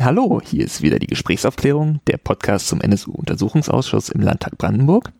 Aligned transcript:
Hallo, 0.00 0.40
hier 0.44 0.64
ist 0.64 0.82
wieder 0.82 0.98
die 0.98 1.06
Gesprächsaufklärung, 1.06 2.00
der 2.08 2.16
Podcast 2.16 2.66
zum 2.66 2.80
NSU-Untersuchungsausschuss 2.80 4.08
im 4.08 4.22
Landtag 4.22 4.58
Brandenburg. 4.58 5.12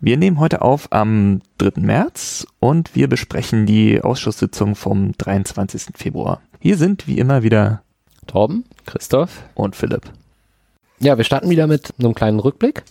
Wir 0.00 0.16
nehmen 0.16 0.40
heute 0.40 0.62
auf 0.62 0.88
am 0.90 1.42
3. 1.58 1.82
März 1.82 2.46
und 2.58 2.94
wir 2.94 3.06
besprechen 3.08 3.66
die 3.66 4.00
Ausschusssitzung 4.00 4.76
vom 4.76 5.12
23. 5.18 5.94
Februar. 5.94 6.40
Hier 6.58 6.78
sind 6.78 7.06
wie 7.06 7.18
immer 7.18 7.42
wieder 7.42 7.82
Torben, 8.26 8.64
Christoph 8.86 9.42
und 9.54 9.76
Philipp. 9.76 10.10
Ja, 10.98 11.18
wir 11.18 11.24
starten 11.24 11.50
wieder 11.50 11.66
mit 11.66 11.92
einem 11.98 12.14
kleinen 12.14 12.40
Rückblick. 12.40 12.84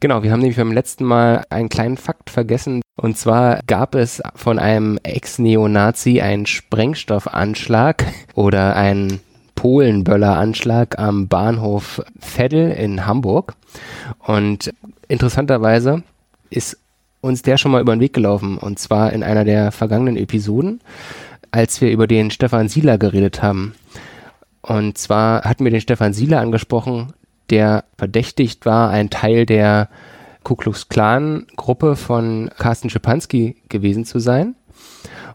Genau, 0.00 0.24
wir 0.24 0.32
haben 0.32 0.40
nämlich 0.40 0.56
beim 0.58 0.72
letzten 0.72 1.04
Mal 1.04 1.44
einen 1.48 1.68
kleinen 1.68 1.96
Fakt 1.96 2.30
vergessen. 2.30 2.82
Und 2.96 3.16
zwar 3.16 3.60
gab 3.68 3.94
es 3.94 4.20
von 4.34 4.58
einem 4.58 4.98
Ex-Neonazi 5.04 6.20
einen 6.20 6.46
Sprengstoffanschlag 6.46 8.04
oder 8.34 8.74
einen 8.74 9.20
Polenböller-Anschlag 9.58 11.00
am 11.00 11.26
Bahnhof 11.26 12.00
Veddel 12.14 12.70
in 12.70 13.06
Hamburg. 13.06 13.54
Und 14.20 14.72
interessanterweise 15.08 16.04
ist 16.48 16.78
uns 17.20 17.42
der 17.42 17.58
schon 17.58 17.72
mal 17.72 17.80
über 17.80 17.96
den 17.96 18.00
Weg 18.00 18.12
gelaufen. 18.12 18.56
Und 18.56 18.78
zwar 18.78 19.12
in 19.12 19.24
einer 19.24 19.44
der 19.44 19.72
vergangenen 19.72 20.16
Episoden, 20.16 20.80
als 21.50 21.80
wir 21.80 21.90
über 21.90 22.06
den 22.06 22.30
Stefan 22.30 22.68
Sieler 22.68 22.98
geredet 22.98 23.42
haben. 23.42 23.74
Und 24.62 24.96
zwar 24.96 25.42
hatten 25.42 25.64
wir 25.64 25.72
den 25.72 25.80
Stefan 25.80 26.12
Sieler 26.12 26.38
angesprochen, 26.38 27.12
der 27.50 27.82
verdächtigt 27.96 28.64
war, 28.64 28.90
ein 28.90 29.10
Teil 29.10 29.44
der 29.44 29.88
Ku 30.44 30.54
Klux 30.54 30.88
Klan 30.88 31.48
Gruppe 31.56 31.96
von 31.96 32.48
Carsten 32.56 32.90
Schipanski 32.90 33.56
gewesen 33.68 34.04
zu 34.04 34.20
sein. 34.20 34.54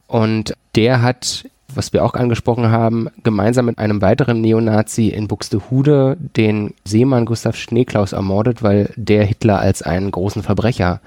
Und 0.08 0.54
der 0.76 1.02
hat, 1.02 1.44
was 1.76 1.94
wir 1.94 2.03
auch 2.03 2.13
angesprochen 2.13 2.70
haben, 2.70 3.09
gemeinsam 3.23 3.66
mit 3.66 3.80
einem 3.80 4.02
weiteren 4.02 4.41
Neonazi 4.41 5.08
in 5.08 5.27
Buxtehude 5.27 6.17
den 6.20 6.73
Seemann 6.85 7.26
Gustav 7.26 7.55
Schneeklaus 7.55 8.13
ermordet, 8.13 8.63
weil 8.63 8.91
der 8.96 9.24
Hitler 9.26 9.60
als 9.60 9.82
einen 9.82 10.12
großen 10.12 10.43
Verbrecher 10.43 11.01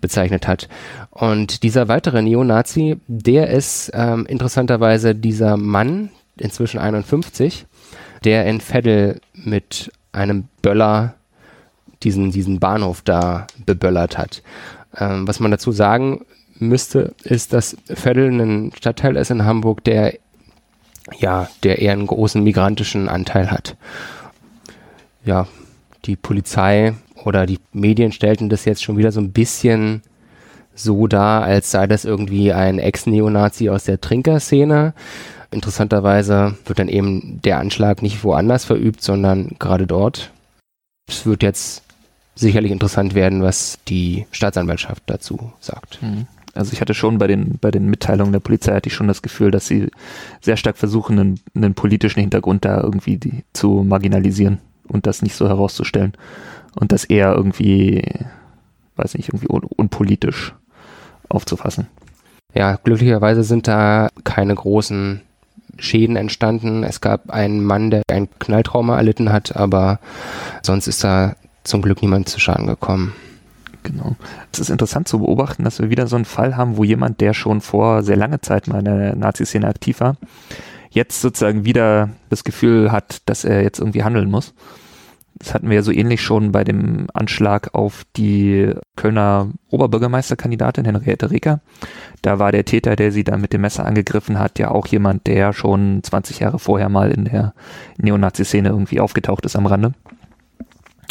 bezeichnet 0.00 0.46
hat. 0.46 0.68
Und 1.10 1.62
dieser 1.62 1.88
weitere 1.88 2.22
Neonazi, 2.22 2.98
der 3.06 3.50
ist 3.50 3.90
ähm, 3.94 4.26
interessanterweise 4.26 5.14
dieser 5.14 5.56
Mann, 5.56 6.10
inzwischen 6.38 6.78
51, 6.78 7.66
der 8.24 8.46
in 8.46 8.60
Veddel 8.60 9.20
mit 9.34 9.92
einem 10.12 10.48
Böller 10.62 11.14
diesen, 12.02 12.30
diesen 12.30 12.60
Bahnhof 12.60 13.02
da 13.02 13.46
beböllert 13.64 14.18
hat. 14.18 14.42
Ähm, 14.96 15.26
was 15.28 15.40
man 15.40 15.50
dazu 15.50 15.72
sagen 15.72 16.24
müsste, 16.60 17.14
ist, 17.24 17.52
dass 17.52 17.76
Veddel 17.86 18.30
ein 18.40 18.72
Stadtteil 18.76 19.16
ist 19.16 19.30
in 19.30 19.44
Hamburg, 19.44 19.84
der 19.84 20.14
ja, 21.18 21.48
der 21.62 21.80
eher 21.80 21.92
einen 21.92 22.06
großen 22.06 22.42
migrantischen 22.42 23.08
Anteil 23.08 23.50
hat. 23.50 23.76
Ja, 25.24 25.46
die 26.04 26.16
Polizei 26.16 26.94
oder 27.24 27.46
die 27.46 27.58
Medien 27.72 28.12
stellten 28.12 28.48
das 28.48 28.64
jetzt 28.64 28.82
schon 28.82 28.96
wieder 28.96 29.12
so 29.12 29.20
ein 29.20 29.32
bisschen 29.32 30.02
so 30.74 31.06
dar, 31.06 31.42
als 31.42 31.70
sei 31.70 31.86
das 31.86 32.04
irgendwie 32.04 32.52
ein 32.52 32.78
Ex-Neonazi 32.78 33.68
aus 33.68 33.84
der 33.84 34.00
Trinkerszene. 34.00 34.94
Interessanterweise 35.50 36.56
wird 36.64 36.78
dann 36.78 36.88
eben 36.88 37.40
der 37.42 37.58
Anschlag 37.58 38.02
nicht 38.02 38.22
woanders 38.24 38.64
verübt, 38.64 39.02
sondern 39.02 39.56
gerade 39.58 39.86
dort. 39.86 40.30
Es 41.08 41.26
wird 41.26 41.42
jetzt 41.42 41.82
sicherlich 42.34 42.70
interessant 42.70 43.14
werden, 43.14 43.42
was 43.42 43.78
die 43.88 44.26
Staatsanwaltschaft 44.30 45.02
dazu 45.06 45.52
sagt. 45.60 46.00
Mhm. 46.00 46.26
Also 46.54 46.72
ich 46.72 46.80
hatte 46.80 46.94
schon 46.94 47.18
bei 47.18 47.26
den, 47.26 47.58
bei 47.60 47.70
den 47.70 47.86
Mitteilungen 47.86 48.32
der 48.32 48.40
Polizei 48.40 48.74
hatte 48.74 48.88
ich 48.88 48.94
schon 48.94 49.08
das 49.08 49.22
Gefühl, 49.22 49.50
dass 49.50 49.66
sie 49.66 49.88
sehr 50.40 50.56
stark 50.56 50.76
versuchen, 50.76 51.18
einen, 51.18 51.40
einen 51.54 51.74
politischen 51.74 52.20
Hintergrund 52.20 52.64
da 52.64 52.80
irgendwie 52.80 53.18
die, 53.18 53.44
zu 53.52 53.84
marginalisieren 53.86 54.58
und 54.88 55.06
das 55.06 55.22
nicht 55.22 55.36
so 55.36 55.48
herauszustellen. 55.48 56.12
Und 56.74 56.92
das 56.92 57.04
eher 57.04 57.34
irgendwie, 57.34 58.02
weiß 58.96 59.14
nicht, 59.14 59.28
irgendwie 59.28 59.48
un, 59.48 59.62
unpolitisch 59.64 60.54
aufzufassen. 61.28 61.86
Ja, 62.54 62.76
glücklicherweise 62.82 63.44
sind 63.44 63.68
da 63.68 64.08
keine 64.24 64.54
großen 64.54 65.20
Schäden 65.78 66.16
entstanden. 66.16 66.82
Es 66.82 67.00
gab 67.00 67.30
einen 67.30 67.64
Mann, 67.64 67.90
der 67.90 68.02
ein 68.10 68.28
Knalltrauma 68.38 68.96
erlitten 68.96 69.32
hat, 69.32 69.56
aber 69.56 70.00
sonst 70.62 70.88
ist 70.88 71.04
da 71.04 71.36
zum 71.64 71.82
Glück 71.82 72.02
niemand 72.02 72.28
zu 72.28 72.40
Schaden 72.40 72.66
gekommen. 72.66 73.14
Genau. 73.82 74.16
Es 74.52 74.58
ist 74.58 74.70
interessant 74.70 75.08
zu 75.08 75.20
beobachten, 75.20 75.64
dass 75.64 75.80
wir 75.80 75.90
wieder 75.90 76.06
so 76.06 76.16
einen 76.16 76.24
Fall 76.24 76.56
haben, 76.56 76.76
wo 76.76 76.84
jemand, 76.84 77.20
der 77.20 77.34
schon 77.34 77.60
vor 77.60 78.02
sehr 78.02 78.16
langer 78.16 78.42
Zeit 78.42 78.68
mal 78.68 78.80
in 78.80 78.84
der 78.84 79.16
Nazi-Szene 79.16 79.66
aktiv 79.66 80.00
war, 80.00 80.16
jetzt 80.90 81.20
sozusagen 81.20 81.64
wieder 81.64 82.10
das 82.28 82.44
Gefühl 82.44 82.92
hat, 82.92 83.22
dass 83.26 83.44
er 83.44 83.62
jetzt 83.62 83.78
irgendwie 83.78 84.02
handeln 84.02 84.30
muss. 84.30 84.54
Das 85.40 85.54
hatten 85.54 85.70
wir 85.70 85.76
ja 85.76 85.82
so 85.82 85.90
ähnlich 85.92 86.20
schon 86.20 86.52
bei 86.52 86.64
dem 86.64 87.06
Anschlag 87.14 87.74
auf 87.74 88.04
die 88.16 88.74
Kölner 88.96 89.48
Oberbürgermeisterkandidatin 89.70 90.84
Henriette 90.84 91.30
Reker. 91.30 91.60
Da 92.20 92.38
war 92.38 92.52
der 92.52 92.66
Täter, 92.66 92.94
der 92.94 93.10
sie 93.10 93.24
da 93.24 93.38
mit 93.38 93.54
dem 93.54 93.62
Messer 93.62 93.86
angegriffen 93.86 94.38
hat, 94.38 94.58
ja 94.58 94.70
auch 94.70 94.86
jemand, 94.88 95.26
der 95.26 95.54
schon 95.54 96.02
20 96.02 96.40
Jahre 96.40 96.58
vorher 96.58 96.90
mal 96.90 97.10
in 97.10 97.24
der 97.24 97.54
Neonazi-Szene 97.96 98.68
irgendwie 98.68 99.00
aufgetaucht 99.00 99.46
ist 99.46 99.56
am 99.56 99.64
Rande. 99.64 99.94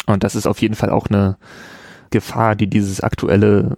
Und 0.06 0.22
das 0.22 0.36
ist 0.36 0.46
auf 0.46 0.60
jeden 0.60 0.76
Fall 0.76 0.90
auch 0.90 1.08
eine 1.08 1.36
Gefahr, 2.10 2.56
die 2.56 2.68
dieses 2.68 3.00
aktuelle 3.00 3.76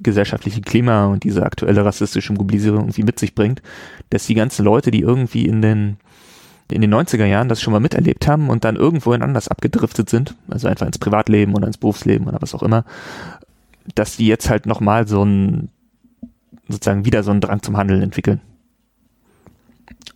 gesellschaftliche 0.00 0.62
Klima 0.62 1.06
und 1.06 1.24
diese 1.24 1.44
aktuelle 1.44 1.84
rassistische 1.84 2.32
Mobilisierung 2.32 2.80
irgendwie 2.80 3.02
mit 3.02 3.18
sich 3.18 3.34
bringt, 3.34 3.62
dass 4.08 4.26
die 4.26 4.34
ganzen 4.34 4.64
Leute, 4.64 4.90
die 4.90 5.00
irgendwie 5.00 5.44
in 5.46 5.60
den 5.60 5.96
in 6.72 6.80
den 6.80 6.94
90er 6.94 7.24
Jahren 7.24 7.48
das 7.48 7.60
schon 7.60 7.72
mal 7.72 7.80
miterlebt 7.80 8.28
haben 8.28 8.48
und 8.48 8.64
dann 8.64 8.76
irgendwohin 8.76 9.22
anders 9.22 9.48
abgedriftet 9.48 10.08
sind, 10.08 10.36
also 10.48 10.68
einfach 10.68 10.86
ins 10.86 10.98
Privatleben 10.98 11.54
oder 11.54 11.66
ins 11.66 11.78
Berufsleben 11.78 12.28
oder 12.28 12.40
was 12.40 12.54
auch 12.54 12.62
immer, 12.62 12.84
dass 13.94 14.16
die 14.16 14.26
jetzt 14.26 14.48
halt 14.48 14.66
nochmal 14.66 15.08
so 15.08 15.24
ein, 15.24 15.68
sozusagen 16.68 17.04
wieder 17.04 17.22
so 17.22 17.32
einen 17.32 17.40
Drang 17.40 17.62
zum 17.62 17.76
Handeln 17.76 18.02
entwickeln. 18.02 18.40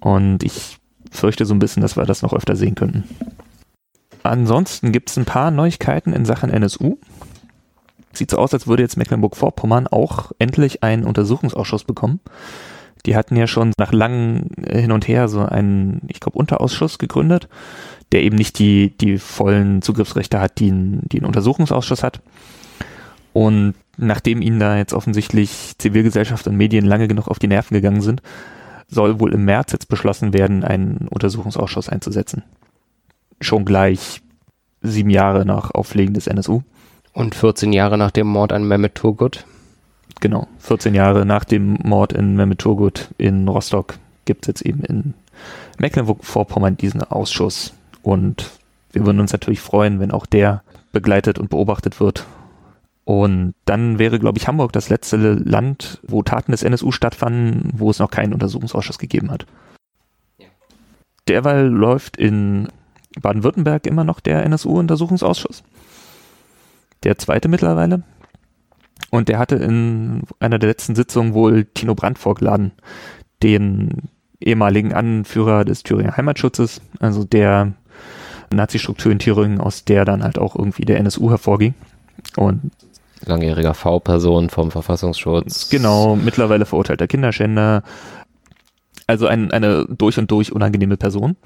Und 0.00 0.44
ich 0.44 0.78
fürchte 1.10 1.44
so 1.44 1.54
ein 1.54 1.58
bisschen, 1.58 1.80
dass 1.80 1.96
wir 1.96 2.04
das 2.04 2.22
noch 2.22 2.32
öfter 2.32 2.56
sehen 2.56 2.74
könnten. 2.74 3.04
Ansonsten 4.22 4.92
gibt 4.92 5.10
es 5.10 5.16
ein 5.16 5.24
paar 5.24 5.50
Neuigkeiten 5.50 6.12
in 6.12 6.24
Sachen 6.24 6.50
NSU. 6.50 6.98
Sieht 8.14 8.30
so 8.30 8.38
aus, 8.38 8.52
als 8.54 8.66
würde 8.66 8.82
jetzt 8.82 8.96
Mecklenburg-Vorpommern 8.96 9.86
auch 9.86 10.32
endlich 10.38 10.82
einen 10.82 11.04
Untersuchungsausschuss 11.04 11.84
bekommen. 11.84 12.20
Die 13.06 13.16
hatten 13.16 13.36
ja 13.36 13.46
schon 13.46 13.72
nach 13.78 13.92
langem 13.92 14.48
Hin 14.66 14.92
und 14.92 15.06
Her 15.08 15.28
so 15.28 15.40
einen, 15.40 16.02
ich 16.08 16.20
glaube, 16.20 16.38
Unterausschuss 16.38 16.98
gegründet, 16.98 17.48
der 18.12 18.22
eben 18.22 18.36
nicht 18.36 18.58
die, 18.58 18.96
die 18.96 19.18
vollen 19.18 19.82
Zugriffsrechte 19.82 20.40
hat, 20.40 20.58
die 20.58 20.70
ein, 20.70 21.02
die 21.04 21.20
ein 21.20 21.26
Untersuchungsausschuss 21.26 22.02
hat. 22.02 22.22
Und 23.32 23.74
nachdem 23.96 24.40
ihnen 24.40 24.60
da 24.60 24.76
jetzt 24.76 24.94
offensichtlich 24.94 25.74
Zivilgesellschaft 25.78 26.46
und 26.46 26.56
Medien 26.56 26.86
lange 26.86 27.08
genug 27.08 27.28
auf 27.28 27.38
die 27.38 27.48
Nerven 27.48 27.74
gegangen 27.74 28.00
sind, 28.00 28.22
soll 28.88 29.20
wohl 29.20 29.34
im 29.34 29.44
März 29.44 29.72
jetzt 29.72 29.88
beschlossen 29.88 30.32
werden, 30.32 30.64
einen 30.64 31.08
Untersuchungsausschuss 31.08 31.88
einzusetzen. 31.88 32.42
Schon 33.40 33.64
gleich 33.64 34.22
sieben 34.80 35.10
Jahre 35.10 35.44
nach 35.44 35.72
Auflegen 35.72 36.14
des 36.14 36.26
NSU. 36.26 36.62
Und 37.14 37.34
14 37.34 37.72
Jahre 37.72 37.96
nach 37.96 38.10
dem 38.10 38.26
Mord 38.26 38.52
an 38.52 38.68
Mehmet 38.68 38.94
Turgut 38.94 39.46
genau, 40.24 40.48
14 40.60 40.94
Jahre 40.94 41.26
nach 41.26 41.44
dem 41.44 41.78
Mord 41.82 42.14
in 42.14 42.34
Mehmet 42.34 42.60
Turgut 42.60 43.10
in 43.18 43.46
Rostock 43.46 43.98
gibt 44.24 44.44
es 44.44 44.48
jetzt 44.48 44.62
eben 44.62 44.82
in 44.82 45.14
Mecklenburg-Vorpommern 45.78 46.78
diesen 46.78 47.02
Ausschuss. 47.02 47.74
Und 48.02 48.50
wir 48.92 49.04
würden 49.04 49.20
uns 49.20 49.32
natürlich 49.32 49.60
freuen, 49.60 50.00
wenn 50.00 50.10
auch 50.10 50.24
der 50.24 50.62
begleitet 50.92 51.38
und 51.38 51.50
beobachtet 51.50 52.00
wird. 52.00 52.24
Und 53.04 53.54
dann 53.66 53.98
wäre, 53.98 54.18
glaube 54.18 54.38
ich, 54.38 54.48
Hamburg 54.48 54.72
das 54.72 54.88
letzte 54.88 55.16
Land, 55.16 56.00
wo 56.06 56.22
Taten 56.22 56.52
des 56.52 56.62
NSU 56.62 56.90
stattfanden, 56.90 57.70
wo 57.74 57.90
es 57.90 57.98
noch 57.98 58.10
keinen 58.10 58.32
Untersuchungsausschuss 58.32 58.98
gegeben 58.98 59.30
hat. 59.30 59.44
Ja. 60.38 60.46
Derweil 61.28 61.66
läuft 61.66 62.16
in 62.16 62.68
Baden-Württemberg 63.20 63.86
immer 63.86 64.04
noch 64.04 64.20
der 64.20 64.42
NSU-Untersuchungsausschuss. 64.44 65.64
Der 67.04 67.18
zweite 67.18 67.48
mittlerweile. 67.48 68.02
Und 69.10 69.28
der 69.28 69.38
hatte 69.38 69.56
in 69.56 70.22
einer 70.40 70.58
der 70.58 70.68
letzten 70.68 70.94
Sitzungen 70.94 71.34
wohl 71.34 71.66
Tino 71.66 71.94
Brandt 71.94 72.18
vorgeladen, 72.18 72.72
den 73.42 74.08
ehemaligen 74.40 74.92
Anführer 74.92 75.64
des 75.64 75.82
Thüringer 75.82 76.16
Heimatschutzes, 76.16 76.80
also 77.00 77.24
der 77.24 77.72
Nazi-Struktur 78.52 79.12
in 79.12 79.18
Thüringen, 79.18 79.60
aus 79.60 79.84
der 79.84 80.04
dann 80.04 80.22
halt 80.22 80.38
auch 80.38 80.56
irgendwie 80.56 80.84
der 80.84 80.98
NSU 80.98 81.30
hervorging. 81.30 81.74
Und 82.36 82.72
langjähriger 83.24 83.74
V-Person 83.74 84.50
vom 84.50 84.70
Verfassungsschutz. 84.70 85.70
Genau, 85.70 86.16
mittlerweile 86.16 86.66
verurteilter 86.66 87.06
Kinderschänder. 87.06 87.82
Also 89.06 89.26
ein, 89.26 89.50
eine 89.50 89.86
durch 89.86 90.18
und 90.18 90.30
durch 90.30 90.52
unangenehme 90.52 90.96
Person. 90.96 91.36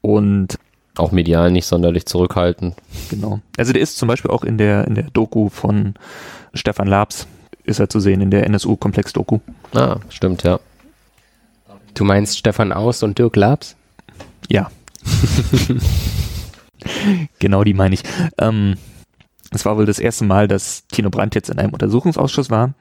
Und 0.00 0.58
auch 0.96 1.12
medial 1.12 1.50
nicht 1.50 1.66
sonderlich 1.66 2.06
zurückhaltend. 2.06 2.74
Genau. 3.10 3.40
Also 3.56 3.72
der 3.72 3.82
ist 3.82 3.98
zum 3.98 4.08
Beispiel 4.08 4.30
auch 4.30 4.44
in 4.44 4.58
der, 4.58 4.86
in 4.86 4.94
der 4.94 5.04
Doku 5.04 5.48
von 5.48 5.94
Stefan 6.54 6.88
Labs 6.88 7.26
ist 7.64 7.80
er 7.80 7.88
zu 7.88 8.00
sehen 8.00 8.20
in 8.20 8.30
der 8.30 8.46
NSU-Komplex-Doku. 8.46 9.40
Ah, 9.74 9.98
stimmt, 10.08 10.44
ja. 10.44 10.60
Du 11.94 12.04
meinst 12.04 12.38
Stefan 12.38 12.72
Aus 12.72 13.02
und 13.02 13.18
Dirk 13.18 13.36
Labs? 13.36 13.76
Ja. 14.48 14.70
genau 17.38 17.64
die 17.64 17.74
meine 17.74 17.94
ich. 17.94 18.02
Ähm, 18.38 18.76
es 19.50 19.64
war 19.64 19.76
wohl 19.76 19.86
das 19.86 19.98
erste 19.98 20.24
Mal, 20.24 20.48
dass 20.48 20.86
Tino 20.88 21.10
Brandt 21.10 21.34
jetzt 21.34 21.50
in 21.50 21.58
einem 21.58 21.72
Untersuchungsausschuss 21.72 22.50
war 22.50 22.74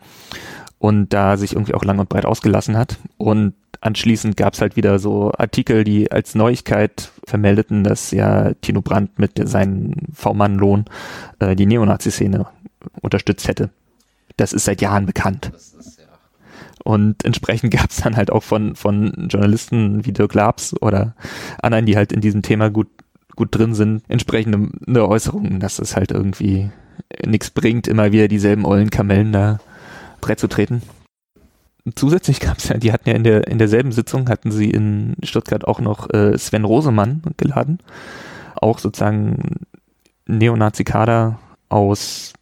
und 0.77 1.13
da 1.13 1.37
sich 1.37 1.53
irgendwie 1.53 1.73
auch 1.73 1.83
lang 1.83 1.99
und 1.99 2.09
breit 2.09 2.25
ausgelassen 2.25 2.77
hat. 2.77 2.97
Und 3.17 3.53
anschließend 3.85 4.35
gab 4.35 4.53
es 4.53 4.61
halt 4.61 4.75
wieder 4.75 4.97
so 4.97 5.31
Artikel, 5.37 5.83
die 5.83 6.11
als 6.11 6.33
Neuigkeit 6.33 7.11
vermeldeten, 7.25 7.83
dass 7.83 8.11
ja 8.11 8.53
Tino 8.55 8.81
Brandt 8.81 9.19
mit 9.19 9.47
seinem 9.47 9.93
V-Mann-Lohn 10.11 10.85
äh, 11.39 11.55
die 11.55 11.67
Neonazi-Szene 11.67 12.47
unterstützt 13.01 13.47
hätte. 13.47 13.69
Das 14.37 14.53
ist 14.53 14.65
seit 14.65 14.81
Jahren 14.81 15.05
bekannt. 15.05 15.51
Und 16.83 17.23
entsprechend 17.23 17.71
gab 17.73 17.91
es 17.91 17.97
dann 17.97 18.15
halt 18.15 18.31
auch 18.31 18.43
von, 18.43 18.75
von 18.75 19.27
Journalisten 19.29 20.05
wie 20.05 20.13
Dirk 20.13 20.33
Labs 20.33 20.75
oder 20.81 21.15
anderen, 21.61 21.85
die 21.85 21.95
halt 21.95 22.11
in 22.11 22.21
diesem 22.21 22.41
Thema 22.41 22.69
gut, 22.69 22.87
gut 23.35 23.49
drin 23.51 23.75
sind, 23.75 24.03
entsprechende 24.07 24.69
ne 24.85 25.07
Äußerungen, 25.07 25.59
dass 25.59 25.79
es 25.79 25.95
halt 25.95 26.11
irgendwie 26.11 26.71
nichts 27.25 27.51
bringt, 27.51 27.87
immer 27.87 28.11
wieder 28.11 28.27
dieselben 28.27 28.65
ollen 28.65 28.89
Kamellen 28.89 29.31
da 29.31 29.59
Brett 30.21 30.39
zu 30.39 30.47
treten. 30.47 30.81
Zusätzlich 31.93 32.39
gab 32.39 32.57
es 32.57 32.67
ja, 32.67 32.77
die 32.77 32.91
hatten 32.91 33.09
ja 33.09 33.15
in 33.15 33.23
der 33.23 33.47
in 33.47 33.59
derselben 33.59 33.91
Sitzung 33.91 34.27
hatten 34.27 34.51
sie 34.51 34.71
in 34.71 35.15
Stuttgart 35.21 35.67
auch 35.67 35.79
noch 35.79 36.09
äh, 36.11 36.35
Sven 36.37 36.65
Rosemann 36.65 37.21
geladen, 37.37 37.77
auch 38.55 38.79
sozusagen 38.79 39.67
Neonazi-Kader 40.25 41.37
aus 41.69 42.33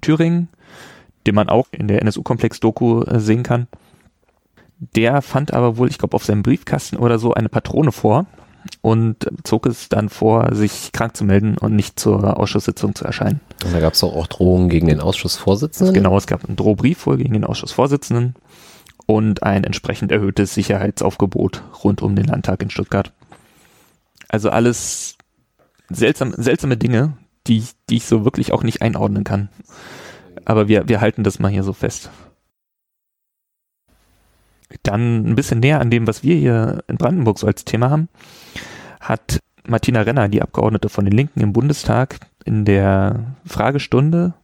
Thüringen, 0.00 0.48
den 1.28 1.36
man 1.36 1.48
auch 1.48 1.68
in 1.70 1.86
der 1.86 2.02
NSU-Komplex-Doku 2.02 3.02
äh, 3.02 3.20
sehen 3.20 3.44
kann. 3.44 3.68
Der 4.96 5.22
fand 5.22 5.54
aber 5.54 5.76
wohl, 5.76 5.88
ich 5.88 5.98
glaube, 5.98 6.16
auf 6.16 6.24
seinem 6.24 6.42
Briefkasten 6.42 6.96
oder 6.96 7.20
so 7.20 7.34
eine 7.34 7.48
Patrone 7.48 7.92
vor 7.92 8.26
und 8.80 9.28
zog 9.44 9.66
es 9.66 9.88
dann 9.88 10.08
vor, 10.08 10.52
sich 10.56 10.90
krank 10.90 11.16
zu 11.16 11.24
melden 11.24 11.56
und 11.56 11.76
nicht 11.76 12.00
zur 12.00 12.36
Ausschusssitzung 12.36 12.96
zu 12.96 13.04
erscheinen. 13.04 13.40
Und 13.64 13.72
da 13.72 13.78
gab 13.78 13.92
es 13.92 14.02
auch 14.02 14.26
Drohungen 14.26 14.68
gegen 14.68 14.88
den 14.88 15.00
Ausschussvorsitzenden? 15.00 15.94
Genau, 15.94 16.16
es 16.16 16.26
gab 16.26 16.44
einen 16.44 16.56
Drohbrief 16.56 17.06
wohl 17.06 17.18
gegen 17.18 17.34
den 17.34 17.44
Ausschussvorsitzenden 17.44 18.34
und 19.06 19.42
ein 19.42 19.64
entsprechend 19.64 20.12
erhöhtes 20.12 20.54
Sicherheitsaufgebot 20.54 21.62
rund 21.84 22.02
um 22.02 22.16
den 22.16 22.26
Landtag 22.26 22.62
in 22.62 22.70
Stuttgart. 22.70 23.12
Also 24.28 24.50
alles 24.50 25.16
seltsam, 25.90 26.32
seltsame 26.36 26.76
Dinge, 26.76 27.16
die, 27.46 27.64
die 27.90 27.96
ich 27.96 28.06
so 28.06 28.24
wirklich 28.24 28.52
auch 28.52 28.62
nicht 28.62 28.82
einordnen 28.82 29.24
kann. 29.24 29.48
Aber 30.44 30.68
wir, 30.68 30.88
wir 30.88 31.00
halten 31.00 31.24
das 31.24 31.38
mal 31.38 31.50
hier 31.50 31.62
so 31.62 31.72
fest. 31.72 32.10
Dann 34.82 35.26
ein 35.26 35.34
bisschen 35.34 35.60
näher 35.60 35.80
an 35.80 35.90
dem, 35.90 36.06
was 36.06 36.22
wir 36.22 36.34
hier 36.34 36.82
in 36.88 36.96
Brandenburg 36.96 37.38
so 37.38 37.46
als 37.46 37.64
Thema 37.64 37.90
haben, 37.90 38.08
hat 39.00 39.40
Martina 39.66 40.00
Renner, 40.00 40.28
die 40.28 40.42
Abgeordnete 40.42 40.88
von 40.88 41.04
den 41.04 41.14
Linken 41.14 41.40
im 41.40 41.52
Bundestag, 41.52 42.20
in 42.44 42.64
der 42.64 43.36
Fragestunde 43.44 44.34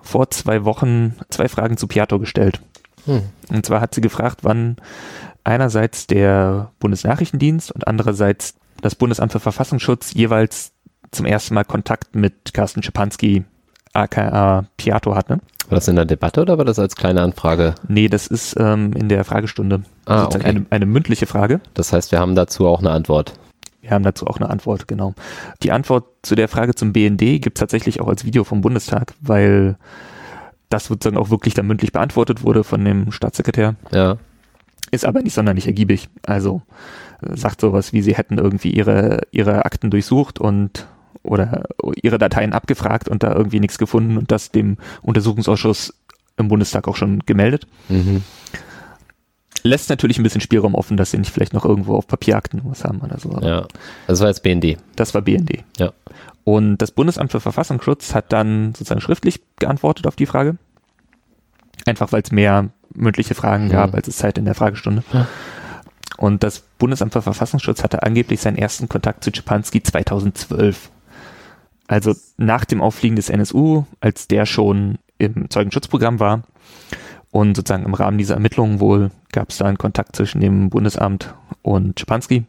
vor 0.00 0.30
zwei 0.30 0.64
Wochen 0.64 1.16
zwei 1.28 1.48
Fragen 1.48 1.76
zu 1.76 1.86
Piato 1.86 2.18
gestellt. 2.18 2.60
Hm. 3.06 3.22
Und 3.48 3.66
zwar 3.66 3.80
hat 3.80 3.94
sie 3.94 4.00
gefragt, 4.00 4.40
wann 4.42 4.76
einerseits 5.44 6.06
der 6.06 6.70
Bundesnachrichtendienst 6.78 7.72
und 7.72 7.86
andererseits 7.86 8.54
das 8.82 8.94
Bundesamt 8.94 9.32
für 9.32 9.40
Verfassungsschutz 9.40 10.14
jeweils 10.14 10.72
zum 11.10 11.26
ersten 11.26 11.54
Mal 11.54 11.64
Kontakt 11.64 12.14
mit 12.14 12.54
Carsten 12.54 12.82
Schipanski, 12.82 13.44
aka 13.92 14.64
Piato 14.76 15.14
hatte. 15.14 15.40
War 15.68 15.76
das 15.76 15.88
in 15.88 15.96
der 15.96 16.04
Debatte 16.04 16.42
oder 16.42 16.58
war 16.58 16.64
das 16.64 16.78
als 16.78 16.96
kleine 16.96 17.22
Anfrage? 17.22 17.74
Nee, 17.86 18.08
das 18.08 18.26
ist 18.26 18.56
ähm, 18.58 18.92
in 18.92 19.08
der 19.08 19.24
Fragestunde. 19.24 19.82
Ah, 20.04 20.24
okay. 20.24 20.42
eine, 20.42 20.66
eine 20.70 20.86
mündliche 20.86 21.26
Frage. 21.26 21.60
Das 21.74 21.92
heißt, 21.92 22.10
wir 22.12 22.18
haben 22.18 22.34
dazu 22.34 22.66
auch 22.66 22.80
eine 22.80 22.90
Antwort. 22.90 23.34
Wir 23.80 23.92
haben 23.92 24.02
dazu 24.02 24.26
auch 24.26 24.36
eine 24.36 24.50
Antwort, 24.50 24.88
genau. 24.88 25.14
Die 25.62 25.72
Antwort 25.72 26.04
zu 26.22 26.34
der 26.34 26.48
Frage 26.48 26.74
zum 26.74 26.92
BND 26.92 27.40
gibt 27.40 27.56
es 27.58 27.60
tatsächlich 27.60 28.00
auch 28.00 28.08
als 28.08 28.24
Video 28.24 28.44
vom 28.44 28.60
Bundestag, 28.60 29.14
weil 29.20 29.76
das 30.70 30.86
sozusagen 30.86 31.18
auch 31.18 31.30
wirklich 31.30 31.52
dann 31.52 31.66
mündlich 31.66 31.92
beantwortet 31.92 32.42
wurde 32.42 32.64
von 32.64 32.82
dem 32.84 33.12
Staatssekretär. 33.12 33.74
Ja. 33.92 34.16
Ist 34.90 35.04
aber 35.04 35.22
nicht 35.22 35.34
sonderlich 35.34 35.66
ergiebig. 35.66 36.08
Also 36.24 36.62
äh, 37.22 37.36
sagt 37.36 37.60
sowas 37.60 37.92
wie, 37.92 38.02
sie 38.02 38.14
hätten 38.14 38.38
irgendwie 38.38 38.70
ihre, 38.70 39.20
ihre 39.30 39.66
Akten 39.66 39.90
durchsucht 39.90 40.38
und 40.38 40.86
oder 41.22 41.64
ihre 42.02 42.16
Dateien 42.16 42.54
abgefragt 42.54 43.08
und 43.08 43.22
da 43.22 43.34
irgendwie 43.34 43.60
nichts 43.60 43.76
gefunden 43.76 44.16
und 44.16 44.30
das 44.30 44.50
dem 44.52 44.78
Untersuchungsausschuss 45.02 45.94
im 46.38 46.48
Bundestag 46.48 46.88
auch 46.88 46.96
schon 46.96 47.20
gemeldet. 47.26 47.66
Mhm. 47.90 48.22
Lässt 49.62 49.90
natürlich 49.90 50.18
ein 50.18 50.22
bisschen 50.22 50.40
Spielraum 50.40 50.74
offen, 50.74 50.96
dass 50.96 51.10
sie 51.10 51.18
nicht 51.18 51.32
vielleicht 51.32 51.52
noch 51.52 51.64
irgendwo 51.64 51.96
auf 51.96 52.06
Papierakten 52.06 52.62
was 52.64 52.84
haben 52.84 53.00
oder 53.00 53.18
so. 53.18 53.38
Ja, 53.42 53.66
das 54.06 54.20
war 54.20 54.28
jetzt 54.28 54.42
BND. 54.42 54.78
Das 54.96 55.14
war 55.14 55.22
BND. 55.22 55.64
Ja. 55.78 55.92
Und 56.44 56.78
das 56.78 56.90
Bundesamt 56.90 57.32
für 57.32 57.40
Verfassungsschutz 57.40 58.14
hat 58.14 58.32
dann 58.32 58.74
sozusagen 58.74 59.00
schriftlich 59.00 59.40
geantwortet 59.58 60.06
auf 60.06 60.16
die 60.16 60.26
Frage. 60.26 60.56
Einfach 61.86 62.12
weil 62.12 62.22
es 62.22 62.32
mehr 62.32 62.70
mündliche 62.94 63.34
Fragen 63.34 63.66
mhm. 63.66 63.70
gab, 63.70 63.94
als 63.94 64.08
es 64.08 64.16
Zeit 64.16 64.38
in 64.38 64.44
der 64.44 64.54
Fragestunde. 64.54 65.04
Ja. 65.12 65.26
Und 66.16 66.42
das 66.42 66.60
Bundesamt 66.78 67.12
für 67.12 67.22
Verfassungsschutz 67.22 67.82
hatte 67.82 68.02
angeblich 68.02 68.40
seinen 68.40 68.58
ersten 68.58 68.88
Kontakt 68.88 69.24
zu 69.24 69.30
Czepanski 69.30 69.82
2012. 69.82 70.90
Also 71.86 72.14
nach 72.36 72.64
dem 72.64 72.82
Auffliegen 72.82 73.16
des 73.16 73.30
NSU, 73.30 73.84
als 74.00 74.28
der 74.28 74.46
schon 74.46 74.98
im 75.18 75.50
Zeugenschutzprogramm 75.50 76.20
war. 76.20 76.42
Und 77.30 77.56
sozusagen 77.56 77.84
im 77.84 77.94
Rahmen 77.94 78.18
dieser 78.18 78.34
Ermittlungen 78.34 78.80
wohl 78.80 79.10
gab 79.32 79.50
es 79.50 79.58
da 79.58 79.66
einen 79.66 79.78
Kontakt 79.78 80.16
zwischen 80.16 80.40
dem 80.40 80.70
Bundesamt 80.70 81.34
und 81.62 81.98
Czepanski. 81.98 82.44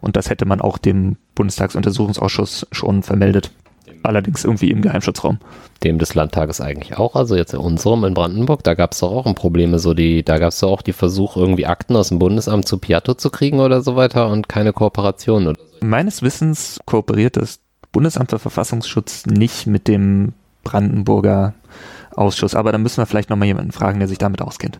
Und 0.00 0.16
das 0.16 0.30
hätte 0.30 0.44
man 0.44 0.60
auch 0.60 0.78
dem 0.78 1.16
Bundestagsuntersuchungsausschuss 1.34 2.66
schon 2.70 3.02
vermeldet. 3.02 3.50
Allerdings 4.02 4.44
irgendwie 4.44 4.70
im 4.70 4.82
Geheimschutzraum. 4.82 5.38
Dem 5.82 5.98
des 5.98 6.14
Landtages 6.14 6.60
eigentlich 6.60 6.98
auch, 6.98 7.16
also 7.16 7.36
jetzt 7.36 7.54
in 7.54 7.60
unserem 7.60 8.04
in 8.04 8.14
Brandenburg, 8.14 8.62
da 8.62 8.74
gab 8.74 8.92
es 8.92 9.00
doch 9.00 9.10
auch 9.10 9.26
ein 9.26 9.34
Probleme, 9.34 9.78
so 9.78 9.94
die, 9.94 10.22
da 10.22 10.38
gab 10.38 10.50
es 10.50 10.60
doch 10.60 10.70
auch 10.70 10.82
die 10.82 10.92
Versuche, 10.92 11.40
irgendwie 11.40 11.66
Akten 11.66 11.96
aus 11.96 12.10
dem 12.10 12.18
Bundesamt 12.18 12.68
zu 12.68 12.78
Piatto 12.78 13.14
zu 13.14 13.30
kriegen 13.30 13.60
oder 13.60 13.80
so 13.80 13.96
weiter 13.96 14.28
und 14.28 14.48
keine 14.48 14.74
Kooperation. 14.74 15.46
Oder 15.48 15.58
so. 15.58 15.86
Meines 15.86 16.20
Wissens 16.20 16.80
kooperiert 16.84 17.38
das 17.38 17.60
Bundesamt 17.92 18.30
für 18.30 18.38
Verfassungsschutz 18.38 19.24
nicht 19.24 19.66
mit 19.66 19.88
dem 19.88 20.34
Brandenburger 20.64 21.54
Ausschuss, 22.16 22.54
aber 22.54 22.72
da 22.72 22.78
müssen 22.78 22.98
wir 22.98 23.06
vielleicht 23.06 23.30
nochmal 23.30 23.48
jemanden 23.48 23.72
fragen, 23.72 23.98
der 23.98 24.08
sich 24.08 24.18
damit 24.18 24.42
auskennt. 24.42 24.78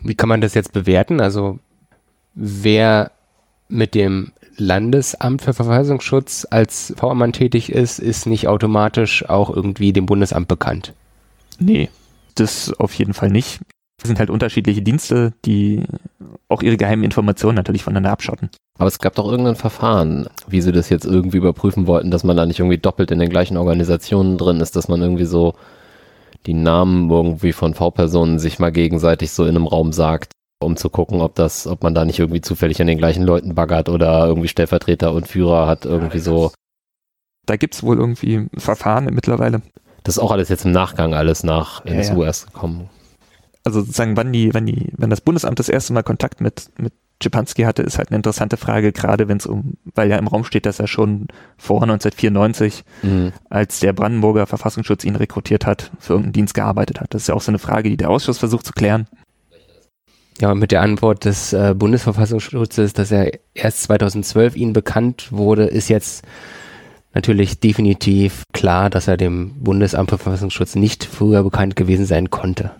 Wie 0.00 0.14
kann 0.14 0.28
man 0.28 0.40
das 0.40 0.54
jetzt 0.54 0.72
bewerten? 0.72 1.20
Also 1.20 1.58
wer 2.34 3.10
mit 3.68 3.94
dem 3.94 4.32
Landesamt 4.56 5.42
für 5.42 5.54
Verfassungsschutz 5.54 6.46
als 6.50 6.94
V-Mann 6.96 7.32
tätig 7.32 7.72
ist, 7.72 7.98
ist 7.98 8.26
nicht 8.26 8.46
automatisch 8.46 9.28
auch 9.28 9.50
irgendwie 9.50 9.92
dem 9.92 10.06
Bundesamt 10.06 10.48
bekannt. 10.48 10.92
Nee, 11.58 11.88
das 12.34 12.72
auf 12.78 12.94
jeden 12.94 13.14
Fall 13.14 13.30
nicht. 13.30 13.60
Sind 14.04 14.18
halt 14.18 14.30
unterschiedliche 14.30 14.82
Dienste, 14.82 15.32
die 15.44 15.84
auch 16.48 16.62
ihre 16.62 16.76
geheimen 16.76 17.04
Informationen 17.04 17.56
natürlich 17.56 17.84
voneinander 17.84 18.10
abschotten. 18.10 18.50
Aber 18.78 18.88
es 18.88 18.98
gab 18.98 19.14
doch 19.14 19.30
irgendein 19.30 19.56
Verfahren, 19.56 20.28
wie 20.46 20.60
sie 20.60 20.72
das 20.72 20.90
jetzt 20.90 21.06
irgendwie 21.06 21.38
überprüfen 21.38 21.86
wollten, 21.86 22.10
dass 22.10 22.24
man 22.24 22.36
da 22.36 22.44
nicht 22.44 22.58
irgendwie 22.58 22.78
doppelt 22.78 23.10
in 23.10 23.18
den 23.18 23.30
gleichen 23.30 23.56
Organisationen 23.56 24.36
drin 24.36 24.60
ist, 24.60 24.76
dass 24.76 24.88
man 24.88 25.00
irgendwie 25.00 25.24
so 25.24 25.54
die 26.46 26.54
Namen 26.54 27.10
irgendwie 27.10 27.52
von 27.52 27.74
V-Personen 27.74 28.38
sich 28.38 28.58
mal 28.58 28.72
gegenseitig 28.72 29.30
so 29.30 29.44
in 29.44 29.56
einem 29.56 29.66
Raum 29.66 29.92
sagt 29.92 30.34
um 30.64 30.76
zu 30.76 30.90
gucken, 30.90 31.20
ob 31.20 31.34
das, 31.34 31.66
ob 31.66 31.82
man 31.82 31.94
da 31.94 32.04
nicht 32.04 32.18
irgendwie 32.18 32.40
zufällig 32.40 32.80
an 32.80 32.86
den 32.86 32.98
gleichen 32.98 33.22
Leuten 33.22 33.54
baggert 33.54 33.88
oder 33.88 34.26
irgendwie 34.26 34.48
Stellvertreter 34.48 35.12
und 35.12 35.28
Führer 35.28 35.66
hat, 35.66 35.84
irgendwie 35.84 36.18
ja, 36.18 36.24
so. 36.24 36.52
Da 37.46 37.56
gibt 37.56 37.74
es 37.74 37.82
wohl 37.82 37.98
irgendwie 37.98 38.46
Verfahren 38.56 39.06
mittlerweile. 39.12 39.62
Das 40.02 40.16
ist 40.16 40.22
auch 40.22 40.32
alles 40.32 40.48
jetzt 40.48 40.64
im 40.64 40.72
Nachgang, 40.72 41.14
alles 41.14 41.44
nach 41.44 41.84
NSU 41.84 42.20
ja, 42.20 42.26
erst 42.26 42.52
gekommen. 42.52 42.88
Also 43.64 43.80
sozusagen, 43.80 44.16
wann 44.16 44.32
die, 44.32 44.52
wann 44.52 44.66
die, 44.66 44.92
wenn 44.96 45.10
das 45.10 45.22
Bundesamt 45.22 45.58
das 45.58 45.70
erste 45.70 45.94
Mal 45.94 46.02
Kontakt 46.02 46.40
mit, 46.40 46.70
mit 46.78 46.92
Schipanski 47.22 47.62
hatte, 47.62 47.82
ist 47.82 47.96
halt 47.96 48.10
eine 48.10 48.16
interessante 48.16 48.56
Frage, 48.56 48.92
gerade 48.92 49.28
wenn 49.28 49.38
es 49.38 49.46
um, 49.46 49.74
weil 49.94 50.10
ja 50.10 50.18
im 50.18 50.26
Raum 50.26 50.44
steht, 50.44 50.66
dass 50.66 50.80
er 50.80 50.86
schon 50.86 51.28
vor 51.56 51.82
1994, 51.82 52.84
mhm. 53.02 53.32
als 53.48 53.80
der 53.80 53.94
Brandenburger 53.94 54.46
Verfassungsschutz 54.46 55.04
ihn 55.04 55.16
rekrutiert 55.16 55.64
hat, 55.64 55.90
für 55.98 56.12
irgendeinen 56.12 56.34
Dienst 56.34 56.54
gearbeitet 56.54 57.00
hat. 57.00 57.14
Das 57.14 57.22
ist 57.22 57.28
ja 57.28 57.34
auch 57.34 57.40
so 57.40 57.50
eine 57.50 57.58
Frage, 57.58 57.88
die 57.88 57.96
der 57.96 58.10
Ausschuss 58.10 58.38
versucht 58.38 58.66
zu 58.66 58.72
klären. 58.72 59.06
Ja, 60.40 60.54
mit 60.54 60.72
der 60.72 60.82
Antwort 60.82 61.24
des 61.24 61.52
äh, 61.52 61.74
Bundesverfassungsschutzes, 61.76 62.92
dass 62.92 63.12
er 63.12 63.30
erst 63.54 63.84
2012 63.84 64.56
ihnen 64.56 64.72
bekannt 64.72 65.28
wurde, 65.30 65.64
ist 65.64 65.88
jetzt 65.88 66.24
natürlich 67.14 67.60
definitiv 67.60 68.42
klar, 68.52 68.90
dass 68.90 69.06
er 69.06 69.16
dem 69.16 69.54
Bundesamt 69.62 70.10
für 70.10 70.18
Verfassungsschutz 70.18 70.74
nicht 70.74 71.04
früher 71.04 71.44
bekannt 71.44 71.76
gewesen 71.76 72.04
sein 72.04 72.30
konnte. 72.30 72.72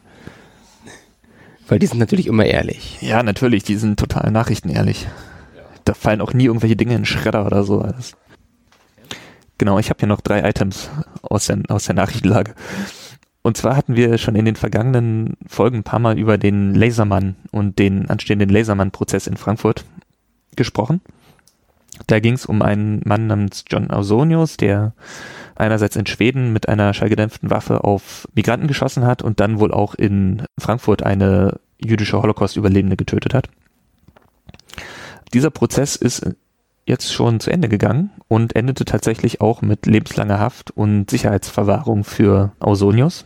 Weil 1.69 1.79
die 1.79 1.87
sind 1.87 1.99
natürlich 1.99 2.27
immer 2.27 2.45
ehrlich. 2.45 2.99
Ja, 3.01 3.23
natürlich, 3.23 3.63
die 3.63 3.77
sind 3.77 3.99
total 3.99 4.31
nachrichtenehrlich. 4.31 5.07
Da 5.85 5.95
fallen 5.95 6.21
auch 6.21 6.33
nie 6.33 6.45
irgendwelche 6.45 6.77
Dinge 6.77 6.95
in 6.95 7.05
Schredder 7.05 7.47
oder 7.47 7.65
so. 7.65 7.87
Genau, 9.59 9.79
ich 9.79 9.91
habe 9.91 9.99
hier 10.01 10.09
noch 10.09 10.21
drei 10.21 10.49
Items 10.49 10.91
aus 11.23 11.47
der, 11.47 11.59
aus 11.69 11.85
der 11.85 11.95
Nachrichtenlage. 11.95 12.55
Und 13.43 13.57
zwar 13.57 13.77
hatten 13.77 13.95
wir 13.95 14.17
schon 14.19 14.37
in 14.37 14.47
den 14.47 14.57
vergangenen 14.57 15.37
Folgen 15.47 15.79
ein 15.79 15.85
paar 15.85 15.99
Mal 15.99 16.19
über 16.19 16.39
den 16.39 16.75
Lasermann 16.75 17.37
und 17.51 17.79
den 17.79 18.09
anstehenden 18.09 18.49
Lasermann-Prozess 18.49 19.27
in 19.27 19.37
Frankfurt 19.37 19.85
gesprochen. 20.57 21.03
Da 22.07 22.21
ging 22.21 22.35
es 22.35 22.47
um 22.47 22.63
einen 22.63 23.03
Mann 23.05 23.27
namens 23.27 23.65
John 23.71 23.91
Ausonius, 23.91 24.57
der 24.57 24.95
einerseits 25.57 25.97
in 25.97 26.07
Schweden 26.07 26.53
mit 26.53 26.69
einer 26.69 26.95
schallgedämpften 26.95 27.51
Waffe 27.51 27.85
auf 27.85 28.29
Migranten 28.35 28.67
geschossen 28.67 29.07
hat 29.07 29.23
und 29.23 29.41
dann 29.41 29.61
wohl 29.61 29.73
auch 29.73 29.95
in 29.95 30.43
Frankfurt 30.59 31.03
eine 31.03 31.61
jüdische 31.79 32.21
Holocaust-Überlebende 32.21 32.97
getötet 32.97 33.35
hat. 33.35 33.49
Dieser 35.33 35.51
Prozess 35.51 35.97
ist 35.97 36.27
jetzt 36.87 37.13
schon 37.13 37.41
zu 37.41 37.51
Ende 37.51 37.69
gegangen 37.69 38.11
und 38.29 38.55
endete 38.57 38.85
tatsächlich 38.85 39.41
auch 39.41 39.63
mit 39.63 39.87
lebenslanger 39.87 40.39
Haft 40.39 40.71
und 40.71 41.11
Sicherheitsverwahrung 41.11 42.05
für 42.05 42.53
Ausonius. 42.61 43.25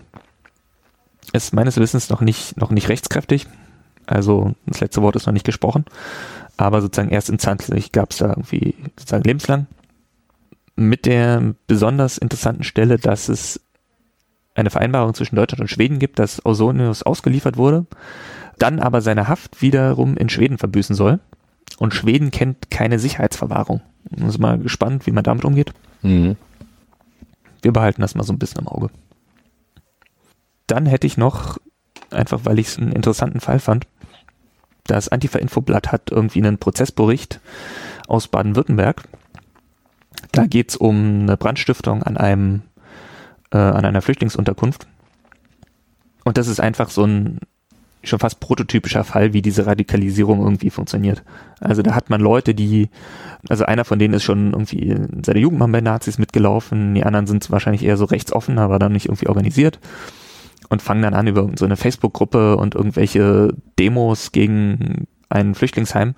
Ist 1.33 1.53
meines 1.53 1.77
Wissens 1.77 2.09
noch 2.09 2.21
nicht, 2.21 2.57
noch 2.57 2.71
nicht 2.71 2.89
rechtskräftig. 2.89 3.47
Also 4.07 4.55
das 4.67 4.81
letzte 4.81 5.03
Wort 5.03 5.17
ist 5.17 5.27
noch 5.27 5.33
nicht 5.33 5.45
gesprochen. 5.45 5.85
Aber 6.57 6.81
sozusagen 6.81 7.11
erst 7.11 7.29
instanzlich 7.29 7.93
gab 7.93 8.13
es 8.13 8.19
da 8.19 8.29
irgendwie 8.31 8.75
sozusagen 8.99 9.25
lebenslang. 9.25 9.67
Mit 10.79 11.07
der 11.07 11.57
besonders 11.67 12.19
interessanten 12.19 12.63
Stelle, 12.63 12.99
dass 12.99 13.29
es 13.29 13.61
eine 14.55 14.71
Vereinbarung 14.71 15.13
zwischen 15.13 15.35
Deutschland 15.35 15.61
und 15.61 15.69
Schweden 15.69 15.99
gibt, 15.99 16.21
dass 16.21 16.45
Ausonius 16.45 17.03
ausgeliefert 17.03 17.57
wurde, 17.57 17.87
dann 18.59 18.79
aber 18.79 19.01
seine 19.01 19.27
Haft 19.27 19.61
wiederum 19.61 20.17
in 20.17 20.29
Schweden 20.29 20.57
verbüßen 20.57 20.95
soll. 20.95 21.19
Und 21.79 21.95
Schweden 21.95 22.31
kennt 22.31 22.71
keine 22.71 23.01
Sicherheitsverwahrung. 23.01 23.83
Ich 24.11 24.19
bin 24.19 24.41
mal 24.41 24.59
gespannt, 24.59 25.07
wie 25.07 25.11
man 25.11 25.25
damit 25.25 25.45
umgeht. 25.45 25.73
Mhm. 26.03 26.37
Wir 27.61 27.73
behalten 27.73 28.01
das 28.01 28.15
mal 28.15 28.23
so 28.23 28.33
ein 28.33 28.39
bisschen 28.39 28.61
im 28.61 28.69
Auge. 28.69 28.91
Dann 30.69 30.87
hätte 30.87 31.09
ich 31.09 31.17
noch, 31.17 31.59
einfach 32.11 32.41
weil 32.45 32.61
ich 32.61 32.69
es 32.69 32.79
einen 32.79 32.93
interessanten 32.93 33.41
Fall 33.41 33.59
fand, 33.59 33.89
das 34.87 35.09
Antifa-Infoblatt 35.09 35.91
hat 35.91 36.13
irgendwie 36.13 36.41
einen 36.41 36.59
Prozessbericht 36.59 37.41
aus 38.07 38.29
Baden-Württemberg. 38.29 39.03
Da 40.39 40.47
geht 40.47 40.71
es 40.71 40.77
um 40.77 41.23
eine 41.23 41.37
Brandstiftung 41.37 42.03
an 42.03 42.17
einem, 42.17 42.63
äh, 43.51 43.59
an 43.59 43.85
einer 43.85 44.03
Flüchtlingsunterkunft. 44.03 44.87
Und 46.25 46.39
das 46.39 46.49
ist 46.49 46.61
einfach 46.61 46.91
so 46.91 47.05
ein 47.05 47.41
schon 48.05 48.19
fast 48.19 48.41
prototypischer 48.41 49.05
Fall, 49.05 49.33
wie 49.33 49.43
diese 49.43 49.67
Radikalisierung 49.67 50.41
irgendwie 50.41 50.71
funktioniert. 50.71 51.25
Also 51.61 51.83
da 51.83 51.95
hat 51.95 52.11
man 52.11 52.21
Leute, 52.21 52.55
die, 52.55 52.91
also 53.49 53.65
einer 53.65 53.85
von 53.85 53.99
denen 53.99 54.15
ist 54.15 54.23
schon 54.23 54.53
irgendwie 54.53 54.91
in 54.91 55.25
seiner 55.25 55.41
Jugend 55.41 55.59
mal 55.59 55.67
bei 55.69 55.81
Nazis 55.81 56.19
mitgelaufen, 56.19 56.95
die 56.95 57.05
anderen 57.05 57.27
sind 57.27 57.51
wahrscheinlich 57.51 57.85
eher 57.85 57.97
so 57.97 58.05
rechtsoffen, 58.05 58.59
aber 58.59 58.79
dann 58.79 58.93
nicht 58.93 59.07
irgendwie 59.07 59.29
organisiert 59.29 59.81
und 60.69 60.83
fangen 60.83 61.03
dann 61.03 61.15
an, 61.15 61.27
über 61.27 61.51
so 61.57 61.65
eine 61.65 61.77
Facebook-Gruppe 61.77 62.57
und 62.57 62.75
irgendwelche 62.75 63.53
Demos 63.79 64.33
gegen 64.33 65.07
ein 65.29 65.55
Flüchtlingsheim 65.55 66.15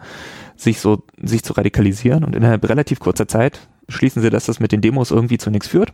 sich 0.56 0.80
so, 0.80 1.04
sich 1.22 1.42
zu 1.42 1.54
radikalisieren 1.54 2.24
und 2.24 2.36
innerhalb 2.36 2.68
relativ 2.68 3.00
kurzer 3.00 3.26
Zeit 3.26 3.68
schließen 3.90 4.22
sie, 4.22 4.30
dass 4.30 4.46
das 4.46 4.60
mit 4.60 4.72
den 4.72 4.80
Demos 4.80 5.10
irgendwie 5.10 5.38
zu 5.38 5.50
nichts 5.50 5.68
führt 5.68 5.92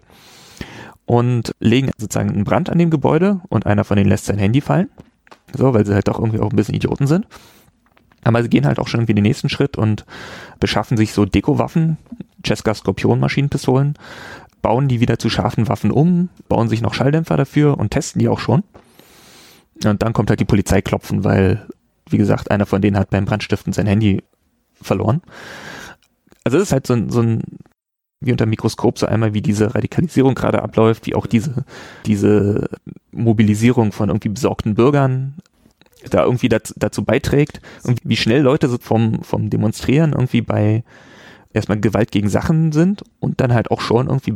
und 1.07 1.55
legen 1.61 1.91
sozusagen 1.97 2.31
einen 2.31 2.45
Brand 2.45 2.69
an 2.69 2.79
dem 2.79 2.91
Gebäude 2.91 3.41
und 3.49 3.67
einer 3.67 3.85
von 3.85 3.97
denen 3.97 4.11
lässt 4.11 4.26
sein 4.26 4.38
Handy 4.38 4.61
fallen. 4.61 4.91
So, 5.55 5.73
weil 5.73 5.87
sie 5.87 5.95
halt 5.95 6.09
doch 6.09 6.19
irgendwie 6.19 6.41
auch 6.41 6.50
ein 6.50 6.57
bisschen 6.57 6.75
Idioten 6.75 7.07
sind. 7.07 7.26
Aber 8.25 8.43
sie 8.43 8.50
gehen 8.50 8.67
halt 8.67 8.81
auch 8.81 8.88
schon 8.88 9.00
irgendwie 9.00 9.15
den 9.15 9.23
nächsten 9.23 9.49
Schritt 9.49 9.76
und 9.76 10.05
beschaffen 10.59 10.97
sich 10.97 11.12
so 11.12 11.25
Deko-Waffen, 11.25 11.97
Cesca 12.45 12.75
Skorpion-Maschinenpistolen, 12.75 13.95
bauen 14.62 14.88
die 14.88 14.99
wieder 14.99 15.19
zu 15.19 15.31
scharfen 15.31 15.69
Waffen 15.69 15.93
um, 15.93 16.29
bauen 16.49 16.69
sich 16.69 16.83
noch 16.83 16.93
Schalldämpfer 16.93 17.37
dafür 17.37 17.79
und 17.79 17.91
testen 17.91 18.19
die 18.19 18.29
auch 18.29 18.41
schon. 18.41 18.65
Und 19.85 20.03
dann 20.03 20.12
kommt 20.12 20.31
halt 20.31 20.41
die 20.41 20.45
Polizei 20.45 20.83
klopfen, 20.83 21.23
weil, 21.23 21.67
wie 22.11 22.19
gesagt, 22.19 22.50
einer 22.50 22.67
von 22.67 22.83
denen 22.83 22.99
hat 22.99 23.11
beim 23.11 23.26
Brandstiften 23.26 23.73
sein 23.73 23.87
Handy 23.87 24.25
verloren. 24.83 25.23
Also 26.43 26.59
es 26.59 26.65
ist 26.65 26.73
halt 26.73 26.87
so 26.87 26.95
ein, 26.95 27.11
so 27.11 27.21
ein, 27.21 27.43
wie 28.26 28.33
unter 28.33 28.47
Mikroskop 28.47 28.99
so 28.99 29.06
einmal, 29.06 29.35
wie 29.35 29.42
diese 29.42 29.75
Radikalisierung 29.75 30.35
gerade 30.35 30.62
abläuft, 30.62 31.06
wie 31.06 31.14
auch 31.14 31.26
diese, 31.26 31.64
diese 32.04 32.68
Mobilisierung 33.12 33.92
von 33.92 34.09
irgendwie 34.09 34.28
besorgten 34.28 34.75
Bürgern 34.75 35.35
da 36.11 36.25
irgendwie 36.25 36.49
dazu, 36.49 36.75
dazu 36.76 37.04
beiträgt 37.04 37.61
und 37.83 38.00
wie 38.04 38.16
schnell 38.16 38.42
Leute 38.42 38.68
so 38.68 38.78
vom, 38.78 39.23
vom 39.23 39.50
Demonstrieren 39.50 40.12
irgendwie 40.12 40.42
bei 40.42 40.85
erstmal 41.52 41.80
Gewalt 41.80 42.12
gegen 42.12 42.28
Sachen 42.28 42.73
sind 42.73 43.02
und 43.18 43.40
dann 43.40 43.54
halt 43.54 43.71
auch 43.71 43.80
schon 43.80 44.06
irgendwie 44.09 44.35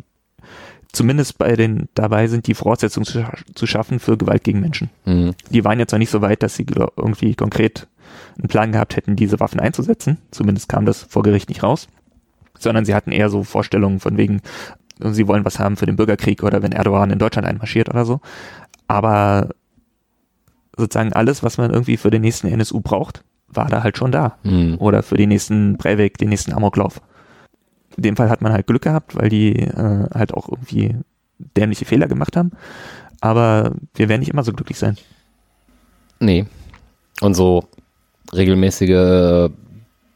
zumindest 0.93 1.39
bei 1.39 1.55
den 1.55 1.89
dabei 1.95 2.27
sind, 2.27 2.47
die 2.47 2.55
Voraussetzungen 2.55 3.07
zu, 3.07 3.25
zu 3.55 3.67
schaffen 3.67 4.01
für 4.01 4.17
Gewalt 4.17 4.45
gegen 4.45 4.61
Menschen. 4.61 4.91
Mhm. 5.05 5.35
Die 5.51 5.65
waren 5.65 5.79
jetzt 5.79 5.93
noch 5.93 5.99
nicht 5.99 6.11
so 6.11 6.21
weit, 6.21 6.43
dass 6.43 6.57
sie 6.57 6.67
irgendwie 6.97 7.35
konkret 7.35 7.87
einen 8.39 8.49
Plan 8.49 8.73
gehabt 8.73 8.97
hätten, 8.97 9.17
diese 9.17 9.39
Waffen 9.39 9.61
einzusetzen. 9.61 10.19
Zumindest 10.31 10.69
kam 10.69 10.87
das 10.87 11.03
vor 11.03 11.23
Gericht 11.23 11.49
nicht 11.49 11.63
raus. 11.63 11.89
Sondern 12.61 12.85
sie 12.85 12.95
hatten 12.95 13.11
eher 13.11 13.31
so 13.31 13.43
Vorstellungen 13.43 14.01
von 14.01 14.17
wegen, 14.17 14.41
sie 15.01 15.27
wollen 15.27 15.45
was 15.45 15.59
haben 15.59 15.77
für 15.77 15.87
den 15.87 15.97
Bürgerkrieg 15.97 16.43
oder 16.43 16.63
wenn 16.63 16.73
Erdogan 16.73 17.11
in 17.11 17.19
Deutschland 17.19 17.49
einmarschiert 17.49 17.89
oder 17.89 18.05
so. 18.05 18.21
Aber 18.87 19.49
sozusagen 20.77 21.13
alles, 21.13 21.43
was 21.43 21.59
man 21.59 21.71
irgendwie 21.71 21.97
für 21.97 22.11
den 22.11 22.23
nächsten 22.23 22.49
NSU 22.49 22.81
braucht, 22.81 23.25
war 23.49 23.67
da 23.67 23.83
halt 23.83 23.99
schon 23.99 24.13
da. 24.13 24.37
Mhm. 24.45 24.77
Oder 24.79 25.03
für 25.03 25.17
den 25.17 25.31
nächsten 25.31 25.77
Breivik, 25.77 26.19
den 26.19 26.29
nächsten 26.29 26.53
Amoklauf 26.53 27.01
in 27.97 28.03
dem 28.03 28.17
Fall 28.17 28.31
hat 28.31 28.41
man 28.41 28.53
halt 28.53 28.67
Glück 28.67 28.83
gehabt, 28.83 29.17
weil 29.17 29.29
die 29.29 29.57
äh, 29.57 30.09
halt 30.15 30.33
auch 30.35 30.49
irgendwie 30.49 30.97
dämliche 31.57 31.85
Fehler 31.85 32.09
gemacht 32.09 32.37
haben. 32.37 32.53
Aber 33.21 33.73
wir 33.95 34.09
werden 34.09 34.21
nicht 34.21 34.31
immer 34.31 34.43
so 34.45 34.53
glücklich 34.53 34.79
sein. 34.79 34.97
Nee. 36.19 36.47
Und 37.21 37.35
so 37.35 37.65
regelmäßige 38.33 39.51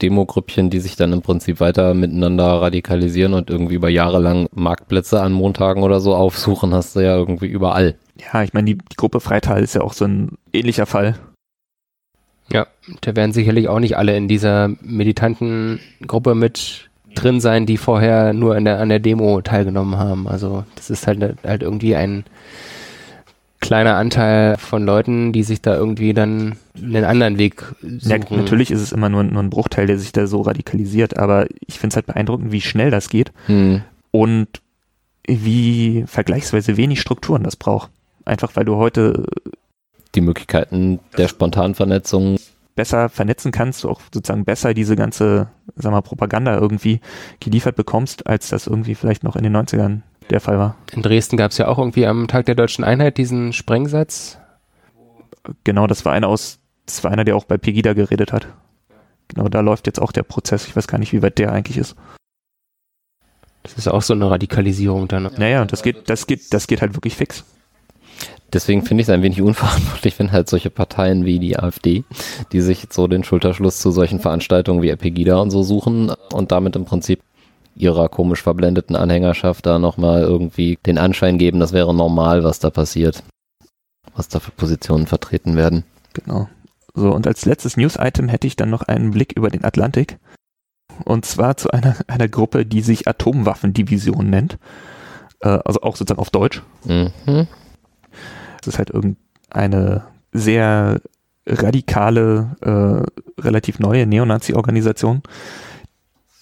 Demogrüppchen, 0.03 0.71
die 0.71 0.81
sich 0.81 0.97
dann 0.97 1.13
im 1.13 1.23
Prinzip 1.23 1.61
weiter 1.61 1.95
miteinander 1.95 2.45
radikalisieren 2.45 3.35
und 3.35 3.51
irgendwie 3.51 3.75
über 3.75 3.89
Jahre 3.89 4.19
lang 4.19 4.49
Marktplätze 4.53 5.21
an 5.21 5.33
Montagen 5.33 5.83
oder 5.83 6.01
so 6.01 6.15
aufsuchen, 6.15 6.75
hast 6.75 6.97
du 6.97 7.01
ja 7.01 7.17
irgendwie 7.17 7.47
überall. 7.47 7.97
Ja, 8.33 8.43
ich 8.43 8.53
meine, 8.53 8.67
die, 8.67 8.79
die 8.79 8.97
Gruppe 8.97 9.21
Freital 9.21 9.63
ist 9.63 9.75
ja 9.75 9.83
auch 9.83 9.93
so 9.93 10.05
ein 10.05 10.39
ähnlicher 10.53 10.87
Fall. 10.87 11.17
Ja, 12.53 12.67
da 13.01 13.17
werden 13.17 13.33
sicherlich 13.33 13.69
auch 13.69 13.81
nicht 13.81 13.97
alle 13.97 14.17
in 14.17 14.29
dieser 14.29 14.71
militanten 14.83 15.81
Gruppe 16.07 16.35
mit 16.35 16.91
drin 17.15 17.41
sein, 17.41 17.65
die 17.65 17.77
vorher 17.77 18.33
nur 18.33 18.61
der, 18.61 18.81
an 18.81 18.89
der 18.89 18.99
Demo 18.99 19.41
teilgenommen 19.41 19.97
haben. 19.97 20.29
Also 20.29 20.65
das 20.75 20.91
ist 20.91 21.07
halt, 21.07 21.37
halt 21.45 21.63
irgendwie 21.63 21.95
ein 21.95 22.25
kleiner 23.65 23.97
Anteil 23.97 24.59
von 24.59 24.85
Leuten, 24.85 25.33
die 25.33 25.43
sich 25.43 25.63
da 25.63 25.75
irgendwie 25.75 26.13
dann 26.13 26.57
einen 26.77 27.05
anderen 27.05 27.39
Weg 27.39 27.65
suchen. 27.81 28.11
Ja, 28.11 28.37
natürlich 28.37 28.71
ist 28.71 28.83
es 28.83 28.93
immer 28.93 29.09
nur, 29.09 29.25
nur 29.25 29.43
ein 29.43 29.49
Bruchteil, 29.49 29.87
der 29.87 29.99
sich 29.99 30.13
da 30.13 30.27
so 30.27 30.43
radikalisiert, 30.43 31.17
aber 31.19 31.47
ich 31.67 31.79
finde 31.79 31.95
es 31.95 31.97
halt 31.97 32.07
beeindruckend, 32.07 32.53
wie 32.53 32.61
schnell 32.61 32.91
das 32.91 33.09
geht 33.09 33.33
hm. 33.47 33.83
und 34.11 34.49
wie 35.27 36.05
vergleichsweise 36.07 36.77
wenig 36.77 37.01
Strukturen 37.01 37.43
das 37.43 37.57
braucht. 37.57 37.91
Einfach 38.27 38.55
weil 38.55 38.67
du 38.67 38.77
heute 38.77 39.25
die 40.15 40.21
Möglichkeiten 40.21 41.01
der 41.17 41.29
spontanen 41.29 41.75
Vernetzung 41.75 42.37
besser 42.75 43.09
vernetzen 43.09 43.51
kannst, 43.51 43.87
auch 43.87 44.01
sozusagen 44.13 44.45
besser 44.45 44.75
diese 44.75 44.97
ganze, 44.97 45.49
sag 45.77 45.93
mal, 45.93 46.03
Propaganda 46.03 46.59
irgendwie 46.59 47.01
geliefert 47.41 47.77
bekommst, 47.77 48.27
als 48.27 48.51
das 48.51 48.67
irgendwie 48.67 48.95
vielleicht 48.95 49.25
noch 49.25 49.37
in 49.37 49.45
den 49.45 49.57
90ern 49.57 50.01
der 50.31 50.41
Fall 50.41 50.59
war. 50.59 50.77
In 50.93 51.03
Dresden 51.03 51.37
gab 51.37 51.51
es 51.51 51.59
ja 51.59 51.69
auch 51.69 51.79
irgendwie 51.79 52.07
am 52.07 52.29
Tag 52.29 52.47
der 52.47 52.55
deutschen 52.55 52.85
Einheit 52.85 53.19
diesen 53.19 53.53
Sprengsatz. 53.53 54.39
Genau, 55.65 55.87
das 55.87 56.05
war 56.05 56.13
einer 56.13 56.29
aus, 56.29 56.59
das 56.87 57.05
war 57.05 57.11
einer, 57.11 57.25
der 57.25 57.37
auch 57.37 57.45
bei 57.45 57.59
Pegida 57.59 57.93
geredet 57.93 58.33
hat. 58.33 58.47
Genau, 59.29 59.49
da 59.49 59.61
läuft 59.61 59.87
jetzt 59.87 60.01
auch 60.01 60.13
der 60.13 60.23
Prozess. 60.23 60.67
Ich 60.67 60.77
weiß 60.77 60.87
gar 60.87 60.99
nicht, 60.99 61.13
wie 61.13 61.23
weit 61.23 61.39
der 61.39 61.53
eigentlich 61.53 61.77
ist. 61.77 61.97
Das 63.63 63.75
ist 63.75 63.89
auch 63.89 64.03
so 64.03 64.13
eine 64.13 64.31
Radikalisierung 64.31 65.09
dann. 65.09 65.31
Naja, 65.37 65.63
und 65.63 65.73
das 65.73 65.83
geht, 65.83 66.09
das 66.11 66.27
geht, 66.27 66.53
das 66.53 66.67
geht 66.67 66.83
halt 66.83 66.95
wirklich 66.95 67.17
fix. 67.17 67.45
Deswegen 68.53 68.83
finde 68.83 69.01
ich 69.01 69.09
es 69.09 69.11
ein 69.13 69.23
wenig 69.23 69.43
unverantwortlich, 69.43 70.19
wenn 70.19 70.33
halt 70.33 70.49
solche 70.49 70.71
Parteien 70.71 71.25
wie 71.25 71.39
die 71.39 71.59
AfD, 71.59 72.05
die 72.53 72.61
sich 72.61 72.87
so 72.91 73.09
den 73.09 73.25
Schulterschluss 73.25 73.81
zu 73.81 73.91
solchen 73.91 74.21
Veranstaltungen 74.21 74.83
wie 74.83 74.91
Epegida 74.91 75.39
und 75.39 75.51
so 75.51 75.63
suchen 75.63 76.13
und 76.33 76.53
damit 76.53 76.77
im 76.77 76.85
Prinzip 76.85 77.21
ihrer 77.75 78.09
komisch 78.09 78.43
verblendeten 78.43 78.97
Anhängerschaft 78.97 79.67
da 79.67 79.79
nochmal 79.79 80.23
irgendwie 80.23 80.79
den 80.87 80.99
Anschein 80.99 81.39
geben, 81.39 81.61
das 81.61 81.73
wäre 81.73 81.95
normal, 81.95 82.45
was 82.45 82.59
da 82.59 82.71
passiert. 82.71 83.23
Was 84.15 84.29
da 84.29 84.39
für 84.39 84.53
Positionen 84.53 85.07
vertreten 85.07 85.57
werden. 85.57 85.85
Genau. 86.13 86.49
So, 86.95 87.13
und 87.13 87.27
als 87.27 87.45
letztes 87.45 87.77
News-Item 87.77 88.29
hätte 88.29 88.47
ich 88.47 88.55
dann 88.55 88.71
noch 88.71 88.83
einen 88.83 89.11
Blick 89.11 89.33
über 89.37 89.51
den 89.51 89.65
Atlantik. 89.65 90.19
Und 91.05 91.25
zwar 91.25 91.57
zu 91.57 91.71
einer, 91.71 91.97
einer 92.07 92.29
Gruppe, 92.29 92.65
die 92.65 92.81
sich 92.81 93.09
Atomwaffendivision 93.09 94.31
nennt. 94.31 94.59
Äh, 95.41 95.59
also 95.65 95.83
auch 95.83 95.97
sozusagen 95.97 96.21
auf 96.21 96.31
Deutsch. 96.31 96.63
Mhm. 96.85 97.11
Das 98.59 98.69
ist 98.69 98.79
halt 98.79 98.91
irgendeine 98.91 100.05
sehr 100.33 101.01
radikale, 101.47 102.57
äh, 102.63 103.41
relativ 103.43 103.79
neue 103.79 104.07
Neonazi-Organisation, 104.07 105.23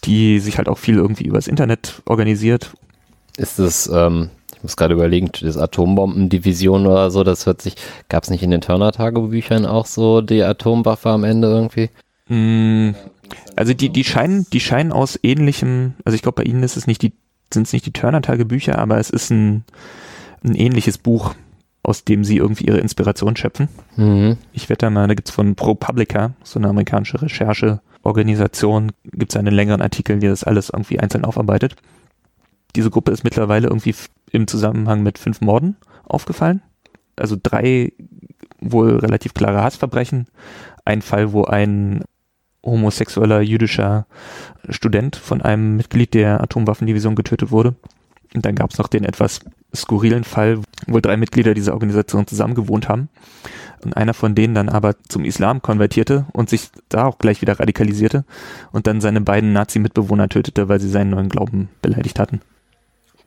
die 0.05 0.41
sich 0.41 0.59
halt 0.59 0.69
auch 0.69 0.79
viel 0.79 0.97
irgendwie 0.97 1.25
übers 1.25 1.47
Internet 1.47 2.03
organisiert. 2.07 2.73
Ist 3.37 3.59
es, 3.59 3.89
ähm, 3.93 4.31
ich 4.55 4.63
muss 4.63 4.77
gerade 4.77 4.95
überlegen, 4.95 5.31
das 5.41 5.57
Atombombendivision 5.57 6.87
oder 6.87 7.11
so, 7.11 7.25
das 7.25 7.47
hört 7.47 7.63
sich, 7.63 7.77
gab 8.09 8.25
es 8.25 8.31
nicht 8.31 8.43
in 8.43 8.51
den 8.51 8.61
Turner-Tagebüchern 8.61 9.67
auch 9.67 9.87
so 9.87 10.21
die 10.21 10.43
Atomwaffe 10.43 11.11
am 11.11 11.25
Ende 11.25 11.49
irgendwie? 11.49 11.91
Mm, 12.29 12.95
also 13.57 13.75
die, 13.75 13.91
die 13.91 14.05
scheinen, 14.05 14.47
die 14.53 14.61
scheinen 14.61 14.93
aus 14.93 15.19
ähnlichem, 15.23 15.95
also 16.05 16.15
ich 16.15 16.23
glaube 16.23 16.43
bei 16.43 16.49
Ihnen 16.49 16.63
ist 16.63 16.77
es 16.77 16.87
nicht 16.87 17.03
die, 17.03 17.13
sind 17.53 17.67
es 17.67 17.73
nicht 17.73 17.87
die 17.87 17.93
Turner-Tagebücher, 17.93 18.79
aber 18.79 18.99
es 18.99 19.11
ist 19.11 19.31
ein, 19.31 19.65
ein 20.45 20.55
ähnliches 20.55 20.99
Buch, 20.99 21.35
aus 21.83 22.05
dem 22.05 22.25
sie 22.25 22.37
irgendwie 22.37 22.67
ihre 22.67 22.79
Inspiration 22.79 23.37
schöpfen. 23.37 23.69
Mhm. 23.97 24.37
Ich 24.53 24.69
wette 24.69 24.89
mal, 24.91 25.09
da 25.09 25.15
gibt's 25.15 25.31
von 25.31 25.55
ProPublica, 25.55 26.33
so 26.45 26.59
eine 26.59 26.69
amerikanische 26.69 27.21
Rechercheorganisation, 28.05 28.93
gibt's 29.05 29.37
einen 29.37 29.55
längeren 29.55 29.83
Artikel, 29.83 30.19
die 30.19 30.27
das 30.27 30.45
alles 30.45 30.71
irgendwie 30.71 30.99
einzeln 31.01 31.25
aufarbeitet. 31.25 31.77
Diese 32.75 32.91
Gruppe 32.91 33.13
ist 33.13 33.25
mittlerweile 33.25 33.69
irgendwie 33.69 33.95
im 34.31 34.47
Zusammenhang 34.47 35.03
mit 35.03 35.19
fünf 35.19 35.41
Morden 35.41 35.77
aufgefallen. 36.05 36.63
Also 37.17 37.37
drei 37.41 37.93
wohl 38.61 38.97
relativ 38.99 39.35
klare 39.35 39.63
Hassverbrechen. 39.63 40.27
Ein 40.85 41.03
Fall, 41.03 41.33
wo 41.33 41.45
ein 41.45 42.03
homosexueller 42.65 43.41
jüdischer 43.41 44.07
Student 44.69 45.17
von 45.17 45.43
einem 45.43 45.77
Mitglied 45.77 46.15
der 46.15 46.41
Atomwaffendivision 46.41 47.15
getötet 47.15 47.51
wurde. 47.51 47.75
Und 48.35 48.47
dann 48.47 48.55
gab 48.55 48.71
es 48.71 48.79
noch 48.79 48.89
den 48.89 49.05
etwas 49.05 49.41
skurrilen 49.75 50.25
Fall, 50.25 50.61
wo 50.87 51.01
drei 51.01 51.17
Mitglieder 51.17 51.55
dieser 51.55 51.75
Organisation 51.75 52.27
zusammen 52.27 52.55
gewohnt 52.55 52.89
haben 52.89 53.09
und 53.85 53.97
einer 53.97 54.15
von 54.15 54.35
denen 54.35 54.55
dann 54.55 54.69
aber 54.69 54.97
zum 55.09 55.25
Islam 55.25 55.63
konvertierte 55.63 56.27
und 56.33 56.49
sich 56.49 56.71
da 56.89 57.07
auch 57.07 57.19
gleich 57.19 57.43
wieder 57.43 57.59
radikalisierte 57.59 58.25
und 58.73 58.87
dann 58.87 59.01
seine 59.01 59.21
beiden 59.21 59.53
Nazi-Mitbewohner 59.53 60.29
tötete, 60.29 60.69
weil 60.69 60.81
sie 60.81 60.89
seinen 60.89 61.11
neuen 61.11 61.29
Glauben 61.29 61.69
beleidigt 61.81 62.19
hatten. 62.19 62.41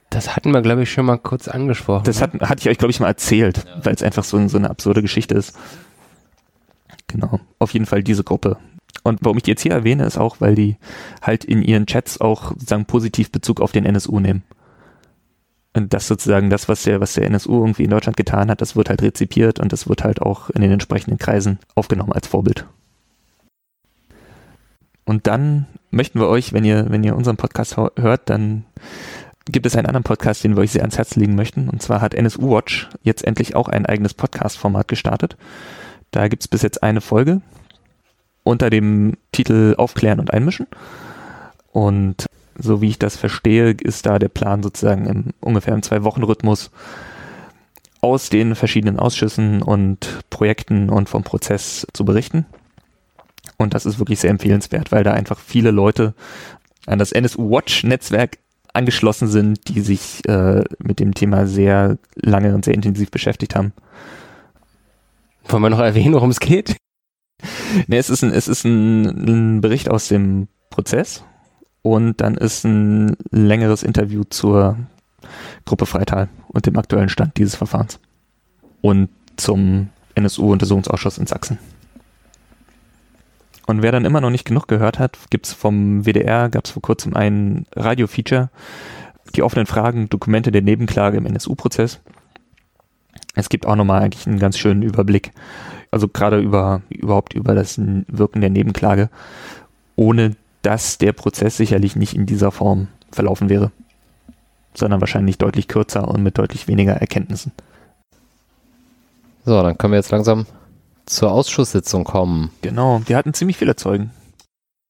Das 0.09 0.35
hatten 0.35 0.51
wir, 0.51 0.61
glaube 0.61 0.83
ich, 0.83 0.91
schon 0.91 1.05
mal 1.05 1.17
kurz 1.17 1.47
angesprochen. 1.47 2.05
Das 2.05 2.21
hat, 2.21 2.33
hatte 2.41 2.61
ich 2.61 2.69
euch, 2.69 2.77
glaube 2.77 2.91
ich, 2.91 2.99
mal 2.99 3.07
erzählt, 3.07 3.65
weil 3.83 3.95
es 3.95 4.03
einfach 4.03 4.23
so, 4.23 4.47
so 4.47 4.57
eine 4.57 4.69
absurde 4.69 5.01
Geschichte 5.01 5.35
ist. 5.35 5.57
Genau, 7.07 7.39
auf 7.59 7.73
jeden 7.73 7.85
Fall 7.85 8.03
diese 8.03 8.23
Gruppe. 8.23 8.57
Und 9.03 9.19
warum 9.21 9.37
ich 9.37 9.43
die 9.43 9.51
jetzt 9.51 9.61
hier 9.61 9.73
erwähne, 9.73 10.05
ist 10.05 10.17
auch, 10.17 10.37
weil 10.39 10.55
die 10.55 10.77
halt 11.21 11.43
in 11.43 11.61
ihren 11.61 11.85
Chats 11.85 12.19
auch 12.21 12.51
sozusagen 12.51 12.85
positiv 12.85 13.31
Bezug 13.31 13.61
auf 13.61 13.71
den 13.71 13.85
NSU 13.85 14.19
nehmen. 14.19 14.43
Und 15.75 15.93
das 15.93 16.07
sozusagen 16.07 16.49
das, 16.49 16.69
was 16.69 16.83
der, 16.83 17.01
was 17.01 17.13
der 17.13 17.25
NSU 17.25 17.59
irgendwie 17.59 17.83
in 17.83 17.89
Deutschland 17.89 18.15
getan 18.15 18.49
hat, 18.49 18.61
das 18.61 18.77
wird 18.77 18.87
halt 18.87 19.01
rezipiert 19.01 19.59
und 19.59 19.73
das 19.73 19.89
wird 19.89 20.05
halt 20.05 20.21
auch 20.21 20.49
in 20.49 20.61
den 20.61 20.71
entsprechenden 20.71 21.17
Kreisen 21.17 21.59
aufgenommen 21.75 22.13
als 22.13 22.27
Vorbild. 22.27 22.65
Und 25.03 25.27
dann 25.27 25.65
möchten 25.91 26.21
wir 26.21 26.29
euch, 26.29 26.53
wenn 26.53 26.63
ihr, 26.63 26.89
wenn 26.89 27.03
ihr 27.03 27.13
unseren 27.13 27.35
Podcast 27.35 27.75
hört, 27.75 28.29
dann 28.29 28.63
gibt 29.51 29.65
es 29.65 29.75
einen 29.75 29.85
anderen 29.85 30.05
Podcast, 30.05 30.45
den 30.45 30.55
wir 30.55 30.61
euch 30.61 30.71
sehr 30.71 30.81
ans 30.81 30.97
Herz 30.97 31.17
legen 31.17 31.35
möchten. 31.35 31.67
Und 31.67 31.81
zwar 31.81 31.99
hat 31.99 32.13
NSU 32.13 32.51
Watch 32.51 32.89
jetzt 33.03 33.25
endlich 33.25 33.53
auch 33.57 33.67
ein 33.67 33.85
eigenes 33.85 34.13
Podcast-Format 34.13 34.87
gestartet. 34.87 35.35
Da 36.11 36.29
gibt 36.29 36.43
es 36.43 36.47
bis 36.47 36.61
jetzt 36.61 36.83
eine 36.83 37.01
Folge 37.01 37.41
unter 38.43 38.69
dem 38.69 39.17
Titel 39.33 39.75
Aufklären 39.77 40.21
und 40.21 40.31
Einmischen. 40.31 40.67
Und 41.73 42.27
so 42.57 42.81
wie 42.81 42.89
ich 42.89 42.99
das 42.99 43.17
verstehe, 43.17 43.71
ist 43.71 44.05
da 44.05 44.19
der 44.19 44.29
Plan 44.29 44.63
sozusagen 44.63 45.05
im 45.05 45.25
ungefähr 45.41 45.73
im 45.73 45.83
Zwei-Wochen-Rhythmus 45.83 46.71
aus 48.01 48.29
den 48.29 48.55
verschiedenen 48.55 48.99
Ausschüssen 48.99 49.61
und 49.61 50.19
Projekten 50.29 50.89
und 50.89 51.09
vom 51.09 51.23
Prozess 51.23 51.87
zu 51.93 52.05
berichten. 52.05 52.45
Und 53.57 53.73
das 53.73 53.85
ist 53.85 53.99
wirklich 53.99 54.19
sehr 54.19 54.29
empfehlenswert, 54.29 54.91
weil 54.91 55.03
da 55.03 55.13
einfach 55.13 55.39
viele 55.39 55.71
Leute 55.71 56.13
an 56.85 56.99
das 56.99 57.11
NSU 57.11 57.49
Watch 57.49 57.83
Netzwerk 57.83 58.37
angeschlossen 58.73 59.27
sind, 59.27 59.69
die 59.69 59.81
sich 59.81 60.27
äh, 60.27 60.63
mit 60.79 60.99
dem 60.99 61.13
Thema 61.13 61.47
sehr 61.47 61.97
lange 62.15 62.53
und 62.53 62.65
sehr 62.65 62.73
intensiv 62.73 63.09
beschäftigt 63.09 63.55
haben. 63.55 63.73
Wollen 65.47 65.63
wir 65.63 65.69
noch 65.69 65.79
erwähnen, 65.79 66.13
worum 66.13 66.29
es 66.29 66.39
geht? 66.39 66.75
Nee, 67.87 67.97
es 67.97 68.09
ist 68.09 68.23
ein, 68.23 68.31
es 68.31 68.47
ist 68.47 68.65
ein, 68.65 69.05
ein 69.05 69.61
Bericht 69.61 69.89
aus 69.89 70.07
dem 70.07 70.47
Prozess 70.69 71.23
und 71.85 72.19
dann 72.19 72.33
ist 72.33 72.63
ein 72.63 73.15
längeres 73.29 73.83
Interview 73.83 74.23
zur 74.27 74.75
Gruppe 75.65 75.85
Freital 75.85 76.29
und 76.47 76.65
dem 76.65 76.79
aktuellen 76.79 77.09
Stand 77.09 77.37
dieses 77.37 77.53
Verfahrens 77.53 77.99
und 78.81 79.09
zum 79.35 79.89
NSU-Untersuchungsausschuss 80.15 81.19
in 81.19 81.27
Sachsen. 81.27 81.59
Und 83.67 83.83
wer 83.83 83.91
dann 83.91 84.03
immer 84.03 84.19
noch 84.19 84.31
nicht 84.31 84.45
genug 84.45 84.67
gehört 84.67 84.97
hat, 84.97 85.19
gibt's 85.29 85.53
vom 85.53 86.07
WDR, 86.07 86.49
gab's 86.49 86.71
vor 86.71 86.81
kurzem 86.81 87.15
ein 87.15 87.67
Radio-Feature, 87.75 88.49
die 89.35 89.43
offenen 89.43 89.67
Fragen, 89.67 90.09
Dokumente 90.09 90.51
der 90.51 90.63
Nebenklage 90.63 91.17
im 91.17 91.27
NSU-Prozess. 91.27 91.99
Es 93.35 93.47
gibt 93.47 93.67
auch 93.67 93.75
nochmal 93.75 94.01
eigentlich 94.01 94.25
einen 94.25 94.39
ganz 94.39 94.57
schönen 94.57 94.81
Überblick, 94.81 95.33
also 95.91 96.07
gerade 96.07 96.39
über 96.39 96.81
überhaupt 96.89 97.35
über 97.35 97.53
das 97.53 97.79
Wirken 97.79 98.41
der 98.41 98.49
Nebenklage, 98.49 99.11
ohne 99.95 100.35
dass 100.65 100.97
der 100.97 101.13
Prozess 101.13 101.57
sicherlich 101.57 101.95
nicht 101.95 102.15
in 102.15 102.25
dieser 102.25 102.51
Form 102.51 102.87
verlaufen 103.11 103.49
wäre, 103.49 103.71
sondern 104.73 104.99
wahrscheinlich 104.99 105.37
deutlich 105.37 105.67
kürzer 105.67 106.07
und 106.07 106.23
mit 106.23 106.37
deutlich 106.39 106.67
weniger 106.67 106.93
Erkenntnissen. 106.93 107.51
So, 109.45 109.61
dann 109.61 109.77
können 109.77 109.93
wir 109.93 109.99
jetzt 109.99 110.09
langsam 110.09 110.47
zur 111.05 111.31
Ausschusssitzung 111.31 112.03
kommen. 112.03 112.49
Genau, 112.63 113.01
wir 113.05 113.15
hatten 113.15 113.35
ziemlich 113.35 113.57
viele 113.57 113.75
Zeugen. 113.75 114.09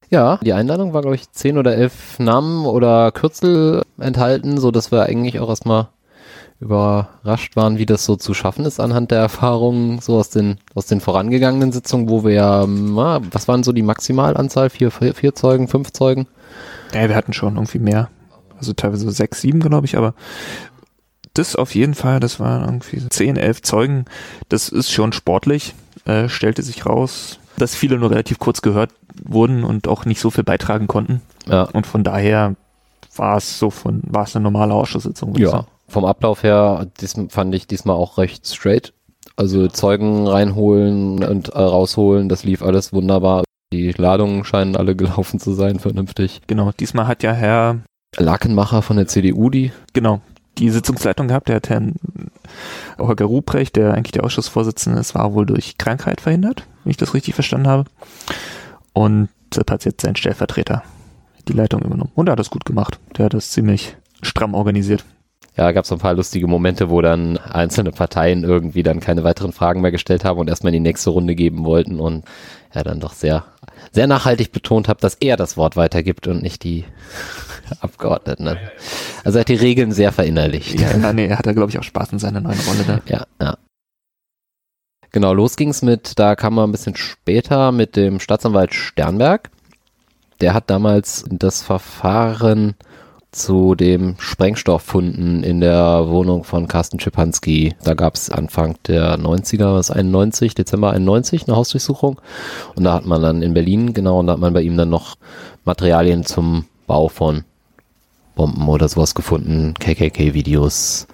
Ja, 0.09 0.37
die 0.37 0.53
Einladung 0.53 0.93
war, 0.93 1.01
glaube 1.01 1.15
ich, 1.15 1.29
zehn 1.31 1.57
oder 1.57 1.75
elf 1.75 2.19
Namen 2.19 2.65
oder 2.65 3.11
Kürzel 3.11 3.81
enthalten, 3.97 4.57
so 4.57 4.71
dass 4.71 4.93
wir 4.93 5.03
eigentlich 5.03 5.41
auch 5.41 5.49
erstmal 5.49 5.89
überrascht 6.59 7.55
waren, 7.55 7.77
wie 7.77 7.85
das 7.85 8.05
so 8.05 8.15
zu 8.15 8.33
schaffen 8.33 8.65
ist 8.65 8.79
anhand 8.79 9.11
der 9.11 9.19
Erfahrungen 9.19 9.99
so 9.99 10.17
aus 10.17 10.29
den 10.29 10.57
aus 10.73 10.85
den 10.85 11.01
vorangegangenen 11.01 11.71
Sitzungen, 11.71 12.09
wo 12.09 12.23
wir 12.23 12.31
ja, 12.31 12.65
was 12.67 13.47
waren 13.47 13.63
so 13.63 13.71
die 13.71 13.81
Maximalanzahl? 13.81 14.69
Vier, 14.69 14.89
vier, 14.91 15.13
vier 15.13 15.35
Zeugen, 15.35 15.67
fünf 15.67 15.91
Zeugen? 15.91 16.27
Ja, 16.93 17.09
wir 17.09 17.15
hatten 17.15 17.33
schon 17.33 17.55
irgendwie 17.55 17.79
mehr. 17.79 18.09
Also 18.57 18.73
teilweise 18.73 19.11
sechs, 19.11 19.41
sieben, 19.41 19.59
glaube 19.59 19.85
ich, 19.85 19.97
aber 19.97 20.13
das 21.33 21.57
auf 21.57 21.75
jeden 21.75 21.93
Fall, 21.93 22.21
das 22.21 22.39
waren 22.39 22.63
irgendwie 22.63 23.05
zehn, 23.09 23.35
elf 23.35 23.61
Zeugen. 23.61 24.05
Das 24.47 24.69
ist 24.69 24.91
schon 24.91 25.11
sportlich 25.11 25.75
äh, 26.05 26.29
stellte 26.29 26.61
sich 26.61 26.85
raus, 26.85 27.39
dass 27.57 27.75
viele 27.75 27.97
nur 27.97 28.11
relativ 28.11 28.39
kurz 28.39 28.61
gehört 28.61 28.91
wurden 29.23 29.63
und 29.63 29.87
auch 29.87 30.05
nicht 30.05 30.19
so 30.19 30.29
viel 30.29 30.43
beitragen 30.43 30.87
konnten. 30.87 31.21
Ja. 31.47 31.63
Und 31.63 31.87
von 31.87 32.03
daher 32.03 32.55
war 33.15 33.37
es 33.37 33.59
so 33.59 33.69
von, 33.69 34.01
war 34.05 34.23
es 34.23 34.35
eine 34.35 34.43
normale 34.43 34.73
Ausschusssitzung. 34.73 35.35
Ja, 35.35 35.65
vom 35.95 36.03
Ablauf 36.03 36.43
her 36.43 36.87
dies, 36.99 37.15
fand 37.29 37.55
ich 37.55 37.67
diesmal 37.67 37.95
auch 37.95 38.17
recht 38.17 38.45
straight. 38.45 38.93
Also 39.37 39.69
Zeugen 39.69 40.27
reinholen 40.27 41.23
und 41.23 41.49
äh, 41.49 41.57
rausholen, 41.57 42.27
das 42.27 42.43
lief 42.43 42.61
alles 42.61 42.91
wunderbar. 42.91 43.45
Die 43.71 43.91
Ladungen 43.93 44.43
scheinen 44.43 44.75
alle 44.75 44.95
gelaufen 44.97 45.39
zu 45.39 45.53
sein, 45.53 45.79
vernünftig. 45.79 46.41
Genau, 46.47 46.73
diesmal 46.77 47.07
hat 47.07 47.23
ja 47.23 47.31
Herr 47.31 47.79
Lakenmacher 48.17 48.81
von 48.81 48.97
der 48.97 49.07
CDU 49.07 49.49
die. 49.49 49.71
Genau, 49.93 50.19
die 50.57 50.69
Sitzungsleitung 50.69 51.29
gehabt. 51.29 51.47
Der 51.47 51.55
hat 51.55 51.69
Herrn 51.69 51.95
Holger 52.99 53.25
Ruprecht, 53.25 53.77
der 53.77 53.93
eigentlich 53.93 54.11
der 54.11 54.25
Ausschussvorsitzende 54.25 54.99
ist, 54.99 55.15
war 55.15 55.33
wohl 55.33 55.45
durch 55.45 55.77
Krankheit 55.77 56.19
verhindert, 56.19 56.67
wenn 56.83 56.91
ich 56.91 56.97
das 56.97 57.13
richtig 57.13 57.35
verstanden 57.35 57.69
habe. 57.69 57.85
Und 58.91 59.29
deshalb 59.49 59.71
hat 59.71 59.85
jetzt 59.85 60.01
sein 60.01 60.17
Stellvertreter 60.17 60.83
die 61.47 61.53
Leitung 61.53 61.83
übernommen. 61.83 62.11
Und 62.15 62.27
er 62.27 62.33
hat 62.33 62.39
das 62.39 62.49
gut 62.49 62.65
gemacht. 62.65 62.99
Der 63.17 63.25
hat 63.25 63.33
das 63.33 63.51
ziemlich 63.51 63.95
stramm 64.21 64.55
organisiert. 64.55 65.05
Ja, 65.57 65.71
gab 65.71 65.85
es 65.85 65.91
ein 65.91 65.99
paar 65.99 66.13
lustige 66.13 66.47
Momente, 66.47 66.89
wo 66.89 67.01
dann 67.01 67.37
einzelne 67.37 67.91
Parteien 67.91 68.43
irgendwie 68.43 68.83
dann 68.83 68.99
keine 68.99 69.23
weiteren 69.23 69.53
Fragen 69.53 69.81
mehr 69.81 69.91
gestellt 69.91 70.25
haben 70.25 70.39
und 70.39 70.49
erstmal 70.49 70.73
in 70.73 70.83
die 70.83 70.89
nächste 70.89 71.11
Runde 71.11 71.33
geben 71.33 71.63
wollten 71.63 71.99
und 71.99 72.25
er 72.71 72.83
dann 72.83 72.99
doch 72.99 73.13
sehr, 73.13 73.45
sehr 73.91 74.05
nachhaltig 74.07 74.51
betont 74.51 74.89
hat, 74.89 75.01
dass 75.03 75.15
er 75.15 75.37
das 75.37 75.55
Wort 75.55 75.77
weitergibt 75.77 76.27
und 76.27 76.43
nicht 76.43 76.63
die 76.63 76.83
Abgeordneten. 77.79 78.57
Also 79.23 79.37
er 79.37 79.41
hat 79.41 79.49
die 79.49 79.55
Regeln 79.55 79.93
sehr 79.93 80.11
verinnerlicht. 80.11 80.77
Ja, 80.77 81.13
nee, 81.13 81.27
er 81.27 81.39
hat 81.39 81.45
da, 81.45 81.53
glaube 81.53 81.71
ich, 81.71 81.79
auch 81.79 81.83
Spaß 81.83 82.11
in 82.11 82.19
seiner 82.19 82.41
neuen 82.41 82.59
Rolle 82.59 82.83
da. 82.85 82.99
Ja, 83.07 83.25
ja. 83.41 83.57
Genau, 85.11 85.33
los 85.33 85.55
ging's 85.55 85.81
mit, 85.81 86.19
da 86.19 86.35
kam 86.35 86.55
man 86.55 86.67
ein 86.67 86.73
bisschen 86.73 86.97
später 86.97 87.71
mit 87.71 87.95
dem 87.95 88.19
Staatsanwalt 88.19 88.73
Sternberg. 88.73 89.49
Der 90.41 90.53
hat 90.53 90.69
damals 90.69 91.23
das 91.29 91.63
Verfahren 91.63 92.75
zu 93.35 93.75
dem 93.75 94.15
Sprengstofffunden 94.17 95.43
in 95.43 95.59
der 95.59 96.07
Wohnung 96.07 96.45
von 96.45 96.67
Carsten 96.67 96.99
Schipanski. 96.99 97.75
Da 97.83 97.93
gab 97.93 98.15
es 98.15 98.29
Anfang 98.29 98.77
der 98.87 99.19
90er, 99.19 99.73
was 99.73 99.91
91, 99.91 100.55
Dezember 100.55 100.91
91, 100.91 101.47
eine 101.47 101.57
Hausdurchsuchung. 101.57 102.21
Und 102.75 102.85
da 102.85 102.93
hat 102.93 103.05
man 103.05 103.21
dann 103.21 103.41
in 103.41 103.53
Berlin, 103.53 103.93
genau, 103.93 104.19
und 104.19 104.27
da 104.27 104.33
hat 104.33 104.39
man 104.39 104.53
bei 104.53 104.61
ihm 104.61 104.77
dann 104.77 104.89
noch 104.89 105.15
Materialien 105.65 106.25
zum 106.25 106.65
Bau 106.87 107.09
von 107.09 107.43
Bomben 108.35 108.67
oder 108.69 108.87
sowas 108.87 109.15
gefunden, 109.15 109.73
KKK-Videos. 109.79 111.07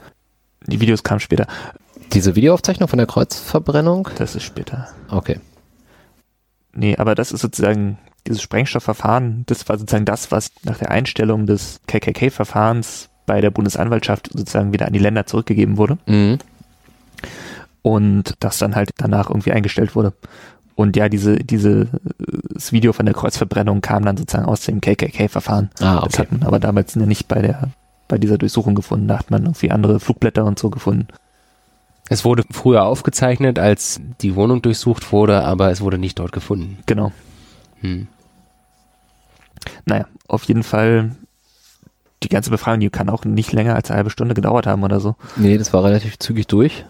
Die 0.67 0.79
Videos 0.79 1.03
kamen 1.03 1.19
später. 1.19 1.47
Diese 2.13 2.35
Videoaufzeichnung 2.35 2.87
von 2.87 2.97
der 2.97 3.07
Kreuzverbrennung? 3.07 4.09
Das 4.17 4.35
ist 4.35 4.43
später. 4.43 4.89
Okay. 5.09 5.39
Nee, 6.73 6.95
aber 6.97 7.15
das 7.15 7.31
ist 7.31 7.41
sozusagen 7.41 7.97
dieses 8.27 8.41
Sprengstoffverfahren, 8.41 9.43
das 9.47 9.67
war 9.67 9.77
sozusagen 9.77 10.05
das, 10.05 10.31
was 10.31 10.51
nach 10.63 10.77
der 10.77 10.91
Einstellung 10.91 11.45
des 11.45 11.79
KKK-Verfahrens 11.87 13.09
bei 13.25 13.41
der 13.41 13.51
Bundesanwaltschaft 13.51 14.29
sozusagen 14.33 14.73
wieder 14.73 14.87
an 14.87 14.93
die 14.93 14.99
Länder 14.99 15.25
zurückgegeben 15.25 15.77
wurde. 15.77 15.97
Mhm. 16.05 16.37
Und 17.81 18.35
das 18.39 18.59
dann 18.59 18.75
halt 18.75 18.91
danach 18.97 19.29
irgendwie 19.29 19.51
eingestellt 19.51 19.95
wurde. 19.95 20.13
Und 20.75 20.95
ja, 20.95 21.09
diese, 21.09 21.37
diese, 21.37 21.87
das 22.53 22.71
Video 22.71 22.93
von 22.93 23.05
der 23.05 23.15
Kreuzverbrennung 23.15 23.81
kam 23.81 24.05
dann 24.05 24.17
sozusagen 24.17 24.45
aus 24.45 24.61
dem 24.61 24.81
KKK-Verfahren. 24.81 25.69
Ah, 25.79 25.97
okay. 25.97 26.07
Das 26.09 26.19
hat 26.19 26.31
man 26.31 26.43
aber 26.43 26.59
damals 26.59 26.95
nicht 26.95 27.27
bei 27.27 27.41
der, 27.41 27.69
bei 28.07 28.17
dieser 28.17 28.37
Durchsuchung 28.37 28.75
gefunden. 28.75 29.07
Da 29.07 29.19
hat 29.19 29.31
man 29.31 29.43
irgendwie 29.43 29.71
andere 29.71 29.99
Flugblätter 29.99 30.45
und 30.45 30.59
so 30.59 30.69
gefunden. 30.69 31.07
Es 32.09 32.25
wurde 32.25 32.43
früher 32.51 32.83
aufgezeichnet, 32.83 33.57
als 33.57 34.01
die 34.21 34.35
Wohnung 34.35 34.61
durchsucht 34.61 35.11
wurde, 35.11 35.43
aber 35.43 35.71
es 35.71 35.81
wurde 35.81 35.97
nicht 35.97 36.19
dort 36.19 36.33
gefunden. 36.33 36.79
Genau. 36.85 37.11
Hm. 37.81 38.07
Naja, 39.85 40.05
auf 40.27 40.43
jeden 40.45 40.63
Fall, 40.63 41.15
die 42.23 42.29
ganze 42.29 42.49
Befragung, 42.49 42.79
die 42.79 42.89
kann 42.89 43.09
auch 43.09 43.25
nicht 43.25 43.51
länger 43.51 43.75
als 43.75 43.89
eine 43.89 43.97
halbe 43.97 44.09
Stunde 44.09 44.33
gedauert 44.33 44.67
haben 44.67 44.83
oder 44.83 44.99
so. 44.99 45.15
Nee, 45.35 45.57
das 45.57 45.73
war 45.73 45.83
relativ 45.83 46.17
zügig 46.19 46.47
durch. 46.47 46.85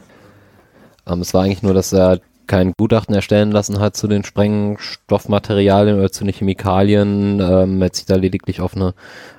Ähm, 1.08 1.22
es 1.22 1.34
war 1.34 1.44
eigentlich 1.44 1.64
nur, 1.64 1.74
dass 1.74 1.94
er 1.94 2.20
kein 2.52 2.74
Gutachten 2.78 3.16
erstellen 3.16 3.50
lassen 3.50 3.80
hat 3.80 3.96
zu 3.96 4.10
den 4.10 4.26
Sprengstoffmaterialien 4.26 5.98
oder 5.98 6.12
zu 6.12 6.26
den 6.26 6.34
Chemikalien. 6.34 7.40
Ähm, 7.40 7.82
hat 7.82 7.96
sich 7.96 8.06
da 8.06 8.16
lediglich 8.16 8.60
auf 8.60 8.76
eine 8.76 8.94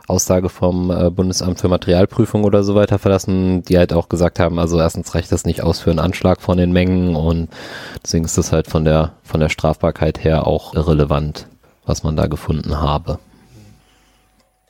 Aussage 0.09 0.49
vom 0.49 0.91
äh, 0.91 1.11
Bundesamt 1.11 1.61
für 1.61 1.69
Materialprüfung 1.69 2.43
oder 2.43 2.65
so 2.65 2.75
weiter 2.75 2.99
verlassen, 2.99 3.65
die 3.65 3.77
halt 3.77 3.93
auch 3.93 4.09
gesagt 4.09 4.41
haben, 4.41 4.59
also 4.59 4.81
erstens 4.81 5.15
reicht 5.15 5.31
das 5.31 5.45
nicht 5.45 5.63
aus 5.63 5.79
für 5.79 5.91
einen 5.91 5.99
Anschlag 5.99 6.41
von 6.41 6.57
den 6.57 6.73
Mengen 6.73 7.15
und 7.15 7.51
deswegen 8.03 8.25
ist 8.25 8.39
das 8.39 8.51
halt 8.51 8.67
von 8.67 8.87
der, 8.87 9.13
von 9.23 9.41
der 9.41 9.51
Strafbarkeit 9.51 10.25
her 10.25 10.47
auch 10.47 10.73
irrelevant, 10.73 11.49
was 11.85 12.05
man 12.05 12.17
da 12.17 12.29
gefunden 12.29 12.81
habe. 12.81 13.19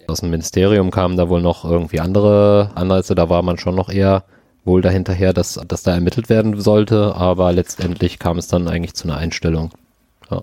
Aus 0.09 0.19
dem 0.19 0.31
Ministerium 0.31 0.91
kamen 0.91 1.17
da 1.17 1.29
wohl 1.29 1.43
noch 1.43 1.65
irgendwie 1.65 2.01
andere 2.01 2.73
Anreize, 2.75 3.15
da 3.15 3.29
war 3.29 3.43
man 3.43 3.57
schon 3.57 3.77
noch 3.77 3.89
eher 3.89 4.25
wohl 4.65 4.81
dahinterher, 4.81 5.33
dass, 5.33 5.61
dass 5.67 5.83
da 5.83 5.95
ermittelt 5.95 6.29
werden 6.29 6.61
sollte, 6.61 7.15
aber 7.17 7.53
letztendlich 7.53 8.19
kam 8.19 8.39
es 8.39 8.49
dann 8.49 8.69
eigentlich 8.69 8.95
zu 8.95 9.09
einer 9.09 9.17
Einstellung. 9.17 9.71
Ja. 10.31 10.43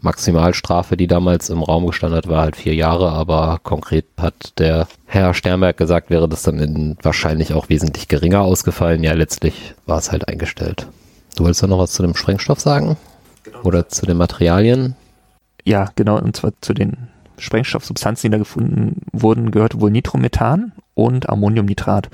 Maximalstrafe, 0.00 0.96
die 0.96 1.06
damals 1.06 1.50
im 1.50 1.62
Raum 1.62 1.86
gestanden 1.86 2.16
hat, 2.16 2.28
war 2.28 2.42
halt 2.42 2.56
vier 2.56 2.74
Jahre, 2.74 3.10
aber 3.10 3.58
konkret 3.62 4.06
hat 4.18 4.58
der 4.58 4.86
Herr 5.06 5.34
Sternberg 5.34 5.76
gesagt, 5.76 6.10
wäre 6.10 6.28
das 6.28 6.42
dann 6.42 6.58
in 6.58 6.96
wahrscheinlich 7.02 7.54
auch 7.54 7.68
wesentlich 7.68 8.08
geringer 8.08 8.42
ausgefallen. 8.42 9.02
Ja, 9.02 9.14
letztlich 9.14 9.74
war 9.86 9.98
es 9.98 10.12
halt 10.12 10.28
eingestellt. 10.28 10.86
Du 11.36 11.44
wolltest 11.44 11.62
da 11.62 11.66
noch 11.66 11.78
was 11.78 11.92
zu 11.92 12.02
dem 12.02 12.14
Sprengstoff 12.14 12.60
sagen? 12.60 12.96
Oder 13.64 13.88
zu 13.88 14.06
den 14.06 14.16
Materialien? 14.16 14.96
Ja, 15.64 15.90
genau, 15.96 16.18
und 16.18 16.36
zwar 16.36 16.52
zu 16.60 16.74
den 16.74 17.08
Sprengstoffsubstanzen, 17.42 18.30
die 18.30 18.32
da 18.32 18.38
gefunden 18.38 19.02
wurden, 19.12 19.50
gehörte 19.50 19.80
wohl 19.80 19.90
Nitromethan 19.90 20.72
und 20.94 21.28
Ammoniumnitrat. 21.28 22.08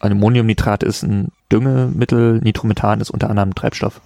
Ammoniumnitrat 0.00 0.82
ist 0.82 1.02
ein 1.02 1.32
Düngemittel, 1.50 2.40
Nitromethan 2.40 3.00
ist 3.00 3.10
unter 3.10 3.30
anderem 3.30 3.54
Treibstoff. 3.54 4.00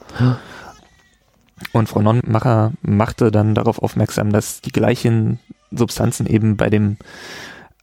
Und 1.73 1.89
Frau 1.89 2.01
Nonnenmacher 2.01 2.73
machte 2.83 3.31
dann 3.33 3.55
darauf 3.55 3.83
aufmerksam, 3.83 4.31
dass 4.33 4.61
die 4.61 4.71
gleichen 4.71 5.41
Substanzen 5.73 6.27
eben 6.27 6.57
bei 6.57 6.71
dem 6.71 6.97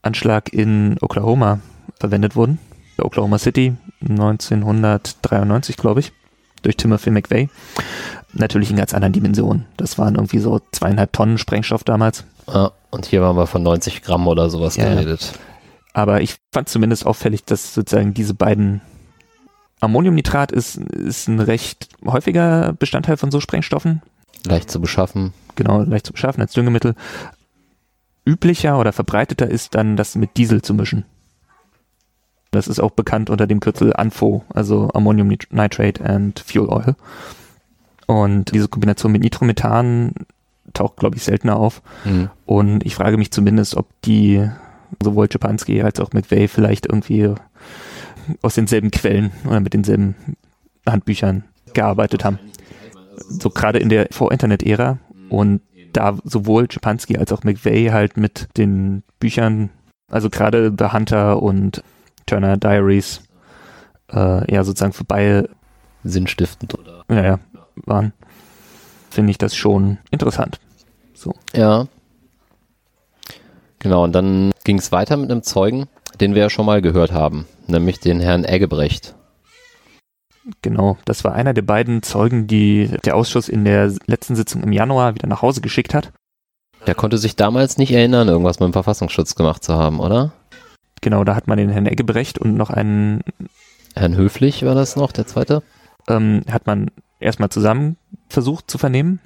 Anschlag 0.01 0.53
in 0.53 0.97
Oklahoma 1.01 1.59
verwendet 1.99 2.35
wurden. 2.35 2.59
Bei 2.95 3.03
Oklahoma 3.03 3.37
City 3.37 3.75
1993, 4.01 5.75
glaube 5.75 5.99
ich, 5.99 6.13
durch 6.61 6.77
Timothy 6.77 7.11
McVeigh. 7.11 7.49
Natürlich 8.37 8.69
in 8.69 8.75
ganz 8.77 8.93
anderen 8.93 9.13
Dimensionen. 9.13 9.65
Das 9.77 9.97
waren 9.97 10.15
irgendwie 10.15 10.39
so 10.39 10.59
zweieinhalb 10.71 11.13
Tonnen 11.13 11.37
Sprengstoff 11.37 11.83
damals. 11.83 12.25
Ja, 12.47 12.71
und 12.91 13.05
hier 13.05 13.21
waren 13.21 13.37
wir 13.37 13.47
von 13.47 13.63
90 13.63 14.01
Gramm 14.01 14.27
oder 14.27 14.49
sowas 14.49 14.75
Ja, 14.75 14.89
geredet. 14.89 15.33
Aber 15.93 16.21
ich 16.21 16.35
fand 16.53 16.67
zumindest 16.67 17.05
auffällig, 17.05 17.45
dass 17.45 17.73
sozusagen 17.73 18.13
diese 18.13 18.33
beiden 18.33 18.81
Ammoniumnitrat 19.79 20.51
ist, 20.51 20.75
ist 20.77 21.27
ein 21.29 21.39
recht 21.39 21.87
häufiger 22.05 22.73
Bestandteil 22.73 23.17
von 23.17 23.31
so 23.31 23.39
Sprengstoffen. 23.39 24.01
Leicht 24.45 24.69
zu 24.69 24.81
beschaffen. 24.81 25.33
Genau, 25.55 25.81
leicht 25.83 26.05
zu 26.05 26.13
beschaffen 26.13 26.41
als 26.41 26.51
Düngemittel. 26.53 26.95
Üblicher 28.25 28.79
oder 28.79 28.91
verbreiteter 28.91 29.49
ist 29.49 29.75
dann, 29.75 29.95
das 29.95 30.15
mit 30.15 30.35
Diesel 30.37 30.61
zu 30.61 30.73
mischen. 30.73 31.05
Das 32.51 32.67
ist 32.67 32.79
auch 32.79 32.91
bekannt 32.91 33.29
unter 33.29 33.47
dem 33.47 33.59
Kürzel 33.59 33.93
ANFO, 33.93 34.43
also 34.53 34.89
Ammonium 34.93 35.27
Nit- 35.27 35.47
Nitrate 35.51 36.03
and 36.03 36.39
Fuel 36.39 36.69
Oil. 36.69 36.95
Und 38.07 38.53
diese 38.53 38.67
Kombination 38.67 39.11
mit 39.11 39.21
Nitromethan 39.21 40.13
taucht, 40.73 40.97
glaube 40.97 41.15
ich, 41.15 41.23
seltener 41.23 41.57
auf. 41.57 41.81
Mhm. 42.03 42.29
Und 42.45 42.85
ich 42.85 42.95
frage 42.95 43.17
mich 43.17 43.31
zumindest, 43.31 43.75
ob 43.75 43.87
die 44.01 44.47
sowohl 45.01 45.27
Czepanski 45.27 45.81
als 45.81 45.99
auch 45.99 46.13
McVeigh 46.13 46.47
vielleicht 46.47 46.85
irgendwie 46.85 47.33
aus 48.41 48.55
denselben 48.55 48.91
Quellen 48.91 49.31
oder 49.45 49.59
mit 49.59 49.73
denselben 49.73 50.15
Handbüchern 50.87 51.43
gearbeitet 51.73 52.23
haben. 52.23 52.39
So 53.29 53.49
gerade 53.49 53.79
in 53.79 53.89
der 53.89 54.07
Vor-Internet-Ära 54.11 54.99
und 55.29 55.61
da 55.93 56.17
sowohl 56.23 56.67
Czepanski 56.67 57.17
als 57.17 57.31
auch 57.31 57.43
McVeigh 57.43 57.91
halt 57.91 58.17
mit 58.17 58.49
den 58.57 59.03
Büchern, 59.19 59.69
also 60.09 60.29
gerade 60.29 60.73
The 60.77 60.91
Hunter 60.91 61.41
und 61.41 61.83
Turner 62.25 62.57
Diaries, 62.57 63.21
äh, 64.11 64.51
ja 64.51 64.63
sozusagen 64.63 64.93
vorbei 64.93 65.47
Sinnstiftend 66.03 66.77
oder. 66.77 67.03
ja, 67.09 67.23
ja, 67.23 67.39
waren, 67.75 68.13
finde 69.09 69.31
ich 69.31 69.37
das 69.37 69.55
schon 69.55 69.97
interessant. 70.11 70.59
Ja. 71.53 71.87
Genau, 73.79 74.03
und 74.03 74.13
dann 74.13 74.51
ging 74.63 74.77
es 74.77 74.91
weiter 74.91 75.17
mit 75.17 75.31
einem 75.31 75.43
Zeugen, 75.43 75.87
den 76.19 76.35
wir 76.35 76.43
ja 76.43 76.49
schon 76.49 76.65
mal 76.65 76.81
gehört 76.81 77.11
haben, 77.11 77.47
nämlich 77.67 77.99
den 77.99 78.19
Herrn 78.19 78.43
Eggebrecht. 78.43 79.15
Genau, 80.61 80.97
das 81.05 81.23
war 81.23 81.33
einer 81.33 81.53
der 81.53 81.63
beiden 81.63 82.03
Zeugen, 82.03 82.45
die 82.45 82.89
der 83.03 83.15
Ausschuss 83.15 83.49
in 83.49 83.65
der 83.65 83.91
letzten 84.05 84.35
Sitzung 84.35 84.61
im 84.61 84.71
Januar 84.71 85.15
wieder 85.15 85.27
nach 85.27 85.41
Hause 85.41 85.61
geschickt 85.61 85.93
hat. 85.93 86.11
Der 86.85 86.93
konnte 86.93 87.17
sich 87.17 87.35
damals 87.35 87.77
nicht 87.77 87.91
erinnern, 87.91 88.27
irgendwas 88.27 88.59
mit 88.59 88.67
dem 88.67 88.73
Verfassungsschutz 88.73 89.35
gemacht 89.35 89.63
zu 89.63 89.73
haben, 89.73 89.99
oder? 89.99 90.33
Genau, 91.01 91.23
da 91.23 91.35
hat 91.35 91.47
man 91.47 91.57
den 91.57 91.69
Herrn 91.69 91.87
Eggebrecht 91.87 92.37
und 92.37 92.55
noch 92.55 92.69
einen, 92.69 93.21
Herrn 93.95 94.15
Höflich 94.15 94.63
war 94.63 94.75
das 94.75 94.95
noch, 94.95 95.11
der 95.11 95.25
zweite? 95.25 95.63
ähm, 96.07 96.41
hat 96.49 96.67
man 96.67 96.91
erstmal 97.25 97.49
zusammen 97.49 97.97
versucht 98.29 98.69
zu 98.69 98.77
vernehmen. 98.77 99.19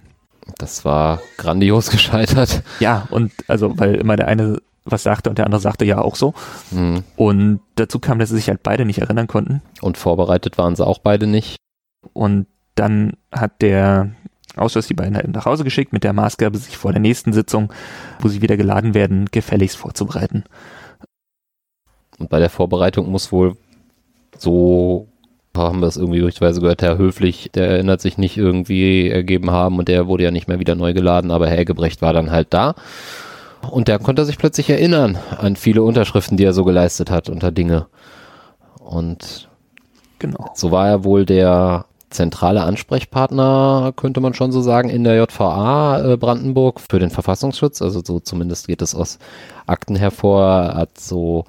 Das 0.58 0.86
war 0.86 1.22
grandios 1.38 1.90
gescheitert. 1.92 2.64
Ja, 2.80 3.08
und 3.12 3.32
also, 3.48 3.78
weil 3.78 3.96
immer 3.96 4.16
der 4.16 4.28
eine 4.28 4.62
was 4.86 5.04
sagte 5.04 5.30
und 5.30 5.38
der 5.38 5.46
andere 5.46 5.62
sagte 5.62 5.86
ja 5.86 6.00
auch 6.00 6.16
so. 6.16 6.34
Hm. 6.72 7.04
Und 7.16 7.60
dazu 7.76 8.00
kam, 8.00 8.18
dass 8.18 8.30
sie 8.30 8.36
sich 8.36 8.50
halt 8.50 8.64
beide 8.64 8.86
nicht 8.86 9.00
erinnern 9.00 9.28
konnten. 9.28 9.62
Und 9.82 9.98
vorbereitet 9.98 10.58
waren 10.58 10.76
sie 10.76 10.86
auch 10.86 11.00
beide 11.00 11.28
nicht. 11.28 11.58
Und 12.14 12.48
dann 12.76 13.14
hat 13.32 13.62
der 13.62 14.12
Ausschuss 14.56 14.88
die 14.88 14.94
beiden 14.94 15.16
halt 15.16 15.28
nach 15.28 15.46
Hause 15.46 15.64
geschickt 15.64 15.94
mit 15.94 16.04
der 16.04 16.14
Maßgabe, 16.14 16.58
sich 16.58 16.78
vor 16.78 16.92
der 16.92 17.02
nächsten 17.02 17.34
Sitzung, 17.34 17.72
wo 18.20 18.28
sie 18.28 18.42
wieder 18.42 18.58
geladen 18.58 18.94
werden, 18.94 19.26
gefälligst 19.32 19.78
vorzubereiten. 19.78 20.44
Und 22.18 22.30
bei 22.30 22.40
der 22.40 22.50
Vorbereitung 22.50 23.10
muss 23.10 23.32
wohl 23.32 23.56
so, 24.38 25.08
haben 25.56 25.82
wir 25.82 25.88
es 25.88 25.98
irgendwie 25.98 26.20
durchweise 26.20 26.62
gehört, 26.62 26.82
Herr 26.82 26.98
Höflich, 26.98 27.50
der 27.54 27.68
erinnert 27.70 28.02
sich 28.02 28.18
nicht 28.18 28.38
irgendwie 28.38 29.10
ergeben 29.10 29.52
haben 29.52 29.78
und 29.78 29.88
der 29.88 30.08
wurde 30.08 30.24
ja 30.24 30.32
nicht 30.32 30.48
mehr 30.48 30.60
wieder 30.60 30.76
neu 30.76 30.94
geladen, 30.94 31.32
aber 31.32 31.48
Herr 31.50 31.66
Gebrecht 31.66 32.02
war 32.02 32.14
dann 32.14 32.32
halt 32.32 32.48
da. 32.52 32.76
Und 33.70 33.88
der 33.88 34.00
konnte 34.00 34.26
sich 34.26 34.38
plötzlich 34.38 34.70
erinnern 34.70 35.18
an 35.38 35.56
viele 35.56 35.84
Unterschriften, 35.84 36.38
die 36.38 36.46
er 36.46 36.54
so 36.54 36.64
geleistet 36.64 37.12
hat 37.12 37.30
unter 37.30 37.52
Dinge. 37.52 37.88
Und 38.80 39.50
Genau. 40.20 40.52
so 40.54 40.72
war 40.72 40.88
er 40.88 41.04
wohl 41.04 41.26
der 41.26 41.86
zentrale 42.10 42.64
Ansprechpartner, 42.64 43.94
könnte 43.96 44.20
man 44.20 44.34
schon 44.34 44.52
so 44.52 44.62
sagen, 44.62 44.90
in 44.90 45.04
der 45.04 45.16
JVA 45.18 46.14
äh, 46.14 46.18
Brandenburg 46.18 46.80
für 46.80 47.00
den 47.00 47.10
Verfassungsschutz. 47.10 47.82
Also 47.82 48.02
so 48.04 48.20
zumindest 48.20 48.68
geht 48.68 48.82
es 48.82 48.96
aus 48.96 49.20
Akten 49.68 49.96
hervor. 49.96 50.44
Er 50.44 50.74
hat 50.76 51.00
so 51.00 51.46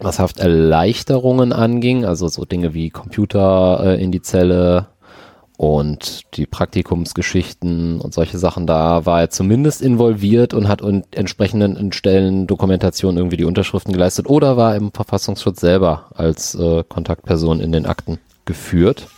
was 0.00 0.18
Hafterleichterungen 0.18 1.52
anging, 1.52 2.04
also 2.04 2.28
so 2.28 2.44
Dinge 2.44 2.74
wie 2.74 2.90
Computer 2.90 3.80
äh, 3.84 4.02
in 4.02 4.12
die 4.12 4.22
Zelle 4.22 4.86
und 5.58 6.22
die 6.36 6.46
Praktikumsgeschichten 6.46 8.00
und 8.00 8.14
solche 8.14 8.38
Sachen, 8.38 8.66
da 8.66 9.06
war 9.06 9.20
er 9.22 9.30
zumindest 9.30 9.82
involviert 9.82 10.54
und 10.54 10.68
hat 10.68 10.82
und 10.82 11.04
entsprechenden 11.16 11.90
Stellen 11.92 12.46
Dokumentation 12.46 13.16
irgendwie 13.16 13.36
die 13.36 13.44
Unterschriften 13.44 13.92
geleistet 13.92 14.28
oder 14.28 14.56
war 14.56 14.76
im 14.76 14.92
Verfassungsschutz 14.92 15.60
selber 15.60 16.10
als 16.14 16.54
äh, 16.54 16.84
Kontaktperson 16.88 17.60
in 17.60 17.72
den 17.72 17.86
Akten 17.86 18.18
geführt. 18.44 19.08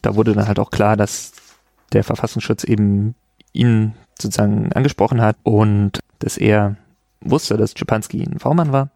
Da 0.00 0.16
wurde 0.16 0.32
dann 0.32 0.48
halt 0.48 0.58
auch 0.58 0.70
klar, 0.70 0.96
dass 0.96 1.32
der 1.92 2.04
Verfassungsschutz 2.04 2.64
eben 2.64 3.14
ihn 3.52 3.92
sozusagen 4.18 4.72
angesprochen 4.72 5.20
hat 5.20 5.36
und 5.42 6.00
dass 6.20 6.38
er 6.38 6.76
wusste, 7.20 7.58
dass 7.58 7.74
Czepanski 7.74 8.22
ein 8.22 8.38
V-Mann 8.38 8.72
war. 8.72 8.90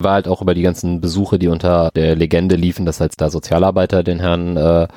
War 0.00 0.12
halt 0.12 0.28
auch 0.28 0.42
über 0.42 0.54
die 0.54 0.62
ganzen 0.62 1.00
Besuche, 1.00 1.38
die 1.38 1.48
unter 1.48 1.90
der 1.94 2.16
Legende 2.16 2.56
liefen, 2.56 2.86
dass 2.86 3.00
halt 3.00 3.20
da 3.20 3.30
Sozialarbeiter 3.30 4.02
den 4.02 4.20
Herrn 4.20 4.56
äh, 4.56 4.88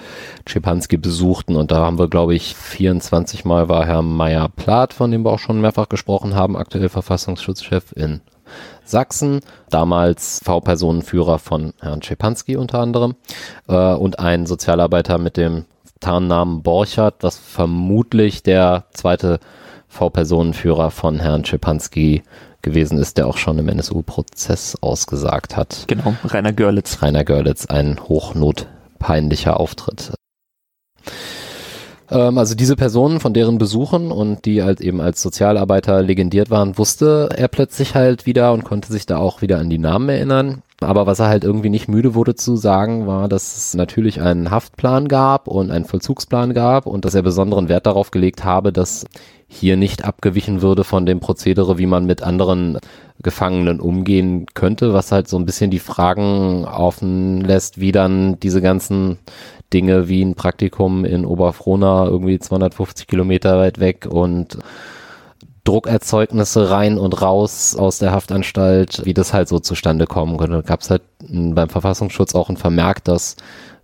Schipanski 0.48 0.98
besuchten. 0.98 1.56
Und 1.56 1.72
da 1.72 1.78
haben 1.78 2.00
wir, 2.00 2.08
glaube 2.08 2.36
ich, 2.36 2.56
24 2.56 3.46
Mal 3.46 3.70
war 3.70 3.86
Herr 3.86 4.02
Meyer-Plath, 4.02 4.94
von 4.94 5.12
dem 5.12 5.24
wir 5.24 5.32
auch 5.32 5.40
schon 5.40 5.62
mehrfach 5.62 5.90
gesprochen 5.90 6.36
haben, 6.36 6.56
aktuell 6.56 6.90
Verfassungsschutzchef 6.90 7.92
in 7.96 8.22
Sachsen, 8.86 9.40
damals 9.70 10.42
V-Personenführer 10.44 11.40
von 11.40 11.74
Herrn 11.82 12.02
Schepanski 12.02 12.58
unter 12.58 12.80
anderem, 12.80 13.16
äh, 13.68 13.94
und 13.94 14.20
ein 14.20 14.46
Sozialarbeiter 14.46 15.18
mit 15.18 15.38
dem 15.38 15.66
Tarnnamen 16.00 16.64
Borchert, 16.64 17.16
was 17.22 17.38
vermutlich 17.38 18.44
der 18.44 18.86
zweite 18.92 19.40
V-Personenführer 19.94 20.92
von 20.92 21.20
Herrn 21.20 21.46
Schepanski 21.46 22.24
gewesen 22.62 22.98
ist, 22.98 23.18
der 23.18 23.28
auch 23.28 23.38
schon 23.38 23.60
im 23.60 23.70
NSU-Prozess 23.70 24.78
ausgesagt 24.82 25.56
hat. 25.56 25.86
Genau, 25.88 26.16
Rainer 26.26 26.54
Görlitz. 26.54 27.02
Rainer 27.02 27.24
Görlitz, 27.24 27.68
ein 27.68 28.00
hochnotpeinlicher 28.00 29.60
Auftritt. 29.60 30.14
Ähm, 32.10 32.38
also 32.38 32.56
diese 32.56 32.76
Personen, 32.76 33.20
von 33.20 33.34
deren 33.34 33.58
Besuchen 33.58 34.12
und 34.12 34.46
die 34.46 34.64
halt 34.64 34.82
eben 34.82 35.02
als 35.02 35.22
Sozialarbeiter 35.22 36.02
legendiert 36.02 36.50
waren, 36.50 36.78
wusste 36.78 37.30
er 37.36 37.48
plötzlich 37.48 37.96
halt 37.96 38.26
wieder 38.26 38.54
und 38.54 38.64
konnte 38.64 38.92
sich 38.92 39.06
da 39.06 39.18
auch 39.18 39.42
wieder 39.42 39.60
an 39.60 39.70
die 39.70 39.78
Namen 39.78 40.10
erinnern. 40.10 40.64
Aber 40.84 41.06
was 41.06 41.20
er 41.20 41.28
halt 41.28 41.44
irgendwie 41.44 41.70
nicht 41.70 41.88
müde 41.88 42.16
wurde 42.16 42.36
zu 42.36 42.56
sagen, 42.56 43.08
war, 43.08 43.28
dass 43.28 43.56
es 43.58 43.74
natürlich 43.74 44.22
einen 44.22 44.52
Haftplan 44.52 45.08
gab 45.08 45.48
und 45.48 45.72
einen 45.72 45.86
Vollzugsplan 45.86 46.54
gab 46.54 46.86
und 46.86 47.06
dass 47.06 47.16
er 47.16 47.22
besonderen 47.22 47.70
Wert 47.70 47.86
darauf 47.86 48.12
gelegt 48.12 48.44
habe, 48.44 48.72
dass 48.72 49.06
hier 49.48 49.78
nicht 49.78 50.04
abgewichen 50.04 50.62
würde 50.62 50.84
von 50.84 51.06
dem 51.06 51.20
Prozedere, 51.20 51.78
wie 51.78 51.86
man 51.86 52.06
mit 52.06 52.24
anderen 52.24 52.80
Gefangenen 53.22 53.80
umgehen 53.80 54.48
könnte, 54.54 54.94
was 54.94 55.12
halt 55.12 55.28
so 55.28 55.38
ein 55.38 55.46
bisschen 55.46 55.70
die 55.72 55.80
Fragen 55.80 56.66
offen 56.66 57.42
lässt, 57.42 57.80
wie 57.80 57.92
dann 57.92 58.40
diese 58.40 58.62
ganzen 58.62 59.20
Dinge 59.72 60.08
wie 60.08 60.24
ein 60.24 60.36
Praktikum 60.36 61.06
in 61.06 61.26
Oberfrohna 61.26 62.06
irgendwie 62.06 62.40
250 62.40 63.08
Kilometer 63.08 63.58
weit 63.60 63.80
weg 63.80 64.08
und 64.10 64.58
Druckerzeugnisse 65.64 66.70
rein 66.70 66.98
und 66.98 67.22
raus 67.22 67.76
aus 67.76 67.98
der 68.00 68.12
Haftanstalt, 68.12 69.06
wie 69.06 69.14
das 69.14 69.34
halt 69.34 69.48
so 69.48 69.60
zustande 69.60 70.08
kommen 70.08 70.38
könnte. 70.38 70.62
Gab 70.64 70.82
es 70.82 70.90
halt 70.90 71.04
beim 71.20 71.70
Verfassungsschutz 71.70 72.36
auch 72.36 72.50
ein 72.50 72.58
Vermerk, 72.58 73.04
dass 73.04 73.38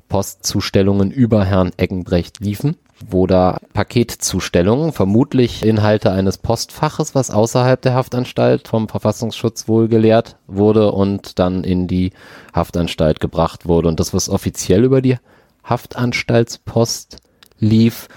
Postzustellungen 0.10 1.12
über 1.12 1.46
Herrn 1.46 1.72
Eggenbrecht 1.78 2.42
liefen, 2.42 2.76
wo 3.08 3.28
da 3.28 3.60
Paketzustellungen, 3.74 4.92
vermutlich 4.92 5.64
Inhalte 5.64 6.12
eines 6.12 6.40
Postfaches, 6.40 7.16
was 7.16 7.32
außerhalb 7.32 7.82
der 7.82 7.94
Haftanstalt 7.94 8.68
vom 8.68 8.90
Verfassungsschutz 8.90 9.68
wohl 9.70 9.88
gelehrt 9.88 10.36
wurde 10.48 10.92
und 10.92 11.40
dann 11.40 11.64
in 11.64 11.88
die 11.88 12.12
Haftanstalt 12.54 13.20
gebracht 13.20 13.68
wurde. 13.68 13.88
Und 13.88 14.00
das, 14.00 14.14
was 14.14 14.28
offiziell 14.28 14.84
über 14.84 15.02
die 15.02 15.18
Haftanstaltspost 15.64 17.18
lief. 17.60 18.08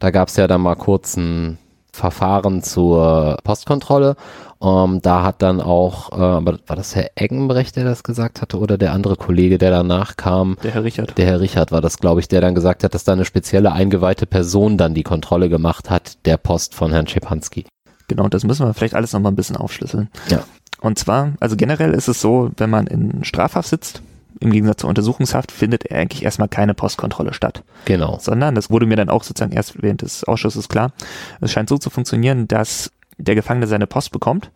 Da 0.00 0.10
gab 0.10 0.28
es 0.28 0.36
ja 0.36 0.46
dann 0.46 0.60
mal 0.60 0.74
kurz 0.74 1.16
ein 1.16 1.58
Verfahren 1.96 2.62
zur 2.62 3.38
Postkontrolle. 3.42 4.16
Ähm, 4.62 5.00
da 5.02 5.22
hat 5.22 5.42
dann 5.42 5.60
auch, 5.60 6.12
äh, 6.12 6.18
war 6.18 6.76
das 6.76 6.94
Herr 6.94 7.10
Eggenbrecht, 7.14 7.76
der 7.76 7.84
das 7.84 8.02
gesagt 8.02 8.40
hatte, 8.40 8.58
oder 8.58 8.78
der 8.78 8.92
andere 8.92 9.16
Kollege, 9.16 9.58
der 9.58 9.70
danach 9.70 10.16
kam? 10.16 10.56
Der 10.62 10.72
Herr 10.72 10.84
Richard. 10.84 11.18
Der 11.18 11.26
Herr 11.26 11.40
Richard 11.40 11.72
war 11.72 11.80
das, 11.80 11.98
glaube 11.98 12.20
ich, 12.20 12.28
der 12.28 12.40
dann 12.40 12.54
gesagt 12.54 12.84
hat, 12.84 12.94
dass 12.94 13.04
da 13.04 13.12
eine 13.12 13.24
spezielle 13.24 13.72
eingeweihte 13.72 14.26
Person 14.26 14.78
dann 14.78 14.94
die 14.94 15.02
Kontrolle 15.02 15.48
gemacht 15.48 15.90
hat, 15.90 16.24
der 16.24 16.36
Post 16.36 16.74
von 16.74 16.92
Herrn 16.92 17.06
Schepanski. 17.06 17.66
Genau, 18.08 18.28
das 18.28 18.44
müssen 18.44 18.66
wir 18.66 18.74
vielleicht 18.74 18.94
alles 18.94 19.12
nochmal 19.12 19.32
ein 19.32 19.36
bisschen 19.36 19.56
aufschlüsseln. 19.56 20.08
Ja. 20.28 20.44
Und 20.80 20.98
zwar, 20.98 21.32
also 21.40 21.56
generell 21.56 21.92
ist 21.92 22.08
es 22.08 22.20
so, 22.20 22.50
wenn 22.56 22.70
man 22.70 22.86
in 22.86 23.24
Strafhaft 23.24 23.68
sitzt, 23.68 24.02
im 24.40 24.50
Gegensatz 24.50 24.80
zur 24.80 24.88
Untersuchungshaft 24.88 25.52
findet 25.52 25.90
eigentlich 25.90 26.24
erstmal 26.24 26.48
keine 26.48 26.74
Postkontrolle 26.74 27.32
statt. 27.32 27.62
Genau. 27.84 28.18
Sondern, 28.20 28.54
das 28.54 28.70
wurde 28.70 28.86
mir 28.86 28.96
dann 28.96 29.08
auch 29.08 29.24
sozusagen 29.24 29.52
erst 29.52 29.82
während 29.82 30.02
des 30.02 30.24
Ausschusses 30.24 30.68
klar, 30.68 30.92
es 31.40 31.52
scheint 31.52 31.68
so 31.68 31.78
zu 31.78 31.90
funktionieren, 31.90 32.48
dass 32.48 32.90
der 33.18 33.34
Gefangene 33.34 33.66
seine 33.66 33.86
Post 33.86 34.12
bekommt 34.12 34.50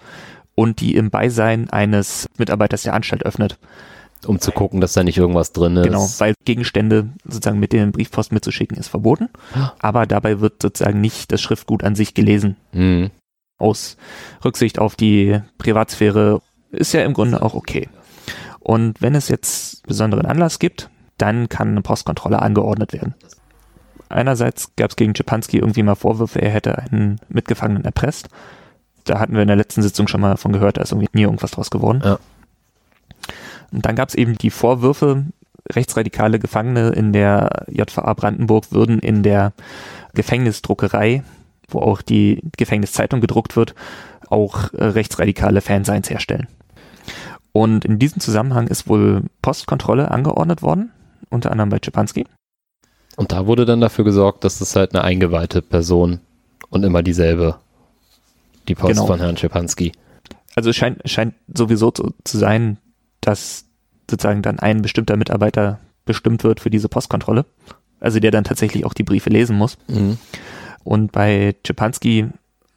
und 0.55 0.81
die 0.81 0.95
im 0.95 1.11
Beisein 1.11 1.71
eines 1.71 2.29
Mitarbeiters 2.37 2.83
der 2.83 2.95
Anstalt 2.95 3.25
öffnet. 3.25 3.59
Um 4.27 4.39
zu 4.39 4.53
gucken, 4.53 4.83
dass 4.83 4.93
da 4.93 5.03
nicht 5.03 5.17
irgendwas 5.17 5.53
drin 5.53 5.77
ist. 5.77 5.87
Genau, 5.87 6.07
weil 6.19 6.35
Gegenstände 6.45 7.09
sozusagen 7.25 7.59
mit 7.59 7.73
den 7.73 7.91
Briefpost 7.91 8.33
mitzuschicken 8.33 8.77
ist 8.77 8.89
verboten. 8.89 9.31
Aber 9.79 10.07
dabei 10.07 10.41
wird 10.41 10.61
sozusagen 10.61 11.01
nicht 11.01 11.33
das 11.33 11.41
Schriftgut 11.41 11.83
an 11.83 11.95
sich 11.95 12.13
gelesen. 12.13 12.57
Mhm. 12.73 13.11
Aus 13.57 13.97
Rücksicht 14.45 14.79
auf 14.79 14.95
die 14.95 15.41
Privatsphäre 15.57 16.43
ist 16.71 16.93
ja 16.93 17.03
im 17.03 17.15
Grunde 17.15 17.41
auch 17.43 17.55
okay. 17.55 17.89
Und 18.61 19.01
wenn 19.01 19.15
es 19.15 19.29
jetzt 19.29 19.87
besonderen 19.87 20.27
Anlass 20.27 20.59
gibt, 20.59 20.91
dann 21.19 21.49
kann 21.49 21.71
eine 21.71 21.83
Postkontrolle 21.83 22.41
angeordnet 22.41 22.93
werden. 22.93 23.15
Einerseits 24.09 24.73
gab 24.77 24.91
es 24.91 24.97
gegen 24.97 25.15
Czepanski 25.15 25.59
irgendwie 25.59 25.83
mal 25.83 25.95
Vorwürfe, 25.95 26.41
er 26.41 26.51
hätte 26.51 26.79
einen 26.79 27.21
Mitgefangenen 27.29 27.85
erpresst. 27.85 28.29
Da 29.05 29.19
hatten 29.21 29.35
wir 29.35 29.43
in 29.43 29.49
der 29.49 29.57
letzten 29.57 29.83
Sitzung 29.83 30.09
schon 30.09 30.21
mal 30.21 30.31
davon 30.31 30.53
gehört, 30.53 30.77
da 30.77 30.83
ist 30.83 30.93
irgendwie 30.93 31.09
nie 31.13 31.23
irgendwas 31.23 31.53
draus 31.53 31.71
geworden. 31.71 32.03
Ja. 32.05 32.19
Und 33.73 33.87
dann 33.87 33.95
gab 33.95 34.09
es 34.09 34.15
eben 34.15 34.37
die 34.37 34.51
Vorwürfe, 34.51 35.27
rechtsradikale 35.71 36.39
Gefangene 36.39 36.91
in 36.91 37.13
der 37.13 37.67
JVA 37.69 38.13
Brandenburg 38.15 38.73
würden 38.73 38.99
in 38.99 39.23
der 39.23 39.53
Gefängnisdruckerei, 40.15 41.23
wo 41.69 41.79
auch 41.79 42.03
die 42.03 42.43
Gefängniszeitung 42.57 43.21
gedruckt 43.21 43.57
wird, 43.57 43.75
auch 44.29 44.73
äh, 44.75 44.85
rechtsradikale 44.85 45.61
Fanseins 45.61 46.11
herstellen. 46.11 46.49
Und 47.53 47.85
in 47.85 47.99
diesem 47.99 48.21
Zusammenhang 48.21 48.69
ist 48.69 48.89
wohl 48.89 49.25
Postkontrolle 49.43 50.11
angeordnet 50.11 50.63
worden, 50.63 50.91
unter 51.31 51.51
anderem 51.51 51.71
bei 51.71 51.79
Czepanski. 51.79 52.27
Und 53.17 53.33
da 53.33 53.47
wurde 53.47 53.65
dann 53.65 53.81
dafür 53.81 54.05
gesorgt, 54.05 54.45
dass 54.45 54.59
das 54.59 54.77
halt 54.77 54.95
eine 54.95 55.05
eingeweihte 55.05 55.63
Person 55.63 56.21
und 56.69 56.85
immer 56.85 57.03
dieselbe, 57.03 57.57
die 58.69 58.75
Post 58.75 58.95
genau. 58.95 59.07
von 59.07 59.19
Herrn 59.19 59.37
Czepanski. 59.37 59.93
Also 60.55 60.71
es 60.71 60.77
scheint, 60.77 61.01
scheint 61.09 61.35
sowieso 61.53 61.91
zu, 61.91 62.15
zu 62.25 62.39
sein, 62.39 62.79
dass 63.21 63.67
sozusagen 64.09 64.43
dann 64.43 64.59
ein 64.59 64.83
bestimmter 64.83 65.17
Mitarbeiter 65.17 65.81
bestimmt 66.05 66.45
wird 66.45 66.61
für 66.61 66.71
diese 66.71 66.89
Postkontrolle. 66.89 67.47
Also 68.01 68.19
der 68.21 68.31
dann 68.31 68.45
tatsächlich 68.45 68.87
auch 68.87 68.95
die 68.95 69.03
Briefe 69.03 69.29
lesen 69.29 69.57
muss. 69.57 69.77
Mhm. 69.89 70.17
Und 70.83 71.13
bei 71.13 71.55
Czepanski 71.65 72.29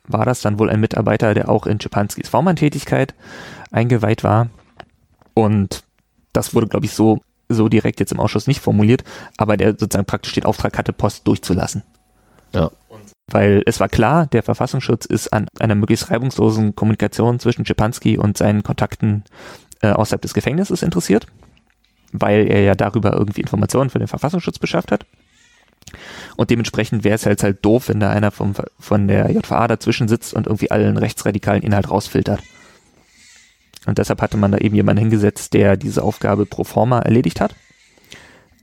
war 0.06 0.26
das 0.26 0.42
dann 0.42 0.60
wohl 0.60 0.70
ein 0.70 0.82
Mitarbeiter, 0.82 1.34
der 1.34 1.48
auch 1.48 1.66
in 1.66 1.80
Czepanskis 1.80 2.28
V-Mann-Tätigkeit 2.28 3.14
eingeweiht 3.72 4.24
war 4.24 4.50
und 5.34 5.84
das 6.34 6.54
wurde, 6.54 6.68
glaube 6.68 6.86
ich, 6.86 6.94
so, 6.94 7.22
so 7.50 7.70
direkt 7.70 8.00
jetzt 8.00 8.12
im 8.12 8.20
Ausschuss 8.20 8.48
nicht 8.48 8.62
formuliert, 8.62 9.04
aber 9.38 9.58
der 9.58 9.72
sozusagen 9.72 10.06
praktisch 10.06 10.34
den 10.34 10.46
Auftrag 10.46 10.78
hatte, 10.78 10.94
Post 10.94 11.28
durchzulassen. 11.28 11.84
Ja. 12.54 12.72
Weil 13.32 13.64
es 13.66 13.80
war 13.80 13.90
klar, 13.90 14.28
der 14.28 14.44
Verfassungsschutz 14.44 15.06
ist 15.06 15.32
an 15.32 15.48
einer 15.60 15.76
möglichst 15.76 16.12
reibungslosen 16.12 16.76
Kommunikation 16.76 17.40
zwischen 17.40 17.66
Schipanski 17.66 18.18
und 18.18 18.38
seinen 18.38 18.64
Kontakten 18.64 19.24
äh, 19.82 19.92
außerhalb 19.92 20.22
des 20.22 20.34
Gefängnisses 20.34 20.84
interessiert, 20.84 21.28
weil 22.12 22.48
er 22.48 22.62
ja 22.62 22.76
darüber 22.76 23.14
irgendwie 23.14 23.42
Informationen 23.42 23.90
für 23.90 24.00
den 24.00 24.08
Verfassungsschutz 24.08 24.60
beschafft 24.60 24.92
hat. 24.92 25.06
Und 26.36 26.50
dementsprechend 26.50 27.04
wäre 27.04 27.16
es 27.16 27.26
halt 27.26 27.44
halt 27.44 27.64
doof, 27.64 27.90
wenn 27.90 28.00
da 28.00 28.10
einer 28.10 28.32
vom, 28.32 28.54
von 28.80 29.08
der 29.08 29.30
JVA 29.32 29.68
dazwischen 29.68 30.08
sitzt 30.08 30.34
und 30.34 30.48
irgendwie 30.48 30.72
allen 30.72 30.98
rechtsradikalen 30.98 31.64
Inhalt 31.64 31.90
rausfiltert. 31.90 32.42
Und 33.86 33.98
deshalb 33.98 34.22
hatte 34.22 34.38
man 34.38 34.52
da 34.52 34.58
eben 34.58 34.76
jemanden 34.76 35.02
hingesetzt, 35.02 35.54
der 35.54 35.78
diese 35.78 36.04
Aufgabe 36.04 36.46
pro 36.46 36.64
forma 36.64 37.00
erledigt 37.00 37.42
hat. 37.42 37.56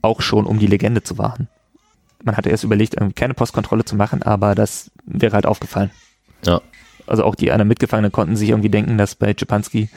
Auch 0.03 0.23
schon, 0.23 0.47
um 0.47 0.59
die 0.59 0.67
Legende 0.67 1.03
zu 1.03 1.19
wahren. 1.19 1.49
Man 2.23 2.37
hatte 2.37 2.51
erst 2.51 2.65
überlegt, 2.65 2.95
irgendwie 2.95 3.15
keine 3.15 3.35
Postkontrolle 3.35 3.85
zu 3.85 3.97
machen, 3.97 4.23
aber 4.23 4.55
das 4.55 4.91
wäre 5.05 5.35
halt 5.35 5.47
aufgefallen. 5.47 5.91
Ja. 6.45 6.61
Also 7.07 7.25
auch 7.25 7.35
die 7.35 7.51
anderen 7.51 7.69
Mitgefangenen 7.69 8.13
konnten 8.13 8.37
sich 8.37 8.51
irgendwie 8.51 8.69
denken, 8.69 8.97
dass 8.97 9.15
bei 9.15 9.35
Czepanski 9.35 9.89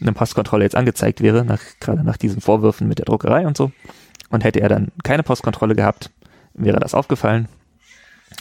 eine 0.00 0.12
Postkontrolle 0.12 0.64
jetzt 0.64 0.76
angezeigt 0.76 1.20
wäre, 1.20 1.44
nach, 1.44 1.60
gerade 1.80 2.02
nach 2.02 2.16
diesen 2.16 2.40
Vorwürfen 2.40 2.88
mit 2.88 2.98
der 2.98 3.04
Druckerei 3.04 3.46
und 3.46 3.56
so. 3.56 3.72
Und 4.30 4.42
hätte 4.42 4.60
er 4.60 4.68
dann 4.68 4.88
keine 5.04 5.22
Postkontrolle 5.22 5.74
gehabt, 5.74 6.10
wäre 6.54 6.80
das 6.80 6.94
aufgefallen. 6.94 7.48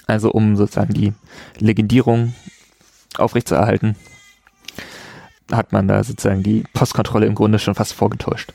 Also 0.08 0.32
um 0.32 0.56
sozusagen 0.56 0.94
die 0.94 1.14
Legendierung 1.60 2.34
aufrechtzuerhalten, 3.18 3.96
hat 5.51 5.71
man 5.71 5.88
da 5.88 6.03
sozusagen 6.03 6.43
die 6.43 6.63
Postkontrolle 6.73 7.25
im 7.25 7.36
Grunde 7.36 7.60
schon 7.60 7.75
fast 7.75 7.93
vorgetäuscht. 7.93 8.51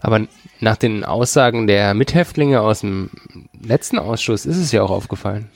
Aber 0.00 0.26
nach 0.60 0.76
den 0.76 1.04
Aussagen 1.04 1.66
der 1.66 1.94
Mithäftlinge 1.94 2.60
aus 2.60 2.80
dem 2.80 3.10
letzten 3.60 3.98
Ausschuss 3.98 4.44
ist 4.44 4.58
es 4.58 4.72
ja 4.72 4.82
auch 4.82 4.90
aufgefallen. 4.90 5.48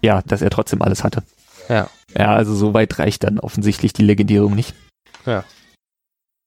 Ja, 0.00 0.22
dass 0.22 0.40
er 0.40 0.50
trotzdem 0.50 0.80
alles 0.82 1.04
hatte. 1.04 1.22
Ja. 1.68 1.88
Ja, 2.16 2.34
also 2.34 2.54
so 2.54 2.74
weit 2.74 2.98
reicht 2.98 3.22
dann 3.24 3.38
offensichtlich 3.38 3.92
die 3.92 4.02
Legendierung 4.02 4.54
nicht. 4.54 4.74
Ja. 5.26 5.44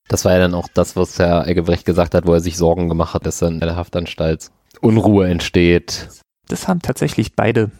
Das 0.07 0.25
war 0.25 0.33
ja 0.33 0.39
dann 0.39 0.53
auch 0.53 0.67
das, 0.73 0.95
was 0.95 1.17
Herr 1.19 1.47
Eggebrecht 1.47 1.85
gesagt 1.85 2.13
hat, 2.13 2.25
wo 2.25 2.33
er 2.33 2.41
sich 2.41 2.57
Sorgen 2.57 2.89
gemacht 2.89 3.13
hat, 3.13 3.25
dass 3.25 3.39
dann 3.39 3.53
in 3.53 3.59
der 3.59 3.75
Haftanstalt 3.75 4.51
Unruhe 4.81 5.27
entsteht. 5.29 6.09
Das 6.47 6.67
haben 6.67 6.81
tatsächlich 6.81 7.35
beide 7.35 7.71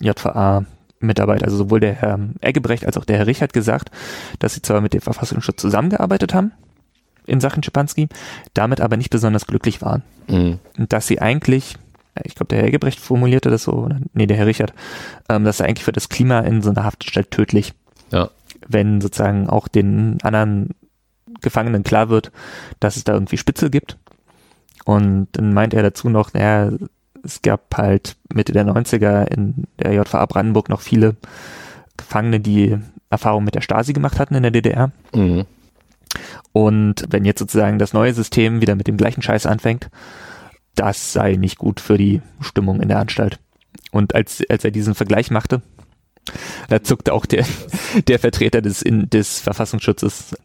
JVA 0.00 0.66
Mitarbeiter, 1.00 1.46
also 1.46 1.56
sowohl 1.56 1.80
der 1.80 1.94
Herr 1.94 2.18
Eggebrecht 2.40 2.86
als 2.86 2.96
auch 2.96 3.04
der 3.04 3.18
Herr 3.18 3.26
Richard 3.26 3.52
gesagt, 3.52 3.90
dass 4.38 4.54
sie 4.54 4.62
zwar 4.62 4.80
mit 4.80 4.92
dem 4.92 5.00
Verfassungsschutz 5.00 5.60
zusammengearbeitet 5.60 6.34
haben 6.34 6.52
in 7.26 7.40
Sachen 7.40 7.62
Schipanski, 7.62 8.08
damit 8.54 8.80
aber 8.80 8.96
nicht 8.96 9.10
besonders 9.10 9.46
glücklich 9.46 9.82
waren. 9.82 10.02
Mhm. 10.28 10.58
Und 10.78 10.92
dass 10.92 11.06
sie 11.06 11.20
eigentlich, 11.20 11.76
ich 12.24 12.34
glaube, 12.34 12.48
der 12.48 12.58
Herr 12.58 12.68
Eggebrecht 12.68 13.00
formulierte 13.00 13.50
das 13.50 13.64
so, 13.64 13.72
oder, 13.72 13.98
nee, 14.12 14.26
der 14.26 14.36
Herr 14.36 14.46
Richard, 14.46 14.74
ähm, 15.28 15.44
dass 15.44 15.60
er 15.60 15.66
eigentlich 15.66 15.84
für 15.84 15.92
das 15.92 16.08
Klima 16.08 16.40
in 16.40 16.62
so 16.62 16.70
einer 16.70 16.84
Haftanstalt 16.84 17.30
tödlich. 17.30 17.72
Ja. 18.10 18.30
Wenn 18.66 19.00
sozusagen 19.00 19.48
auch 19.48 19.68
den 19.68 20.18
anderen 20.22 20.70
Gefangenen 21.40 21.84
klar 21.84 22.08
wird, 22.08 22.30
dass 22.80 22.96
es 22.96 23.04
da 23.04 23.14
irgendwie 23.14 23.38
Spitzel 23.38 23.70
gibt. 23.70 23.96
Und 24.84 25.28
dann 25.32 25.54
meint 25.54 25.72
er 25.72 25.82
dazu 25.82 26.08
noch, 26.08 26.32
naja, 26.32 26.72
es 27.22 27.42
gab 27.42 27.76
halt 27.76 28.16
Mitte 28.32 28.52
der 28.52 28.66
90er 28.66 29.26
in 29.26 29.66
der 29.78 29.92
JVA 29.92 30.26
Brandenburg 30.26 30.68
noch 30.68 30.80
viele 30.80 31.16
Gefangene, 31.96 32.40
die 32.40 32.78
Erfahrung 33.10 33.44
mit 33.44 33.54
der 33.54 33.60
Stasi 33.60 33.92
gemacht 33.92 34.18
hatten 34.18 34.34
in 34.34 34.42
der 34.42 34.52
DDR. 34.52 34.92
Mhm. 35.14 35.44
Und 36.52 37.04
wenn 37.08 37.24
jetzt 37.24 37.38
sozusagen 37.38 37.78
das 37.78 37.92
neue 37.92 38.14
System 38.14 38.60
wieder 38.60 38.74
mit 38.74 38.86
dem 38.86 38.96
gleichen 38.96 39.22
Scheiß 39.22 39.46
anfängt, 39.46 39.90
das 40.74 41.12
sei 41.12 41.34
nicht 41.34 41.58
gut 41.58 41.80
für 41.80 41.98
die 41.98 42.22
Stimmung 42.40 42.80
in 42.80 42.88
der 42.88 42.98
Anstalt. 42.98 43.38
Und 43.90 44.14
als, 44.14 44.42
als 44.48 44.64
er 44.64 44.70
diesen 44.70 44.94
Vergleich 44.94 45.30
machte, 45.30 45.62
da 46.68 46.82
zuckte 46.82 47.12
auch 47.12 47.26
der, 47.26 47.44
der 48.08 48.18
Vertreter 48.18 48.62
des, 48.62 48.82
in, 48.82 49.10
des 49.10 49.40
Verfassungsschutzes 49.40 50.36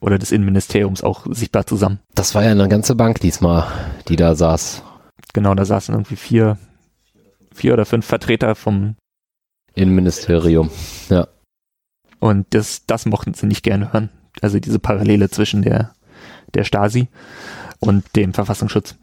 oder 0.00 0.18
des 0.18 0.32
Innenministeriums 0.32 1.02
auch 1.02 1.26
sichtbar 1.30 1.66
zusammen. 1.66 2.00
Das 2.14 2.34
war 2.34 2.44
ja 2.44 2.50
eine 2.50 2.68
ganze 2.68 2.94
Bank 2.94 3.20
diesmal, 3.20 3.66
die 4.08 4.16
da 4.16 4.34
saß. 4.34 4.82
Genau, 5.32 5.54
da 5.54 5.64
saßen 5.64 5.94
irgendwie 5.94 6.16
vier, 6.16 6.58
vier 7.54 7.72
oder 7.72 7.84
fünf 7.84 8.06
Vertreter 8.06 8.54
vom 8.54 8.96
Innenministerium. 9.74 10.70
Ja. 11.08 11.28
Und 12.18 12.46
das, 12.50 12.84
das 12.86 13.06
mochten 13.06 13.34
sie 13.34 13.46
nicht 13.46 13.62
gerne 13.62 13.92
hören. 13.92 14.10
Also 14.42 14.58
diese 14.58 14.78
Parallele 14.78 15.30
zwischen 15.30 15.62
der, 15.62 15.94
der 16.54 16.64
Stasi 16.64 17.08
und 17.78 18.04
dem 18.16 18.34
Verfassungsschutz. 18.34 18.96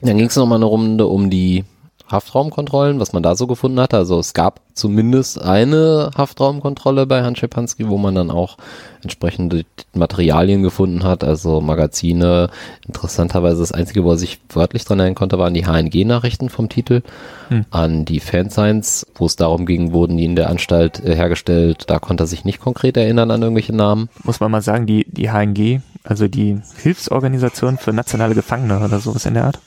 Dann 0.00 0.16
ging 0.16 0.26
es 0.26 0.36
nochmal 0.36 0.58
eine 0.58 0.64
Runde 0.64 1.06
um 1.06 1.30
die 1.30 1.64
Haftraumkontrollen, 2.10 2.98
was 2.98 3.12
man 3.12 3.22
da 3.22 3.36
so 3.36 3.46
gefunden 3.46 3.78
hatte. 3.80 3.96
Also 3.96 4.18
es 4.18 4.34
gab 4.34 4.60
zumindest 4.74 5.40
eine 5.40 6.10
Haftraumkontrolle 6.16 7.06
bei 7.06 7.22
Hans 7.22 7.38
Schepanski, 7.38 7.88
wo 7.88 7.98
man 7.98 8.14
dann 8.14 8.30
auch 8.30 8.56
entsprechende 9.02 9.64
Materialien 9.94 10.62
gefunden 10.62 11.04
hat, 11.04 11.22
also 11.22 11.60
Magazine. 11.60 12.50
Interessanterweise 12.86 13.60
das 13.60 13.72
Einzige, 13.72 14.04
wo 14.04 14.10
er 14.10 14.16
sich 14.16 14.40
wörtlich 14.48 14.84
dran 14.84 14.98
erinnern 14.98 15.14
konnte, 15.14 15.38
waren 15.38 15.54
die 15.54 15.66
HNG-Nachrichten 15.66 16.48
vom 16.48 16.68
Titel 16.68 17.02
hm. 17.48 17.66
an 17.70 18.04
die 18.04 18.20
Fansigns, 18.20 19.06
wo 19.14 19.26
es 19.26 19.36
darum 19.36 19.64
ging, 19.64 19.92
wurden 19.92 20.16
die 20.16 20.24
in 20.24 20.36
der 20.36 20.50
Anstalt 20.50 21.04
äh, 21.04 21.14
hergestellt. 21.14 21.84
Da 21.86 21.98
konnte 21.98 22.24
er 22.24 22.26
sich 22.26 22.44
nicht 22.44 22.60
konkret 22.60 22.96
erinnern 22.96 23.30
an 23.30 23.42
irgendwelche 23.42 23.74
Namen. 23.74 24.08
Muss 24.24 24.40
man 24.40 24.50
mal 24.50 24.62
sagen, 24.62 24.86
die, 24.86 25.06
die 25.08 25.30
HNG, 25.30 25.80
also 26.02 26.26
die 26.26 26.60
Hilfsorganisation 26.76 27.78
für 27.78 27.92
nationale 27.92 28.34
Gefangene 28.34 28.80
oder 28.84 28.98
sowas 28.98 29.26
in 29.26 29.34
der 29.34 29.44
Art. 29.44 29.60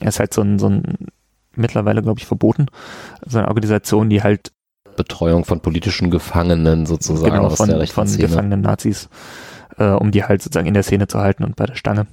Er 0.00 0.08
ist 0.08 0.20
halt 0.20 0.32
so 0.32 0.40
ein, 0.40 0.58
so 0.58 0.68
ein 0.68 0.96
mittlerweile, 1.56 2.02
glaube 2.02 2.20
ich, 2.20 2.26
verboten. 2.26 2.66
So 3.26 3.38
eine 3.38 3.48
Organisation, 3.48 4.10
die 4.10 4.22
halt 4.22 4.52
Betreuung 4.96 5.44
von 5.44 5.60
politischen 5.60 6.10
Gefangenen 6.10 6.86
sozusagen 6.86 7.32
genau, 7.32 7.46
aus 7.46 7.56
von, 7.56 7.68
der 7.68 7.80
rechten 7.80 7.94
von 7.94 8.08
Szene. 8.08 8.28
gefangenen 8.28 8.60
Nazis, 8.60 9.08
äh, 9.78 9.90
um 9.90 10.10
die 10.10 10.24
halt 10.24 10.42
sozusagen 10.42 10.66
in 10.66 10.74
der 10.74 10.82
Szene 10.82 11.06
zu 11.06 11.18
halten 11.18 11.44
und 11.44 11.56
bei 11.56 11.66
der 11.66 11.76
Stange. 11.76 12.06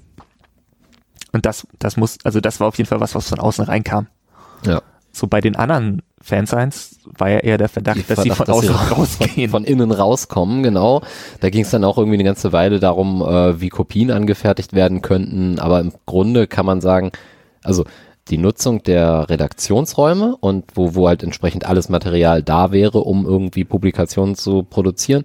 Und 1.31 1.45
das, 1.45 1.67
das 1.77 1.97
muss, 1.97 2.17
also 2.23 2.39
das 2.39 2.59
war 2.59 2.67
auf 2.67 2.77
jeden 2.77 2.87
Fall 2.87 2.99
was, 2.99 3.15
was 3.15 3.29
von 3.29 3.39
außen 3.39 3.65
reinkam. 3.65 4.07
Ja. 4.65 4.81
So 5.11 5.27
bei 5.27 5.41
den 5.41 5.55
anderen 5.55 6.01
Fansigns 6.21 6.99
war 7.05 7.29
ja 7.29 7.39
eher 7.39 7.57
der 7.57 7.69
Verdacht, 7.69 7.99
Verdacht 7.99 8.17
dass 8.17 8.23
sie 8.23 8.29
von 8.31 8.45
dass 8.45 8.55
außen 8.55 8.75
sie 8.87 8.93
rausgehen. 8.93 9.51
Von, 9.51 9.63
von, 9.63 9.71
innen 9.71 9.91
rauskommen, 9.91 10.63
genau. 10.63 11.01
Da 11.39 11.49
ging 11.49 11.63
es 11.63 11.71
dann 11.71 11.83
auch 11.83 11.97
irgendwie 11.97 12.15
eine 12.15 12.23
ganze 12.23 12.51
Weile 12.51 12.79
darum, 12.79 13.21
äh, 13.21 13.59
wie 13.59 13.69
Kopien 13.69 14.11
angefertigt 14.11 14.73
werden 14.73 15.01
könnten. 15.01 15.59
Aber 15.59 15.79
im 15.79 15.93
Grunde 16.05 16.47
kann 16.47 16.65
man 16.65 16.81
sagen, 16.81 17.11
also 17.63 17.85
die 18.29 18.37
Nutzung 18.37 18.83
der 18.83 19.29
Redaktionsräume 19.29 20.35
und 20.39 20.65
wo, 20.75 20.95
wo 20.95 21.07
halt 21.07 21.23
entsprechend 21.23 21.65
alles 21.65 21.89
Material 21.89 22.43
da 22.43 22.71
wäre, 22.71 22.99
um 22.99 23.25
irgendwie 23.25 23.63
Publikationen 23.63 24.35
zu 24.35 24.63
produzieren. 24.63 25.23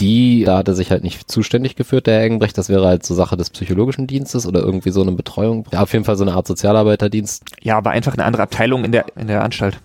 Die, 0.00 0.44
da 0.44 0.58
hat 0.58 0.68
er 0.68 0.74
sich 0.74 0.90
halt 0.90 1.04
nicht 1.04 1.30
zuständig 1.30 1.76
geführt, 1.76 2.06
der 2.06 2.14
Herr 2.14 2.24
Engenbrecht. 2.24 2.58
Das 2.58 2.68
wäre 2.68 2.86
halt 2.86 3.06
so 3.06 3.14
Sache 3.14 3.36
des 3.36 3.50
psychologischen 3.50 4.06
Dienstes 4.06 4.46
oder 4.46 4.60
irgendwie 4.60 4.90
so 4.90 5.02
eine 5.02 5.12
Betreuung. 5.12 5.66
Ja, 5.70 5.82
auf 5.82 5.92
jeden 5.92 6.04
Fall 6.04 6.16
so 6.16 6.24
eine 6.24 6.32
Art 6.32 6.46
Sozialarbeiterdienst. 6.46 7.44
Ja, 7.62 7.76
aber 7.76 7.90
einfach 7.90 8.14
eine 8.14 8.24
andere 8.24 8.42
Abteilung 8.42 8.84
in 8.84 8.92
der, 8.92 9.06
in 9.16 9.28
der 9.28 9.44
Anstalt. 9.44 9.78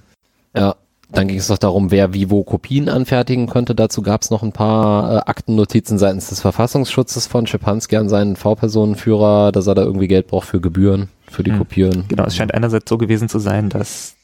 Ja, 0.55 0.75
dann 1.09 1.27
ging 1.27 1.37
es 1.37 1.47
doch 1.47 1.57
darum, 1.57 1.91
wer 1.91 2.13
wie 2.13 2.29
wo 2.29 2.43
Kopien 2.43 2.89
anfertigen 2.89 3.47
könnte. 3.47 3.75
Dazu 3.75 4.01
gab 4.01 4.23
es 4.23 4.29
noch 4.29 4.43
ein 4.43 4.51
paar 4.51 5.11
äh, 5.13 5.17
Aktennotizen 5.25 5.97
seitens 5.97 6.29
des 6.29 6.41
Verfassungsschutzes 6.41 7.27
von 7.27 7.47
Schepanski 7.47 7.95
an 7.95 8.09
seinen 8.09 8.35
V-Personenführer, 8.35 9.51
dass 9.51 9.67
er 9.67 9.75
da 9.75 9.83
irgendwie 9.83 10.07
Geld 10.07 10.27
braucht 10.27 10.47
für 10.47 10.59
Gebühren, 10.59 11.09
für 11.29 11.43
die 11.43 11.51
hm. 11.51 11.57
Kopieren. 11.59 12.05
Genau, 12.07 12.23
es 12.23 12.35
scheint 12.35 12.53
einerseits 12.53 12.89
so 12.89 12.97
gewesen 12.97 13.29
zu 13.29 13.39
sein, 13.39 13.69
dass 13.69 14.15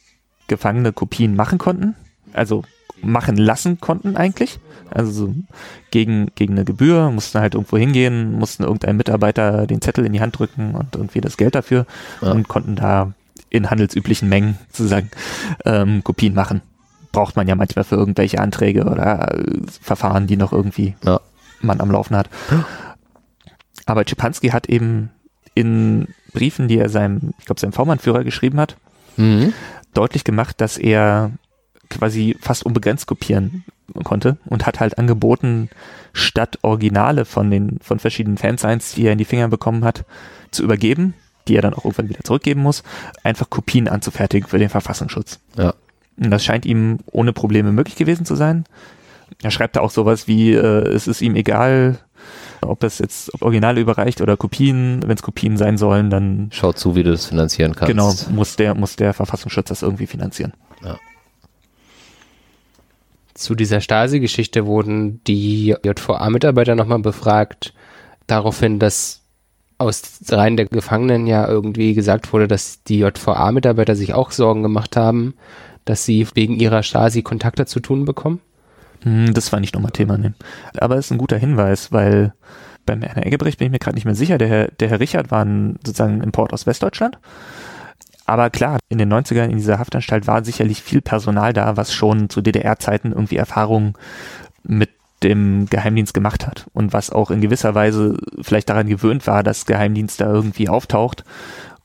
Gefangene 0.47 0.91
Kopien 0.91 1.35
machen 1.35 1.57
konnten, 1.57 1.95
also 2.33 2.63
machen 3.01 3.37
lassen 3.37 3.79
konnten 3.79 4.15
eigentlich. 4.15 4.59
Also 4.89 5.11
so 5.11 5.35
gegen, 5.91 6.27
gegen 6.35 6.53
eine 6.53 6.65
Gebühr, 6.65 7.09
mussten 7.09 7.39
halt 7.39 7.55
irgendwo 7.55 7.77
hingehen, 7.77 8.33
mussten 8.33 8.63
irgendeinem 8.63 8.97
Mitarbeiter 8.97 9.65
den 9.65 9.81
Zettel 9.81 10.05
in 10.05 10.13
die 10.13 10.21
Hand 10.21 10.37
drücken 10.37 10.75
und 10.75 10.95
irgendwie 10.95 11.21
das 11.21 11.37
Geld 11.37 11.55
dafür 11.55 11.85
ja. 12.21 12.31
und 12.31 12.47
konnten 12.47 12.75
da 12.75 13.13
in 13.49 13.69
handelsüblichen 13.69 14.29
Mengen 14.29 14.57
sozusagen 14.71 15.09
ähm, 15.65 16.03
Kopien 16.03 16.33
machen 16.33 16.61
braucht 17.13 17.37
man 17.37 17.47
ja 17.47 17.55
manchmal 17.55 17.85
für 17.85 17.95
irgendwelche 17.95 18.41
Anträge 18.41 18.83
oder 18.83 19.33
äh, 19.33 19.61
Verfahren, 19.81 20.27
die 20.27 20.35
noch 20.35 20.51
irgendwie 20.51 20.95
ja. 21.05 21.21
man 21.61 21.79
am 21.79 21.91
Laufen 21.91 22.17
hat. 22.17 22.27
Aber 23.85 24.03
Czepanski 24.03 24.49
hat 24.49 24.67
eben 24.67 25.11
in 25.53 26.07
Briefen, 26.33 26.67
die 26.67 26.77
er 26.77 26.89
seinem, 26.89 27.33
ich 27.39 27.45
glaube, 27.45 27.61
seinem 27.61 27.73
V-Mann-Führer 27.73 28.23
geschrieben 28.23 28.59
hat, 28.59 28.75
mhm. 29.17 29.53
deutlich 29.93 30.23
gemacht, 30.23 30.59
dass 30.59 30.77
er 30.77 31.31
quasi 31.89 32.35
fast 32.41 32.65
unbegrenzt 32.65 33.07
kopieren 33.07 33.63
konnte 34.03 34.37
und 34.45 34.65
hat 34.65 34.79
halt 34.79 34.97
angeboten, 34.97 35.69
statt 36.13 36.59
Originale 36.61 37.25
von 37.25 37.51
den, 37.51 37.79
von 37.81 37.99
verschiedenen 37.99 38.37
Fansigns, 38.37 38.93
die 38.93 39.05
er 39.05 39.13
in 39.13 39.17
die 39.17 39.25
Finger 39.25 39.47
bekommen 39.47 39.83
hat, 39.83 40.05
zu 40.51 40.63
übergeben, 40.63 41.13
die 41.47 41.55
er 41.55 41.61
dann 41.61 41.73
auch 41.73 41.85
irgendwann 41.85 42.09
wieder 42.09 42.23
zurückgeben 42.23 42.61
muss, 42.61 42.83
einfach 43.23 43.49
Kopien 43.49 43.87
anzufertigen 43.87 44.47
für 44.47 44.59
den 44.59 44.69
Verfassungsschutz. 44.69 45.39
Ja. 45.57 45.73
Und 46.17 46.31
das 46.31 46.43
scheint 46.43 46.65
ihm 46.65 46.99
ohne 47.11 47.33
Probleme 47.33 47.71
möglich 47.71 47.95
gewesen 47.95 48.25
zu 48.25 48.35
sein. 48.35 48.65
Er 49.41 49.51
schreibt 49.51 49.75
da 49.75 49.81
auch 49.81 49.91
sowas 49.91 50.27
wie, 50.27 50.53
äh, 50.53 50.87
es 50.87 51.07
ist 51.07 51.21
ihm 51.21 51.35
egal, 51.35 51.99
ob 52.63 52.79
das 52.79 52.99
jetzt 52.99 53.41
Originale 53.41 53.81
überreicht 53.81 54.21
oder 54.21 54.37
Kopien. 54.37 55.01
Wenn 55.05 55.15
es 55.15 55.21
Kopien 55.21 55.57
sein 55.57 55.77
sollen, 55.77 56.09
dann. 56.09 56.49
Schaut 56.51 56.77
zu, 56.77 56.95
wie 56.95 57.03
du 57.03 57.11
das 57.11 57.25
finanzieren 57.25 57.75
kannst. 57.75 57.89
Genau, 57.89 58.13
muss 58.31 58.55
der, 58.55 58.75
muss 58.75 58.95
der 58.95 59.13
Verfassungsschutz 59.13 59.69
das 59.69 59.81
irgendwie 59.81 60.07
finanzieren. 60.07 60.53
Ja. 60.83 60.97
Zu 63.33 63.55
dieser 63.55 63.81
Stasi-Geschichte 63.81 64.65
wurden 64.65 65.23
die 65.25 65.75
JVA-Mitarbeiter 65.83 66.75
nochmal 66.75 66.99
befragt, 66.99 67.73
daraufhin, 68.27 68.79
dass 68.79 69.21
aus 69.79 70.01
Reihen 70.29 70.55
der 70.55 70.67
Gefangenen 70.67 71.27
ja 71.27 71.47
irgendwie 71.47 71.93
gesagt 71.93 72.31
wurde, 72.31 72.47
dass 72.47 72.83
die 72.83 72.99
JVA-Mitarbeiter 72.99 73.95
sich 73.95 74.13
auch 74.13 74.31
Sorgen 74.31 74.61
gemacht 74.61 74.95
haben, 74.95 75.33
dass 75.85 76.05
sie 76.05 76.27
wegen 76.35 76.59
ihrer 76.59 76.83
Stasi 76.83 77.23
Kontakte 77.23 77.65
zu 77.65 77.79
tun 77.79 78.05
bekommen? 78.05 78.39
Hm, 79.03 79.33
das 79.33 79.51
war 79.51 79.59
nicht 79.59 79.73
nochmal 79.73 79.91
Thema, 79.91 80.17
ne. 80.17 80.33
Aber 80.77 80.97
es 80.97 81.05
ist 81.05 81.11
ein 81.11 81.17
guter 81.17 81.37
Hinweis, 81.37 81.91
weil 81.91 82.33
beim 82.85 83.01
Herrn 83.01 83.23
Eggebrecht 83.23 83.59
bin 83.59 83.67
ich 83.67 83.71
mir 83.71 83.79
gerade 83.79 83.95
nicht 83.95 84.05
mehr 84.05 84.15
sicher. 84.15 84.37
Der 84.37 84.47
Herr, 84.47 84.67
der 84.67 84.89
Herr 84.89 84.99
Richard 84.99 85.31
war 85.31 85.43
ein, 85.43 85.77
sozusagen 85.85 86.15
ein 86.15 86.23
Import 86.23 86.53
aus 86.53 86.65
Westdeutschland. 86.65 87.17
Aber 88.25 88.49
klar, 88.49 88.79
in 88.89 88.97
den 88.97 89.11
90ern 89.11 89.49
in 89.49 89.57
dieser 89.57 89.79
Haftanstalt 89.79 90.27
war 90.27 90.45
sicherlich 90.45 90.81
viel 90.81 91.01
Personal 91.01 91.53
da, 91.53 91.75
was 91.75 91.93
schon 91.93 92.29
zu 92.29 92.41
DDR-Zeiten 92.41 93.11
irgendwie 93.11 93.35
Erfahrungen 93.35 93.93
mit 94.63 94.89
dem 95.23 95.67
Geheimdienst 95.69 96.13
gemacht 96.13 96.45
hat 96.45 96.67
und 96.73 96.93
was 96.93 97.09
auch 97.09 97.31
in 97.31 97.41
gewisser 97.41 97.75
Weise 97.75 98.17
vielleicht 98.41 98.69
daran 98.69 98.87
gewöhnt 98.87 99.25
war, 99.27 99.43
dass 99.43 99.65
Geheimdienst 99.65 100.21
da 100.21 100.31
irgendwie 100.31 100.69
auftaucht 100.69 101.23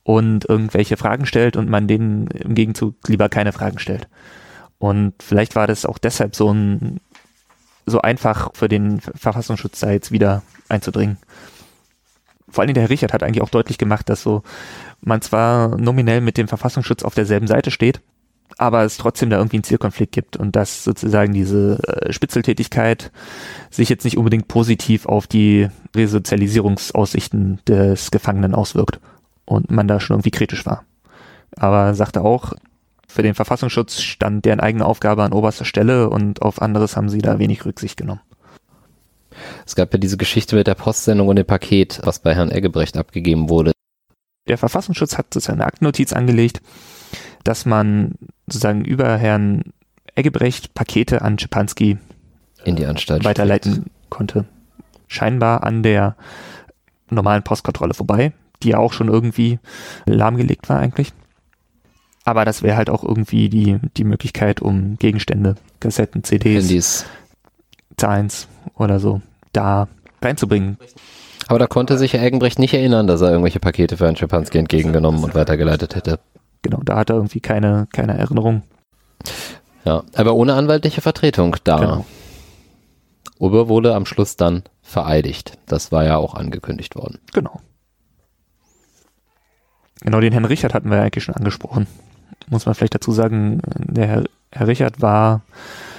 und 0.02 0.48
irgendwelche 0.48 0.96
Fragen 0.96 1.26
stellt 1.26 1.56
und 1.56 1.68
man 1.68 1.86
denen 1.86 2.28
im 2.28 2.54
Gegenzug 2.54 2.96
lieber 3.06 3.28
keine 3.28 3.52
Fragen 3.52 3.78
stellt. 3.78 4.08
Und 4.78 5.14
vielleicht 5.20 5.56
war 5.56 5.66
das 5.66 5.86
auch 5.86 5.98
deshalb 5.98 6.36
so 6.36 6.52
ein 6.52 7.00
so 7.88 8.00
einfach 8.00 8.50
für 8.54 8.68
den 8.68 9.00
Verfassungsschutz 9.00 9.80
da 9.80 9.90
jetzt 9.90 10.12
wieder 10.12 10.42
einzudringen. 10.68 11.18
Vor 12.50 12.62
allem 12.62 12.74
der 12.74 12.84
Herr 12.84 12.90
Richard 12.90 13.12
hat 13.12 13.22
eigentlich 13.22 13.42
auch 13.42 13.50
deutlich 13.50 13.78
gemacht, 13.78 14.08
dass 14.08 14.22
so 14.22 14.42
man 15.00 15.20
zwar 15.20 15.76
nominell 15.78 16.20
mit 16.20 16.38
dem 16.38 16.48
Verfassungsschutz 16.48 17.02
auf 17.02 17.14
derselben 17.14 17.46
Seite 17.46 17.70
steht, 17.70 18.00
aber 18.56 18.84
es 18.84 18.96
trotzdem 18.96 19.30
da 19.30 19.36
irgendwie 19.36 19.58
einen 19.58 19.64
Zielkonflikt 19.64 20.12
gibt 20.12 20.36
und 20.36 20.56
dass 20.56 20.84
sozusagen 20.84 21.32
diese 21.32 21.78
äh, 21.86 22.12
Spitzeltätigkeit 22.12 23.12
sich 23.70 23.88
jetzt 23.88 24.04
nicht 24.04 24.16
unbedingt 24.16 24.48
positiv 24.48 25.06
auf 25.06 25.26
die 25.26 25.68
Resozialisierungsaussichten 25.94 27.60
des 27.66 28.10
Gefangenen 28.10 28.54
auswirkt 28.54 28.98
und 29.44 29.70
man 29.70 29.88
da 29.88 30.00
schon 30.00 30.14
irgendwie 30.14 30.30
kritisch 30.30 30.64
war. 30.64 30.84
Aber 31.56 31.94
sagte 31.94 32.22
auch, 32.22 32.54
für 33.08 33.22
den 33.22 33.34
Verfassungsschutz 33.34 34.00
stand 34.00 34.44
deren 34.44 34.60
eigene 34.60 34.84
Aufgabe 34.84 35.24
an 35.24 35.32
oberster 35.32 35.64
Stelle 35.64 36.10
und 36.10 36.42
auf 36.42 36.60
anderes 36.60 36.96
haben 36.96 37.08
sie 37.08 37.18
da 37.18 37.38
wenig 37.38 37.64
Rücksicht 37.64 37.96
genommen. 37.96 38.20
Es 39.66 39.74
gab 39.74 39.92
ja 39.92 39.98
diese 39.98 40.16
Geschichte 40.16 40.56
mit 40.56 40.66
der 40.66 40.74
Postsendung 40.74 41.28
und 41.28 41.36
dem 41.36 41.46
Paket, 41.46 42.00
was 42.04 42.18
bei 42.18 42.34
Herrn 42.34 42.50
Eggebrecht 42.50 42.96
abgegeben 42.96 43.48
wurde. 43.48 43.72
Der 44.46 44.58
Verfassungsschutz 44.58 45.16
hat 45.16 45.32
sozusagen 45.32 45.60
eine 45.60 45.66
Aktennotiz 45.66 46.12
angelegt, 46.12 46.60
dass 47.44 47.64
man 47.66 48.14
sozusagen 48.46 48.84
über 48.84 49.16
Herrn 49.16 49.72
Eggebrecht 50.14 50.74
Pakete 50.74 51.22
an 51.22 51.38
Schipanski 51.38 51.98
in 52.64 52.76
die 52.76 52.86
Anstalt 52.86 53.24
weiterleiten 53.24 53.72
steht. 53.72 53.92
konnte. 54.10 54.44
scheinbar 55.06 55.62
an 55.64 55.82
der 55.82 56.16
normalen 57.08 57.42
Postkontrolle 57.42 57.94
vorbei, 57.94 58.32
die 58.62 58.70
ja 58.70 58.78
auch 58.78 58.92
schon 58.92 59.08
irgendwie 59.08 59.58
lahmgelegt 60.06 60.68
war 60.68 60.78
eigentlich. 60.78 61.12
Aber 62.28 62.44
das 62.44 62.62
wäre 62.62 62.76
halt 62.76 62.90
auch 62.90 63.04
irgendwie 63.04 63.48
die, 63.48 63.78
die 63.96 64.04
Möglichkeit, 64.04 64.60
um 64.60 64.98
Gegenstände, 64.98 65.54
Kassetten, 65.80 66.24
CDs, 66.24 66.64
Handys. 66.64 67.06
Zahns 67.96 68.48
oder 68.74 69.00
so 69.00 69.22
da 69.54 69.88
reinzubringen. 70.20 70.76
Aber 71.46 71.58
da 71.58 71.66
konnte 71.66 71.96
sich 71.96 72.12
Herr 72.12 72.22
Eggenbrecht 72.22 72.58
nicht 72.58 72.74
erinnern, 72.74 73.06
dass 73.06 73.22
er 73.22 73.30
irgendwelche 73.30 73.60
Pakete 73.60 73.96
für 73.96 74.04
Herrn 74.04 74.16
Schipanski 74.16 74.58
entgegengenommen 74.58 75.24
und 75.24 75.34
weitergeleitet 75.34 75.94
hätte. 75.94 76.20
Genau, 76.60 76.82
da 76.84 76.98
hat 76.98 77.08
er 77.08 77.16
irgendwie 77.16 77.40
keine, 77.40 77.88
keine 77.94 78.18
Erinnerung. 78.18 78.62
Ja, 79.86 80.02
aber 80.14 80.34
ohne 80.34 80.52
anwaltliche 80.52 81.00
Vertretung 81.00 81.56
da. 81.64 81.78
Genau. 81.78 82.06
Ober 83.38 83.70
wurde 83.70 83.94
am 83.94 84.04
Schluss 84.04 84.36
dann 84.36 84.64
vereidigt. 84.82 85.56
Das 85.64 85.92
war 85.92 86.04
ja 86.04 86.18
auch 86.18 86.34
angekündigt 86.34 86.94
worden. 86.94 87.20
Genau. 87.32 87.62
Genau, 90.02 90.20
den 90.20 90.34
Herrn 90.34 90.44
Richard 90.44 90.74
hatten 90.74 90.90
wir 90.90 90.98
ja 90.98 91.04
eigentlich 91.04 91.24
schon 91.24 91.34
angesprochen. 91.34 91.86
Muss 92.50 92.66
man 92.66 92.74
vielleicht 92.74 92.94
dazu 92.94 93.12
sagen, 93.12 93.60
der 93.76 94.06
Herr, 94.06 94.24
Herr 94.52 94.66
Richard 94.66 95.00
war, 95.02 95.42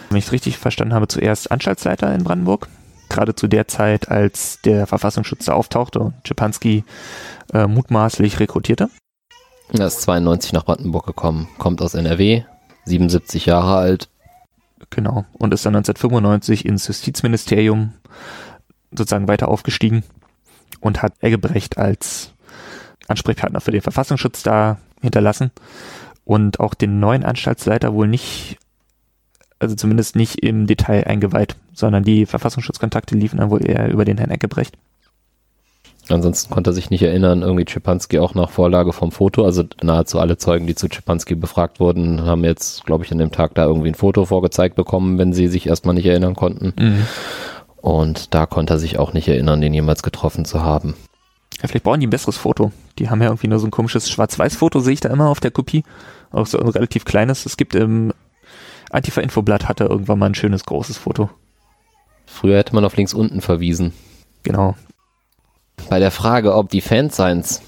wenn 0.09 0.17
ich 0.17 0.25
es 0.25 0.31
richtig 0.31 0.57
verstanden 0.57 0.93
habe, 0.93 1.07
zuerst 1.07 1.51
Anstaltsleiter 1.51 2.13
in 2.13 2.23
Brandenburg. 2.23 2.67
Gerade 3.09 3.35
zu 3.35 3.47
der 3.47 3.67
Zeit, 3.67 4.09
als 4.09 4.59
der 4.63 4.87
Verfassungsschutz 4.87 5.45
da 5.45 5.53
auftauchte 5.53 5.99
und 5.99 6.13
Czepanski 6.25 6.83
äh, 7.53 7.67
mutmaßlich 7.67 8.39
rekrutierte. 8.39 8.89
Er 9.71 9.87
ist 9.87 10.01
92 10.01 10.53
nach 10.53 10.65
Brandenburg 10.65 11.05
gekommen, 11.05 11.47
kommt 11.57 11.81
aus 11.81 11.93
NRW, 11.93 12.43
77 12.85 13.45
Jahre 13.45 13.77
alt. 13.77 14.09
Genau. 14.89 15.25
Und 15.33 15.53
ist 15.53 15.65
dann 15.65 15.75
1995 15.75 16.65
ins 16.65 16.87
Justizministerium 16.87 17.93
sozusagen 18.91 19.27
weiter 19.27 19.47
aufgestiegen 19.47 20.03
und 20.79 21.01
hat 21.01 21.13
Eggebrecht 21.21 21.77
als 21.77 22.31
Ansprechpartner 23.07 23.61
für 23.61 23.71
den 23.71 23.81
Verfassungsschutz 23.81 24.43
da 24.43 24.77
hinterlassen 25.01 25.51
und 26.29 26.59
auch 26.59 26.75
den 26.75 26.99
neuen 26.99 27.25
Anstaltsleiter 27.25 27.95
wohl 27.95 28.07
nicht, 28.07 28.57
also 29.57 29.75
zumindest 29.75 30.15
nicht 30.15 30.43
im 30.43 30.67
Detail 30.67 31.07
eingeweiht, 31.07 31.55
sondern 31.73 32.03
die 32.03 32.27
Verfassungsschutzkontakte 32.27 33.15
liefen 33.15 33.37
dann 33.37 33.49
wohl 33.49 33.67
eher 33.67 33.89
über 33.89 34.05
den 34.05 34.19
Herrn 34.19 34.29
Eggebrecht. 34.29 34.77
Ansonsten 36.07 36.53
konnte 36.53 36.69
er 36.69 36.73
sich 36.73 36.91
nicht 36.91 37.01
erinnern, 37.01 37.41
irgendwie 37.41 37.65
Czepanski 37.65 38.19
auch 38.19 38.35
nach 38.35 38.51
Vorlage 38.51 38.93
vom 38.93 39.11
Foto. 39.11 39.43
Also 39.43 39.63
nahezu 39.81 40.19
alle 40.19 40.37
Zeugen, 40.37 40.67
die 40.67 40.75
zu 40.75 40.87
Czepanski 40.87 41.33
befragt 41.33 41.79
wurden, 41.79 42.23
haben 42.25 42.43
jetzt, 42.43 42.85
glaube 42.85 43.05
ich, 43.05 43.11
an 43.11 43.17
dem 43.17 43.31
Tag 43.31 43.55
da 43.55 43.65
irgendwie 43.65 43.89
ein 43.89 43.95
Foto 43.95 44.25
vorgezeigt 44.25 44.75
bekommen, 44.75 45.17
wenn 45.17 45.33
sie 45.33 45.47
sich 45.47 45.65
erstmal 45.65 45.95
nicht 45.95 46.05
erinnern 46.05 46.35
konnten. 46.35 46.73
Mhm. 46.79 47.07
Und 47.77 48.35
da 48.35 48.45
konnte 48.45 48.75
er 48.75 48.79
sich 48.79 48.99
auch 48.99 49.13
nicht 49.13 49.27
erinnern, 49.27 49.61
den 49.61 49.73
jemals 49.73 50.03
getroffen 50.03 50.45
zu 50.45 50.61
haben. 50.61 50.93
Ja, 51.61 51.67
vielleicht 51.67 51.83
brauchen 51.83 51.99
die 51.99 52.07
ein 52.07 52.11
besseres 52.11 52.37
Foto. 52.37 52.71
Die 52.99 53.09
haben 53.09 53.21
ja 53.21 53.29
irgendwie 53.29 53.47
nur 53.47 53.59
so 53.59 53.67
ein 53.67 53.71
komisches 53.71 54.09
Schwarz-Weiß-Foto, 54.09 54.79
sehe 54.79 54.93
ich 54.93 54.99
da 55.01 55.09
immer 55.09 55.29
auf 55.29 55.39
der 55.39 55.51
Kopie. 55.51 55.83
Auch 56.31 56.47
so 56.47 56.59
ein 56.59 56.67
relativ 56.67 57.05
kleines. 57.05 57.45
Es 57.45 57.57
gibt 57.57 57.75
im 57.75 58.13
Antifa-Infoblatt 58.91 59.67
hatte 59.67 59.85
irgendwann 59.85 60.19
mal 60.19 60.27
ein 60.27 60.35
schönes 60.35 60.65
großes 60.65 60.97
Foto. 60.97 61.29
Früher 62.25 62.57
hätte 62.57 62.75
man 62.75 62.85
auf 62.85 62.95
links 62.95 63.13
unten 63.13 63.41
verwiesen. 63.41 63.93
Genau. 64.43 64.75
Bei 65.89 65.99
der 65.99 66.11
Frage, 66.11 66.55
ob 66.55 66.69
die 66.69 66.81
Fansigns 66.81 67.61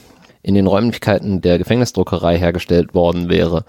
in 0.43 0.55
den 0.55 0.67
Räumlichkeiten 0.67 1.41
der 1.41 1.57
Gefängnisdruckerei 1.57 2.37
hergestellt 2.37 2.93
worden 2.93 3.29
wäre, 3.29 3.65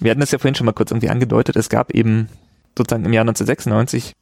Wir 0.00 0.10
hatten 0.10 0.20
das 0.20 0.32
ja 0.32 0.38
vorhin 0.38 0.54
schon 0.54 0.66
mal 0.66 0.72
kurz 0.72 0.90
irgendwie 0.90 1.10
angedeutet. 1.10 1.56
Es 1.56 1.68
gab 1.68 1.92
eben 1.92 2.28
sozusagen 2.76 3.04
im 3.04 3.12
Jahr 3.12 3.22
1996 3.22 4.14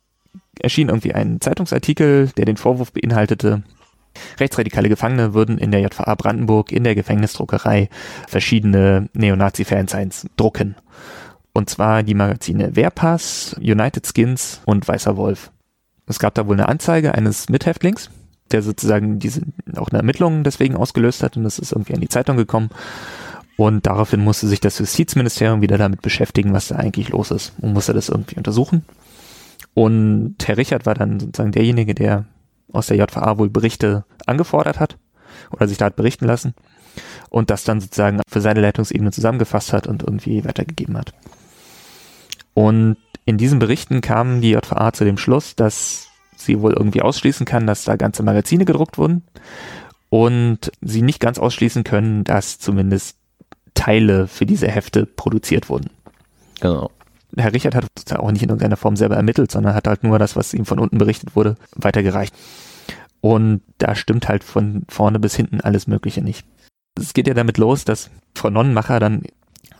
erschien 0.60 0.88
irgendwie 0.88 1.14
ein 1.14 1.40
Zeitungsartikel, 1.40 2.30
der 2.36 2.44
den 2.44 2.56
Vorwurf 2.56 2.92
beinhaltete, 2.92 3.62
rechtsradikale 4.38 4.88
Gefangene 4.88 5.34
würden 5.34 5.58
in 5.58 5.70
der 5.70 5.80
JVA 5.80 6.14
Brandenburg 6.14 6.72
in 6.72 6.84
der 6.84 6.94
Gefängnisdruckerei 6.94 7.88
verschiedene 8.28 9.08
Neonazi-Fansigns 9.14 10.26
drucken. 10.36 10.76
Und 11.52 11.68
zwar 11.68 12.02
die 12.02 12.14
Magazine 12.14 12.76
Wehrpass, 12.76 13.56
United 13.60 14.06
Skins 14.06 14.60
und 14.64 14.86
Weißer 14.88 15.16
Wolf. 15.16 15.50
Es 16.06 16.18
gab 16.18 16.34
da 16.34 16.46
wohl 16.46 16.56
eine 16.56 16.68
Anzeige 16.68 17.14
eines 17.14 17.48
Mithäftlings, 17.48 18.10
der 18.50 18.62
sozusagen 18.62 19.18
diese 19.18 19.42
auch 19.76 19.88
eine 19.88 19.98
Ermittlung 19.98 20.44
deswegen 20.44 20.76
ausgelöst 20.76 21.22
hat 21.22 21.36
und 21.36 21.44
das 21.44 21.58
ist 21.58 21.72
irgendwie 21.72 21.94
an 21.94 22.00
die 22.00 22.08
Zeitung 22.08 22.36
gekommen. 22.36 22.70
Und 23.56 23.86
daraufhin 23.86 24.24
musste 24.24 24.48
sich 24.48 24.60
das 24.60 24.78
Justizministerium 24.78 25.60
wieder 25.60 25.78
damit 25.78 26.02
beschäftigen, 26.02 26.52
was 26.52 26.68
da 26.68 26.76
eigentlich 26.76 27.10
los 27.10 27.30
ist 27.30 27.52
und 27.60 27.74
musste 27.74 27.92
das 27.92 28.08
irgendwie 28.08 28.36
untersuchen. 28.36 28.84
Und 29.74 30.36
Herr 30.44 30.56
Richard 30.56 30.86
war 30.86 30.94
dann 30.94 31.20
sozusagen 31.20 31.52
derjenige, 31.52 31.94
der 31.94 32.24
aus 32.72 32.86
der 32.86 32.96
JVA 32.96 33.38
wohl 33.38 33.50
Berichte 33.50 34.04
angefordert 34.26 34.80
hat 34.80 34.98
oder 35.50 35.68
sich 35.68 35.78
da 35.78 35.86
hat 35.86 35.96
berichten 35.96 36.26
lassen 36.26 36.54
und 37.30 37.50
das 37.50 37.64
dann 37.64 37.80
sozusagen 37.80 38.20
für 38.28 38.40
seine 38.40 38.60
Leitungsebene 38.60 39.10
zusammengefasst 39.10 39.72
hat 39.72 39.86
und 39.86 40.02
irgendwie 40.02 40.44
weitergegeben 40.44 40.96
hat. 40.96 41.14
Und 42.54 42.96
in 43.24 43.38
diesen 43.38 43.58
Berichten 43.58 44.00
kam 44.00 44.40
die 44.40 44.50
JVA 44.50 44.92
zu 44.92 45.04
dem 45.04 45.16
Schluss, 45.16 45.56
dass 45.56 46.08
sie 46.36 46.60
wohl 46.60 46.72
irgendwie 46.72 47.02
ausschließen 47.02 47.46
kann, 47.46 47.66
dass 47.66 47.84
da 47.84 47.96
ganze 47.96 48.22
Magazine 48.22 48.64
gedruckt 48.64 48.98
wurden 48.98 49.22
und 50.10 50.72
sie 50.80 51.02
nicht 51.02 51.20
ganz 51.20 51.38
ausschließen 51.38 51.84
können, 51.84 52.24
dass 52.24 52.58
zumindest 52.58 53.16
Teile 53.74 54.26
für 54.26 54.44
diese 54.44 54.68
Hefte 54.68 55.06
produziert 55.06 55.68
wurden. 55.68 55.90
genau. 56.60 56.90
Herr 57.36 57.52
Richard 57.52 57.74
hat 57.74 57.88
auch 58.12 58.30
nicht 58.30 58.42
in 58.42 58.48
irgendeiner 58.48 58.76
Form 58.76 58.96
selber 58.96 59.16
ermittelt, 59.16 59.50
sondern 59.50 59.74
hat 59.74 59.86
halt 59.86 60.04
nur 60.04 60.18
das, 60.18 60.36
was 60.36 60.54
ihm 60.54 60.64
von 60.64 60.78
unten 60.78 60.98
berichtet 60.98 61.34
wurde, 61.34 61.56
weitergereicht. 61.74 62.34
Und 63.20 63.62
da 63.78 63.94
stimmt 63.94 64.28
halt 64.28 64.44
von 64.44 64.84
vorne 64.88 65.18
bis 65.18 65.34
hinten 65.34 65.60
alles 65.60 65.86
Mögliche 65.86 66.22
nicht. 66.22 66.44
Es 66.98 67.14
geht 67.14 67.28
ja 67.28 67.34
damit 67.34 67.56
los, 67.56 67.84
dass 67.84 68.10
Frau 68.34 68.50
Nonnenmacher 68.50 69.00
dann 69.00 69.22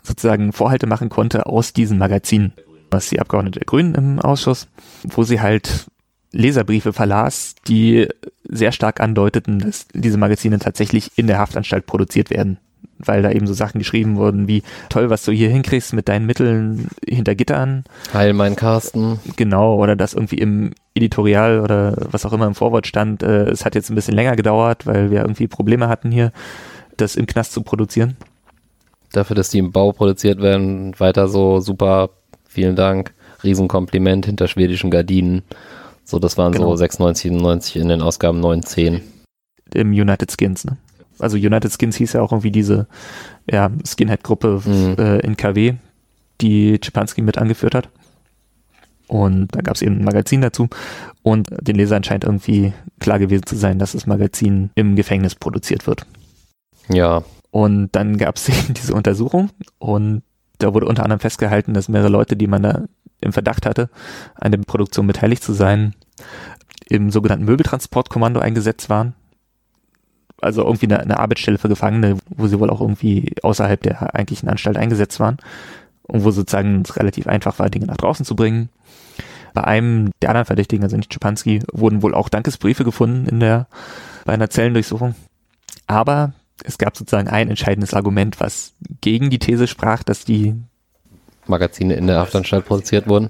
sozusagen 0.01 0.53
Vorhalte 0.53 0.87
machen 0.87 1.09
konnte 1.09 1.45
aus 1.45 1.73
diesen 1.73 1.97
Magazinen, 1.97 2.53
was 2.89 3.09
die 3.09 3.19
Abgeordnete 3.19 3.59
der 3.59 3.65
Grünen 3.65 3.95
im 3.95 4.19
Ausschuss, 4.19 4.67
wo 5.03 5.23
sie 5.23 5.41
halt 5.41 5.87
Leserbriefe 6.31 6.93
verlas, 6.93 7.55
die 7.67 8.07
sehr 8.43 8.71
stark 8.71 8.99
andeuteten, 8.99 9.59
dass 9.59 9.87
diese 9.93 10.17
Magazine 10.17 10.59
tatsächlich 10.59 11.11
in 11.15 11.27
der 11.27 11.37
Haftanstalt 11.37 11.85
produziert 11.85 12.29
werden. 12.29 12.57
Weil 12.99 13.21
da 13.21 13.31
eben 13.31 13.47
so 13.47 13.53
Sachen 13.53 13.79
geschrieben 13.79 14.15
wurden 14.15 14.47
wie, 14.47 14.63
toll, 14.89 15.09
was 15.09 15.23
du 15.23 15.31
hier 15.31 15.49
hinkriegst 15.49 15.93
mit 15.93 16.07
deinen 16.07 16.25
Mitteln 16.25 16.87
hinter 17.05 17.35
Gittern. 17.35 17.83
Heil 18.13 18.33
mein 18.33 18.55
Carsten. 18.55 19.19
Genau, 19.35 19.75
oder 19.75 19.95
das 19.95 20.13
irgendwie 20.13 20.37
im 20.37 20.71
Editorial 20.95 21.59
oder 21.59 21.95
was 22.11 22.25
auch 22.25 22.33
immer 22.33 22.47
im 22.47 22.55
Vorwort 22.55 22.87
stand, 22.87 23.23
äh, 23.23 23.49
es 23.49 23.65
hat 23.65 23.75
jetzt 23.75 23.89
ein 23.89 23.95
bisschen 23.95 24.15
länger 24.15 24.35
gedauert, 24.35 24.85
weil 24.85 25.11
wir 25.11 25.21
irgendwie 25.21 25.47
Probleme 25.47 25.89
hatten 25.89 26.11
hier, 26.11 26.31
das 26.97 27.15
im 27.15 27.25
Knast 27.25 27.51
zu 27.51 27.61
produzieren. 27.63 28.15
Dafür, 29.11 29.35
dass 29.35 29.49
die 29.49 29.59
im 29.59 29.71
Bau 29.71 29.91
produziert 29.91 30.41
werden, 30.41 30.97
weiter 30.99 31.27
so 31.27 31.59
super. 31.59 32.09
Vielen 32.47 32.75
Dank. 32.75 33.13
Riesenkompliment 33.43 34.25
hinter 34.25 34.47
schwedischen 34.47 34.91
Gardinen. 34.91 35.41
So, 36.05 36.19
das 36.19 36.37
waren 36.37 36.51
Genau. 36.53 36.69
so 36.69 36.75
96, 36.77 37.31
97 37.31 37.75
in 37.81 37.89
den 37.89 38.01
Ausgaben 38.01 38.39
9, 38.39 38.63
10. 38.63 39.01
Im 39.73 39.91
United 39.91 40.31
Skins, 40.31 40.65
ne? 40.65 40.77
Also 41.19 41.37
United 41.37 41.71
Skins 41.71 41.95
hieß 41.97 42.13
ja 42.13 42.21
auch 42.21 42.31
irgendwie 42.31 42.51
diese 42.51 42.87
ja, 43.49 43.69
Skinhead-Gruppe 43.85 44.61
Mhm. 44.65 44.95
äh, 44.97 45.19
in 45.19 45.37
KW, 45.37 45.75
die 46.41 46.79
Czepanski 46.79 47.21
mit 47.21 47.37
angeführt 47.37 47.75
hat. 47.75 47.89
Und 49.07 49.49
da 49.55 49.61
gab 49.61 49.75
es 49.75 49.81
eben 49.81 49.97
ein 49.99 50.03
Magazin 50.05 50.41
dazu. 50.41 50.69
Und 51.21 51.47
den 51.61 51.75
Lesern 51.75 52.03
scheint 52.03 52.23
irgendwie 52.23 52.73
klar 52.99 53.19
gewesen 53.19 53.45
zu 53.45 53.55
sein, 53.55 53.77
dass 53.79 53.91
das 53.91 54.07
Magazin 54.07 54.71
im 54.75 54.95
Gefängnis 54.95 55.35
produziert 55.35 55.85
wird. 55.87 56.05
Ja, 56.89 57.23
Und 57.51 57.89
dann 57.91 58.17
gab 58.17 58.37
es 58.37 58.49
eben 58.49 58.73
diese 58.73 58.93
Untersuchung 58.93 59.49
und 59.77 60.23
da 60.59 60.73
wurde 60.73 60.85
unter 60.87 61.03
anderem 61.03 61.19
festgehalten, 61.19 61.73
dass 61.73 61.89
mehrere 61.89 62.09
Leute, 62.09 62.35
die 62.35 62.47
man 62.47 62.63
da 62.63 62.83
im 63.21 63.33
Verdacht 63.33 63.65
hatte, 63.65 63.89
an 64.35 64.51
der 64.51 64.59
Produktion 64.59 65.07
beteiligt 65.07 65.43
zu 65.43 65.53
sein, 65.53 65.93
im 66.87 67.09
sogenannten 67.11 67.45
Möbeltransportkommando 67.45 68.39
eingesetzt 68.39 68.89
waren. 68.89 69.13
Also 70.43 70.63
irgendwie 70.63 70.87
eine, 70.87 70.99
eine 70.99 71.19
Arbeitsstelle 71.19 71.57
für 71.57 71.69
Gefangene, 71.69 72.17
wo 72.29 72.47
sie 72.47 72.59
wohl 72.59 72.69
auch 72.69 72.81
irgendwie 72.81 73.33
außerhalb 73.41 73.81
der 73.81 74.13
eigentlichen 74.15 74.49
Anstalt 74.49 74.77
eingesetzt 74.77 75.19
waren 75.19 75.37
und 76.03 76.23
wo 76.23 76.31
sozusagen 76.31 76.81
es 76.81 76.97
relativ 76.97 77.27
einfach 77.27 77.59
war, 77.59 77.69
Dinge 77.69 77.87
nach 77.87 77.97
draußen 77.97 78.25
zu 78.25 78.35
bringen. 78.35 78.69
Bei 79.53 79.63
einem 79.63 80.11
der 80.21 80.29
anderen 80.29 80.45
Verdächtigen, 80.45 80.83
also 80.83 80.97
nicht 80.97 81.13
Schipanski, 81.13 81.61
wurden 81.71 82.01
wohl 82.01 82.15
auch 82.15 82.29
Dankesbriefe 82.29 82.83
gefunden 82.83 83.27
in 83.27 83.39
der, 83.39 83.67
bei 84.25 84.33
einer 84.33 84.49
Zellendurchsuchung. 84.49 85.15
Aber 85.85 86.33
es 86.63 86.77
gab 86.77 86.97
sozusagen 86.97 87.27
ein 87.27 87.49
entscheidendes 87.49 87.93
Argument, 87.93 88.39
was 88.39 88.73
gegen 89.01 89.29
die 89.29 89.39
These 89.39 89.67
sprach, 89.67 90.03
dass 90.03 90.25
die, 90.25 90.55
Magazine 91.45 91.93
in 91.95 92.07
der 92.07 92.19
Haftanstalt 92.19 92.65
produziert 92.65 93.07
wurden. 93.07 93.29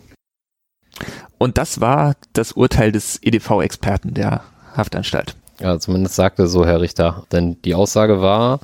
und 1.37 1.57
das 1.57 1.81
war 1.81 2.15
das 2.33 2.53
Urteil 2.53 2.91
des 2.91 3.19
EDV-Experten 3.21 4.13
der 4.13 4.43
Haftanstalt. 4.75 5.35
Ja, 5.63 5.79
zumindest 5.79 6.15
sagte 6.15 6.47
so 6.47 6.65
Herr 6.65 6.81
Richter. 6.81 7.23
Denn 7.31 7.61
die 7.63 7.73
Aussage 7.73 8.21
war, 8.21 8.59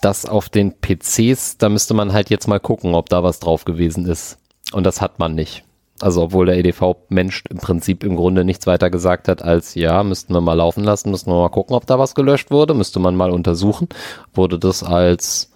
dass 0.00 0.24
auf 0.24 0.48
den 0.48 0.72
PCs, 0.80 1.58
da 1.58 1.68
müsste 1.68 1.92
man 1.92 2.14
halt 2.14 2.30
jetzt 2.30 2.48
mal 2.48 2.58
gucken, 2.58 2.94
ob 2.94 3.10
da 3.10 3.22
was 3.22 3.38
drauf 3.38 3.66
gewesen 3.66 4.06
ist. 4.06 4.38
Und 4.72 4.84
das 4.84 5.02
hat 5.02 5.18
man 5.18 5.34
nicht. 5.34 5.64
Also 6.00 6.22
obwohl 6.22 6.46
der 6.46 6.56
EDV-Mensch 6.56 7.44
im 7.50 7.58
Prinzip 7.58 8.02
im 8.02 8.16
Grunde 8.16 8.44
nichts 8.44 8.66
weiter 8.66 8.88
gesagt 8.88 9.28
hat 9.28 9.42
als, 9.42 9.74
ja, 9.74 10.02
müssten 10.02 10.32
wir 10.32 10.40
mal 10.40 10.54
laufen 10.54 10.84
lassen, 10.84 11.10
müssten 11.10 11.30
wir 11.30 11.36
mal 11.36 11.48
gucken, 11.50 11.76
ob 11.76 11.86
da 11.86 11.98
was 11.98 12.14
gelöscht 12.14 12.50
wurde, 12.50 12.72
müsste 12.72 13.00
man 13.00 13.16
mal 13.16 13.30
untersuchen, 13.30 13.88
wurde 14.32 14.58
das 14.58 14.84
als, 14.84 15.50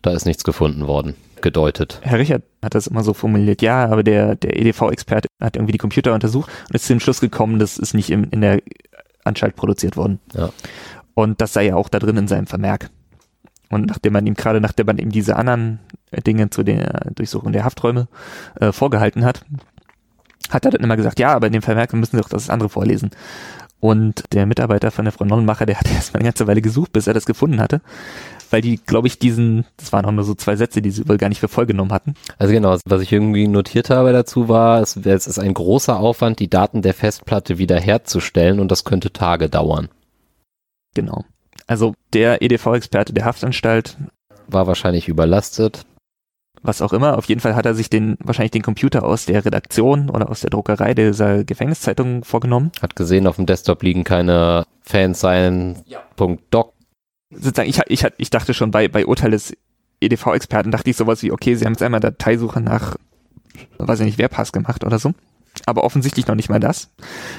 da 0.00 0.12
ist 0.12 0.24
nichts 0.24 0.44
gefunden 0.44 0.86
worden, 0.86 1.14
gedeutet. 1.42 1.98
Herr 2.00 2.18
Richard 2.18 2.42
hat 2.62 2.74
das 2.74 2.86
immer 2.86 3.04
so 3.04 3.12
formuliert, 3.12 3.60
ja, 3.60 3.84
aber 3.84 4.02
der, 4.02 4.34
der 4.36 4.58
EDV-Experte 4.58 5.28
hat 5.42 5.56
irgendwie 5.56 5.72
die 5.72 5.78
Computer 5.78 6.14
untersucht 6.14 6.50
und 6.70 6.74
ist 6.74 6.86
zu 6.86 6.94
dem 6.94 7.00
Schluss 7.00 7.20
gekommen, 7.20 7.58
das 7.58 7.76
ist 7.76 7.92
nicht 7.92 8.08
im, 8.08 8.28
in 8.30 8.40
der 8.40 8.62
Anstalt 9.24 9.56
produziert 9.56 9.96
worden. 9.96 10.20
Ja. 10.34 10.50
Und 11.14 11.40
das 11.40 11.52
sei 11.52 11.66
ja 11.66 11.76
auch 11.76 11.88
da 11.88 11.98
drin 11.98 12.16
in 12.16 12.28
seinem 12.28 12.46
Vermerk. 12.46 12.90
Und 13.70 13.86
nachdem 13.86 14.12
man 14.12 14.26
ihm 14.26 14.34
gerade, 14.34 14.60
nachdem 14.60 14.86
man 14.86 14.98
ihm 14.98 15.10
diese 15.10 15.36
anderen 15.36 15.78
Dinge 16.26 16.50
zu 16.50 16.62
der 16.62 17.10
Durchsuchung 17.14 17.52
der 17.52 17.64
Hafträume 17.64 18.06
äh, 18.60 18.70
vorgehalten 18.70 19.24
hat, 19.24 19.44
hat 20.50 20.64
er 20.64 20.72
dann 20.72 20.82
immer 20.82 20.96
gesagt, 20.96 21.18
ja, 21.18 21.32
aber 21.32 21.46
in 21.46 21.54
dem 21.54 21.62
Vermerk 21.62 21.92
müssen 21.94 22.16
Sie 22.16 22.22
doch 22.22 22.28
das 22.28 22.50
andere 22.50 22.68
vorlesen. 22.68 23.10
Und 23.80 24.24
der 24.32 24.46
Mitarbeiter 24.46 24.90
von 24.90 25.06
der 25.06 25.12
Frau 25.12 25.24
Nonnenmacher, 25.24 25.66
der 25.66 25.80
hat 25.80 25.90
erst 25.94 26.12
mal 26.12 26.18
eine 26.18 26.28
ganze 26.28 26.46
Weile 26.46 26.62
gesucht, 26.62 26.92
bis 26.92 27.06
er 27.06 27.14
das 27.14 27.26
gefunden 27.26 27.60
hatte, 27.60 27.80
weil 28.52 28.60
die, 28.60 28.76
glaube 28.76 29.06
ich, 29.06 29.18
diesen, 29.18 29.64
das 29.76 29.92
waren 29.92 30.04
auch 30.04 30.12
nur 30.12 30.24
so 30.24 30.34
zwei 30.34 30.56
Sätze, 30.56 30.82
die 30.82 30.90
sie 30.90 31.08
wohl 31.08 31.16
gar 31.16 31.28
nicht 31.28 31.40
für 31.40 31.48
voll 31.48 31.66
genommen 31.66 31.92
hatten. 31.92 32.14
Also 32.38 32.52
genau, 32.52 32.76
was 32.84 33.02
ich 33.02 33.12
irgendwie 33.12 33.48
notiert 33.48 33.90
habe 33.90 34.12
dazu 34.12 34.48
war, 34.48 34.80
es, 34.80 34.96
es 34.96 35.26
ist 35.26 35.38
ein 35.38 35.54
großer 35.54 35.98
Aufwand, 35.98 36.38
die 36.38 36.50
Daten 36.50 36.82
der 36.82 36.94
Festplatte 36.94 37.58
wiederherzustellen 37.58 38.60
und 38.60 38.70
das 38.70 38.84
könnte 38.84 39.12
Tage 39.12 39.48
dauern. 39.48 39.88
Genau. 40.94 41.24
Also 41.66 41.94
der 42.12 42.42
EDV-Experte 42.42 43.12
der 43.12 43.24
Haftanstalt 43.24 43.96
war 44.46 44.66
wahrscheinlich 44.66 45.08
überlastet. 45.08 45.86
Was 46.64 46.80
auch 46.80 46.92
immer. 46.92 47.18
Auf 47.18 47.28
jeden 47.28 47.40
Fall 47.40 47.56
hat 47.56 47.66
er 47.66 47.74
sich 47.74 47.90
den 47.90 48.16
wahrscheinlich 48.20 48.52
den 48.52 48.62
Computer 48.62 49.02
aus 49.02 49.26
der 49.26 49.44
Redaktion 49.44 50.10
oder 50.10 50.30
aus 50.30 50.40
der 50.40 50.50
Druckerei 50.50 50.94
dieser 50.94 51.42
Gefängniszeitung 51.42 52.22
vorgenommen. 52.22 52.70
Hat 52.80 52.94
gesehen, 52.94 53.26
auf 53.26 53.36
dem 53.36 53.46
Desktop 53.46 53.82
liegen 53.82 54.04
keine 54.04 54.64
Fansign.doc. 54.82 56.71
Sozusagen, 57.32 57.68
ich, 57.68 57.80
ich, 57.88 58.06
ich 58.16 58.30
dachte 58.30 58.54
schon 58.54 58.70
bei, 58.70 58.88
bei 58.88 59.06
Urteil 59.06 59.30
des 59.30 59.56
EDV-Experten 60.00 60.70
dachte 60.70 60.90
ich 60.90 60.96
sowas 60.96 61.22
wie, 61.22 61.32
okay, 61.32 61.54
sie 61.54 61.64
haben 61.64 61.72
jetzt 61.72 61.82
einmal 61.82 62.00
Dateisuche 62.00 62.60
nach, 62.60 62.96
weiß 63.78 64.00
ich 64.00 64.06
nicht, 64.06 64.18
Wehrpass 64.18 64.52
gemacht 64.52 64.84
oder 64.84 64.98
so. 64.98 65.12
Aber 65.66 65.84
offensichtlich 65.84 66.26
noch 66.26 66.34
nicht 66.34 66.48
mal 66.48 66.60
das, 66.60 66.88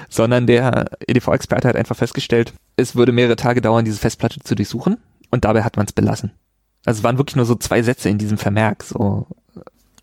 sondern 0.08 0.46
der 0.46 0.86
EDV-Experte 1.08 1.68
hat 1.68 1.76
einfach 1.76 1.96
festgestellt, 1.96 2.54
es 2.76 2.96
würde 2.96 3.12
mehrere 3.12 3.36
Tage 3.36 3.60
dauern, 3.60 3.86
diese 3.86 3.98
Festplatte 3.98 4.40
zu 4.40 4.56
durchsuchen 4.56 4.98
und 5.32 5.46
dabei 5.46 5.64
hat 5.64 5.78
man 5.78 5.88
es 5.88 5.94
belassen. 5.94 6.32
Also 6.86 7.00
es 7.00 7.04
waren 7.04 7.18
wirklich 7.18 7.36
nur 7.36 7.46
so 7.46 7.56
zwei 7.56 7.82
Sätze 7.82 8.10
in 8.10 8.20
diesem 8.20 8.38
Vermerk, 8.38 8.84
so 8.84 9.28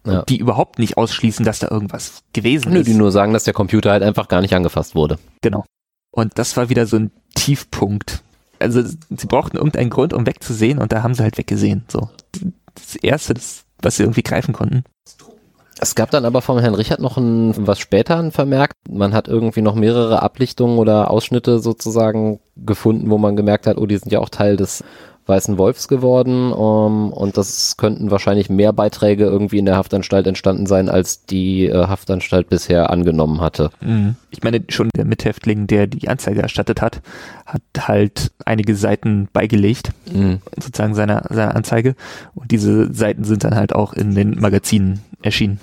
ja. 0.07 0.23
die 0.23 0.39
überhaupt 0.39 0.79
nicht 0.79 0.97
ausschließen, 0.97 1.45
dass 1.45 1.59
da 1.59 1.69
irgendwas 1.71 2.23
gewesen 2.33 2.73
Nö, 2.73 2.81
ist. 2.81 2.87
Die 2.87 2.95
nur 2.95 3.13
sagen, 3.13 3.33
dass 3.33 3.45
der 3.45 3.55
Computer 3.55 3.91
halt 3.91 4.03
einfach 4.03 4.29
gar 4.29 4.41
nicht 4.41 4.55
angefasst 4.55 4.95
wurde. 4.95 5.19
Genau. 5.43 5.65
Und 6.11 6.39
das 6.39 6.57
war 6.57 6.69
wieder 6.69 6.87
so 6.87 6.97
ein 6.97 7.11
Tiefpunkt. 7.35 8.23
Also 8.61 8.83
sie 8.83 9.27
brauchten 9.27 9.57
irgendeinen 9.57 9.91
Grund, 9.91 10.13
um 10.13 10.27
wegzusehen 10.27 10.79
und 10.79 10.93
da 10.93 11.03
haben 11.03 11.15
sie 11.15 11.23
halt 11.23 11.39
weggesehen. 11.39 11.85
So 11.89 12.09
das 12.75 12.97
erste, 12.97 13.35
das, 13.35 13.65
was 13.81 13.97
sie 13.97 14.05
irgendwie 14.05 14.23
greifen 14.23 14.53
konnten. 14.53 14.85
Es 15.83 15.95
gab 15.95 16.11
dann 16.11 16.27
aber 16.27 16.43
vom 16.43 16.59
Herrn 16.59 16.75
Richard 16.75 17.01
noch 17.01 17.17
ein, 17.17 17.55
was 17.67 17.79
später 17.79 18.19
ein 18.19 18.33
Vermerk. 18.33 18.73
Man 18.87 19.15
hat 19.15 19.29
irgendwie 19.29 19.63
noch 19.63 19.75
mehrere 19.75 20.23
Ablichtungen 20.23 20.79
oder 20.79 21.11
Ausschnitte 21.11 21.59
sozusagen 21.59 22.39
gefunden, 22.55 23.09
wo 23.09 23.17
man 23.17 23.35
gemerkt 23.35 23.67
hat, 23.67 23.79
oh, 23.79 23.87
die 23.87 23.97
sind 23.97 24.13
ja 24.13 24.19
auch 24.19 24.29
Teil 24.29 24.59
des 24.59 24.85
Weißen 25.27 25.59
Wolfs 25.59 25.87
geworden 25.87 26.53
um, 26.53 27.13
und 27.13 27.37
das 27.37 27.77
könnten 27.77 28.11
wahrscheinlich 28.11 28.51
mehr 28.51 28.73
Beiträge 28.73 29.25
irgendwie 29.25 29.59
in 29.59 29.67
der 29.67 29.77
Haftanstalt 29.77 30.27
entstanden 30.27 30.67
sein, 30.67 30.89
als 30.89 31.25
die 31.25 31.67
äh, 31.67 31.87
Haftanstalt 31.87 32.49
bisher 32.49 32.91
angenommen 32.91 33.41
hatte. 33.41 33.71
Mhm. 33.81 34.17
Ich 34.31 34.43
meine, 34.43 34.63
schon 34.69 34.91
der 34.97 35.05
Mithäftling, 35.05 35.67
der 35.67 35.87
die 35.87 36.09
Anzeige 36.09 36.43
erstattet 36.43 36.83
hat, 36.83 37.01
hat 37.47 37.63
halt 37.79 38.33
einige 38.45 38.75
Seiten 38.75 39.29
beigelegt, 39.33 39.93
mhm. 40.13 40.41
sozusagen 40.57 40.95
seiner, 40.95 41.25
seiner 41.29 41.55
Anzeige 41.55 41.95
und 42.35 42.51
diese 42.51 42.93
Seiten 42.93 43.25
sind 43.25 43.45
dann 43.45 43.55
halt 43.55 43.75
auch 43.75 43.93
in 43.93 44.15
den 44.15 44.41
Magazinen 44.41 45.01
erschienen. 45.23 45.61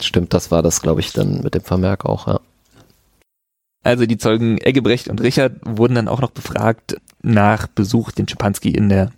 Stimmt, 0.00 0.34
das 0.34 0.50
war 0.50 0.62
das, 0.62 0.82
glaube 0.82 1.00
ich, 1.00 1.12
dann 1.12 1.42
mit 1.42 1.54
dem 1.54 1.62
Vermerk 1.62 2.04
auch, 2.04 2.26
ja. 2.26 2.40
Also 3.86 4.04
die 4.04 4.18
Zeugen 4.18 4.58
Eggebrecht 4.58 5.06
und 5.06 5.20
Richard 5.20 5.60
wurden 5.64 5.94
dann 5.94 6.08
auch 6.08 6.20
noch 6.20 6.32
befragt 6.32 6.96
nach 7.22 7.68
Besuch, 7.68 8.10
den 8.10 8.26
Schipanski 8.26 8.70
in 8.70 8.88
der 8.88 9.12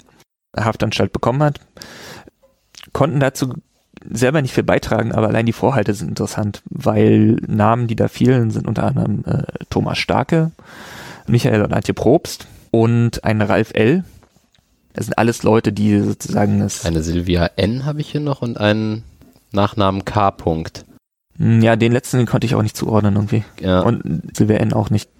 Haftanstalt 0.55 1.11
bekommen 1.11 1.43
hat. 1.43 1.61
Konnten 2.93 3.19
dazu 3.19 3.55
selber 4.11 4.43
nicht 4.43 4.53
viel 4.53 4.65
beitragen, 4.65 5.13
aber 5.13 5.29
allein 5.29 5.47
die 5.47 5.55
Vorhalte 5.55 5.95
sind 5.95 6.09
interessant, 6.09 6.63
weil 6.69 7.37
Namen, 7.47 7.87
die 7.87 7.97
da 7.97 8.09
fielen, 8.09 8.51
sind 8.51 8.69
unter 8.69 8.85
anderem 8.85 9.25
äh, 9.25 9.45
Thomas 9.71 9.97
Starke, 9.97 10.51
Michael 11.27 11.63
und 11.63 11.73
Antje 11.73 11.95
Probst 11.95 12.47
und 12.71 13.25
ein 13.25 13.41
Ralf 13.41 13.71
L. 13.73 14.05
Das 14.93 15.07
sind 15.07 15.17
alles 15.17 15.45
Leute, 15.45 15.73
die 15.73 15.99
sozusagen 15.99 16.61
es. 16.61 16.85
Eine 16.85 17.03
Silvia 17.03 17.49
N. 17.57 17.87
habe 17.87 18.03
ich 18.03 18.11
hier 18.11 18.21
noch 18.21 18.43
und 18.43 18.59
einen 18.59 19.03
Nachnamen 19.51 20.05
K. 20.05 20.29
-Punkt. 20.29 20.85
Hm, 21.39 21.63
ja, 21.63 21.77
den 21.77 21.93
letzten 21.93 22.27
konnte 22.27 22.47
ich 22.47 22.55
auch 22.55 22.63
nicht 22.63 22.77
zuordnen 22.77 23.17
irgendwie. 23.17 23.45
Ja. 23.61 23.81
Und 23.81 24.37
Silvia 24.37 24.59
N. 24.59 24.73
auch 24.73 24.91
nicht. 24.91 25.11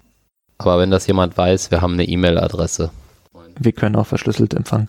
Aber 0.57 0.79
wenn 0.79 0.91
das 0.91 1.07
jemand 1.07 1.37
weiß, 1.37 1.71
wir 1.71 1.81
haben 1.81 1.93
eine 1.93 2.05
E-Mail-Adresse. 2.05 2.91
Wir 3.57 3.71
können 3.71 3.95
auch 3.95 4.07
verschlüsselt 4.07 4.53
empfangen. 4.53 4.87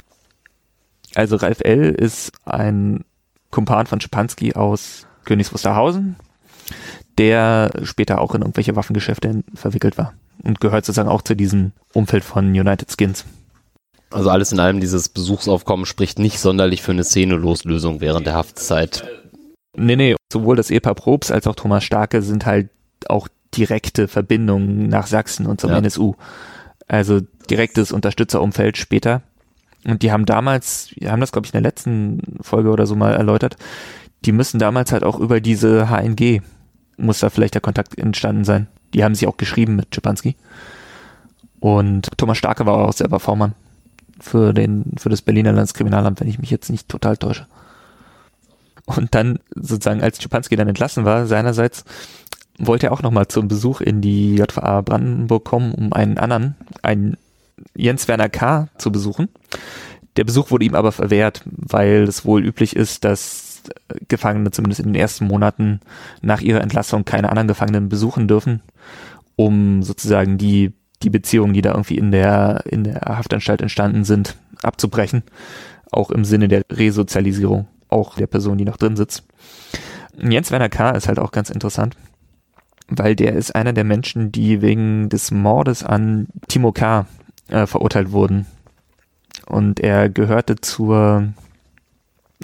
Also 1.15 1.37
Ralf 1.37 1.61
L. 1.61 1.91
ist 1.91 2.33
ein 2.45 3.05
Kumpan 3.51 3.87
von 3.87 4.01
Schipanski 4.01 4.55
aus 4.55 5.07
Königs 5.25 5.53
Wusterhausen, 5.53 6.17
der 7.19 7.71
später 7.83 8.21
auch 8.21 8.35
in 8.35 8.43
irgendwelche 8.43 8.77
Waffengeschäfte 8.77 9.43
verwickelt 9.55 9.99
war 9.99 10.15
und 10.43 10.61
gehört 10.61 10.85
sozusagen 10.85 11.09
auch 11.09 11.23
zu 11.23 11.35
diesem 11.35 11.73
Umfeld 11.93 12.25
von 12.25 12.47
United 12.47 12.89
Skins. 12.97 13.25
Also 14.11 14.31
alles 14.31 14.51
in 14.51 14.59
allem, 14.59 14.81
dieses 14.81 15.09
Besuchsaufkommen 15.09 15.87
spricht 15.87 16.19
nicht 16.19 16.41
sonderlich 16.41 16.83
für 16.83 16.93
eine 16.93 17.05
Szeneloslösung 17.05 18.01
während 18.01 18.27
der 18.27 18.35
Haftzeit. 18.35 19.05
Nee, 19.77 19.97
nee, 19.97 20.17
sowohl 20.33 20.57
das 20.57 20.71
Ehepaar 20.71 20.95
Probst 20.95 21.31
als 21.33 21.47
auch 21.47 21.55
Thomas 21.55 21.85
Starke 21.85 22.23
sind 22.23 22.47
halt 22.47 22.71
auch 23.09 23.29
direkte 23.57 24.09
Verbindungen 24.09 24.89
nach 24.89 25.07
Sachsen 25.07 25.47
und 25.47 25.61
zum 25.61 25.71
ja. 25.71 25.79
NSU. 25.79 26.15
Also 26.87 27.21
direktes 27.49 27.93
Unterstützerumfeld 27.93 28.77
später. 28.77 29.23
Und 29.85 30.03
die 30.03 30.13
haben 30.13 30.27
damals, 30.27 30.91
wir 30.97 31.11
haben 31.11 31.21
das 31.21 31.33
glaube 31.33 31.47
ich 31.47 31.55
in 31.55 31.63
der 31.63 31.69
letzten 31.69 32.39
Folge 32.41 32.71
oder 32.71 32.87
so 32.87 32.97
mal 32.97 33.15
erläutert, 33.15 33.57
die 34.25 34.33
müssen 34.33 34.59
damals 34.59 34.93
halt 34.93 35.05
auch 35.05 35.19
über 35.19 35.41
diese 35.41 35.89
HNG, 35.89 36.43
muss 36.99 37.21
da 37.21 37.31
vielleicht 37.31 37.55
der 37.55 37.63
Kontakt 37.63 37.99
entstanden 37.99 38.45
sein. 38.45 38.67
Die 38.93 39.03
haben 39.05 39.15
sie 39.15 39.27
auch 39.27 39.37
geschrieben 39.37 39.77
mit 39.77 39.95
Czepanski. 39.95 40.37
Und 41.61 42.09
Thomas 42.19 42.39
Starke 42.39 42.67
war 42.67 42.89
auch 42.89 42.93
selber 42.93 43.21
Vormann 43.21 43.55
für 44.19 44.53
den, 44.53 44.93
für 44.99 45.09
das 45.09 45.23
Berliner 45.23 45.53
Landeskriminalamt, 45.53 46.21
wenn 46.21 46.29
ich 46.29 46.39
mich 46.39 46.51
jetzt 46.51 46.71
nicht 46.71 46.89
total 46.89 47.17
täusche. 47.17 47.47
Und 48.97 49.15
dann 49.15 49.39
sozusagen, 49.55 50.03
als 50.03 50.19
Czepanski 50.19 50.57
dann 50.57 50.69
entlassen 50.69 51.05
war, 51.05 51.27
seinerseits 51.27 51.85
wollte 52.59 52.87
er 52.87 52.93
auch 52.93 53.03
nochmal 53.03 53.29
zum 53.29 53.49
Besuch 53.49 53.81
in 53.81 54.01
die 54.01 54.37
JVA 54.37 54.83
Brandenburg 54.83 55.45
kommen, 55.45 55.73
um 55.73 55.93
einen 55.93 56.19
anderen, 56.19 56.57
einen 56.83 57.17
Jens 57.75 58.09
Werner 58.09 58.29
K. 58.29 58.69
zu 58.79 58.93
besuchen. 58.93 59.29
Der 60.17 60.25
Besuch 60.25 60.51
wurde 60.51 60.65
ihm 60.65 60.75
aber 60.75 60.93
verwehrt, 60.93 61.43
weil 61.47 62.03
es 62.03 62.25
wohl 62.25 62.45
üblich 62.45 62.77
ist, 62.77 63.05
dass 63.05 63.63
Gefangene 64.09 64.51
zumindest 64.51 64.81
in 64.81 64.93
den 64.93 65.01
ersten 65.01 65.27
Monaten 65.27 65.81
nach 66.23 66.41
ihrer 66.41 66.61
Entlassung 66.61 67.05
keine 67.05 67.29
anderen 67.29 67.49
Gefangenen 67.49 67.89
besuchen 67.89 68.29
dürfen, 68.29 68.63
um 69.37 69.83
sozusagen 69.83 70.39
die, 70.39 70.73
die 71.03 71.11
Beziehungen, 71.11 71.53
die 71.53 71.63
da 71.63 71.71
irgendwie 71.71 71.99
in 71.99 72.11
der, 72.11 72.65
in 72.67 72.85
der 72.85 73.01
Haftanstalt 73.03 73.63
entstanden 73.63 74.05
sind, 74.05 74.37
abzubrechen. 74.63 75.23
Auch 75.93 76.11
im 76.11 76.25
Sinne 76.25 76.49
der 76.49 76.63
Resozialisierung, 76.71 77.67
auch 77.91 78.17
der 78.17 78.27
Person, 78.27 78.59
die 78.59 78.65
noch 78.65 78.77
drin 78.77 78.97
sitzt. 78.97 79.25
Jens 80.17 80.51
Werner 80.51 80.69
K. 80.69 80.91
ist 80.91 81.09
halt 81.09 81.19
auch 81.19 81.33
ganz 81.33 81.51
interessant 81.51 81.97
weil 82.91 83.15
der 83.15 83.35
ist 83.35 83.55
einer 83.55 83.73
der 83.73 83.85
Menschen, 83.85 84.33
die 84.33 84.61
wegen 84.61 85.09
des 85.09 85.31
Mordes 85.31 85.85
an 85.85 86.27
Timo 86.49 86.73
K. 86.73 87.07
Äh, 87.49 87.67
verurteilt 87.67 88.13
wurden. 88.13 88.47
Und 89.47 89.81
er 89.81 90.09
gehörte 90.09 90.57
zur 90.57 91.33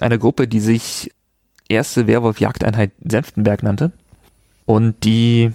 einer 0.00 0.18
Gruppe, 0.18 0.48
die 0.48 0.60
sich 0.60 1.12
erste 1.68 2.06
Werwolf-Jagdeinheit 2.06 2.92
Senftenberg 3.04 3.62
nannte 3.62 3.92
und 4.66 5.04
die, 5.04 5.52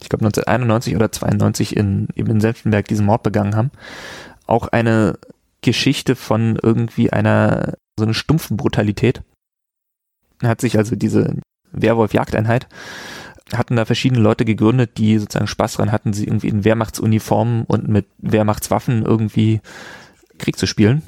ich 0.00 0.08
glaube 0.08 0.24
1991 0.24 0.96
oder 0.96 1.10
92 1.10 1.76
in, 1.76 2.08
eben 2.14 2.30
in 2.30 2.40
Senftenberg 2.40 2.86
diesen 2.86 3.06
Mord 3.06 3.22
begangen 3.22 3.56
haben. 3.56 3.70
Auch 4.46 4.68
eine 4.68 5.18
Geschichte 5.62 6.16
von 6.16 6.58
irgendwie 6.62 7.12
einer, 7.12 7.74
so 7.98 8.04
eine 8.04 8.14
stumpfen 8.14 8.56
Brutalität. 8.56 9.22
Hat 10.42 10.60
sich 10.60 10.76
also 10.78 10.96
diese 10.96 11.36
Werwolf-Jagdeinheit 11.72 12.68
hatten 13.52 13.76
da 13.76 13.84
verschiedene 13.84 14.20
Leute 14.20 14.44
gegründet, 14.44 14.98
die 14.98 15.18
sozusagen 15.18 15.46
Spaß 15.46 15.74
dran 15.74 15.92
hatten, 15.92 16.12
sie 16.12 16.24
irgendwie 16.24 16.48
in 16.48 16.64
Wehrmachtsuniformen 16.64 17.64
und 17.64 17.88
mit 17.88 18.06
Wehrmachtswaffen 18.18 19.04
irgendwie 19.04 19.60
Krieg 20.38 20.56
zu 20.56 20.66
spielen. 20.66 21.02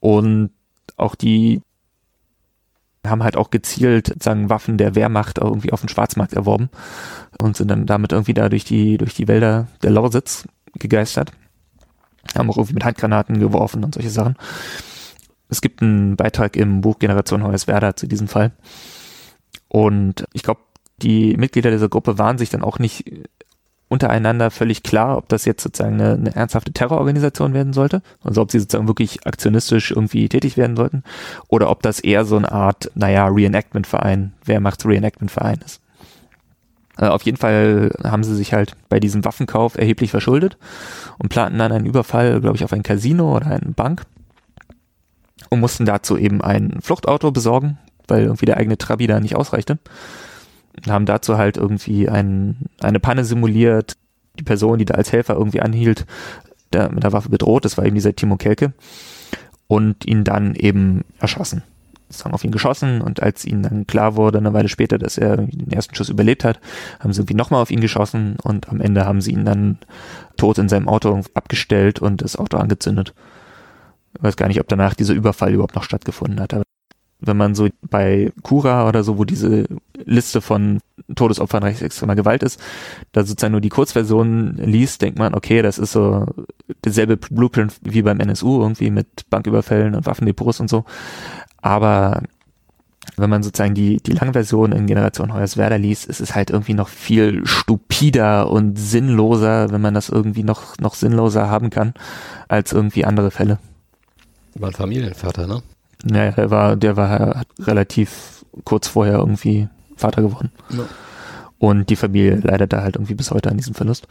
Und 0.00 0.50
auch 0.96 1.14
die 1.14 1.60
haben 3.06 3.22
halt 3.22 3.36
auch 3.36 3.50
gezielt 3.50 4.22
sagen 4.22 4.48
Waffen 4.48 4.78
der 4.78 4.94
Wehrmacht 4.94 5.38
irgendwie 5.38 5.72
auf 5.72 5.80
dem 5.80 5.90
Schwarzmarkt 5.90 6.32
erworben 6.32 6.70
und 7.38 7.56
sind 7.56 7.68
dann 7.68 7.84
damit 7.84 8.12
irgendwie 8.12 8.32
da 8.32 8.48
durch 8.48 8.64
die, 8.64 8.96
durch 8.96 9.14
die 9.14 9.28
Wälder 9.28 9.68
der 9.82 9.90
Lausitz 9.90 10.48
gegeistert. 10.78 11.32
Haben 12.34 12.50
auch 12.50 12.56
irgendwie 12.56 12.74
mit 12.74 12.84
Handgranaten 12.84 13.40
geworfen 13.40 13.84
und 13.84 13.94
solche 13.94 14.10
Sachen. 14.10 14.36
Es 15.54 15.60
gibt 15.60 15.82
einen 15.82 16.16
Beitrag 16.16 16.56
im 16.56 16.80
Buch 16.80 16.98
Generation 16.98 17.44
Hoyerswerda 17.44 17.94
zu 17.94 18.08
diesem 18.08 18.26
Fall. 18.26 18.50
Und 19.68 20.24
ich 20.32 20.42
glaube, 20.42 20.62
die 21.00 21.36
Mitglieder 21.36 21.70
dieser 21.70 21.88
Gruppe 21.88 22.18
waren 22.18 22.38
sich 22.38 22.50
dann 22.50 22.64
auch 22.64 22.80
nicht 22.80 23.04
untereinander 23.86 24.50
völlig 24.50 24.82
klar, 24.82 25.16
ob 25.16 25.28
das 25.28 25.44
jetzt 25.44 25.62
sozusagen 25.62 25.94
eine, 26.00 26.14
eine, 26.14 26.34
ernsthafte 26.34 26.72
Terrororganisation 26.72 27.54
werden 27.54 27.72
sollte, 27.72 28.02
also 28.24 28.42
ob 28.42 28.50
sie 28.50 28.58
sozusagen 28.58 28.88
wirklich 28.88 29.24
aktionistisch 29.28 29.92
irgendwie 29.92 30.28
tätig 30.28 30.56
werden 30.56 30.74
sollten, 30.74 31.04
oder 31.46 31.70
ob 31.70 31.82
das 31.82 32.00
eher 32.00 32.24
so 32.24 32.36
eine 32.36 32.50
Art, 32.50 32.90
naja, 32.96 33.28
Reenactment-Verein, 33.28 34.32
Wehrmachts-Reenactment-Verein 34.44 35.60
ist. 35.64 35.80
Äh, 36.98 37.06
auf 37.06 37.22
jeden 37.22 37.36
Fall 37.36 37.92
haben 38.02 38.24
sie 38.24 38.34
sich 38.34 38.52
halt 38.52 38.72
bei 38.88 38.98
diesem 38.98 39.24
Waffenkauf 39.24 39.78
erheblich 39.78 40.10
verschuldet 40.10 40.56
und 41.18 41.28
planten 41.28 41.60
dann 41.60 41.70
einen 41.70 41.86
Überfall, 41.86 42.40
glaube 42.40 42.56
ich, 42.56 42.64
auf 42.64 42.72
ein 42.72 42.82
Casino 42.82 43.36
oder 43.36 43.46
eine 43.46 43.72
Bank 43.72 44.02
und 45.50 45.60
mussten 45.60 45.84
dazu 45.84 46.16
eben 46.16 46.40
ein 46.40 46.78
Fluchtauto 46.80 47.30
besorgen, 47.30 47.78
weil 48.08 48.24
irgendwie 48.24 48.46
der 48.46 48.56
eigene 48.56 48.78
Trabi 48.78 49.06
da 49.06 49.20
nicht 49.20 49.36
ausreichte. 49.36 49.78
Und 50.76 50.90
haben 50.90 51.06
dazu 51.06 51.38
halt 51.38 51.56
irgendwie 51.56 52.08
ein, 52.08 52.56
eine 52.80 53.00
Panne 53.00 53.24
simuliert, 53.24 53.96
die 54.38 54.42
Person, 54.42 54.78
die 54.78 54.84
da 54.84 54.94
als 54.94 55.12
Helfer 55.12 55.34
irgendwie 55.34 55.60
anhielt, 55.60 56.06
der 56.72 56.90
mit 56.90 57.04
der 57.04 57.12
Waffe 57.12 57.28
bedroht, 57.28 57.64
das 57.64 57.78
war 57.78 57.86
eben 57.86 57.94
dieser 57.94 58.16
Timo 58.16 58.36
Kelke, 58.36 58.72
und 59.66 60.04
ihn 60.06 60.24
dann 60.24 60.54
eben 60.54 61.02
erschossen. 61.20 61.62
Sozusagen 62.08 62.34
auf 62.34 62.44
ihn 62.44 62.50
geschossen 62.50 63.00
und 63.00 63.22
als 63.22 63.44
ihnen 63.44 63.62
dann 63.62 63.86
klar 63.86 64.16
wurde, 64.16 64.38
eine 64.38 64.52
Weile 64.52 64.68
später, 64.68 64.98
dass 64.98 65.16
er 65.16 65.38
den 65.38 65.72
ersten 65.72 65.94
Schuss 65.94 66.10
überlebt 66.10 66.44
hat, 66.44 66.60
haben 67.00 67.12
sie 67.12 67.20
irgendwie 67.20 67.34
nochmal 67.34 67.62
auf 67.62 67.70
ihn 67.70 67.80
geschossen 67.80 68.36
und 68.42 68.68
am 68.68 68.80
Ende 68.80 69.06
haben 69.06 69.20
sie 69.20 69.32
ihn 69.32 69.44
dann 69.44 69.78
tot 70.36 70.58
in 70.58 70.68
seinem 70.68 70.88
Auto 70.88 71.20
abgestellt 71.32 72.00
und 72.00 72.22
das 72.22 72.36
Auto 72.36 72.58
angezündet. 72.58 73.14
Ich 74.16 74.22
weiß 74.22 74.36
gar 74.36 74.48
nicht, 74.48 74.60
ob 74.60 74.68
danach 74.68 74.94
dieser 74.94 75.14
Überfall 75.14 75.52
überhaupt 75.52 75.74
noch 75.74 75.84
stattgefunden 75.84 76.40
hat, 76.40 76.54
aber 76.54 76.64
wenn 77.26 77.36
man 77.36 77.54
so 77.54 77.68
bei 77.88 78.32
Cura 78.42 78.88
oder 78.88 79.02
so, 79.02 79.18
wo 79.18 79.24
diese 79.24 79.66
Liste 80.04 80.40
von 80.40 80.80
Todesopfern 81.14 81.62
rechtsextremer 81.62 82.16
Gewalt 82.16 82.42
ist, 82.42 82.60
da 83.12 83.24
sozusagen 83.24 83.52
nur 83.52 83.60
die 83.60 83.70
Kurzversion 83.70 84.56
liest, 84.56 85.02
denkt 85.02 85.18
man, 85.18 85.34
okay, 85.34 85.62
das 85.62 85.78
ist 85.78 85.92
so 85.92 86.26
derselbe 86.84 87.16
Blueprint 87.16 87.76
wie 87.82 88.02
beim 88.02 88.20
NSU 88.20 88.60
irgendwie 88.60 88.90
mit 88.90 89.28
Banküberfällen 89.30 89.94
und 89.94 90.06
Waffendepots 90.06 90.60
und 90.60 90.68
so. 90.68 90.84
Aber 91.62 92.22
wenn 93.16 93.30
man 93.30 93.42
sozusagen 93.42 93.74
die, 93.74 93.98
die 93.98 94.12
Langversion 94.12 94.72
in 94.72 94.86
Generation 94.86 95.32
Hoyerswerda 95.32 95.76
liest, 95.76 96.06
ist 96.06 96.20
es 96.20 96.34
halt 96.34 96.50
irgendwie 96.50 96.74
noch 96.74 96.88
viel 96.88 97.46
stupider 97.46 98.50
und 98.50 98.78
sinnloser, 98.78 99.70
wenn 99.70 99.80
man 99.80 99.94
das 99.94 100.08
irgendwie 100.08 100.42
noch, 100.42 100.76
noch 100.78 100.94
sinnloser 100.94 101.48
haben 101.48 101.70
kann, 101.70 101.94
als 102.48 102.72
irgendwie 102.72 103.04
andere 103.04 103.30
Fälle. 103.30 103.58
War 104.54 104.70
ein 104.70 104.74
Familienvater, 104.74 105.46
ne? 105.46 105.62
Naja, 106.04 106.32
der 106.32 106.50
war, 106.50 106.76
der 106.76 106.96
war 106.96 107.42
relativ 107.58 108.44
kurz 108.64 108.88
vorher 108.88 109.18
irgendwie 109.18 109.68
Vater 109.96 110.22
geworden. 110.22 110.52
Ja. 110.70 110.84
Und 111.58 111.88
die 111.88 111.96
Familie 111.96 112.36
leidet 112.36 112.72
da 112.72 112.82
halt 112.82 112.96
irgendwie 112.96 113.14
bis 113.14 113.30
heute 113.30 113.50
an 113.50 113.56
diesem 113.56 113.74
Verlust. 113.74 114.06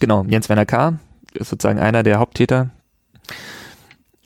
Genau, 0.00 0.24
Jens 0.24 0.48
Werner 0.48 0.66
K. 0.66 0.98
ist 1.34 1.50
sozusagen 1.50 1.78
einer 1.78 2.02
der 2.02 2.18
Haupttäter. 2.18 2.70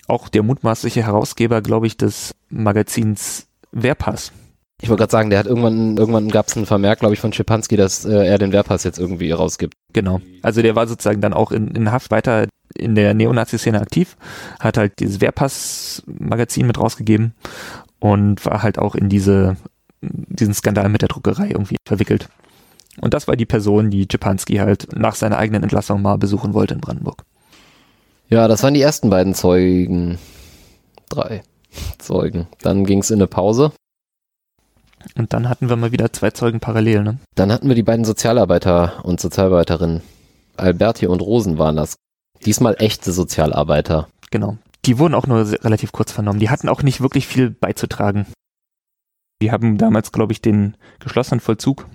Auch 0.06 0.28
der 0.28 0.42
mutmaßliche 0.42 1.04
Herausgeber, 1.04 1.60
glaube 1.60 1.86
ich, 1.86 1.96
des 1.96 2.34
Magazins 2.48 3.46
Wehrpass. 3.72 4.32
Ich 4.80 4.88
wollte 4.88 5.00
gerade 5.00 5.10
sagen, 5.10 5.30
der 5.30 5.40
hat 5.40 5.46
irgendwann, 5.46 5.96
irgendwann 5.96 6.28
gab 6.28 6.46
es 6.46 6.56
einen 6.56 6.66
Vermerk, 6.66 7.00
glaube 7.00 7.14
ich, 7.14 7.20
von 7.20 7.32
Schipanski, 7.32 7.76
dass 7.76 8.04
äh, 8.04 8.26
er 8.26 8.38
den 8.38 8.52
Wehrpass 8.52 8.84
jetzt 8.84 8.98
irgendwie 8.98 9.32
rausgibt. 9.32 9.74
Genau. 9.92 10.20
Also 10.42 10.62
der 10.62 10.76
war 10.76 10.86
sozusagen 10.86 11.20
dann 11.20 11.34
auch 11.34 11.50
in, 11.50 11.68
in 11.68 11.90
Haft 11.90 12.10
weiter 12.12 12.46
in 12.78 12.94
der 12.94 13.14
Neonazi-Szene 13.14 13.80
aktiv, 13.80 14.16
hat 14.60 14.78
halt 14.78 14.98
dieses 15.00 15.20
Wehrpass-Magazin 15.20 16.66
mit 16.66 16.78
rausgegeben 16.78 17.34
und 17.98 18.44
war 18.46 18.62
halt 18.62 18.78
auch 18.78 18.94
in 18.94 19.08
diese, 19.08 19.56
diesen 20.00 20.54
Skandal 20.54 20.88
mit 20.88 21.02
der 21.02 21.08
Druckerei 21.08 21.48
irgendwie 21.48 21.76
verwickelt. 21.86 22.28
Und 23.00 23.14
das 23.14 23.28
war 23.28 23.36
die 23.36 23.46
Person, 23.46 23.90
die 23.90 24.08
Czepanski 24.08 24.56
halt 24.56 24.88
nach 24.96 25.14
seiner 25.14 25.38
eigenen 25.38 25.62
Entlassung 25.62 26.02
mal 26.02 26.18
besuchen 26.18 26.54
wollte 26.54 26.74
in 26.74 26.80
Brandenburg. 26.80 27.24
Ja, 28.28 28.48
das 28.48 28.62
waren 28.62 28.74
die 28.74 28.82
ersten 28.82 29.10
beiden 29.10 29.34
Zeugen. 29.34 30.18
Drei 31.08 31.42
Zeugen. 31.98 32.46
Dann 32.60 32.84
ging 32.84 33.00
es 33.00 33.10
in 33.10 33.18
eine 33.18 33.26
Pause. 33.26 33.72
Und 35.16 35.32
dann 35.32 35.48
hatten 35.48 35.68
wir 35.68 35.76
mal 35.76 35.92
wieder 35.92 36.12
zwei 36.12 36.30
Zeugen 36.30 36.60
parallel, 36.60 37.02
ne? 37.02 37.18
Dann 37.34 37.52
hatten 37.52 37.68
wir 37.68 37.74
die 37.74 37.82
beiden 37.82 38.04
Sozialarbeiter 38.04 39.04
und 39.04 39.20
Sozialarbeiterinnen. 39.20 40.02
Alberti 40.56 41.06
und 41.06 41.20
Rosen 41.22 41.56
waren 41.58 41.76
das. 41.76 41.96
Diesmal 42.44 42.76
echte 42.78 43.12
Sozialarbeiter. 43.12 44.08
Genau. 44.30 44.56
Die 44.84 44.98
wurden 44.98 45.14
auch 45.14 45.26
nur 45.26 45.40
relativ 45.64 45.92
kurz 45.92 46.12
vernommen. 46.12 46.40
Die 46.40 46.50
hatten 46.50 46.68
auch 46.68 46.82
nicht 46.82 47.00
wirklich 47.00 47.26
viel 47.26 47.50
beizutragen. 47.50 48.26
Die 49.42 49.52
haben 49.52 49.78
damals, 49.78 50.12
glaube 50.12 50.32
ich, 50.32 50.40
den 50.40 50.76
geschlossenen 50.98 51.40
Vollzug 51.40 51.86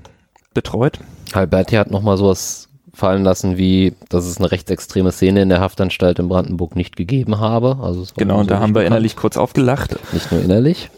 betreut. 0.54 1.00
Alberti 1.34 1.76
hat 1.76 1.92
nochmal 1.92 2.18
sowas 2.18 2.70
fallen 2.94 3.24
lassen, 3.24 3.58
wie, 3.58 3.96
dass 4.10 4.26
es 4.26 4.38
eine 4.38 4.52
rechtsextreme 4.52 5.12
Szene 5.12 5.42
in 5.42 5.50
der 5.50 5.60
Haftanstalt 5.60 6.20
in 6.20 6.30
Brandenburg 6.30 6.76
nicht 6.76 6.96
gegeben 6.96 7.40
habe. 7.40 7.80
Also 7.82 8.06
genau, 8.16 8.40
und 8.40 8.52
da 8.52 8.60
haben 8.60 8.76
wir 8.76 8.86
innerlich 8.86 9.16
kurz 9.16 9.36
aufgelacht. 9.36 9.98
Nicht 10.14 10.32
nur 10.32 10.42
innerlich. 10.42 10.92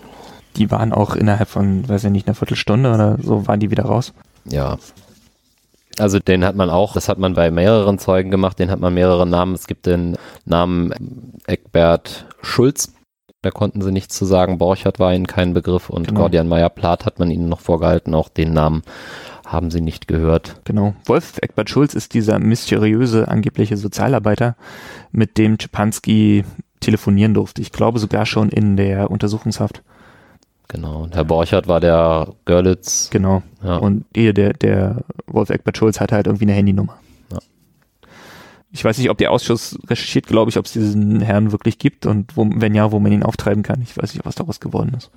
Die 0.58 0.72
waren 0.72 0.92
auch 0.94 1.16
innerhalb 1.16 1.50
von, 1.50 1.88
weiß 1.88 2.06
ich 2.06 2.12
nicht, 2.12 2.28
einer 2.28 2.36
Viertelstunde 2.36 2.94
oder 2.94 3.18
so, 3.22 3.48
waren 3.48 3.60
die 3.60 3.72
wieder 3.72 3.86
raus. 3.86 4.14
Ja, 4.46 4.78
also 6.00 6.20
den 6.20 6.44
hat 6.46 6.56
man 6.56 6.70
auch, 6.70 6.94
das 6.94 7.10
hat 7.10 7.18
man 7.18 7.34
bei 7.34 7.52
mehreren 7.52 8.00
Zeugen 8.00 8.32
gemacht, 8.32 8.60
den 8.60 8.72
hat 8.72 8.80
man 8.80 8.94
mehrere 8.94 9.26
Namen. 9.26 9.56
Es 9.56 9.68
gibt 9.68 9.86
den 9.86 10.18
Namen 10.46 10.94
Eckbert 11.48 12.26
Schulz, 12.42 12.94
da 13.42 13.52
konnten 13.52 13.82
sie 13.82 13.92
nichts 13.92 14.16
zu 14.16 14.26
sagen. 14.26 14.58
Borchert 14.58 15.00
war 15.00 15.14
ihnen 15.14 15.28
kein 15.28 15.54
Begriff 15.54 15.90
und 15.90 16.08
genau. 16.08 16.22
Gordian 16.22 16.48
Meyer-Plath 16.48 17.06
hat 17.06 17.20
man 17.20 17.32
ihnen 17.32 17.48
noch 17.50 17.60
vorgehalten. 17.60 18.14
Auch 18.16 18.30
den 18.30 18.54
Namen 18.54 18.82
haben 19.46 19.70
sie 19.70 19.82
nicht 19.82 20.08
gehört. 20.08 20.62
Genau. 20.64 20.96
Wolf 21.06 21.38
Eckbert 21.42 21.70
Schulz 21.70 21.94
ist 21.94 22.14
dieser 22.14 22.40
mysteriöse 22.40 23.28
angebliche 23.28 23.78
Sozialarbeiter, 23.78 24.56
mit 25.12 25.38
dem 25.38 25.60
Czepanski 25.60 26.44
telefonieren 26.80 27.34
durfte. 27.34 27.62
Ich 27.62 27.72
glaube 27.72 28.00
sogar 28.00 28.26
schon 28.26 28.50
in 28.50 28.78
der 28.78 29.12
Untersuchungshaft. 29.12 29.84
Genau. 30.68 31.04
Und 31.04 31.16
Herr 31.16 31.26
Borchert 31.26 31.68
war 31.68 31.80
der 31.80 32.34
Görlitz. 32.46 33.10
Genau. 33.12 33.44
Ja. 33.64 33.78
Und 33.78 34.06
ehe 34.16 34.34
der, 34.34 34.54
der 34.54 35.04
Wolf 35.28 35.50
Eckbert 35.50 35.78
Schulz 35.78 36.00
hatte 36.00 36.16
halt 36.16 36.28
irgendwie 36.28 36.46
eine 36.46 36.54
Handynummer. 36.54 36.98
Ja. 37.32 37.40
Ich 38.72 38.84
weiß 38.84 38.98
nicht, 38.98 39.10
ob 39.10 39.18
der 39.18 39.32
Ausschuss 39.32 39.78
recherchiert, 39.88 40.28
glaube 40.28 40.50
ich, 40.50 40.58
ob 40.58 40.66
es 40.66 40.74
diesen 40.74 41.22
Herrn 41.22 41.52
wirklich 41.52 41.78
gibt 41.78 42.06
und 42.06 42.36
wo, 42.36 42.48
wenn 42.56 42.76
ja, 42.76 42.92
wo 42.92 43.00
man 43.00 43.12
ihn 43.12 43.24
auftreiben 43.24 43.64
kann. 43.64 43.82
Ich 43.82 43.98
weiß 43.98 44.14
nicht, 44.14 44.26
was 44.26 44.36
daraus 44.36 44.60
geworden 44.60 44.94
ist. 44.98 45.12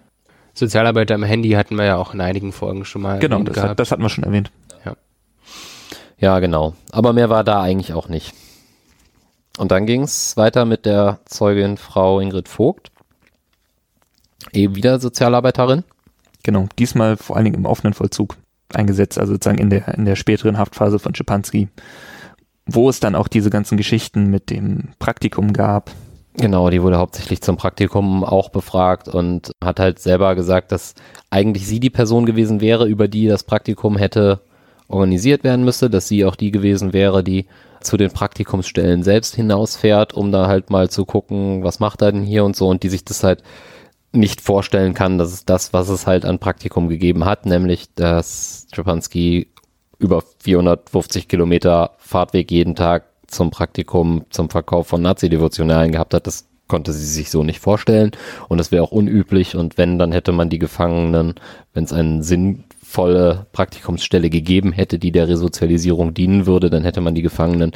Sozialarbeiter 0.54 1.14
im 1.14 1.22
Handy 1.22 1.50
hatten 1.50 1.76
wir 1.76 1.84
ja 1.84 1.96
auch 1.96 2.14
in 2.14 2.20
einigen 2.20 2.52
Folgen 2.52 2.84
schon 2.84 3.02
mal. 3.02 3.18
Genau, 3.20 3.42
das, 3.42 3.56
hat, 3.56 3.78
das 3.78 3.90
hatten 3.90 4.02
wir 4.02 4.08
schon 4.08 4.24
erwähnt. 4.24 4.50
Ja. 4.84 4.96
ja, 6.18 6.40
genau. 6.40 6.74
Aber 6.90 7.12
mehr 7.12 7.30
war 7.30 7.44
da 7.44 7.62
eigentlich 7.62 7.94
auch 7.94 8.08
nicht. 8.08 8.34
Und 9.56 9.70
dann 9.72 9.86
ging 9.86 10.02
es 10.02 10.36
weiter 10.36 10.64
mit 10.64 10.84
der 10.84 11.20
Zeugin 11.24 11.76
Frau 11.76 12.20
Ingrid 12.20 12.48
Vogt 12.48 12.90
eben 14.52 14.76
wieder 14.76 15.00
Sozialarbeiterin. 15.00 15.84
Genau, 16.42 16.66
diesmal 16.78 17.16
vor 17.16 17.36
allen 17.36 17.44
Dingen 17.44 17.56
im 17.56 17.66
offenen 17.66 17.94
Vollzug 17.94 18.36
eingesetzt, 18.72 19.18
also 19.18 19.32
sozusagen 19.32 19.58
in 19.58 19.70
der, 19.70 19.88
in 19.96 20.04
der 20.04 20.16
späteren 20.16 20.58
Haftphase 20.58 20.98
von 20.98 21.14
Schipanski, 21.14 21.68
wo 22.66 22.88
es 22.88 23.00
dann 23.00 23.14
auch 23.14 23.28
diese 23.28 23.50
ganzen 23.50 23.76
Geschichten 23.76 24.30
mit 24.30 24.50
dem 24.50 24.90
Praktikum 24.98 25.52
gab. 25.52 25.90
Genau, 26.34 26.70
die 26.70 26.82
wurde 26.82 26.98
hauptsächlich 26.98 27.40
zum 27.40 27.56
Praktikum 27.56 28.22
auch 28.22 28.50
befragt 28.50 29.08
und 29.08 29.50
hat 29.62 29.80
halt 29.80 29.98
selber 29.98 30.36
gesagt, 30.36 30.70
dass 30.70 30.94
eigentlich 31.30 31.66
sie 31.66 31.80
die 31.80 31.90
Person 31.90 32.26
gewesen 32.26 32.60
wäre, 32.60 32.86
über 32.86 33.08
die 33.08 33.26
das 33.26 33.42
Praktikum 33.42 33.96
hätte 33.96 34.40
organisiert 34.86 35.44
werden 35.44 35.64
müsste, 35.64 35.90
dass 35.90 36.06
sie 36.06 36.24
auch 36.24 36.36
die 36.36 36.50
gewesen 36.50 36.92
wäre, 36.92 37.24
die 37.24 37.46
zu 37.80 37.96
den 37.96 38.10
Praktikumsstellen 38.10 39.02
selbst 39.02 39.34
hinausfährt, 39.34 40.14
um 40.14 40.30
da 40.30 40.46
halt 40.46 40.70
mal 40.70 40.90
zu 40.90 41.04
gucken, 41.04 41.64
was 41.64 41.80
macht 41.80 42.02
er 42.02 42.12
denn 42.12 42.22
hier 42.22 42.44
und 42.44 42.56
so 42.56 42.68
und 42.68 42.82
die 42.82 42.88
sich 42.88 43.04
das 43.04 43.22
halt 43.22 43.42
nicht 44.12 44.40
vorstellen 44.40 44.94
kann, 44.94 45.18
dass 45.18 45.32
es 45.32 45.44
das, 45.44 45.72
was 45.72 45.88
es 45.88 46.06
halt 46.06 46.24
an 46.24 46.38
Praktikum 46.38 46.88
gegeben 46.88 47.24
hat, 47.24 47.46
nämlich 47.46 47.94
dass 47.94 48.66
Strapansky 48.70 49.48
über 49.98 50.22
450 50.40 51.28
Kilometer 51.28 51.92
Fahrtweg 51.98 52.50
jeden 52.50 52.74
Tag 52.74 53.04
zum 53.26 53.50
Praktikum, 53.50 54.24
zum 54.30 54.48
Verkauf 54.48 54.86
von 54.86 55.02
Nazi-Devotionalien 55.02 55.92
gehabt 55.92 56.14
hat, 56.14 56.26
das 56.26 56.48
konnte 56.68 56.92
sie 56.92 57.06
sich 57.06 57.30
so 57.30 57.42
nicht 57.42 57.60
vorstellen. 57.60 58.12
Und 58.48 58.58
das 58.58 58.70
wäre 58.70 58.84
auch 58.84 58.92
unüblich. 58.92 59.56
Und 59.56 59.78
wenn, 59.78 59.98
dann 59.98 60.12
hätte 60.12 60.32
man 60.32 60.50
die 60.50 60.58
Gefangenen, 60.58 61.34
wenn 61.72 61.84
es 61.84 61.92
einen 61.92 62.22
Sinn 62.22 62.64
sinnvolle 62.88 63.46
Praktikumsstelle 63.52 64.30
gegeben 64.30 64.72
hätte, 64.72 64.98
die 64.98 65.12
der 65.12 65.28
Resozialisierung 65.28 66.14
dienen 66.14 66.46
würde, 66.46 66.70
dann 66.70 66.84
hätte 66.84 67.02
man 67.02 67.14
die 67.14 67.22
Gefangenen 67.22 67.72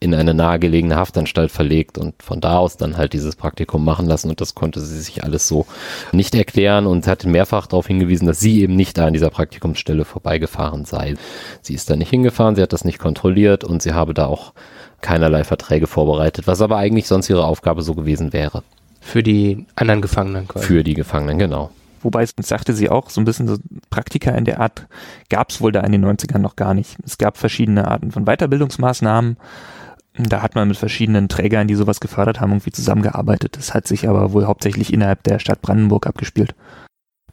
in 0.00 0.14
eine 0.14 0.32
nahegelegene 0.32 0.96
Haftanstalt 0.96 1.50
verlegt 1.50 1.98
und 1.98 2.22
von 2.22 2.40
da 2.40 2.58
aus 2.58 2.76
dann 2.76 2.96
halt 2.96 3.12
dieses 3.12 3.36
Praktikum 3.36 3.84
machen 3.84 4.06
lassen 4.06 4.30
und 4.30 4.40
das 4.40 4.54
konnte 4.54 4.80
sie 4.80 5.00
sich 5.00 5.22
alles 5.22 5.48
so 5.48 5.66
nicht 6.12 6.34
erklären 6.34 6.86
und 6.86 7.06
hat 7.06 7.24
mehrfach 7.26 7.66
darauf 7.66 7.86
hingewiesen, 7.86 8.26
dass 8.26 8.40
sie 8.40 8.62
eben 8.62 8.74
nicht 8.74 8.96
da 8.96 9.06
an 9.06 9.12
dieser 9.12 9.30
Praktikumsstelle 9.30 10.04
vorbeigefahren 10.04 10.84
sei. 10.84 11.14
Sie 11.60 11.74
ist 11.74 11.90
da 11.90 11.96
nicht 11.96 12.10
hingefahren, 12.10 12.56
sie 12.56 12.62
hat 12.62 12.72
das 12.72 12.84
nicht 12.84 12.98
kontrolliert 12.98 13.64
und 13.64 13.82
sie 13.82 13.92
habe 13.92 14.14
da 14.14 14.26
auch 14.26 14.54
keinerlei 15.02 15.44
Verträge 15.44 15.86
vorbereitet, 15.86 16.46
was 16.46 16.62
aber 16.62 16.78
eigentlich 16.78 17.06
sonst 17.06 17.28
ihre 17.28 17.44
Aufgabe 17.44 17.82
so 17.82 17.94
gewesen 17.94 18.32
wäre. 18.32 18.62
Für 19.00 19.22
die 19.22 19.66
anderen 19.76 20.00
Gefangenen 20.00 20.48
quasi. 20.48 20.66
Für 20.66 20.84
die 20.84 20.94
Gefangenen, 20.94 21.38
genau. 21.38 21.70
Wobei 22.04 22.26
sagte 22.26 22.74
sie 22.74 22.90
auch, 22.90 23.08
so 23.08 23.20
ein 23.20 23.24
bisschen 23.24 23.48
so 23.48 23.56
Praktika 23.88 24.30
in 24.32 24.44
der 24.44 24.60
Art 24.60 24.86
gab 25.30 25.50
es 25.50 25.62
wohl 25.62 25.72
da 25.72 25.80
in 25.80 25.90
den 25.90 26.04
90ern 26.04 26.38
noch 26.38 26.54
gar 26.54 26.74
nicht. 26.74 26.98
Es 27.02 27.16
gab 27.16 27.38
verschiedene 27.38 27.88
Arten 27.88 28.12
von 28.12 28.26
Weiterbildungsmaßnahmen. 28.26 29.38
Da 30.18 30.42
hat 30.42 30.54
man 30.54 30.68
mit 30.68 30.76
verschiedenen 30.76 31.30
Trägern, 31.30 31.66
die 31.66 31.74
sowas 31.74 32.00
gefördert 32.00 32.40
haben, 32.40 32.52
irgendwie 32.52 32.72
zusammengearbeitet. 32.72 33.56
Das 33.56 33.72
hat 33.72 33.88
sich 33.88 34.06
aber 34.06 34.32
wohl 34.32 34.44
hauptsächlich 34.44 34.92
innerhalb 34.92 35.22
der 35.22 35.38
Stadt 35.38 35.62
Brandenburg 35.62 36.06
abgespielt. 36.06 36.54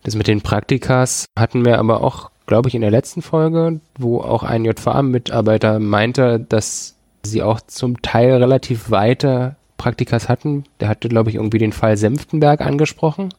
Das 0.03 0.15
mit 0.15 0.27
den 0.27 0.41
Praktikas 0.41 1.25
hatten 1.37 1.65
wir 1.65 1.77
aber 1.77 2.01
auch, 2.01 2.31
glaube 2.47 2.69
ich, 2.69 2.75
in 2.75 2.81
der 2.81 2.91
letzten 2.91 3.21
Folge, 3.21 3.81
wo 3.99 4.21
auch 4.21 4.43
ein 4.43 4.63
JVA-Mitarbeiter 4.63 5.79
meinte, 5.79 6.39
dass 6.39 6.95
sie 7.23 7.43
auch 7.43 7.59
zum 7.59 8.01
Teil 8.01 8.35
relativ 8.37 8.89
weite 8.89 9.57
Praktikas 9.75 10.29
hatten. 10.29 10.63
Der 10.79 10.87
hatte, 10.87 11.09
glaube 11.09 11.29
ich, 11.29 11.35
irgendwie 11.35 11.59
den 11.59 11.73
Fall 11.73 11.97
Senftenberg 11.97 12.61
angesprochen 12.61 13.33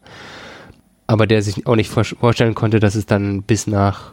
aber 1.06 1.26
der 1.26 1.42
sich 1.42 1.66
auch 1.66 1.76
nicht 1.76 1.90
vorstellen 1.90 2.54
konnte, 2.54 2.80
dass 2.80 2.94
es 2.94 3.06
dann 3.06 3.42
bis 3.42 3.66
nach 3.66 4.12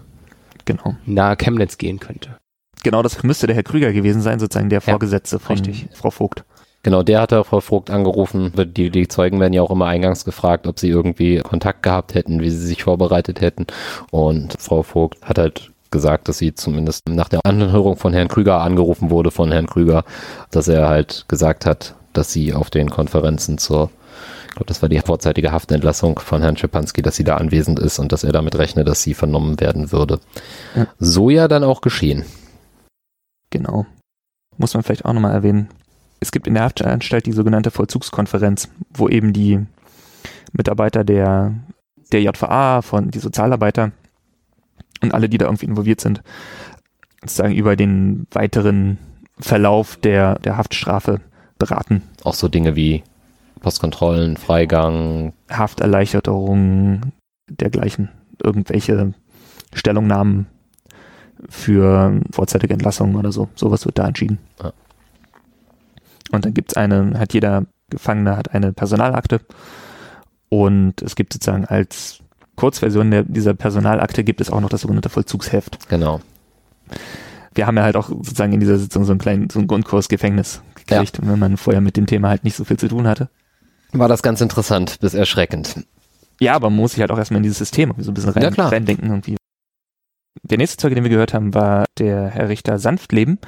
genau. 0.65 0.95
nahe 1.05 1.35
Chemnitz 1.35 1.77
gehen 1.77 1.99
könnte. 1.99 2.37
Genau, 2.83 3.03
das 3.03 3.21
müsste 3.23 3.47
der 3.47 3.55
Herr 3.55 3.63
Krüger 3.63 3.91
gewesen 3.91 4.21
sein, 4.21 4.39
sozusagen 4.39 4.69
der 4.69 4.81
Vorgesetzte 4.81 5.37
ja, 5.37 5.39
von 5.39 5.57
richtig. 5.57 5.87
Frau 5.93 6.11
Vogt. 6.11 6.43
Genau, 6.81 7.03
der 7.03 7.19
hatte 7.21 7.43
Frau 7.43 7.59
Vogt 7.59 7.89
angerufen. 7.89 8.53
Die, 8.55 8.89
die 8.89 9.07
Zeugen 9.09 9.39
werden 9.41 9.51
ja 9.53 9.61
auch 9.61 9.71
immer 9.71 9.87
eingangs 9.87 10.23
gefragt, 10.23 10.65
ob 10.65 10.79
sie 10.79 10.87
irgendwie 10.87 11.39
Kontakt 11.39 11.83
gehabt 11.83 12.13
hätten, 12.15 12.39
wie 12.39 12.49
sie 12.49 12.65
sich 12.65 12.83
vorbereitet 12.83 13.41
hätten. 13.41 13.67
Und 14.11 14.55
Frau 14.59 14.83
Vogt 14.83 15.21
hat 15.21 15.37
halt 15.37 15.71
gesagt, 15.91 16.29
dass 16.29 16.37
sie 16.37 16.53
zumindest 16.53 17.09
nach 17.09 17.27
der 17.27 17.45
Anhörung 17.45 17.97
von 17.97 18.13
Herrn 18.13 18.27
Krüger 18.29 18.61
angerufen 18.61 19.09
wurde 19.09 19.31
von 19.31 19.51
Herrn 19.51 19.67
Krüger, 19.67 20.05
dass 20.51 20.67
er 20.67 20.87
halt 20.87 21.25
gesagt 21.27 21.65
hat, 21.65 21.95
dass 22.13 22.31
sie 22.31 22.53
auf 22.53 22.69
den 22.69 22.89
Konferenzen 22.89 23.57
zur 23.57 23.89
glaube, 24.59 24.67
das 24.67 24.81
war 24.81 24.89
die 24.89 24.99
vorzeitige 24.99 25.53
Haftentlassung 25.53 26.19
von 26.19 26.41
Herrn 26.41 26.57
Schipanski, 26.57 27.01
dass 27.01 27.15
sie 27.15 27.23
da 27.23 27.37
anwesend 27.37 27.79
ist 27.79 27.97
und 27.97 28.11
dass 28.11 28.25
er 28.25 28.33
damit 28.33 28.57
rechne, 28.57 28.83
dass 28.83 29.01
sie 29.01 29.13
vernommen 29.13 29.59
werden 29.61 29.93
würde. 29.93 30.19
Ja. 30.75 30.87
So 30.99 31.29
ja 31.29 31.47
dann 31.47 31.63
auch 31.63 31.79
geschehen. 31.79 32.25
Genau. 33.51 33.85
Muss 34.57 34.73
man 34.73 34.83
vielleicht 34.83 35.05
auch 35.05 35.13
nochmal 35.13 35.33
erwähnen. 35.33 35.69
Es 36.19 36.31
gibt 36.31 36.45
in 36.45 36.55
der 36.55 36.63
Haftanstalt 36.63 37.25
die 37.25 37.31
sogenannte 37.31 37.71
Vollzugskonferenz, 37.71 38.67
wo 38.89 39.07
eben 39.07 39.31
die 39.31 39.65
Mitarbeiter 40.51 41.05
der, 41.05 41.55
der 42.11 42.21
JVA, 42.21 42.81
von 42.81 43.11
die 43.11 43.19
Sozialarbeiter 43.19 43.93
und 45.01 45.13
alle, 45.13 45.29
die 45.29 45.37
da 45.37 45.45
irgendwie 45.45 45.67
involviert 45.67 46.01
sind, 46.01 46.21
sozusagen 47.21 47.55
über 47.55 47.77
den 47.77 48.27
weiteren 48.31 48.97
Verlauf 49.39 49.95
der, 49.95 50.37
der 50.39 50.57
Haftstrafe 50.57 51.21
beraten. 51.57 52.03
Auch 52.23 52.33
so 52.33 52.49
Dinge 52.49 52.75
wie 52.75 53.03
Postkontrollen, 53.59 54.37
Freigang. 54.37 55.33
Hafterleichterung, 55.49 57.13
dergleichen. 57.49 58.09
Irgendwelche 58.41 59.13
Stellungnahmen 59.73 60.47
für 61.47 62.21
vorzeitige 62.31 62.73
Entlassungen 62.73 63.15
oder 63.15 63.31
so. 63.31 63.49
Sowas 63.55 63.85
wird 63.85 63.97
da 63.97 64.07
entschieden. 64.07 64.39
Ja. 64.61 64.73
Und 66.31 66.45
dann 66.45 66.53
gibt 66.53 66.71
es 66.71 66.77
eine, 66.77 67.17
hat 67.19 67.33
jeder 67.33 67.65
Gefangene 67.89 68.37
hat 68.37 68.53
eine 68.53 68.71
Personalakte 68.71 69.41
und 70.49 71.01
es 71.01 71.15
gibt 71.15 71.33
sozusagen 71.33 71.65
als 71.65 72.19
Kurzversion 72.55 73.09
der, 73.09 73.23
dieser 73.23 73.55
Personalakte 73.55 74.23
gibt 74.23 74.41
es 74.41 74.51
auch 74.51 74.61
noch 74.61 74.69
das 74.69 74.81
sogenannte 74.81 75.09
Vollzugsheft. 75.09 75.89
Genau. 75.89 76.21
Wir 77.55 77.65
haben 77.65 77.77
ja 77.77 77.83
halt 77.83 77.95
auch 77.95 78.09
sozusagen 78.09 78.53
in 78.53 78.59
dieser 78.59 78.77
Sitzung 78.77 79.05
so 79.05 79.11
einen 79.11 79.19
kleinen, 79.19 79.49
so 79.49 79.57
einen 79.57 79.67
Grundkurs 79.67 80.07
Gefängnis 80.07 80.61
gekriegt, 80.75 81.17
ja. 81.17 81.27
wenn 81.27 81.39
man 81.39 81.57
vorher 81.57 81.81
mit 81.81 81.97
dem 81.97 82.05
Thema 82.05 82.29
halt 82.29 82.43
nicht 82.43 82.55
so 82.55 82.63
viel 82.63 82.77
zu 82.77 82.87
tun 82.87 83.07
hatte 83.07 83.29
war 83.91 84.07
das 84.07 84.21
ganz 84.21 84.41
interessant 84.41 84.99
bis 84.99 85.13
erschreckend. 85.13 85.85
Ja, 86.39 86.53
aber 86.53 86.69
man 86.69 86.77
muss 86.77 86.91
sich 86.91 87.01
halt 87.01 87.11
auch 87.11 87.17
erstmal 87.17 87.37
in 87.37 87.43
dieses 87.43 87.57
System 87.57 87.93
so 87.97 88.11
ein 88.11 88.13
bisschen 88.13 88.31
rein, 88.31 88.53
ja, 88.55 88.67
reindenken 88.67 89.09
irgendwie. 89.09 89.37
Der 90.43 90.57
nächste 90.57 90.77
Zeuge, 90.77 90.95
den 90.95 91.03
wir 91.03 91.11
gehört 91.11 91.33
haben, 91.33 91.53
war 91.53 91.85
der 91.97 92.27
Herr 92.27 92.49
Richter 92.49 92.79
Sanftleben, 92.79 93.39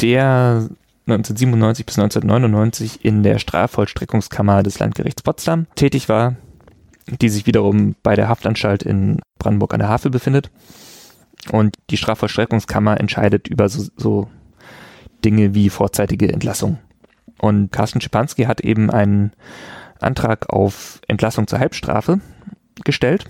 der 0.00 0.68
1997 1.06 1.86
bis 1.86 1.98
1999 1.98 3.04
in 3.04 3.22
der 3.22 3.38
Strafvollstreckungskammer 3.38 4.62
des 4.62 4.78
Landgerichts 4.78 5.22
Potsdam 5.22 5.66
tätig 5.74 6.08
war, 6.08 6.36
die 7.06 7.30
sich 7.30 7.46
wiederum 7.46 7.94
bei 8.02 8.14
der 8.14 8.28
Haftanstalt 8.28 8.82
in 8.82 9.20
Brandenburg 9.38 9.72
an 9.72 9.80
der 9.80 9.88
Havel 9.88 10.10
befindet. 10.10 10.50
Und 11.50 11.76
die 11.88 11.96
Strafvollstreckungskammer 11.96 13.00
entscheidet 13.00 13.48
über 13.48 13.70
so, 13.70 13.86
so 13.96 14.28
Dinge 15.24 15.54
wie 15.54 15.70
vorzeitige 15.70 16.30
Entlassung. 16.30 16.78
Und 17.40 17.72
Carsten 17.72 18.00
Schipanski 18.00 18.44
hat 18.44 18.60
eben 18.60 18.90
einen 18.90 19.32
Antrag 20.00 20.50
auf 20.50 21.00
Entlassung 21.08 21.46
zur 21.46 21.58
Halbstrafe 21.58 22.20
gestellt. 22.84 23.24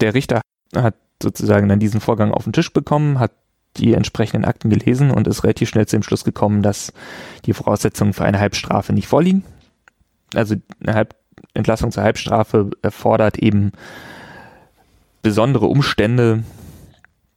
Der 0.00 0.14
Richter 0.14 0.40
hat 0.74 0.94
sozusagen 1.22 1.68
dann 1.68 1.78
diesen 1.78 2.00
Vorgang 2.00 2.32
auf 2.32 2.44
den 2.44 2.52
Tisch 2.52 2.72
bekommen, 2.72 3.18
hat 3.18 3.32
die 3.76 3.94
entsprechenden 3.94 4.44
Akten 4.44 4.70
gelesen 4.70 5.10
und 5.10 5.26
ist 5.26 5.42
relativ 5.42 5.68
schnell 5.68 5.86
zu 5.86 5.96
dem 5.96 6.02
Schluss 6.02 6.24
gekommen, 6.24 6.62
dass 6.62 6.92
die 7.44 7.52
Voraussetzungen 7.52 8.12
für 8.12 8.24
eine 8.24 8.38
Halbstrafe 8.38 8.92
nicht 8.92 9.08
vorliegen. 9.08 9.44
Also 10.34 10.56
eine 10.80 10.94
Halb 10.94 11.16
Entlassung 11.54 11.90
zur 11.90 12.02
Halbstrafe 12.02 12.70
erfordert 12.82 13.38
eben 13.38 13.72
besondere 15.22 15.66
Umstände, 15.66 16.44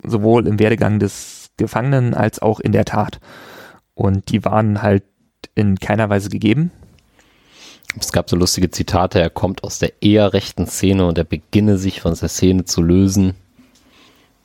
sowohl 0.03 0.47
im 0.47 0.60
Werdegang 0.60 0.99
des 0.99 1.51
Gefangenen 1.58 2.14
als 2.14 2.39
auch 2.39 2.60
in 2.60 2.72
der 2.72 2.86
Tat. 2.86 3.20
Und 3.97 4.29
die 4.29 4.45
waren 4.45 4.83
halt 4.83 5.03
in 5.55 5.79
keiner 5.79 6.07
Weise 6.07 6.29
gegeben. 6.29 6.71
Es 7.99 8.11
gab 8.11 8.29
so 8.29 8.35
lustige 8.35 8.69
Zitate, 8.69 9.19
er 9.19 9.31
kommt 9.31 9.63
aus 9.63 9.79
der 9.79 9.91
eher 10.03 10.33
rechten 10.33 10.67
Szene 10.67 11.07
und 11.07 11.17
er 11.17 11.23
beginne 11.23 11.79
sich 11.79 11.99
von 12.01 12.13
der 12.13 12.29
Szene 12.29 12.65
zu 12.65 12.83
lösen, 12.83 13.33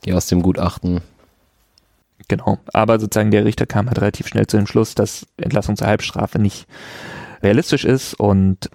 die 0.07 0.15
aus 0.15 0.27
dem 0.27 0.41
Gutachten. 0.41 1.03
Genau, 2.29 2.61
aber 2.73 2.99
sozusagen 2.99 3.31
der 3.31 3.45
Richter 3.45 3.67
kam 3.67 3.89
halt 3.89 4.01
relativ 4.01 4.27
schnell 4.27 4.47
zu 4.47 4.57
dem 4.57 4.67
Schluss, 4.67 4.95
dass 4.95 5.27
Entlassung 5.37 5.77
zur 5.77 5.87
Halbstrafe 5.87 6.39
nicht 6.39 6.67
realistisch 7.43 7.85
ist 7.85 8.15
und 8.15 8.71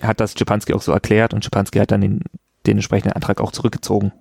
hat 0.00 0.20
das 0.20 0.32
Schipanski 0.32 0.72
auch 0.72 0.80
so 0.80 0.92
erklärt 0.92 1.34
und 1.34 1.44
Schipanski 1.44 1.80
hat 1.80 1.90
dann 1.90 2.00
den, 2.00 2.20
den 2.66 2.78
entsprechenden 2.78 3.12
Antrag 3.12 3.42
auch 3.42 3.52
zurückgezogen. 3.52 4.12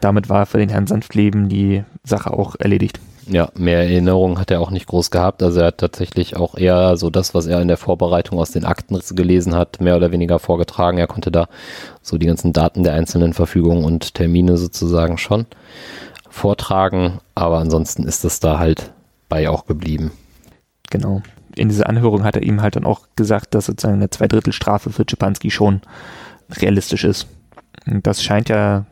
Damit 0.00 0.28
war 0.28 0.46
für 0.46 0.58
den 0.58 0.70
Herrn 0.70 0.88
Sanftleben 0.88 1.48
die 1.48 1.84
Sache 2.02 2.32
auch 2.32 2.56
erledigt. 2.58 2.98
Ja, 3.30 3.48
mehr 3.54 3.78
Erinnerungen 3.78 4.40
hat 4.40 4.50
er 4.50 4.60
auch 4.60 4.72
nicht 4.72 4.88
groß 4.88 5.12
gehabt. 5.12 5.40
Also 5.44 5.60
er 5.60 5.68
hat 5.68 5.78
tatsächlich 5.78 6.36
auch 6.36 6.56
eher 6.56 6.96
so 6.96 7.10
das, 7.10 7.32
was 7.32 7.46
er 7.46 7.62
in 7.62 7.68
der 7.68 7.76
Vorbereitung 7.76 8.40
aus 8.40 8.50
den 8.50 8.64
Akten 8.64 8.98
gelesen 9.10 9.54
hat, 9.54 9.80
mehr 9.80 9.96
oder 9.96 10.10
weniger 10.10 10.40
vorgetragen. 10.40 10.98
Er 10.98 11.06
konnte 11.06 11.30
da 11.30 11.46
so 12.02 12.18
die 12.18 12.26
ganzen 12.26 12.52
Daten 12.52 12.82
der 12.82 12.94
einzelnen 12.94 13.32
Verfügungen 13.32 13.84
und 13.84 14.14
Termine 14.14 14.56
sozusagen 14.56 15.16
schon 15.16 15.46
vortragen. 16.28 17.20
Aber 17.36 17.58
ansonsten 17.58 18.02
ist 18.02 18.24
es 18.24 18.40
da 18.40 18.58
halt 18.58 18.90
bei 19.28 19.48
auch 19.48 19.64
geblieben. 19.64 20.10
Genau. 20.90 21.22
In 21.54 21.68
dieser 21.68 21.88
Anhörung 21.88 22.24
hat 22.24 22.34
er 22.34 22.42
ihm 22.42 22.62
halt 22.62 22.74
dann 22.74 22.84
auch 22.84 23.02
gesagt, 23.14 23.54
dass 23.54 23.66
sozusagen 23.66 23.94
eine 23.94 24.10
Zweidrittelstrafe 24.10 24.90
für 24.90 25.06
Czepanski 25.06 25.52
schon 25.52 25.82
realistisch 26.50 27.04
ist. 27.04 27.28
Und 27.86 28.08
das 28.08 28.24
scheint 28.24 28.48
ja, 28.48 28.86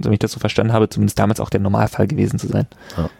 so 0.00 0.10
wie 0.10 0.14
ich 0.14 0.20
das 0.20 0.30
so 0.30 0.38
verstanden 0.38 0.72
habe, 0.72 0.88
zumindest 0.88 1.18
damals 1.18 1.40
auch 1.40 1.50
der 1.50 1.60
Normalfall 1.60 2.06
gewesen 2.06 2.38
zu 2.38 2.46
sein. 2.46 2.68
Ja 2.96 3.10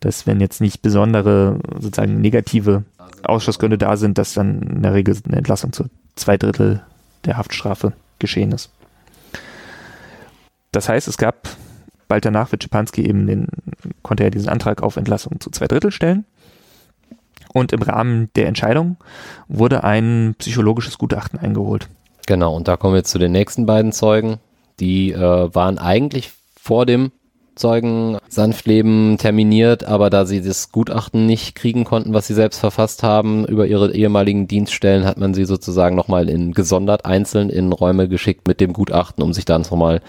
dass 0.00 0.26
wenn 0.26 0.40
jetzt 0.40 0.60
nicht 0.60 0.82
besondere 0.82 1.58
sozusagen 1.78 2.20
negative 2.20 2.84
Ausschlussgründe 3.22 3.78
da 3.78 3.96
sind, 3.96 4.18
dass 4.18 4.34
dann 4.34 4.62
in 4.62 4.82
der 4.82 4.94
Regel 4.94 5.16
eine 5.26 5.36
Entlassung 5.36 5.72
zu 5.72 5.84
zwei 6.16 6.36
Drittel 6.36 6.82
der 7.24 7.36
Haftstrafe 7.36 7.92
geschehen 8.18 8.52
ist. 8.52 8.70
Das 10.72 10.88
heißt, 10.88 11.08
es 11.08 11.18
gab 11.18 11.48
bald 12.10 12.26
danach 12.26 12.52
wird 12.52 12.62
Schipanski 12.62 13.06
eben 13.06 13.26
den, 13.26 13.46
konnte 14.02 14.24
er 14.24 14.30
diesen 14.30 14.50
Antrag 14.50 14.82
auf 14.82 14.98
Entlassung 14.98 15.40
zu 15.40 15.48
zwei 15.50 15.66
Drittel 15.66 15.92
stellen. 15.92 16.26
Und 17.52 17.72
im 17.72 17.80
Rahmen 17.80 18.28
der 18.36 18.46
Entscheidung 18.46 18.96
wurde 19.48 19.82
ein 19.82 20.34
psychologisches 20.38 20.98
Gutachten 20.98 21.38
eingeholt. 21.38 21.88
Genau, 22.26 22.54
und 22.54 22.68
da 22.68 22.76
kommen 22.76 22.94
wir 22.94 23.04
zu 23.04 23.18
den 23.18 23.32
nächsten 23.32 23.64
beiden 23.64 23.92
Zeugen. 23.92 24.38
Die 24.78 25.12
äh, 25.12 25.54
waren 25.54 25.78
eigentlich 25.78 26.32
vor 26.60 26.84
dem 26.84 27.12
Zeugen 27.60 28.16
Sanftleben 28.26 29.18
terminiert, 29.18 29.84
aber 29.84 30.08
da 30.08 30.24
sie 30.24 30.40
das 30.40 30.72
Gutachten 30.72 31.26
nicht 31.26 31.54
kriegen 31.54 31.84
konnten, 31.84 32.14
was 32.14 32.26
sie 32.26 32.32
selbst 32.32 32.58
verfasst 32.58 33.02
haben, 33.02 33.44
über 33.44 33.66
ihre 33.66 33.94
ehemaligen 33.94 34.48
Dienststellen 34.48 35.04
hat 35.04 35.18
man 35.18 35.34
sie 35.34 35.44
sozusagen 35.44 35.94
nochmal 35.94 36.30
in 36.30 36.52
gesondert 36.52 37.04
einzeln 37.04 37.50
in 37.50 37.70
Räume 37.70 38.08
geschickt 38.08 38.48
mit 38.48 38.62
dem 38.62 38.72
Gutachten, 38.72 39.22
um 39.22 39.34
sich 39.34 39.44
dann 39.44 39.60
nochmal 39.60 40.00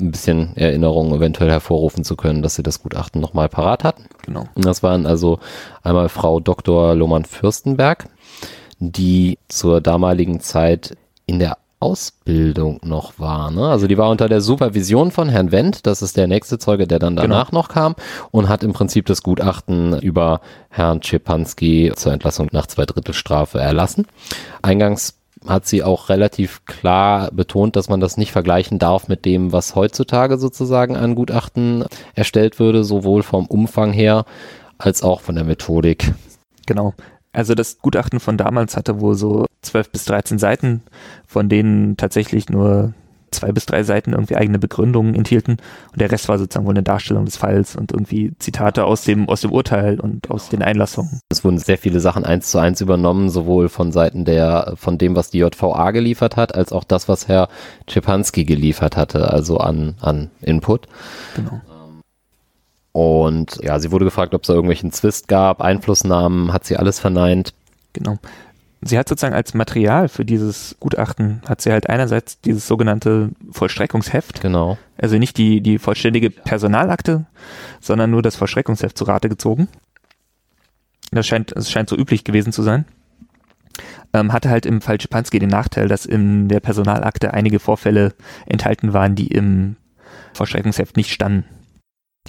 ein 0.00 0.12
bisschen 0.12 0.56
Erinnerung 0.56 1.14
eventuell 1.14 1.50
hervorrufen 1.50 2.04
zu 2.04 2.16
können, 2.16 2.40
dass 2.40 2.54
sie 2.54 2.62
das 2.62 2.82
Gutachten 2.82 3.20
nochmal 3.20 3.50
parat 3.50 3.84
hatten. 3.84 4.06
Genau. 4.24 4.46
Und 4.54 4.64
das 4.64 4.82
waren 4.82 5.04
also 5.04 5.40
einmal 5.82 6.08
Frau 6.08 6.40
Dr. 6.40 6.94
Lohmann-Fürstenberg, 6.94 8.06
die 8.78 9.36
zur 9.48 9.82
damaligen 9.82 10.40
Zeit 10.40 10.96
in 11.26 11.38
der 11.38 11.58
Ausbildung 11.84 12.80
noch 12.82 13.18
war. 13.18 13.50
Ne? 13.50 13.68
Also 13.68 13.86
die 13.86 13.98
war 13.98 14.08
unter 14.08 14.26
der 14.26 14.40
Supervision 14.40 15.10
von 15.10 15.28
Herrn 15.28 15.52
Wendt, 15.52 15.86
das 15.86 16.00
ist 16.00 16.16
der 16.16 16.26
nächste 16.26 16.58
Zeuge, 16.58 16.86
der 16.86 16.98
dann 16.98 17.14
danach 17.14 17.50
genau. 17.50 17.60
noch 17.60 17.68
kam 17.68 17.94
und 18.30 18.48
hat 18.48 18.64
im 18.64 18.72
Prinzip 18.72 19.04
das 19.04 19.22
Gutachten 19.22 19.98
über 20.00 20.40
Herrn 20.70 21.02
Czepanski 21.02 21.92
zur 21.94 22.14
Entlassung 22.14 22.48
nach 22.52 22.66
Zweidrittelstrafe 22.66 23.60
erlassen. 23.60 24.06
Eingangs 24.62 25.18
hat 25.46 25.66
sie 25.66 25.82
auch 25.82 26.08
relativ 26.08 26.64
klar 26.64 27.30
betont, 27.32 27.76
dass 27.76 27.90
man 27.90 28.00
das 28.00 28.16
nicht 28.16 28.32
vergleichen 28.32 28.78
darf 28.78 29.08
mit 29.08 29.26
dem, 29.26 29.52
was 29.52 29.74
heutzutage 29.74 30.38
sozusagen 30.38 30.96
an 30.96 31.14
Gutachten 31.14 31.84
erstellt 32.14 32.58
würde, 32.58 32.82
sowohl 32.82 33.22
vom 33.22 33.44
Umfang 33.44 33.92
her 33.92 34.24
als 34.78 35.02
auch 35.02 35.20
von 35.20 35.34
der 35.34 35.44
Methodik. 35.44 36.14
Genau. 36.64 36.94
Also 37.34 37.54
das 37.54 37.78
Gutachten 37.80 38.20
von 38.20 38.38
damals 38.38 38.76
hatte 38.76 39.00
wohl 39.00 39.16
so 39.16 39.46
12 39.62 39.90
bis 39.90 40.04
13 40.06 40.38
Seiten, 40.38 40.82
von 41.26 41.48
denen 41.48 41.96
tatsächlich 41.96 42.48
nur 42.48 42.94
zwei 43.34 43.50
bis 43.50 43.66
drei 43.66 43.82
Seiten 43.82 44.12
irgendwie 44.12 44.36
eigene 44.36 44.60
Begründungen 44.60 45.16
enthielten 45.16 45.56
und 45.92 46.00
der 46.00 46.12
Rest 46.12 46.28
war 46.28 46.38
sozusagen 46.38 46.66
wohl 46.66 46.72
eine 46.72 46.84
Darstellung 46.84 47.24
des 47.24 47.36
Falls 47.36 47.74
und 47.74 47.90
irgendwie 47.90 48.32
Zitate 48.38 48.84
aus 48.84 49.02
dem, 49.02 49.28
aus 49.28 49.40
dem 49.40 49.50
Urteil 49.50 49.98
und 49.98 50.30
aus 50.30 50.48
den 50.48 50.62
Einlassungen. 50.62 51.20
Es 51.28 51.44
wurden 51.44 51.58
sehr 51.58 51.76
viele 51.76 51.98
Sachen 51.98 52.24
eins 52.24 52.52
zu 52.52 52.58
eins 52.58 52.80
übernommen, 52.80 53.28
sowohl 53.30 53.68
von 53.68 53.90
Seiten 53.90 54.24
der, 54.24 54.74
von 54.76 54.98
dem, 54.98 55.16
was 55.16 55.30
die 55.30 55.38
JVA 55.38 55.90
geliefert 55.90 56.36
hat, 56.36 56.54
als 56.54 56.72
auch 56.72 56.84
das, 56.84 57.08
was 57.08 57.26
Herr 57.26 57.48
Czepanski 57.88 58.44
geliefert 58.44 58.96
hatte, 58.96 59.32
also 59.32 59.58
an, 59.58 59.96
an 60.00 60.30
Input. 60.40 60.86
Genau. 61.34 61.60
Und 62.94 63.58
ja, 63.60 63.80
sie 63.80 63.90
wurde 63.90 64.04
gefragt, 64.04 64.34
ob 64.34 64.42
es 64.42 64.46
da 64.46 64.52
irgendwelchen 64.52 64.92
Zwist 64.92 65.26
gab, 65.26 65.60
Einflussnahmen, 65.60 66.52
hat 66.52 66.64
sie 66.64 66.76
alles 66.76 67.00
verneint. 67.00 67.52
Genau. 67.92 68.18
Sie 68.82 68.96
hat 68.96 69.08
sozusagen 69.08 69.34
als 69.34 69.52
Material 69.52 70.08
für 70.08 70.24
dieses 70.24 70.76
Gutachten, 70.78 71.42
hat 71.48 71.60
sie 71.60 71.72
halt 71.72 71.90
einerseits 71.90 72.40
dieses 72.40 72.68
sogenannte 72.68 73.30
Vollstreckungsheft. 73.50 74.40
Genau. 74.40 74.78
Also 74.96 75.18
nicht 75.18 75.38
die, 75.38 75.60
die 75.60 75.80
vollständige 75.80 76.30
Personalakte, 76.30 77.26
sondern 77.80 78.12
nur 78.12 78.22
das 78.22 78.36
Vollstreckungsheft 78.36 78.96
zu 78.96 79.02
Rate 79.02 79.28
gezogen. 79.28 79.66
Das 81.10 81.26
scheint, 81.26 81.50
das 81.56 81.72
scheint 81.72 81.88
so 81.88 81.96
üblich 81.96 82.22
gewesen 82.22 82.52
zu 82.52 82.62
sein. 82.62 82.84
Ähm, 84.12 84.32
hatte 84.32 84.50
halt 84.50 84.66
im 84.66 84.80
Fall 84.80 85.00
Schipanski 85.00 85.40
den 85.40 85.50
Nachteil, 85.50 85.88
dass 85.88 86.06
in 86.06 86.46
der 86.46 86.60
Personalakte 86.60 87.34
einige 87.34 87.58
Vorfälle 87.58 88.14
enthalten 88.46 88.92
waren, 88.92 89.16
die 89.16 89.26
im 89.26 89.74
Vollstreckungsheft 90.34 90.96
nicht 90.96 91.10
standen. 91.10 91.44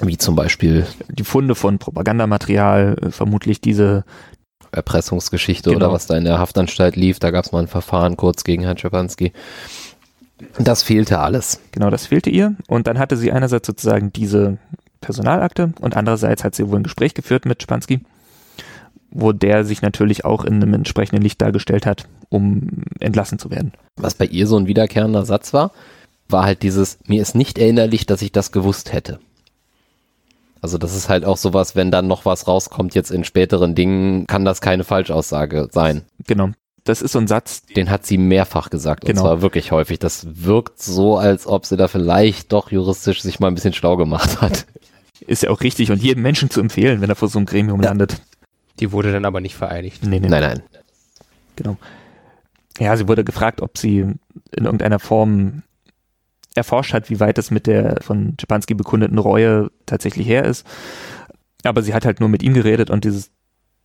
Wie 0.02 0.18
zum 0.18 0.36
Beispiel 0.36 0.86
die 1.10 1.24
Funde 1.24 1.56
von 1.56 1.80
Propagandamaterial, 1.80 2.98
äh, 3.02 3.12
vermutlich 3.12 3.62
diese 3.62 4.04
Erpressungsgeschichte 4.72 5.70
genau. 5.70 5.86
oder 5.86 5.94
was 5.94 6.06
da 6.06 6.18
in 6.18 6.26
der 6.26 6.38
Haftanstalt 6.38 6.96
lief. 6.96 7.20
Da 7.20 7.32
gab 7.32 7.46
es 7.46 7.52
mal 7.52 7.60
ein 7.60 7.68
Verfahren 7.68 8.18
kurz 8.18 8.44
gegen 8.44 8.64
Herrn 8.64 8.78
Schapanski. 8.78 9.32
Das 10.60 10.84
fehlte 10.84 11.20
alles. 11.20 11.62
Genau, 11.72 11.90
das 11.90 12.08
fehlte 12.08 12.30
ihr. 12.30 12.56
Und 12.68 12.88
dann 12.88 13.00
hatte 13.00 13.16
sie 13.16 13.32
einerseits 13.32 13.68
sozusagen 13.68 14.12
diese 14.12 14.58
Personalakte 15.00 15.74
und 15.80 15.96
andererseits 15.96 16.44
hat 16.44 16.56
sie 16.56 16.68
wohl 16.70 16.80
ein 16.80 16.84
Gespräch 16.84 17.14
geführt 17.14 17.46
mit 17.46 17.62
Schapanski, 17.62 18.02
wo 19.12 19.32
der 19.32 19.64
sich 19.64 19.82
natürlich 19.82 20.26
auch 20.26 20.44
in 20.44 20.56
einem 20.56 20.74
entsprechenden 20.74 21.22
Licht 21.22 21.42
dargestellt 21.42 21.86
hat, 21.86 22.08
um 22.30 22.84
entlassen 23.00 23.40
zu 23.40 23.52
werden. 23.52 23.72
Was 23.98 24.16
bei 24.16 24.26
ihr 24.26 24.48
so 24.48 24.58
ein 24.58 24.68
wiederkehrender 24.68 25.26
Satz 25.26 25.54
war, 25.54 25.72
war 26.28 26.44
halt 26.44 26.64
dieses, 26.64 26.98
mir 27.06 27.22
ist 27.22 27.36
nicht 27.36 27.58
erinnerlich, 27.58 28.06
dass 28.06 28.22
ich 28.22 28.32
das 28.32 28.52
gewusst 28.52 28.92
hätte. 28.92 29.20
Also 30.66 30.80
das 30.80 30.96
ist 30.96 31.10
halt 31.10 31.26
auch 31.26 31.38
sowas, 31.38 31.76
wenn 31.76 31.92
dann 31.92 32.08
noch 32.08 32.26
was 32.26 32.48
rauskommt 32.48 32.96
jetzt 32.96 33.12
in 33.12 33.24
späteren 33.24 33.76
Dingen, 33.76 34.26
kann 34.26 34.46
das 34.46 34.62
keine 34.62 34.84
Falschaussage 34.84 35.70
sein. 35.72 36.02
Genau. 36.26 36.50
Das 36.86 37.04
ist 37.04 37.12
so 37.12 37.20
ein 37.20 37.28
Satz. 37.28 37.68
Den 37.68 37.92
hat 37.92 38.08
sie 38.08 38.18
mehrfach 38.18 38.72
gesagt. 38.72 39.06
Genau. 39.06 39.22
Und 39.22 39.28
zwar 39.28 39.42
wirklich 39.44 39.72
häufig. 39.72 40.00
Das 40.00 40.26
wirkt 40.44 40.82
so, 40.82 41.18
als 41.20 41.46
ob 41.46 41.68
sie 41.68 41.78
da 41.78 41.88
vielleicht 41.88 42.52
doch 42.52 42.72
juristisch 42.72 43.22
sich 43.22 43.40
mal 43.40 43.50
ein 43.50 43.54
bisschen 43.54 43.74
schlau 43.74 43.96
gemacht 43.96 44.42
hat. 44.42 44.66
Ist 45.28 45.44
ja 45.44 45.52
auch 45.52 45.62
richtig 45.62 45.92
und 45.92 46.02
jedem 46.02 46.24
Menschen 46.24 46.50
zu 46.50 46.62
empfehlen, 46.62 47.00
wenn 47.00 47.12
er 47.12 47.16
vor 47.16 47.28
so 47.28 47.38
einem 47.38 47.46
Gremium 47.46 47.84
ja. 47.84 47.90
landet. 47.90 48.20
Die 48.80 48.92
wurde 48.92 49.12
dann 49.12 49.26
aber 49.26 49.42
nicht 49.42 49.54
vereidigt. 49.54 50.04
Nee, 50.04 50.20
nee. 50.20 50.30
Nein, 50.30 50.42
nein. 50.42 50.64
Genau. 51.56 51.78
Ja, 52.80 52.98
sie 52.98 53.08
wurde 53.08 53.24
gefragt, 53.24 53.62
ob 53.62 53.78
sie 53.78 54.00
in 54.00 54.18
irgendeiner 54.66 54.98
Form 54.98 55.62
erforscht 56.56 56.94
hat, 56.94 57.10
wie 57.10 57.20
weit 57.20 57.38
es 57.38 57.52
mit 57.52 57.68
der 57.68 58.02
von 58.02 58.36
Schipanski 58.40 58.74
bekundeten 58.74 59.18
Reue 59.18 59.70
tatsächlich 59.86 60.28
her 60.28 60.46
ist. 60.46 60.66
Aber 61.64 61.82
sie 61.82 61.94
hat 61.94 62.06
halt 62.06 62.20
nur 62.20 62.30
mit 62.30 62.44
ihm 62.44 62.54
geredet 62.54 62.90
und 62.90 63.04
dieses, 63.04 63.32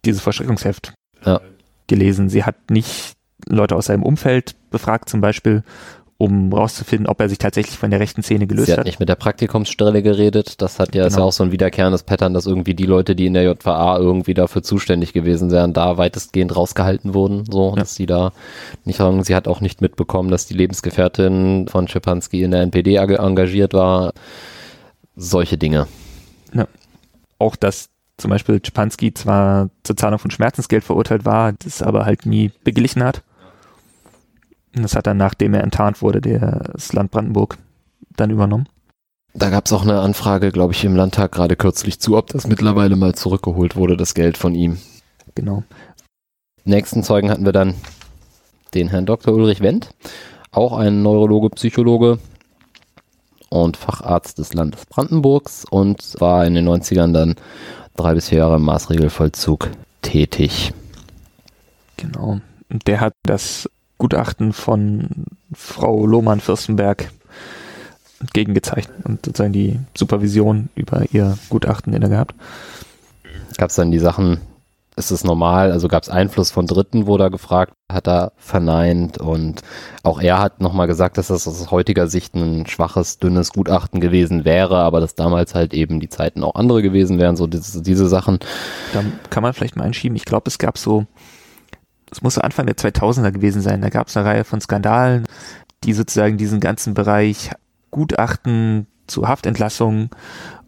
dieses 0.05 0.21
Verschreckungsheft 0.21 0.95
ja. 1.25 1.41
gelesen. 1.87 2.29
Sie 2.29 2.45
hat 2.45 2.71
nicht 2.71 3.15
Leute 3.47 3.75
aus 3.77 3.87
seinem 3.87 4.03
Umfeld 4.03 4.55
befragt, 4.71 5.09
zum 5.09 5.21
Beispiel, 5.21 5.63
um 6.21 6.53
rauszufinden, 6.53 7.07
ob 7.07 7.19
er 7.19 7.31
sich 7.31 7.39
tatsächlich 7.39 7.79
von 7.79 7.91
der 7.91 7.99
rechten 7.99 8.23
Szene 8.23 8.47
gelöst 8.47 8.67
Sie 8.67 8.73
hat. 8.73 8.81
hat 8.81 8.85
nicht 8.85 9.01
mit 9.01 9.09
der 9.09 9.15
Praktikumsstelle 9.15 10.03
geredet. 10.03 10.61
Das 10.61 10.79
hat 10.79 10.95
ja, 10.95 11.05
genau. 11.05 11.07
ist 11.07 11.17
ja 11.17 11.23
auch 11.23 11.33
so 11.33 11.45
ein 11.45 11.51
wiederkehrendes 11.51 12.03
Pattern, 12.03 12.35
dass 12.35 12.45
irgendwie 12.45 12.75
die 12.75 12.85
Leute, 12.85 13.17
die 13.17 13.25
in 13.25 13.33
der 13.33 13.45
JVA 13.45 13.97
irgendwie 13.97 14.35
dafür 14.35 14.63
zuständig 14.63 15.15
gewesen 15.15 15.51
wären, 15.51 15.73
da 15.73 15.97
weitestgehend 15.97 16.55
rausgehalten 16.55 17.15
wurden, 17.15 17.47
so, 17.51 17.71
ja. 17.71 17.77
dass 17.77 17.95
sie 17.95 18.05
da 18.05 18.33
nicht 18.85 18.99
sagen, 18.99 19.25
sie 19.25 19.35
hat 19.35 19.49
auch 19.49 19.63
nicht 19.63 19.81
mitbekommen, 19.81 20.31
dass 20.31 20.47
die 20.47 20.53
Lebensgefährtin 20.53 21.69
von 21.69 21.89
Schipanski 21.89 22.43
in 22.43 22.51
der 22.51 22.61
NPD 22.61 22.97
engagiert 22.97 23.73
war. 23.73 24.13
Solche 25.17 25.57
Dinge. 25.57 25.87
Ja. 26.53 26.69
Auch, 27.39 27.57
dass 27.57 27.89
zum 28.19 28.31
Beispiel 28.31 28.61
Schipanski 28.63 29.15
zwar 29.15 29.71
zur 29.85 29.97
Zahlung 29.97 30.19
von 30.19 30.31
Schmerzensgeld 30.31 30.85
verurteilt 30.85 31.25
war, 31.25 31.55
das 31.55 31.81
aber 31.81 32.05
halt 32.05 32.27
nie 32.27 32.51
beglichen 32.63 33.03
hat. 33.03 33.23
Das 34.73 34.95
hat 34.95 35.07
dann, 35.07 35.17
nachdem 35.17 35.55
er 35.55 35.63
enttarnt 35.63 36.01
wurde, 36.01 36.21
das 36.21 36.93
Land 36.93 37.11
Brandenburg 37.11 37.59
dann 38.17 38.31
übernommen. 38.31 38.69
Da 39.33 39.51
gab 39.51 39.67
es 39.67 39.73
auch 39.73 39.83
eine 39.83 40.01
Anfrage, 40.01 40.51
glaube 40.51 40.73
ich, 40.73 40.85
im 40.85 40.97
Landtag 40.97 41.33
gerade 41.33 41.57
kürzlich 41.57 42.01
zu, 42.01 42.17
ob 42.17 42.29
das 42.29 42.47
mittlerweile 42.47 42.97
mal 42.97 43.15
zurückgeholt 43.15 43.77
wurde, 43.77 43.97
das 43.97 44.15
Geld 44.15 44.37
von 44.37 44.55
ihm. 44.55 44.79
Genau. 45.35 45.63
Nächsten 46.65 47.03
Zeugen 47.03 47.31
hatten 47.31 47.45
wir 47.45 47.53
dann 47.53 47.75
den 48.75 48.89
Herrn 48.89 49.07
Dr. 49.07 49.35
Ulrich 49.35 49.61
Wendt, 49.61 49.91
auch 50.51 50.77
ein 50.77 51.03
Neurologe, 51.03 51.51
Psychologe 51.51 52.19
und 53.49 53.77
Facharzt 53.77 54.39
des 54.39 54.53
Landes 54.53 54.87
Brandenburgs 54.87 55.65
und 55.65 56.15
war 56.21 56.45
in 56.45 56.55
den 56.55 56.69
90ern 56.69 57.13
dann 57.13 57.35
drei 57.97 58.15
bis 58.15 58.29
vier 58.29 58.39
Jahre 58.39 58.57
im 58.57 58.63
Maßregelvollzug 58.63 59.71
tätig. 60.03 60.73
Genau. 61.97 62.41
Und 62.69 62.87
der 62.87 63.01
hat 63.01 63.15
das 63.25 63.69
Gutachten 64.01 64.53
von 64.53 65.27
Frau 65.53 66.07
Lohmann-Fürstenberg 66.07 67.11
entgegengezeichnet 68.21 69.05
und 69.05 69.25
sozusagen 69.25 69.53
die 69.53 69.79
Supervision 69.97 70.71
über 70.75 71.05
ihr 71.13 71.39
Gutachten 71.51 71.93
inne 71.93 72.09
gehabt. 72.09 72.35
Gab 73.59 73.69
es 73.71 73.77
dann 73.77 73.91
die 73.91 73.99
Sachen, 73.99 74.41
ist 74.97 75.11
es 75.11 75.23
normal, 75.23 75.71
also 75.71 75.87
gab 75.87 76.03
es 76.03 76.09
Einfluss 76.09 76.51
von 76.51 76.67
Dritten, 76.67 77.07
wurde 77.07 77.25
er 77.25 77.31
gefragt, 77.31 77.75
hat 77.93 78.09
er 78.09 78.33
verneint 78.39 79.19
und 79.19 79.61
auch 80.03 80.21
er 80.21 80.39
hat 80.39 80.63
nochmal 80.63 80.87
gesagt, 80.87 81.19
dass 81.19 81.29
das 81.29 81.47
aus 81.47 81.71
heutiger 81.71 82.07
Sicht 82.09 82.35
ein 82.35 82.67
schwaches, 82.67 83.19
dünnes 83.19 83.53
Gutachten 83.53 84.01
gewesen 84.01 84.47
wäre, 84.47 84.79
aber 84.79 85.01
dass 85.01 85.15
damals 85.15 85.55
halt 85.55 85.75
eben 85.75 86.01
die 86.01 86.09
Zeiten 86.09 86.43
auch 86.43 86.55
andere 86.55 86.81
gewesen 86.81 87.19
wären, 87.19 87.37
so 87.37 87.47
diese, 87.47 87.83
diese 87.83 88.09
Sachen. 88.09 88.39
Da 88.95 89.03
kann 89.29 89.43
man 89.43 89.53
vielleicht 89.53 89.77
mal 89.77 89.85
einschieben, 89.85 90.17
ich 90.17 90.25
glaube, 90.25 90.49
es 90.49 90.59
gab 90.59 90.79
so 90.79 91.07
das 92.11 92.23
muss 92.23 92.35
so 92.35 92.41
Anfang 92.41 92.67
der 92.67 92.77
2000er 92.77 93.31
gewesen 93.31 93.63
sein. 93.63 93.81
Da 93.81 93.89
gab 93.89 94.09
es 94.09 94.17
eine 94.17 94.27
Reihe 94.27 94.45
von 94.45 94.61
Skandalen, 94.61 95.25
die 95.85 95.93
sozusagen 95.93 96.37
diesen 96.37 96.61
ganzen 96.61 96.93
Bereich 96.93 97.51
Gutachten 97.91 98.87
zu 99.07 99.29
Haftentlassungen 99.29 100.11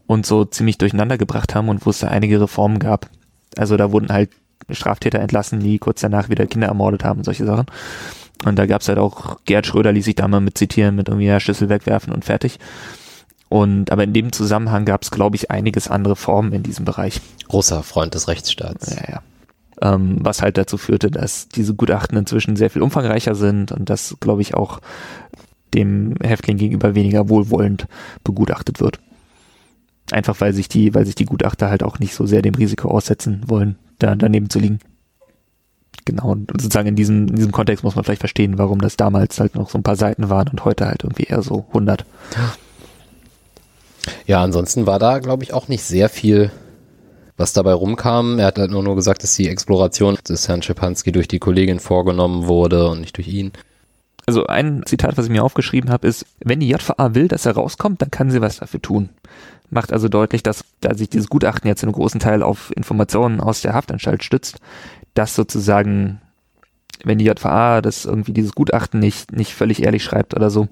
und 0.07 0.25
so 0.25 0.45
ziemlich 0.45 0.79
durcheinander 0.79 1.19
gebracht 1.19 1.55
haben 1.55 1.69
und 1.69 1.85
wo 1.85 1.91
es 1.91 1.99
da 1.99 2.09
einige 2.09 2.41
Reformen 2.41 2.79
gab. 2.79 3.09
Also 3.57 3.77
da 3.77 3.93
wurden 3.93 4.13
halt 4.13 4.31
Straftäter 4.71 5.19
entlassen, 5.19 5.61
die 5.61 5.79
kurz 5.79 6.01
danach 6.01 6.29
wieder 6.29 6.47
Kinder 6.47 6.69
ermordet 6.69 7.05
haben 7.05 7.19
und 7.19 7.25
solche 7.25 7.45
Sachen. 7.45 7.67
Und 8.45 8.59
da 8.59 8.67
gab 8.67 8.81
es 8.81 8.89
halt 8.89 8.99
auch, 8.99 9.39
Gerd 9.45 9.67
Schröder 9.67 9.93
ließ 9.93 10.05
sich 10.05 10.15
da 10.15 10.27
mal 10.29 10.41
mit 10.41 10.57
zitieren, 10.57 10.97
mit 10.97 11.09
irgendwie 11.09 11.27
ja, 11.27 11.41
Schlüssel 11.41 11.69
wegwerfen 11.69 12.13
und 12.13 12.25
fertig. 12.25 12.59
Und 13.49 13.93
aber 13.93 14.05
in 14.05 14.13
dem 14.13 14.33
Zusammenhang 14.33 14.85
gab 14.85 15.03
es, 15.03 15.11
glaube 15.11 15.37
ich, 15.37 15.51
einiges 15.51 15.89
andere 15.89 16.17
Formen 16.17 16.53
in 16.53 16.63
diesem 16.63 16.85
Bereich. 16.85 17.21
Großer 17.49 17.83
Freund 17.83 18.15
des 18.15 18.29
Rechtsstaats. 18.29 18.95
Ja, 18.95 19.03
ja 19.09 19.23
ähm, 19.83 20.17
was 20.21 20.43
halt 20.43 20.57
dazu 20.57 20.79
führte, 20.79 21.11
dass 21.11 21.49
diese 21.49 21.75
Gutachten 21.75 22.17
inzwischen 22.17 22.57
sehr 22.57 22.71
viel 22.71 22.83
umfangreicher 22.83 23.35
sind 23.35 23.73
und 23.73 23.91
das, 23.91 24.17
glaube 24.21 24.41
ich, 24.41 24.55
auch 24.55 24.81
dem 25.75 26.15
Häftling 26.23 26.57
gegenüber 26.57 26.95
weniger 26.95 27.29
wohlwollend 27.29 27.87
begutachtet 28.25 28.81
wird. 28.81 29.01
Einfach 30.11 30.41
weil 30.41 30.53
sich 30.53 30.69
die, 30.69 30.95
weil 30.95 31.07
sich 31.07 31.15
die 31.15 31.25
Gutachter 31.25 31.71
halt 31.71 31.83
auch 31.83 31.99
nicht 31.99 32.15
so 32.15 32.27
sehr 32.27 32.43
dem 32.43 32.55
Risiko 32.55 32.89
aussetzen 32.89 33.43
wollen, 33.47 33.77
da 33.99 34.15
daneben 34.15 34.51
zu 34.51 34.59
liegen. 34.59 34.79
Genau, 36.05 36.33
und 36.33 36.51
sozusagen 36.51 36.89
in 36.89 36.97
diesem, 36.97 37.29
in 37.29 37.37
diesem 37.37 37.53
Kontext 37.53 37.85
muss 37.85 37.95
man 37.95 38.05
vielleicht 38.05 38.21
verstehen, 38.21 38.59
warum 38.59 38.81
das 38.81 38.97
damals 38.97 39.39
halt 39.41 39.55
noch 39.55 39.71
so 39.71 39.79
ein 39.79 39.85
paar 39.85 39.97
Seiten 39.97 40.29
waren 40.29 40.49
und 40.49 40.65
heute 40.65 40.87
halt 40.87 41.05
irgendwie 41.05 41.25
eher 41.25 41.43
so 41.43 41.65
100. 41.69 42.05
Ja, 44.27 44.43
ansonsten 44.43 44.87
war 44.87 44.99
da, 44.99 45.21
glaube 45.21 45.45
ich, 45.45 45.53
auch 45.53 45.69
nicht 45.69 45.85
sehr 45.85 46.09
viel, 46.09 46.51
was 47.43 47.53
dabei 47.53 47.73
rumkam. 47.75 48.39
Er 48.39 48.47
hat 48.47 48.59
halt 48.59 48.71
nur, 48.71 48.83
nur 48.83 48.97
gesagt, 48.97 49.23
dass 49.23 49.35
die 49.35 49.49
Exploration 49.49 50.17
des 50.29 50.49
Herrn 50.49 50.63
Schepanski 50.63 51.13
durch 51.13 51.29
die 51.29 51.39
Kollegin 51.41 51.81
vorgenommen 51.81 52.47
wurde 52.47 52.89
und 52.89 53.01
nicht 53.01 53.17
durch 53.17 53.29
ihn. 53.29 53.53
Also 54.25 54.47
ein 54.47 54.83
Zitat, 54.87 55.19
was 55.19 55.27
ich 55.27 55.33
mir 55.33 55.43
aufgeschrieben 55.43 55.91
habe, 55.91 56.07
ist, 56.07 56.25
wenn 56.39 56.61
die 56.61 56.69
JVA 56.69 57.15
will, 57.15 57.27
dass 57.29 57.45
er 57.45 57.55
rauskommt, 57.55 58.01
dann 58.01 58.11
kann 58.13 58.31
sie 58.31 58.41
was 58.41 58.59
dafür 58.59 58.81
tun. 58.81 59.09
Macht 59.69 59.93
also 59.93 60.09
deutlich, 60.09 60.43
dass 60.45 60.65
da 60.81 60.95
sich 60.95 61.09
dieses 61.11 61.29
Gutachten 61.29 61.67
jetzt 61.67 61.83
einem 61.83 61.93
großen 61.93 62.21
Teil 62.21 62.43
auf 62.43 62.73
Informationen 62.77 63.41
aus 63.41 63.63
der 63.63 63.73
Haftanstalt 63.75 64.23
stützt, 64.23 64.59
dass 65.15 65.35
sozusagen, 65.35 66.21
wenn 67.05 67.19
die 67.19 67.25
JVA 67.25 67.81
das 67.81 68.05
irgendwie 68.05 68.33
dieses 68.33 68.53
Gutachten 68.53 69.01
nicht, 69.01 69.33
nicht 69.33 69.53
völlig 69.55 69.83
ehrlich 69.83 70.05
schreibt 70.05 70.35
oder 70.35 70.51
so, 70.51 70.69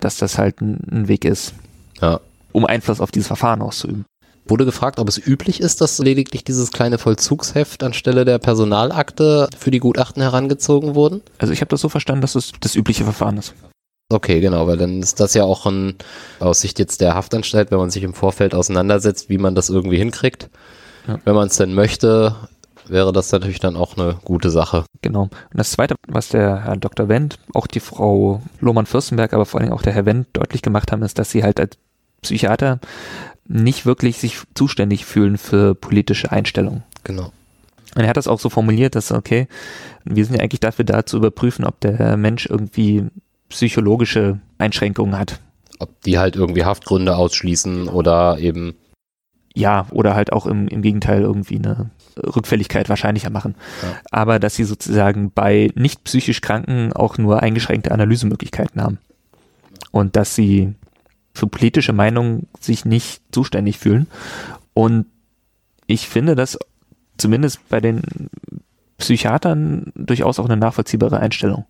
dass 0.00 0.16
das 0.16 0.38
halt 0.38 0.62
ein, 0.62 0.78
ein 0.90 1.08
Weg 1.08 1.24
ist, 1.26 1.52
Ja. 2.00 2.20
um 2.52 2.64
Einfluss 2.64 3.00
auf 3.00 3.10
dieses 3.10 3.26
Verfahren 3.26 3.60
auszuüben. 3.60 4.06
Wurde 4.46 4.66
gefragt, 4.66 4.98
ob 4.98 5.08
es 5.08 5.18
üblich 5.18 5.60
ist, 5.60 5.80
dass 5.80 5.98
lediglich 5.98 6.44
dieses 6.44 6.70
kleine 6.70 6.98
Vollzugsheft 6.98 7.82
anstelle 7.82 8.26
der 8.26 8.38
Personalakte 8.38 9.48
für 9.58 9.70
die 9.70 9.78
Gutachten 9.78 10.20
herangezogen 10.20 10.94
wurden? 10.94 11.22
Also 11.38 11.52
ich 11.52 11.60
habe 11.60 11.70
das 11.70 11.80
so 11.80 11.88
verstanden, 11.88 12.20
dass 12.20 12.34
es 12.34 12.52
das 12.60 12.74
übliche 12.74 13.04
Verfahren 13.04 13.38
ist. 13.38 13.54
Okay, 14.12 14.40
genau, 14.40 14.66
weil 14.66 14.76
dann 14.76 15.00
ist 15.00 15.18
das 15.18 15.32
ja 15.32 15.44
auch 15.44 15.64
ein, 15.64 15.96
aus 16.40 16.60
Sicht 16.60 16.78
jetzt 16.78 17.00
der 17.00 17.14
Haftanstalt, 17.14 17.70
wenn 17.70 17.78
man 17.78 17.90
sich 17.90 18.02
im 18.02 18.12
Vorfeld 18.12 18.54
auseinandersetzt, 18.54 19.30
wie 19.30 19.38
man 19.38 19.54
das 19.54 19.70
irgendwie 19.70 19.96
hinkriegt. 19.96 20.50
Ja. 21.08 21.18
Wenn 21.24 21.34
man 21.34 21.48
es 21.48 21.56
denn 21.56 21.72
möchte, 21.72 22.36
wäre 22.86 23.12
das 23.12 23.32
natürlich 23.32 23.60
dann 23.60 23.76
auch 23.76 23.96
eine 23.96 24.18
gute 24.24 24.50
Sache. 24.50 24.84
Genau. 25.00 25.22
Und 25.22 25.30
das 25.54 25.70
Zweite, 25.70 25.94
was 26.06 26.28
der 26.28 26.64
Herr 26.64 26.76
Dr. 26.76 27.08
Wendt, 27.08 27.38
auch 27.54 27.66
die 27.66 27.80
Frau 27.80 28.42
Lohmann-Fürstenberg, 28.60 29.32
aber 29.32 29.46
vor 29.46 29.60
allem 29.60 29.72
auch 29.72 29.82
der 29.82 29.94
Herr 29.94 30.06
Wendt 30.06 30.28
deutlich 30.34 30.60
gemacht 30.60 30.92
haben, 30.92 31.02
ist, 31.02 31.18
dass 31.18 31.30
sie 31.30 31.42
halt 31.42 31.58
als 31.58 31.76
Psychiater 32.22 32.80
nicht 33.46 33.86
wirklich 33.86 34.18
sich 34.18 34.38
zuständig 34.54 35.04
fühlen 35.04 35.38
für 35.38 35.74
politische 35.74 36.32
Einstellungen. 36.32 36.82
Genau. 37.04 37.32
Und 37.94 38.02
er 38.02 38.08
hat 38.08 38.16
das 38.16 38.26
auch 38.26 38.40
so 38.40 38.48
formuliert, 38.48 38.94
dass, 38.94 39.12
okay, 39.12 39.46
wir 40.04 40.24
sind 40.24 40.36
ja 40.36 40.42
eigentlich 40.42 40.60
dafür 40.60 40.84
da 40.84 41.06
zu 41.06 41.16
überprüfen, 41.18 41.64
ob 41.64 41.78
der 41.80 42.16
Mensch 42.16 42.46
irgendwie 42.46 43.04
psychologische 43.48 44.40
Einschränkungen 44.58 45.18
hat. 45.18 45.40
Ob 45.78 46.00
die 46.02 46.18
halt 46.18 46.34
irgendwie 46.36 46.64
Haftgründe 46.64 47.16
ausschließen 47.16 47.88
oder 47.88 48.38
eben, 48.38 48.74
Ja, 49.54 49.86
oder 49.90 50.14
halt 50.14 50.32
auch 50.32 50.46
im, 50.46 50.66
im 50.66 50.82
Gegenteil 50.82 51.22
irgendwie 51.22 51.58
eine 51.58 51.90
Rückfälligkeit 52.16 52.88
wahrscheinlicher 52.88 53.30
machen. 53.30 53.54
Ja. 53.82 53.94
Aber 54.10 54.38
dass 54.40 54.56
sie 54.56 54.64
sozusagen 54.64 55.30
bei 55.32 55.70
nicht 55.74 56.02
psychisch 56.04 56.40
Kranken 56.40 56.92
auch 56.92 57.18
nur 57.18 57.42
eingeschränkte 57.42 57.92
Analysemöglichkeiten 57.92 58.82
haben. 58.82 58.98
Und 59.92 60.16
dass 60.16 60.34
sie 60.34 60.74
für 61.34 61.46
politische 61.48 61.92
Meinungen 61.92 62.46
sich 62.60 62.84
nicht 62.84 63.22
zuständig 63.32 63.78
fühlen. 63.78 64.06
Und 64.72 65.06
ich 65.86 66.08
finde 66.08 66.34
das 66.34 66.58
zumindest 67.18 67.68
bei 67.68 67.80
den 67.80 68.02
Psychiatern 68.98 69.92
durchaus 69.94 70.38
auch 70.38 70.46
eine 70.46 70.56
nachvollziehbare 70.56 71.18
Einstellung. 71.18 71.66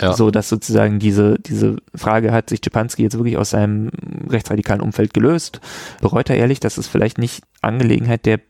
ja, 0.00 0.12
So 0.14 0.30
dass 0.30 0.48
sozusagen 0.48 0.98
diese, 0.98 1.38
diese 1.38 1.76
Frage 1.94 2.32
hat 2.32 2.50
sich 2.50 2.62
Czepanski 2.62 3.02
jetzt 3.02 3.18
wirklich 3.18 3.36
aus 3.36 3.50
seinem 3.50 3.90
rechtsradikalen 4.28 4.80
Umfeld 4.80 5.12
gelöst. 5.12 5.60
Bereut 6.00 6.30
er 6.30 6.36
ehrlich, 6.36 6.60
dass 6.60 6.78
es 6.78 6.86
vielleicht 6.88 7.18
nicht 7.18 7.44
Angelegenheit 7.60 8.26
der 8.26 8.40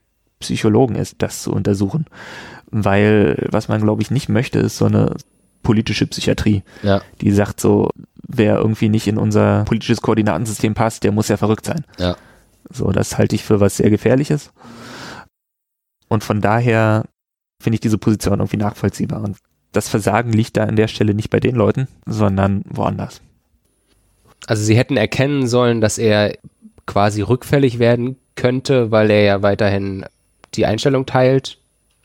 Psychologen 0.40 0.96
ist, 0.96 1.16
das 1.18 1.42
zu 1.42 1.52
untersuchen. 1.52 2.06
Weil 2.70 3.46
was 3.50 3.68
man, 3.68 3.80
glaube 3.80 4.02
ich, 4.02 4.10
nicht 4.10 4.28
möchte, 4.28 4.58
ist 4.58 4.76
so 4.76 4.86
eine 4.86 5.16
politische 5.64 6.06
Psychiatrie, 6.06 6.62
ja, 6.84 7.02
die 7.20 7.32
sagt 7.32 7.60
so, 7.60 7.90
wer 8.28 8.58
irgendwie 8.58 8.88
nicht 8.88 9.08
in 9.08 9.18
unser 9.18 9.64
politisches 9.64 10.00
Koordinatensystem 10.00 10.74
passt, 10.74 11.02
der 11.02 11.10
muss 11.10 11.28
ja 11.28 11.36
verrückt 11.36 11.66
sein. 11.66 11.84
ja. 11.98 12.16
So, 12.70 12.90
das 12.92 13.18
halte 13.18 13.36
ich 13.36 13.44
für 13.44 13.60
was 13.60 13.76
sehr 13.76 13.90
Gefährliches. 13.90 14.50
Und 16.08 16.24
von 16.24 16.40
daher 16.40 17.04
finde 17.62 17.74
ich 17.74 17.80
diese 17.80 17.98
Position 17.98 18.38
irgendwie 18.40 18.56
nachvollziehbar. 18.56 19.22
Und 19.22 19.36
das 19.72 19.88
Versagen 19.88 20.32
liegt 20.32 20.56
da 20.56 20.64
an 20.64 20.76
der 20.76 20.88
Stelle 20.88 21.14
nicht 21.14 21.30
bei 21.30 21.40
den 21.40 21.56
Leuten, 21.56 21.88
sondern 22.06 22.62
woanders. 22.68 23.20
Also 24.46 24.62
sie 24.62 24.76
hätten 24.76 24.96
erkennen 24.96 25.46
sollen, 25.46 25.80
dass 25.80 25.98
er 25.98 26.36
quasi 26.86 27.22
rückfällig 27.22 27.78
werden 27.78 28.16
könnte, 28.34 28.90
weil 28.90 29.10
er 29.10 29.22
ja 29.22 29.42
weiterhin 29.42 30.06
die 30.54 30.66
Einstellung 30.66 31.06
teilt. 31.06 31.58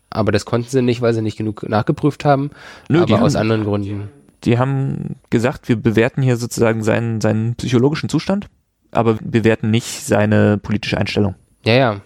Aber 0.10 0.32
das 0.32 0.46
konnten 0.46 0.70
sie 0.70 0.82
nicht, 0.82 1.02
weil 1.02 1.14
sie 1.14 1.22
nicht 1.22 1.38
genug 1.38 1.68
nachgeprüft 1.70 2.26
haben. 2.26 2.52
Nö, 2.90 3.02
aber 3.02 3.22
aus 3.22 3.36
haben- 3.36 3.42
anderen 3.42 3.64
Gründen. 3.64 4.10
Die 4.46 4.58
haben 4.58 5.18
gesagt, 5.30 5.68
wir 5.68 5.76
bewerten 5.76 6.22
hier 6.22 6.38
sozusagen 6.38 6.82
seinen, 6.84 7.20
seinen 7.22 7.56
psychologischen 7.56 8.08
Zustand, 8.10 8.48
aber 8.92 9.20
wir 9.20 9.42
bewerten 9.42 9.70
nicht 9.70 10.06
seine 10.06 10.58
politische 10.58 10.98
Einstellung. 10.98 11.36
Ja, 11.66 11.74
ja. 11.74 12.02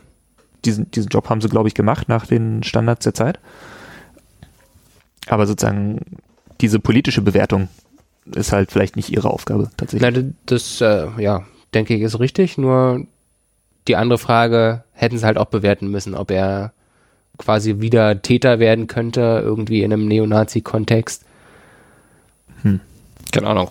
Diesen, 0.66 0.89
diesen 0.91 1.10
Job 1.10 1.30
haben 1.30 1.41
sie, 1.41 1.49
glaube 1.49 1.68
ich, 1.68 1.76
gemacht 1.76 2.10
nach 2.10 2.26
den 2.26 2.64
Standards 2.64 3.04
der 3.04 3.14
Zeit. 3.14 3.39
Aber 5.28 5.45
sozusagen 5.47 5.99
diese 6.62 6.80
politische 6.80 7.22
Bewertung 7.22 7.68
ist 8.34 8.51
halt 8.51 8.72
vielleicht 8.72 8.95
nicht 8.95 9.10
ihre 9.12 9.30
Aufgabe 9.30 9.70
tatsächlich. 9.78 10.14
Na, 10.16 10.24
das, 10.45 10.82
äh, 10.82 11.08
ja, 11.22 11.43
denke 11.74 11.93
ich, 11.93 12.01
ist 12.01 12.20
richtig. 12.20 12.58
Nur 12.58 13.06
die 13.88 13.95
andere 13.95 14.18
Frage 14.18 14.84
hätten 14.93 15.18
sie 15.18 15.26
halt 15.26 15.38
auch 15.38 15.45
bewerten 15.45 15.89
müssen, 15.89 16.16
ob 16.16 16.32
er 16.32 16.74
quasi 17.38 17.80
wieder 17.80 18.22
Täter 18.22 18.60
werden 18.60 18.88
könnte, 18.88 19.42
irgendwie 19.44 19.84
in 19.84 19.92
einem 19.92 20.08
Neonazi-Kontext. 20.08 21.26
Keine 23.34 23.48
Ahnung. 23.48 23.70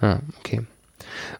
Ah, 0.00 0.18
okay. 0.38 0.62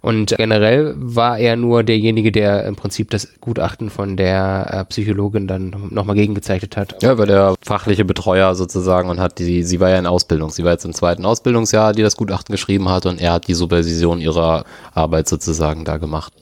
Und 0.01 0.35
generell 0.37 0.95
war 0.97 1.39
er 1.39 1.57
nur 1.57 1.85
derjenige, 1.85 2.33
der 2.33 2.65
im 2.65 2.75
Prinzip 2.75 3.11
das 3.11 3.29
Gutachten 3.41 3.91
von 3.91 4.17
der 4.17 4.69
äh, 4.71 4.85
Psychologin 4.87 5.47
dann 5.47 5.75
nochmal 5.91 6.17
gegengezeichnet 6.17 6.77
hat. 6.77 7.03
Ja, 7.03 7.19
war 7.19 7.27
der 7.27 7.55
fachliche 7.63 8.05
Betreuer 8.05 8.55
sozusagen 8.55 9.09
und 9.09 9.21
hat 9.21 9.39
die, 9.39 9.63
sie 9.63 9.79
war 9.79 9.91
ja 9.91 9.99
in 9.99 10.07
Ausbildung. 10.07 10.51
Sie 10.51 10.65
war 10.65 10.73
jetzt 10.73 10.85
im 10.85 10.95
zweiten 10.95 11.25
Ausbildungsjahr, 11.25 11.93
die 11.93 12.03
das 12.03 12.17
Gutachten 12.17 12.53
geschrieben 12.53 12.89
hat 12.89 13.07
und 13.07 13.21
er 13.21 13.35
hat 13.35 13.49
die 13.49 13.55
Supervision 13.55 14.21
ihrer 14.21 14.65
Arbeit 14.95 15.29
sozusagen 15.29 15.85
da 15.85 15.99
gemacht. 15.99 16.33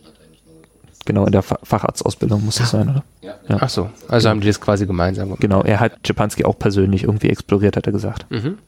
Genau, 1.05 1.27
in 1.27 1.33
der 1.33 1.43
Fa 1.43 1.59
Facharztausbildung 1.63 2.45
muss 2.45 2.57
das 2.57 2.71
sein, 2.71 2.89
oder? 2.89 3.05
Ach 3.61 3.69
so, 3.69 3.91
also 4.09 4.29
haben 4.29 4.41
die 4.41 4.47
das 4.47 4.61
quasi 4.61 4.87
gemeinsam 4.87 5.27
gemacht. 5.27 5.41
Genau, 5.41 5.63
er 5.63 5.81
hat 5.81 5.99
Czepanski 6.03 6.45
auch 6.45 6.59
persönlich 6.59 7.05
irgendwie 7.05 7.29
exploriert, 7.29 7.77
hat 7.77 7.87
er 7.87 7.93
gesagt. 7.93 8.31
Mhm. 8.31 8.59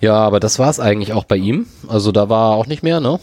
Ja, 0.00 0.16
aber 0.16 0.40
das 0.40 0.58
war 0.58 0.68
es 0.68 0.80
eigentlich 0.80 1.14
auch 1.14 1.24
bei 1.24 1.36
ihm. 1.36 1.66
Also 1.88 2.12
da 2.12 2.28
war 2.28 2.50
auch 2.56 2.66
nicht 2.66 2.82
mehr, 2.82 3.00
ne? 3.00 3.18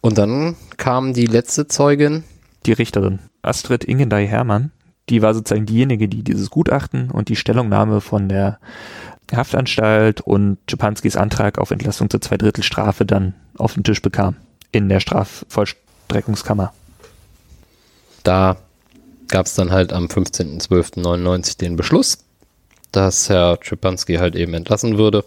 Und 0.00 0.16
dann 0.16 0.56
kam 0.78 1.12
die 1.12 1.26
letzte 1.26 1.66
Zeugin. 1.66 2.24
Die 2.64 2.72
Richterin, 2.72 3.18
Astrid 3.42 3.84
Ingendey 3.84 4.26
Hermann, 4.26 4.70
die 5.10 5.20
war 5.20 5.34
sozusagen 5.34 5.66
diejenige, 5.66 6.08
die 6.08 6.22
dieses 6.22 6.48
Gutachten 6.48 7.10
und 7.10 7.28
die 7.28 7.36
Stellungnahme 7.36 8.00
von 8.00 8.28
der 8.30 8.58
Haftanstalt 9.30 10.22
und 10.22 10.56
Czepanskis 10.66 11.16
Antrag 11.16 11.58
auf 11.58 11.70
Entlassung 11.70 12.08
zur 12.08 12.22
Zweidrittelstrafe 12.22 13.04
dann 13.04 13.34
auf 13.58 13.74
den 13.74 13.84
Tisch 13.84 14.00
bekam 14.00 14.36
in 14.72 14.88
der 14.88 15.00
Strafvollstreckungskammer. 15.00 16.72
Da 18.24 18.56
gab 19.28 19.46
es 19.46 19.54
dann 19.54 19.70
halt 19.70 19.92
am 19.92 20.06
15.12.99 20.06 21.58
den 21.58 21.76
Beschluss, 21.76 22.18
dass 22.92 23.28
Herr 23.28 23.58
Czepanski 23.60 24.16
halt 24.16 24.36
eben 24.36 24.54
entlassen 24.54 24.98
würde. 24.98 25.24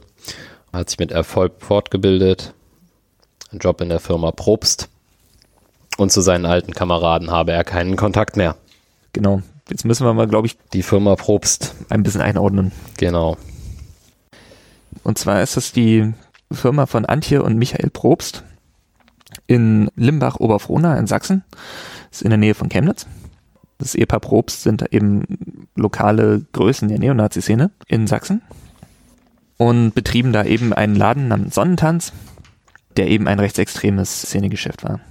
Hat 0.73 0.89
sich 0.89 0.99
mit 0.99 1.11
Erfolg 1.11 1.53
fortgebildet. 1.59 2.53
Ein 3.51 3.59
Job 3.59 3.81
in 3.81 3.89
der 3.89 3.99
Firma 3.99 4.31
Probst. 4.31 4.89
Und 5.97 6.11
zu 6.11 6.21
seinen 6.21 6.45
alten 6.45 6.73
Kameraden 6.73 7.31
habe 7.31 7.51
er 7.51 7.63
keinen 7.63 7.97
Kontakt 7.97 8.37
mehr. 8.37 8.55
Genau. 9.13 9.41
Jetzt 9.69 9.85
müssen 9.85 10.05
wir 10.05 10.13
mal, 10.13 10.27
glaube 10.27 10.47
ich, 10.47 10.57
Die 10.73 10.83
Firma 10.83 11.15
Probst, 11.15 11.75
ein 11.89 12.03
bisschen 12.03 12.21
einordnen. 12.21 12.71
genau. 12.97 13.37
Und 15.03 15.17
zwar 15.17 15.41
ist 15.41 15.57
das 15.57 15.71
die 15.71 16.13
Firma 16.51 16.85
von 16.85 17.05
Antje 17.05 17.41
und 17.41 17.57
Michael 17.57 17.89
Probst 17.89 18.43
in 19.51 19.89
Limbach-Oberfrohna 19.97 20.97
in 20.97 21.07
Sachsen. 21.07 21.43
Das 22.09 22.19
ist 22.19 22.21
in 22.21 22.29
der 22.29 22.37
Nähe 22.37 22.53
von 22.53 22.69
Chemnitz. 22.69 23.05
Das 23.79 23.95
Ehepaar 23.95 24.21
Probst 24.21 24.63
sind 24.63 24.93
eben 24.93 25.67
lokale 25.75 26.45
Größen 26.53 26.87
der 26.87 26.99
Neonazi-Szene 26.99 27.71
in 27.87 28.07
Sachsen 28.07 28.41
und 29.57 29.93
betrieben 29.93 30.31
da 30.31 30.45
eben 30.45 30.71
einen 30.71 30.95
Laden 30.95 31.27
namens 31.27 31.55
Sonnentanz, 31.55 32.13
der 32.95 33.09
eben 33.09 33.27
ein 33.27 33.39
rechtsextremes 33.39 34.21
Szenegeschäft 34.21 34.85
war. 34.85 35.01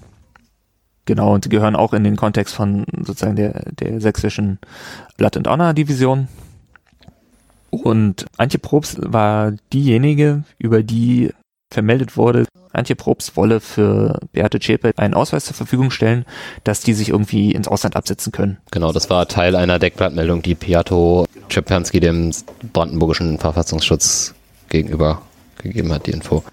Genau, 1.04 1.34
und 1.34 1.44
die 1.44 1.50
gehören 1.50 1.76
auch 1.76 1.92
in 1.92 2.04
den 2.04 2.16
Kontext 2.16 2.54
von 2.54 2.86
sozusagen 3.02 3.36
der, 3.36 3.70
der 3.72 4.00
sächsischen 4.00 4.58
Blood 5.18 5.36
and 5.36 5.48
Honor 5.48 5.74
Division. 5.74 6.28
Und 7.68 8.24
Antje 8.38 8.58
Probst 8.58 9.00
war 9.02 9.52
diejenige, 9.70 10.44
über 10.58 10.82
die 10.82 11.30
vermeldet 11.70 12.16
wurde, 12.16 12.46
Antje 12.72 12.94
Probst 12.94 13.36
wolle 13.36 13.60
für 13.60 14.20
Beate 14.32 14.60
Zschäpe 14.60 14.92
einen 14.96 15.14
Ausweis 15.14 15.44
zur 15.44 15.54
Verfügung 15.54 15.90
stellen, 15.90 16.24
dass 16.64 16.80
die 16.80 16.94
sich 16.94 17.08
irgendwie 17.08 17.52
ins 17.52 17.68
Ausland 17.68 17.96
absetzen 17.96 18.32
können. 18.32 18.58
Genau, 18.70 18.92
das 18.92 19.10
war 19.10 19.26
Teil 19.26 19.56
einer 19.56 19.78
Deckblattmeldung, 19.78 20.42
die 20.42 20.54
Piato 20.54 21.26
Czepanski 21.48 22.00
dem 22.00 22.32
brandenburgischen 22.72 23.38
Verfassungsschutz 23.38 24.34
gegenüber 24.68 25.22
gegeben 25.58 25.92
hat, 25.92 26.06
die 26.06 26.12
Info. 26.12 26.44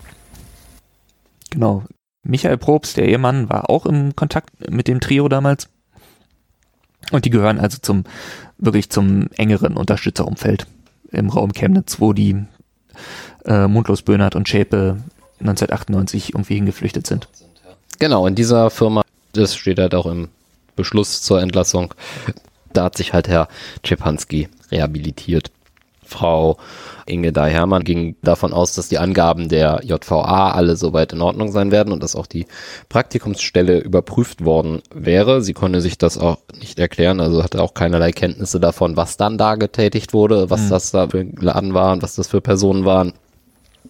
Genau. 1.52 1.84
Michael 2.24 2.58
Probst, 2.58 2.98
der 2.98 3.08
Ehemann, 3.08 3.50
war 3.50 3.70
auch 3.70 3.86
im 3.86 4.16
Kontakt 4.16 4.70
mit 4.70 4.88
dem 4.88 5.00
Trio 5.00 5.30
damals. 5.30 5.70
Und 7.12 7.24
die 7.24 7.30
gehören 7.30 7.60
also 7.60 7.78
zum, 7.82 8.04
wirklich 8.58 8.90
zum 8.90 9.30
engeren 9.38 9.78
Unterstützerumfeld 9.78 10.68
im 11.12 11.30
Raum 11.30 11.54
Chemnitz, 11.54 12.02
wo 12.02 12.12
die 12.12 12.44
äh, 13.48 13.68
Mundlos 13.68 14.02
Böhnert 14.02 14.36
und 14.36 14.48
Schäpe 14.48 14.98
1998 15.40 16.34
irgendwie 16.34 16.56
hingeflüchtet 16.56 17.08
sind. 17.08 17.28
Genau, 18.00 18.28
in 18.28 18.36
dieser 18.36 18.70
Firma, 18.70 19.02
das 19.34 19.56
steht 19.56 19.80
halt 19.80 19.96
auch 19.96 20.06
im 20.06 20.30
Beschluss 20.76 21.22
zur 21.22 21.42
Entlassung, 21.42 21.94
da 22.74 22.86
hat 22.86 22.98
sich 22.98 23.14
halt 23.14 23.28
Herr 23.28 23.48
Czepanski 23.84 24.50
rehabilitiert. 24.72 25.52
Frau 26.08 26.58
Inge 27.06 27.32
Dai-Hermann 27.32 27.84
ging 27.84 28.16
davon 28.22 28.54
aus, 28.54 28.74
dass 28.76 28.88
die 28.88 28.98
Angaben 28.98 29.50
der 29.50 29.82
JVA 29.84 30.52
alle 30.52 30.76
soweit 30.76 31.14
in 31.14 31.22
Ordnung 31.22 31.52
sein 31.52 31.72
werden 31.72 31.92
und 31.92 32.02
dass 32.02 32.16
auch 32.16 32.28
die 32.28 32.48
Praktikumsstelle 32.90 33.80
überprüft 33.80 34.44
worden 34.46 34.82
wäre. 34.94 35.42
Sie 35.42 35.54
konnte 35.54 35.82
sich 35.82 35.98
das 35.98 36.18
auch 36.18 36.38
nicht 36.60 36.80
erklären, 36.80 37.20
also 37.20 37.44
hatte 37.44 37.62
auch 37.62 37.74
keinerlei 37.74 38.12
Kenntnisse 38.12 38.60
davon, 38.60 38.96
was 38.96 39.18
dann 39.18 39.38
da 39.38 39.56
getätigt 39.56 40.14
wurde, 40.14 40.50
was 40.50 40.62
mhm. 40.62 40.70
das 40.70 40.92
da 40.92 41.08
für 41.08 41.24
Laden 41.24 41.74
waren, 41.74 42.02
was 42.02 42.16
das 42.16 42.28
für 42.28 42.42
Personen 42.42 42.86
waren. 42.86 43.14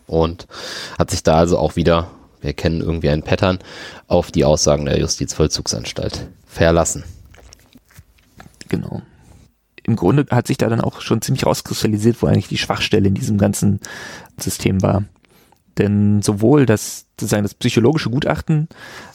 Und 0.05 0.47
hat 0.99 1.11
sich 1.11 1.23
da 1.23 1.37
also 1.37 1.57
auch 1.57 1.75
wieder, 1.75 2.11
wir 2.41 2.53
kennen 2.53 2.81
irgendwie 2.81 3.09
ein 3.09 3.23
Pattern, 3.23 3.59
auf 4.07 4.31
die 4.31 4.45
Aussagen 4.45 4.85
der 4.85 4.99
Justizvollzugsanstalt 4.99 6.27
verlassen. 6.45 7.03
Genau 8.69 9.01
im 9.87 9.95
Grunde 9.95 10.25
hat 10.29 10.47
sich 10.47 10.57
da 10.57 10.67
dann 10.67 10.81
auch 10.81 11.01
schon 11.01 11.21
ziemlich 11.21 11.45
rauskristallisiert, 11.45 12.21
wo 12.21 12.27
eigentlich 12.27 12.49
die 12.49 12.57
Schwachstelle 12.57 13.07
in 13.07 13.13
diesem 13.13 13.37
ganzen 13.37 13.79
System 14.37 14.83
war. 14.83 15.05
Denn 15.77 16.21
sowohl 16.21 16.65
das, 16.65 17.05
sozusagen 17.19 17.43
das 17.43 17.55
psychologische 17.55 18.09
Gutachten 18.09 18.67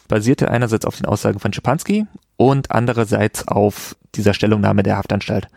basierte 0.09 0.51
einerseits 0.51 0.87
auf 0.87 0.97
den 0.97 1.07
Aussagen 1.07 1.41
von 1.41 1.53
Schipanski 1.53 2.07
und 2.37 2.70
andererseits 2.70 3.47
auf 3.47 3.97
dieser 4.14 4.33
Stellungnahme 4.33 4.83
der 4.83 4.97
Haftanstalt. 4.97 5.49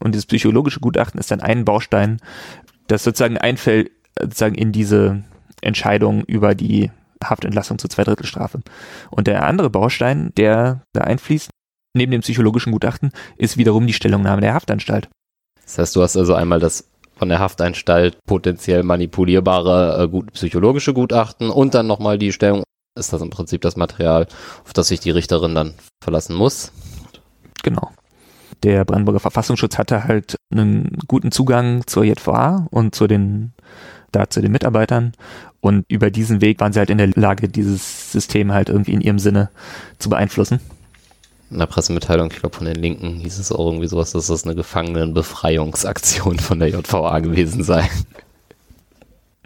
Und 0.00 0.12
dieses 0.12 0.26
psychologische 0.26 0.80
Gutachten 0.80 1.20
ist 1.20 1.30
dann 1.30 1.40
ein 1.40 1.66
Baustein, 1.66 2.20
das 2.86 3.04
sozusagen 3.04 3.36
einfällt 3.36 3.90
sozusagen 4.20 4.54
in 4.54 4.72
diese 4.72 5.22
Entscheidung 5.60 6.24
über 6.24 6.54
die 6.54 6.90
Haftentlassung 7.22 7.78
zur 7.78 7.90
Zweidrittelstrafe. 7.90 8.60
Und 9.10 9.26
der 9.26 9.46
andere 9.46 9.70
Baustein, 9.70 10.32
der 10.36 10.82
da 10.92 11.02
einfließt, 11.02 11.50
neben 11.94 12.12
dem 12.12 12.22
psychologischen 12.22 12.72
Gutachten 12.72 13.12
ist 13.36 13.56
wiederum 13.56 13.86
die 13.86 13.92
Stellungnahme 13.92 14.40
der 14.40 14.54
Haftanstalt. 14.54 15.08
Das 15.64 15.78
heißt, 15.78 15.96
du 15.96 16.02
hast 16.02 16.16
also 16.16 16.34
einmal 16.34 16.58
das 16.58 16.88
von 17.16 17.28
der 17.28 17.38
Haftanstalt 17.38 18.18
potenziell 18.26 18.82
manipulierbare 18.82 20.02
äh, 20.02 20.08
gut, 20.08 20.32
psychologische 20.32 20.92
Gutachten 20.92 21.50
und 21.50 21.74
dann 21.74 21.86
nochmal 21.86 22.18
die 22.18 22.32
Stellung, 22.32 22.64
ist 22.98 23.12
das 23.12 23.22
im 23.22 23.30
Prinzip 23.30 23.60
das 23.60 23.76
Material, 23.76 24.26
auf 24.64 24.72
das 24.72 24.88
sich 24.88 25.00
die 25.00 25.10
Richterin 25.10 25.54
dann 25.54 25.74
verlassen 26.02 26.34
muss. 26.34 26.72
Genau. 27.62 27.90
Der 28.62 28.84
Brandenburger 28.84 29.20
Verfassungsschutz 29.20 29.78
hatte 29.78 30.04
halt 30.04 30.36
einen 30.52 30.98
guten 31.08 31.32
Zugang 31.32 31.86
zur 31.86 32.04
JVA 32.04 32.66
und 32.70 32.94
zu 32.94 33.06
den, 33.06 33.54
da 34.12 34.30
zu 34.30 34.40
den 34.40 34.52
Mitarbeitern 34.52 35.12
und 35.60 35.84
über 35.88 36.10
diesen 36.10 36.40
Weg 36.40 36.60
waren 36.60 36.72
sie 36.72 36.78
halt 36.78 36.90
in 36.90 36.98
der 36.98 37.08
Lage, 37.08 37.48
dieses 37.48 38.12
System 38.12 38.52
halt 38.52 38.68
irgendwie 38.68 38.92
in 38.92 39.00
ihrem 39.00 39.18
Sinne 39.18 39.50
zu 39.98 40.10
beeinflussen 40.10 40.60
in 41.52 41.58
der 41.58 41.66
Pressemitteilung, 41.66 42.30
ich 42.32 42.40
glaube 42.40 42.56
von 42.56 42.66
den 42.66 42.76
Linken, 42.76 43.20
hieß 43.20 43.38
es 43.38 43.52
auch 43.52 43.66
irgendwie 43.66 43.86
sowas, 43.86 44.12
dass 44.12 44.28
das 44.28 44.44
eine 44.44 44.54
Gefangenenbefreiungsaktion 44.54 46.38
von 46.38 46.58
der 46.58 46.70
JVA 46.70 47.18
gewesen 47.20 47.62
sei. 47.62 47.88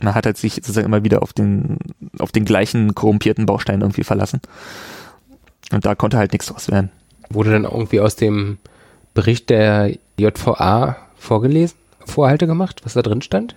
Man 0.00 0.14
hat 0.14 0.26
halt 0.26 0.36
sich 0.36 0.54
sozusagen 0.54 0.86
immer 0.86 1.04
wieder 1.04 1.22
auf 1.22 1.32
den, 1.32 1.78
auf 2.18 2.30
den 2.30 2.44
gleichen 2.44 2.94
korrumpierten 2.94 3.46
Baustein 3.46 3.80
irgendwie 3.80 4.04
verlassen. 4.04 4.40
Und 5.72 5.84
da 5.84 5.94
konnte 5.94 6.16
halt 6.16 6.32
nichts 6.32 6.46
draus 6.46 6.70
werden. 6.70 6.90
Wurde 7.28 7.50
dann 7.50 7.64
irgendwie 7.64 8.00
aus 8.00 8.14
dem 8.14 8.58
Bericht 9.14 9.50
der 9.50 9.96
JVA 10.16 10.96
vorgelesen, 11.16 11.76
Vorhalte 12.04 12.46
gemacht, 12.46 12.82
was 12.84 12.92
da 12.92 13.02
drin 13.02 13.22
stand? 13.22 13.56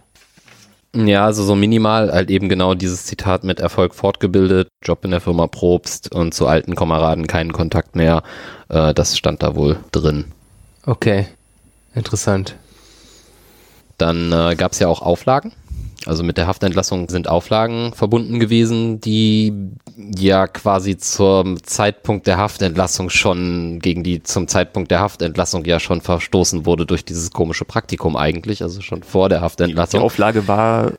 Ja, 0.96 1.26
also 1.26 1.44
so 1.44 1.56
minimal 1.56 2.12
halt 2.12 2.32
eben 2.32 2.50
genau 2.50 2.74
dieses 2.74 3.06
Zitat 3.06 3.44
mit 3.44 3.60
Erfolg 3.60 3.94
fortgebildet, 3.94 4.70
Job 4.84 5.06
in 5.06 5.12
der 5.12 5.22
Firma 5.22 5.46
Probst 5.46 6.14
und 6.14 6.34
zu 6.34 6.48
alten 6.48 6.76
Kameraden 6.76 7.28
keinen 7.28 7.54
Kontakt 7.54 7.96
mehr. 7.96 8.24
Äh, 8.70 8.94
das 8.96 9.16
stand 9.16 9.44
da 9.44 9.56
wohl 9.56 9.78
drin. 9.92 10.26
Okay, 10.86 11.28
interessant. 11.94 12.56
Dann 14.00 14.32
äh, 14.32 14.56
gab 14.56 14.72
es 14.72 14.80
ja 14.80 14.88
auch 14.88 15.04
Auflagen. 15.04 15.52
Also 16.06 16.24
mit 16.24 16.38
der 16.38 16.47
Haftentlassung 16.47 17.10
sind 17.10 17.28
Auflagen 17.28 17.91
verbunden 17.93 18.39
gewesen, 18.39 19.02
die 19.02 19.54
ja 20.18 20.47
quasi 20.47 20.97
zum 20.97 21.62
Zeitpunkt 21.64 22.26
der 22.26 22.38
Haftentlassung 22.38 23.10
schon, 23.10 23.80
gegen 23.80 24.04
die 24.04 24.24
zum 24.24 24.47
Zeitpunkt 24.47 24.91
der 24.91 25.02
Haftentlassung 25.02 25.66
ja 25.66 25.80
schon 25.80 26.00
verstoßen 26.02 26.66
wurde 26.66 26.86
durch 26.86 27.04
dieses 27.04 27.32
komische 27.32 27.66
Praktikum 27.66 28.16
eigentlich, 28.16 28.64
also 28.64 28.82
schon 28.82 29.04
vor 29.04 29.28
der 29.28 29.41
Haftentlassung. 29.41 30.00
Die 30.00 30.06
Auflage 30.06 30.47
war 30.47 30.93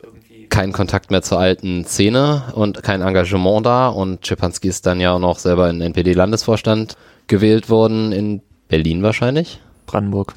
kein 0.51 0.73
Kontakt 0.73 1.11
mehr 1.11 1.23
zur 1.23 1.39
alten 1.39 1.85
Szene 1.87 2.53
und 2.55 2.83
kein 2.83 3.01
Engagement 3.01 3.65
da 3.65 3.89
und 3.89 4.25
Czepanski 4.25 4.69
ist 4.69 4.85
dann 4.85 5.01
ja 5.01 5.13
auch 5.13 5.19
noch 5.19 5.39
selber 5.39 5.71
in 5.71 5.81
NPD-Landesvorstand 5.81 6.97
gewählt 7.27 7.71
worden, 7.71 8.13
in 8.13 8.43
Berlin 8.69 9.03
wahrscheinlich. 9.03 9.61
Brandenburg 9.87 10.35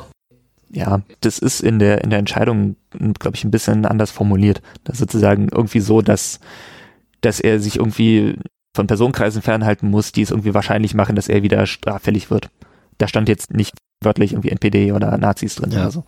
ja, 0.73 1.01
das 1.21 1.37
ist 1.37 1.61
in 1.61 1.77
der, 1.77 2.03
in 2.03 2.09
der 2.09 2.19
Entscheidung, 2.19 2.75
glaube 3.19 3.37
ich, 3.37 3.43
ein 3.43 3.51
bisschen 3.51 3.85
anders 3.85 4.09
formuliert. 4.09 4.61
Das 4.83 4.95
ist 4.95 4.99
sozusagen 4.99 5.49
irgendwie 5.49 5.79
so, 5.79 6.01
dass, 6.01 6.39
dass 7.21 7.39
er 7.39 7.59
sich 7.59 7.77
irgendwie 7.77 8.35
von 8.75 8.87
Personenkreisen 8.87 9.43
fernhalten 9.43 9.89
muss, 9.89 10.11
die 10.11 10.23
es 10.23 10.31
irgendwie 10.31 10.55
wahrscheinlich 10.55 10.95
machen, 10.95 11.15
dass 11.15 11.29
er 11.29 11.43
wieder 11.43 11.67
straffällig 11.67 12.31
wird. 12.31 12.49
Da 12.97 13.07
stand 13.07 13.29
jetzt 13.29 13.53
nicht 13.53 13.75
wörtlich 14.01 14.33
irgendwie 14.33 14.49
NPD 14.49 14.91
oder 14.93 15.15
Nazis 15.17 15.55
drin 15.55 15.71
ja. 15.71 15.81
oder 15.81 15.91
so. 15.91 16.03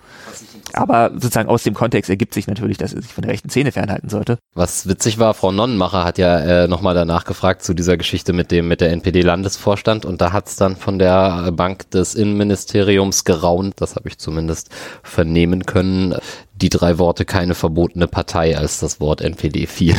Aber 0.77 1.11
sozusagen 1.13 1.47
aus 1.47 1.63
dem 1.63 1.73
Kontext 1.73 2.09
ergibt 2.09 2.33
sich 2.33 2.47
natürlich, 2.47 2.77
dass 2.77 2.91
er 2.91 3.01
sich 3.01 3.13
von 3.13 3.21
der 3.21 3.31
rechten 3.31 3.49
Szene 3.49 3.71
fernhalten 3.71 4.09
sollte. 4.09 4.37
Was 4.55 4.89
witzig 4.89 5.19
war, 5.19 5.33
Frau 5.33 5.53
Nonnenmacher 5.53 6.03
hat 6.03 6.17
ja 6.17 6.37
äh, 6.39 6.67
nochmal 6.67 6.93
danach 6.93 7.23
gefragt 7.23 7.63
zu 7.63 7.73
dieser 7.73 7.95
Geschichte 7.95 8.33
mit 8.33 8.51
dem 8.51 8.67
mit 8.67 8.81
der 8.81 8.91
NPD-Landesvorstand 8.91 10.03
und 10.03 10.19
da 10.19 10.33
hat 10.33 10.47
es 10.47 10.57
dann 10.57 10.75
von 10.75 10.99
der 10.99 11.53
Bank 11.53 11.89
des 11.91 12.13
Innenministeriums 12.13 13.23
geraunt, 13.23 13.75
das 13.79 13.95
habe 13.95 14.09
ich 14.09 14.17
zumindest 14.17 14.69
vernehmen 15.01 15.65
können, 15.65 16.15
die 16.55 16.69
drei 16.69 16.97
Worte 16.97 17.23
keine 17.23 17.55
verbotene 17.55 18.07
Partei, 18.07 18.57
als 18.57 18.79
das 18.79 18.99
Wort 18.99 19.21
NPD 19.21 19.67
fiel. 19.67 19.95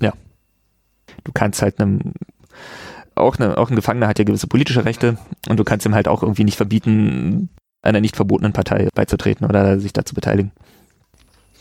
Ja. 0.00 0.12
Du 1.24 1.32
kannst 1.32 1.62
halt 1.62 1.80
einem 1.80 2.12
auch, 3.14 3.36
eine, 3.38 3.56
auch 3.56 3.70
ein 3.70 3.76
Gefangener 3.76 4.08
hat 4.08 4.18
ja 4.18 4.24
gewisse 4.24 4.46
politische 4.46 4.84
Rechte 4.84 5.16
und 5.48 5.58
du 5.58 5.64
kannst 5.64 5.86
ihm 5.86 5.94
halt 5.94 6.08
auch 6.08 6.22
irgendwie 6.22 6.44
nicht 6.44 6.56
verbieten, 6.56 7.48
einer 7.84 8.00
nicht 8.00 8.16
verbotenen 8.16 8.52
Partei 8.52 8.88
beizutreten 8.94 9.46
oder 9.46 9.78
sich 9.78 9.92
da 9.92 10.04
zu 10.04 10.14
beteiligen. 10.14 10.52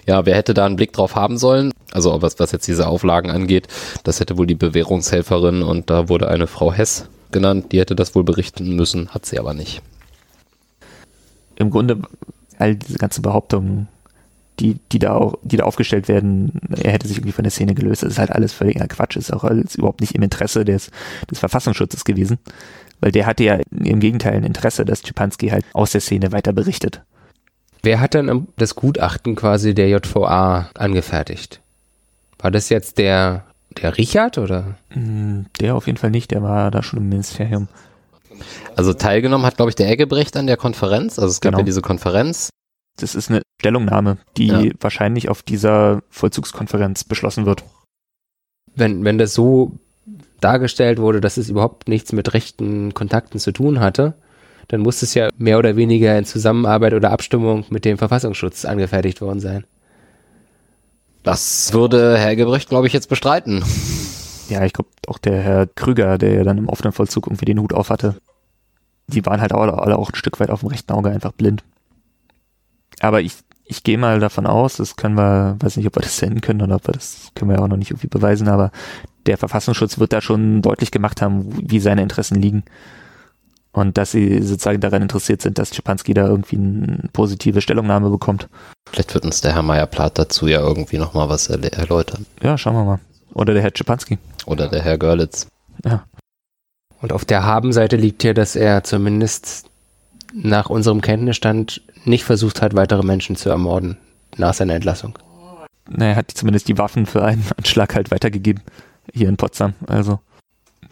Ja, 0.06 0.26
wer 0.26 0.36
hätte 0.36 0.54
da 0.54 0.66
einen 0.66 0.76
Blick 0.76 0.92
drauf 0.92 1.16
haben 1.16 1.38
sollen? 1.38 1.72
Also 1.92 2.22
was, 2.22 2.40
was 2.40 2.52
jetzt 2.52 2.68
diese 2.68 2.88
Auflagen 2.88 3.32
angeht, 3.32 3.68
das 4.04 4.20
hätte 4.20 4.38
wohl 4.38 4.48
die 4.48 4.56
Bewährungshelferin 4.56 5.64
und 5.64 5.90
da 5.90 6.10
wurde 6.10 6.28
eine 6.28 6.48
Frau 6.48 6.74
Hess 6.74 7.08
genannt, 7.32 7.72
die 7.72 7.80
hätte 7.80 7.96
das 7.96 8.14
wohl 8.14 8.24
berichten 8.24 8.76
müssen, 8.76 9.10
hat 9.10 9.26
sie 9.26 9.40
aber 9.40 9.54
nicht. 9.54 9.82
Im 11.56 11.70
Grunde 11.70 12.02
all 12.58 12.76
diese 12.76 12.98
ganzen 12.98 13.22
Behauptungen 13.22 13.88
die, 14.60 14.80
die 14.92 15.00
da 15.00 15.14
auch, 15.14 15.38
die 15.42 15.58
da 15.58 15.64
aufgestellt 15.64 16.08
werden, 16.08 16.60
er 16.70 16.92
hätte 16.92 17.08
sich 17.08 17.18
irgendwie 17.18 17.32
von 17.32 17.44
der 17.44 17.52
Szene 17.52 17.74
gelöst. 17.74 18.04
Das 18.04 18.14
ist 18.14 18.20
halt 18.20 18.32
alles 18.32 18.54
völliger 18.54 18.88
Quatsch, 18.88 19.18
ist 19.18 19.34
auch 19.34 19.44
alles 19.44 19.76
überhaupt 19.76 20.02
nicht 20.02 20.16
im 20.16 20.22
Interesse 20.22 20.64
des, 20.64 20.92
des 21.30 21.40
Verfassungsschutzes 21.40 22.06
gewesen. 22.06 22.38
Weil 23.04 23.12
der 23.12 23.26
hatte 23.26 23.44
ja 23.44 23.60
im 23.70 24.00
Gegenteil 24.00 24.36
ein 24.36 24.46
Interesse, 24.46 24.86
dass 24.86 25.02
Schipanski 25.02 25.50
halt 25.50 25.66
aus 25.74 25.92
der 25.92 26.00
Szene 26.00 26.32
weiter 26.32 26.54
berichtet. 26.54 27.02
Wer 27.82 28.00
hat 28.00 28.16
dann 28.16 28.48
das 28.56 28.76
Gutachten 28.76 29.36
quasi 29.36 29.74
der 29.74 29.90
JVA 29.90 30.70
angefertigt? 30.74 31.60
War 32.40 32.50
das 32.50 32.70
jetzt 32.70 33.00
der, 33.00 33.44
der 33.78 33.98
Richard 33.98 34.38
oder? 34.38 34.78
Hm, 34.92 35.48
der 35.60 35.76
auf 35.76 35.88
jeden 35.88 35.98
Fall 35.98 36.12
nicht, 36.12 36.32
der 36.32 36.44
war 36.44 36.72
da 36.72 36.82
schon 36.82 37.00
im 37.00 37.10
Ministerium. 37.10 37.68
Also 38.78 38.94
teilgenommen 38.94 39.46
hat, 39.46 39.58
glaube 39.58 39.70
ich, 39.70 39.76
der 39.76 39.90
Eggebrecht 39.90 40.38
an 40.38 40.48
der 40.48 40.56
Konferenz. 40.56 41.20
Also 41.20 41.30
es 41.30 41.42
gab 41.42 41.52
genau. 41.52 41.60
ja 41.60 41.66
diese 41.66 41.82
Konferenz. 41.82 42.52
Das 42.96 43.16
ist 43.16 43.30
eine 43.30 43.42
Stellungnahme, 43.60 44.18
die 44.38 44.48
ja. 44.48 44.64
wahrscheinlich 44.80 45.28
auf 45.28 45.44
dieser 45.44 46.04
Vollzugskonferenz 46.10 47.04
beschlossen 47.04 47.46
wird. 47.46 47.66
Wenn, 48.74 49.04
wenn 49.04 49.18
das 49.18 49.34
so 49.34 49.74
dargestellt 50.44 51.00
wurde, 51.00 51.22
dass 51.22 51.38
es 51.38 51.50
überhaupt 51.50 51.88
nichts 51.88 52.12
mit 52.12 52.34
rechten 52.34 52.94
Kontakten 52.94 53.40
zu 53.40 53.52
tun 53.52 53.80
hatte, 53.80 54.16
dann 54.68 54.82
muss 54.82 55.02
es 55.02 55.14
ja 55.14 55.30
mehr 55.38 55.60
oder 55.60 55.76
weniger 55.76 56.18
in 56.18 56.26
Zusammenarbeit 56.26 56.94
oder 56.94 57.12
Abstimmung 57.12 57.66
mit 57.70 57.86
dem 57.86 57.98
Verfassungsschutz 57.98 58.66
angefertigt 58.66 59.22
worden 59.22 59.40
sein. 59.40 59.66
Das 61.24 61.72
würde 61.74 62.18
Herr 62.18 62.36
Gebrecht, 62.36 62.70
glaube 62.70 62.88
ich, 62.88 62.94
jetzt 62.94 63.08
bestreiten. 63.08 63.64
Ja, 64.50 64.64
ich 64.66 64.74
glaube 64.74 64.90
auch 65.08 65.18
der 65.18 65.42
Herr 65.42 65.68
Krüger, 65.68 66.18
der 66.18 66.34
ja 66.34 66.44
dann 66.44 66.58
im 66.58 66.70
offenen 66.70 66.92
Vollzug 66.92 67.28
irgendwie 67.28 67.46
den 67.46 67.60
Hut 67.60 67.74
auf 67.74 67.90
hatte, 67.90 68.16
die 69.08 69.26
waren 69.26 69.42
halt 69.42 69.54
alle, 69.54 69.78
alle 69.78 69.98
auch 69.98 70.10
ein 70.10 70.16
Stück 70.16 70.40
weit 70.40 70.50
auf 70.50 70.62
dem 70.62 70.70
rechten 70.70 70.92
Auge 70.92 71.10
einfach 71.10 71.32
blind. 71.32 71.64
Aber 73.00 73.22
ich, 73.22 73.36
ich 73.66 73.84
gehe 73.84 73.98
mal 73.98 74.20
davon 74.20 74.46
aus, 74.46 74.78
das 74.78 74.96
können 74.96 75.16
wir, 75.16 75.56
weiß 75.60 75.78
nicht, 75.78 75.88
ob 75.88 75.96
wir 75.96 76.02
das 76.02 76.18
senden 76.18 76.42
können 76.42 76.62
oder 76.62 76.76
ob 76.76 76.88
wir 76.88 76.94
das 76.94 77.32
können 77.36 77.52
wir 77.52 77.62
auch 77.62 77.68
noch 77.68 77.78
nicht 77.78 77.92
irgendwie 77.92 78.08
beweisen, 78.08 78.48
aber 78.48 78.72
der 79.26 79.38
Verfassungsschutz 79.38 80.00
wird 80.00 80.14
da 80.14 80.22
schon 80.22 80.62
deutlich 80.62 80.92
gemacht 80.92 81.22
haben, 81.22 81.50
wie 81.70 81.80
seine 81.80 82.02
Interessen 82.02 82.42
liegen. 82.42 82.64
Und 83.72 83.98
dass 83.98 84.12
sie 84.12 84.42
sozusagen 84.44 84.82
daran 84.82 85.02
interessiert 85.02 85.42
sind, 85.42 85.58
dass 85.58 85.76
Schipanski 85.76 86.14
da 86.14 86.28
irgendwie 86.28 86.58
eine 86.58 87.10
positive 87.12 87.60
Stellungnahme 87.60 88.12
bekommt. 88.12 88.48
Vielleicht 88.92 89.14
wird 89.16 89.26
uns 89.26 89.42
der 89.42 89.56
Herr 89.56 89.64
Meyer-Plath 89.64 90.20
dazu 90.20 90.48
ja 90.48 90.60
irgendwie 90.60 91.00
nochmal 91.00 91.28
was 91.28 91.48
erläutern. 91.48 92.28
Ja, 92.42 92.58
schauen 92.58 92.76
wir 92.76 92.84
mal. 92.84 93.00
Oder 93.34 93.54
der 93.54 93.64
Herr 93.64 93.72
Schipanski. 93.76 94.20
Oder 94.46 94.68
der 94.68 94.84
Herr 94.84 95.00
Görlitz. 95.00 95.48
Ja. 95.84 96.04
Und 97.02 97.12
auf 97.12 97.26
der 97.26 97.44
Habenseite 97.44 97.96
liegt 97.96 98.22
hier, 98.22 98.36
dass 98.36 98.56
er 98.56 98.84
zumindest 98.84 99.66
nach 100.34 100.70
unserem 100.70 101.02
Kenntnisstand 101.02 101.82
nicht 102.06 102.26
versucht 102.26 102.62
hat, 102.62 102.76
weitere 102.76 103.04
Menschen 103.04 103.36
zu 103.36 103.50
ermorden 103.50 103.98
nach 104.38 104.54
seiner 104.54 104.76
Entlassung. 104.76 105.18
Na, 105.90 106.06
er 106.06 106.16
hat 106.16 106.32
zumindest 106.32 106.68
die 106.68 106.78
Waffen 106.78 107.06
für 107.06 107.24
einen 107.24 107.46
Anschlag 107.58 107.96
halt 107.96 108.12
weitergegeben. 108.12 108.64
Hier 109.12 109.30
in 109.30 109.38
Potsdam. 109.38 109.74
Also, 109.88 110.20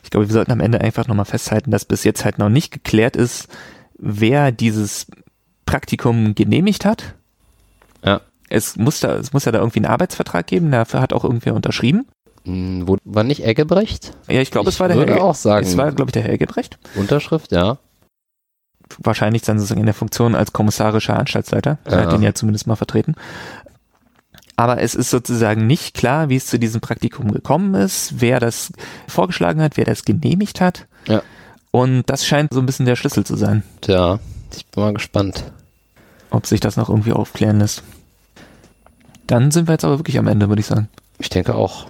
ich 0.03 0.09
glaube, 0.09 0.27
wir 0.27 0.33
sollten 0.33 0.51
am 0.51 0.59
Ende 0.59 0.81
einfach 0.81 1.07
nochmal 1.07 1.25
festhalten, 1.25 1.71
dass 1.71 1.85
bis 1.85 2.03
jetzt 2.03 2.25
halt 2.25 2.37
noch 2.37 2.49
nicht 2.49 2.71
geklärt 2.71 3.15
ist, 3.15 3.47
wer 3.97 4.51
dieses 4.51 5.07
Praktikum 5.65 6.35
genehmigt 6.35 6.85
hat. 6.85 7.15
Ja. 8.03 8.21
Es 8.49 8.75
muss 8.75 8.99
da, 8.99 9.15
es 9.15 9.31
muss 9.31 9.45
ja 9.45 9.51
da 9.51 9.59
irgendwie 9.59 9.79
einen 9.79 9.85
Arbeitsvertrag 9.85 10.45
geben, 10.47 10.71
dafür 10.71 10.99
hat 11.01 11.13
auch 11.13 11.23
irgendwer 11.23 11.53
unterschrieben. 11.55 12.05
Hm, 12.43 12.87
wo, 12.87 12.97
war 13.05 13.23
nicht 13.23 13.45
Eggebrecht? 13.45 14.17
Ja, 14.27 14.41
ich 14.41 14.51
glaube, 14.51 14.69
es 14.69 14.79
war 14.79 14.87
der 14.87 14.97
würde 14.97 15.13
Herr, 15.13 15.23
auch 15.23 15.35
sagen. 15.35 15.65
es 15.65 15.77
war, 15.77 15.91
glaube 15.91 16.09
ich, 16.09 16.13
der 16.13 16.23
Herr 16.23 16.37
Gebrecht. 16.37 16.77
Unterschrift, 16.95 17.51
ja. 17.51 17.77
Wahrscheinlich 18.97 19.43
dann 19.43 19.57
sozusagen 19.57 19.79
in 19.79 19.85
der 19.85 19.93
Funktion 19.95 20.35
als 20.35 20.51
kommissarischer 20.51 21.17
Anstaltsleiter. 21.17 21.77
Er 21.85 21.91
Ja. 21.99 22.05
hat 22.07 22.13
ihn 22.13 22.23
ja 22.23 22.33
zumindest 22.33 22.67
mal 22.67 22.75
vertreten. 22.75 23.15
Aber 24.57 24.81
es 24.81 24.95
ist 24.95 25.09
sozusagen 25.09 25.65
nicht 25.67 25.93
klar, 25.95 26.29
wie 26.29 26.35
es 26.35 26.45
zu 26.45 26.59
diesem 26.59 26.81
Praktikum 26.81 27.31
gekommen 27.31 27.73
ist, 27.73 28.15
wer 28.21 28.39
das 28.39 28.71
vorgeschlagen 29.07 29.61
hat, 29.61 29.77
wer 29.77 29.85
das 29.85 30.05
genehmigt 30.05 30.61
hat. 30.61 30.87
Ja. 31.07 31.21
Und 31.71 32.03
das 32.09 32.25
scheint 32.25 32.53
so 32.53 32.59
ein 32.59 32.65
bisschen 32.65 32.85
der 32.85 32.95
Schlüssel 32.95 33.23
zu 33.25 33.35
sein, 33.37 33.63
Tja, 33.81 34.19
ich 34.55 34.65
bin 34.67 34.83
mal 34.83 34.93
gespannt. 34.93 35.45
ob 36.29 36.45
sich 36.45 36.59
das 36.59 36.77
noch 36.77 36.89
irgendwie 36.89 37.13
aufklären 37.13 37.59
lässt. 37.59 37.81
Dann 39.27 39.51
sind 39.51 39.67
wir 39.67 39.73
jetzt 39.73 39.85
aber 39.85 39.97
wirklich 39.99 40.19
am 40.19 40.27
Ende, 40.27 40.49
würde 40.49 40.59
ich 40.59 40.65
sagen. 40.65 40.89
Ich 41.19 41.29
denke 41.29 41.55
auch. 41.55 41.87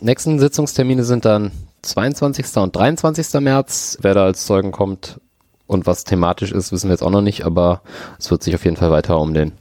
Nächsten 0.00 0.38
Sitzungstermine 0.38 1.04
sind 1.04 1.24
dann 1.24 1.52
22. 1.82 2.56
und 2.56 2.74
23. 2.74 3.40
März. 3.40 3.98
Wer 4.00 4.14
da 4.14 4.24
als 4.24 4.46
Zeugen 4.46 4.72
kommt 4.72 5.20
und 5.66 5.86
was 5.86 6.04
thematisch 6.04 6.52
ist, 6.52 6.72
wissen 6.72 6.88
wir 6.88 6.94
jetzt 6.94 7.02
auch 7.02 7.10
noch 7.10 7.20
nicht, 7.20 7.44
aber 7.44 7.82
es 8.18 8.30
wird 8.30 8.42
sich 8.42 8.54
auf 8.54 8.64
jeden 8.64 8.76
Fall 8.76 8.90
weiter 8.90 9.18
um 9.20 9.34
den 9.34 9.52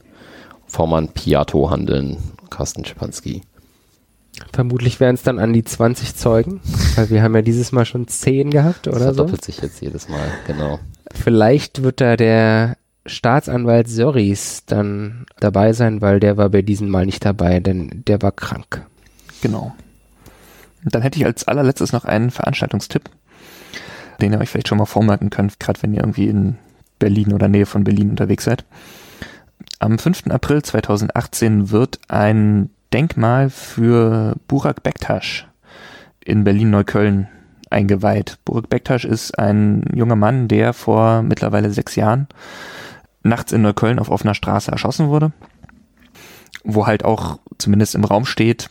Vormann 0.71 1.09
Piato 1.09 1.69
handeln, 1.69 2.15
Carsten 2.49 2.85
Schipanski. 2.85 3.41
Vermutlich 4.53 5.01
wären 5.01 5.15
es 5.15 5.21
dann 5.21 5.37
an 5.37 5.51
die 5.51 5.65
20 5.65 6.15
Zeugen, 6.15 6.61
weil 6.95 7.09
wir 7.09 7.21
haben 7.21 7.35
ja 7.35 7.41
dieses 7.41 7.73
Mal 7.73 7.83
schon 7.83 8.07
10 8.07 8.51
gehabt 8.51 8.87
Das 8.87 8.95
oder 8.95 9.09
so. 9.09 9.15
verdoppelt 9.15 9.43
sich 9.43 9.61
jetzt 9.61 9.81
jedes 9.81 10.07
Mal, 10.07 10.31
genau. 10.47 10.79
Vielleicht 11.13 11.83
wird 11.83 11.99
da 11.99 12.15
der 12.15 12.77
Staatsanwalt 13.05 13.89
Soris 13.89 14.63
dann 14.65 15.25
dabei 15.41 15.73
sein, 15.73 16.01
weil 16.01 16.21
der 16.21 16.37
war 16.37 16.49
bei 16.49 16.61
diesem 16.61 16.87
Mal 16.87 17.05
nicht 17.05 17.25
dabei, 17.25 17.59
denn 17.59 18.03
der 18.07 18.21
war 18.21 18.31
krank. 18.31 18.85
Genau. 19.41 19.75
Und 20.85 20.95
dann 20.95 21.01
hätte 21.01 21.19
ich 21.19 21.25
als 21.25 21.49
allerletztes 21.49 21.91
noch 21.91 22.05
einen 22.05 22.31
Veranstaltungstipp, 22.31 23.09
den 24.21 24.31
ihr 24.31 24.39
euch 24.39 24.49
vielleicht 24.49 24.69
schon 24.69 24.77
mal 24.77 24.85
vormerken 24.85 25.29
könnt, 25.31 25.59
gerade 25.59 25.83
wenn 25.83 25.93
ihr 25.93 25.99
irgendwie 25.99 26.29
in 26.29 26.57
Berlin 26.97 27.33
oder 27.33 27.49
Nähe 27.49 27.65
von 27.65 27.83
Berlin 27.83 28.11
unterwegs 28.11 28.45
seid. 28.45 28.63
Am 29.79 29.97
5. 29.97 30.27
April 30.29 30.61
2018 30.61 31.71
wird 31.71 31.99
ein 32.07 32.69
Denkmal 32.93 33.49
für 33.49 34.35
Burak 34.47 34.83
Bektasch 34.83 35.47
in 36.23 36.43
Berlin-Neukölln 36.43 37.27
eingeweiht. 37.69 38.37
Burak 38.45 38.69
Bektasch 38.69 39.05
ist 39.05 39.37
ein 39.39 39.85
junger 39.93 40.15
Mann, 40.15 40.47
der 40.47 40.73
vor 40.73 41.21
mittlerweile 41.23 41.71
sechs 41.71 41.95
Jahren 41.95 42.27
nachts 43.23 43.51
in 43.51 43.61
Neukölln 43.61 43.99
auf 43.99 44.09
offener 44.09 44.35
Straße 44.35 44.71
erschossen 44.71 45.07
wurde, 45.07 45.31
wo 46.63 46.85
halt 46.87 47.05
auch 47.05 47.39
zumindest 47.57 47.95
im 47.95 48.03
Raum 48.03 48.25
steht, 48.25 48.69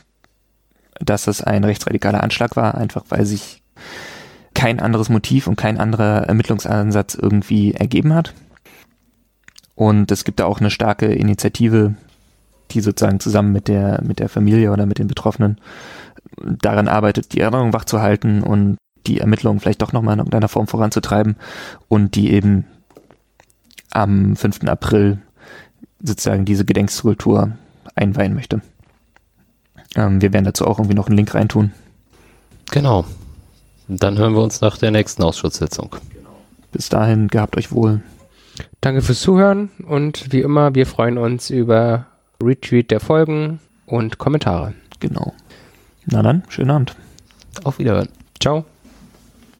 dass 0.98 1.26
es 1.26 1.42
ein 1.42 1.64
rechtsradikaler 1.64 2.22
Anschlag 2.22 2.56
war, 2.56 2.74
einfach 2.74 3.04
weil 3.08 3.24
sich 3.24 3.62
kein 4.54 4.80
anderes 4.80 5.08
Motiv 5.08 5.46
und 5.46 5.56
kein 5.56 5.78
anderer 5.78 6.24
Ermittlungsansatz 6.24 7.14
irgendwie 7.14 7.72
ergeben 7.72 8.14
hat. 8.14 8.34
Und 9.80 10.12
es 10.12 10.24
gibt 10.24 10.40
da 10.40 10.44
auch 10.44 10.60
eine 10.60 10.68
starke 10.68 11.06
Initiative, 11.06 11.94
die 12.70 12.82
sozusagen 12.82 13.18
zusammen 13.18 13.50
mit 13.50 13.66
der, 13.66 14.02
mit 14.04 14.18
der 14.18 14.28
Familie 14.28 14.72
oder 14.72 14.84
mit 14.84 14.98
den 14.98 15.06
Betroffenen 15.06 15.58
daran 16.36 16.86
arbeitet, 16.86 17.32
die 17.32 17.40
Erinnerung 17.40 17.72
wachzuhalten 17.72 18.42
und 18.42 18.76
die 19.06 19.20
Ermittlungen 19.20 19.58
vielleicht 19.58 19.80
doch 19.80 19.94
nochmal 19.94 20.12
in 20.12 20.18
irgendeiner 20.18 20.48
Form 20.48 20.66
voranzutreiben 20.66 21.36
und 21.88 22.14
die 22.14 22.30
eben 22.30 22.66
am 23.90 24.36
5. 24.36 24.64
April 24.64 25.22
sozusagen 26.02 26.44
diese 26.44 26.66
Gedenkskulptur 26.66 27.52
einweihen 27.94 28.34
möchte. 28.34 28.60
Ähm, 29.96 30.20
wir 30.20 30.34
werden 30.34 30.44
dazu 30.44 30.66
auch 30.66 30.78
irgendwie 30.78 30.96
noch 30.96 31.06
einen 31.06 31.16
Link 31.16 31.34
reintun. 31.34 31.72
Genau. 32.70 33.06
Dann 33.88 34.18
hören 34.18 34.34
wir 34.34 34.42
uns 34.42 34.60
nach 34.60 34.76
der 34.76 34.90
nächsten 34.90 35.22
Ausschusssitzung. 35.22 35.96
Bis 36.70 36.90
dahin, 36.90 37.28
gehabt 37.28 37.56
euch 37.56 37.72
wohl. 37.72 38.02
Danke 38.80 39.02
fürs 39.02 39.20
Zuhören 39.20 39.70
und 39.86 40.32
wie 40.32 40.40
immer, 40.40 40.74
wir 40.74 40.86
freuen 40.86 41.18
uns 41.18 41.50
über 41.50 42.06
Retweet 42.42 42.90
der 42.90 43.00
Folgen 43.00 43.60
und 43.86 44.18
Kommentare. 44.18 44.74
Genau. 45.00 45.32
Na 46.06 46.22
dann, 46.22 46.42
schönen 46.48 46.70
Abend. 46.70 46.96
Auf 47.64 47.78
Wiederhören. 47.78 48.08
Ciao. 48.40 48.64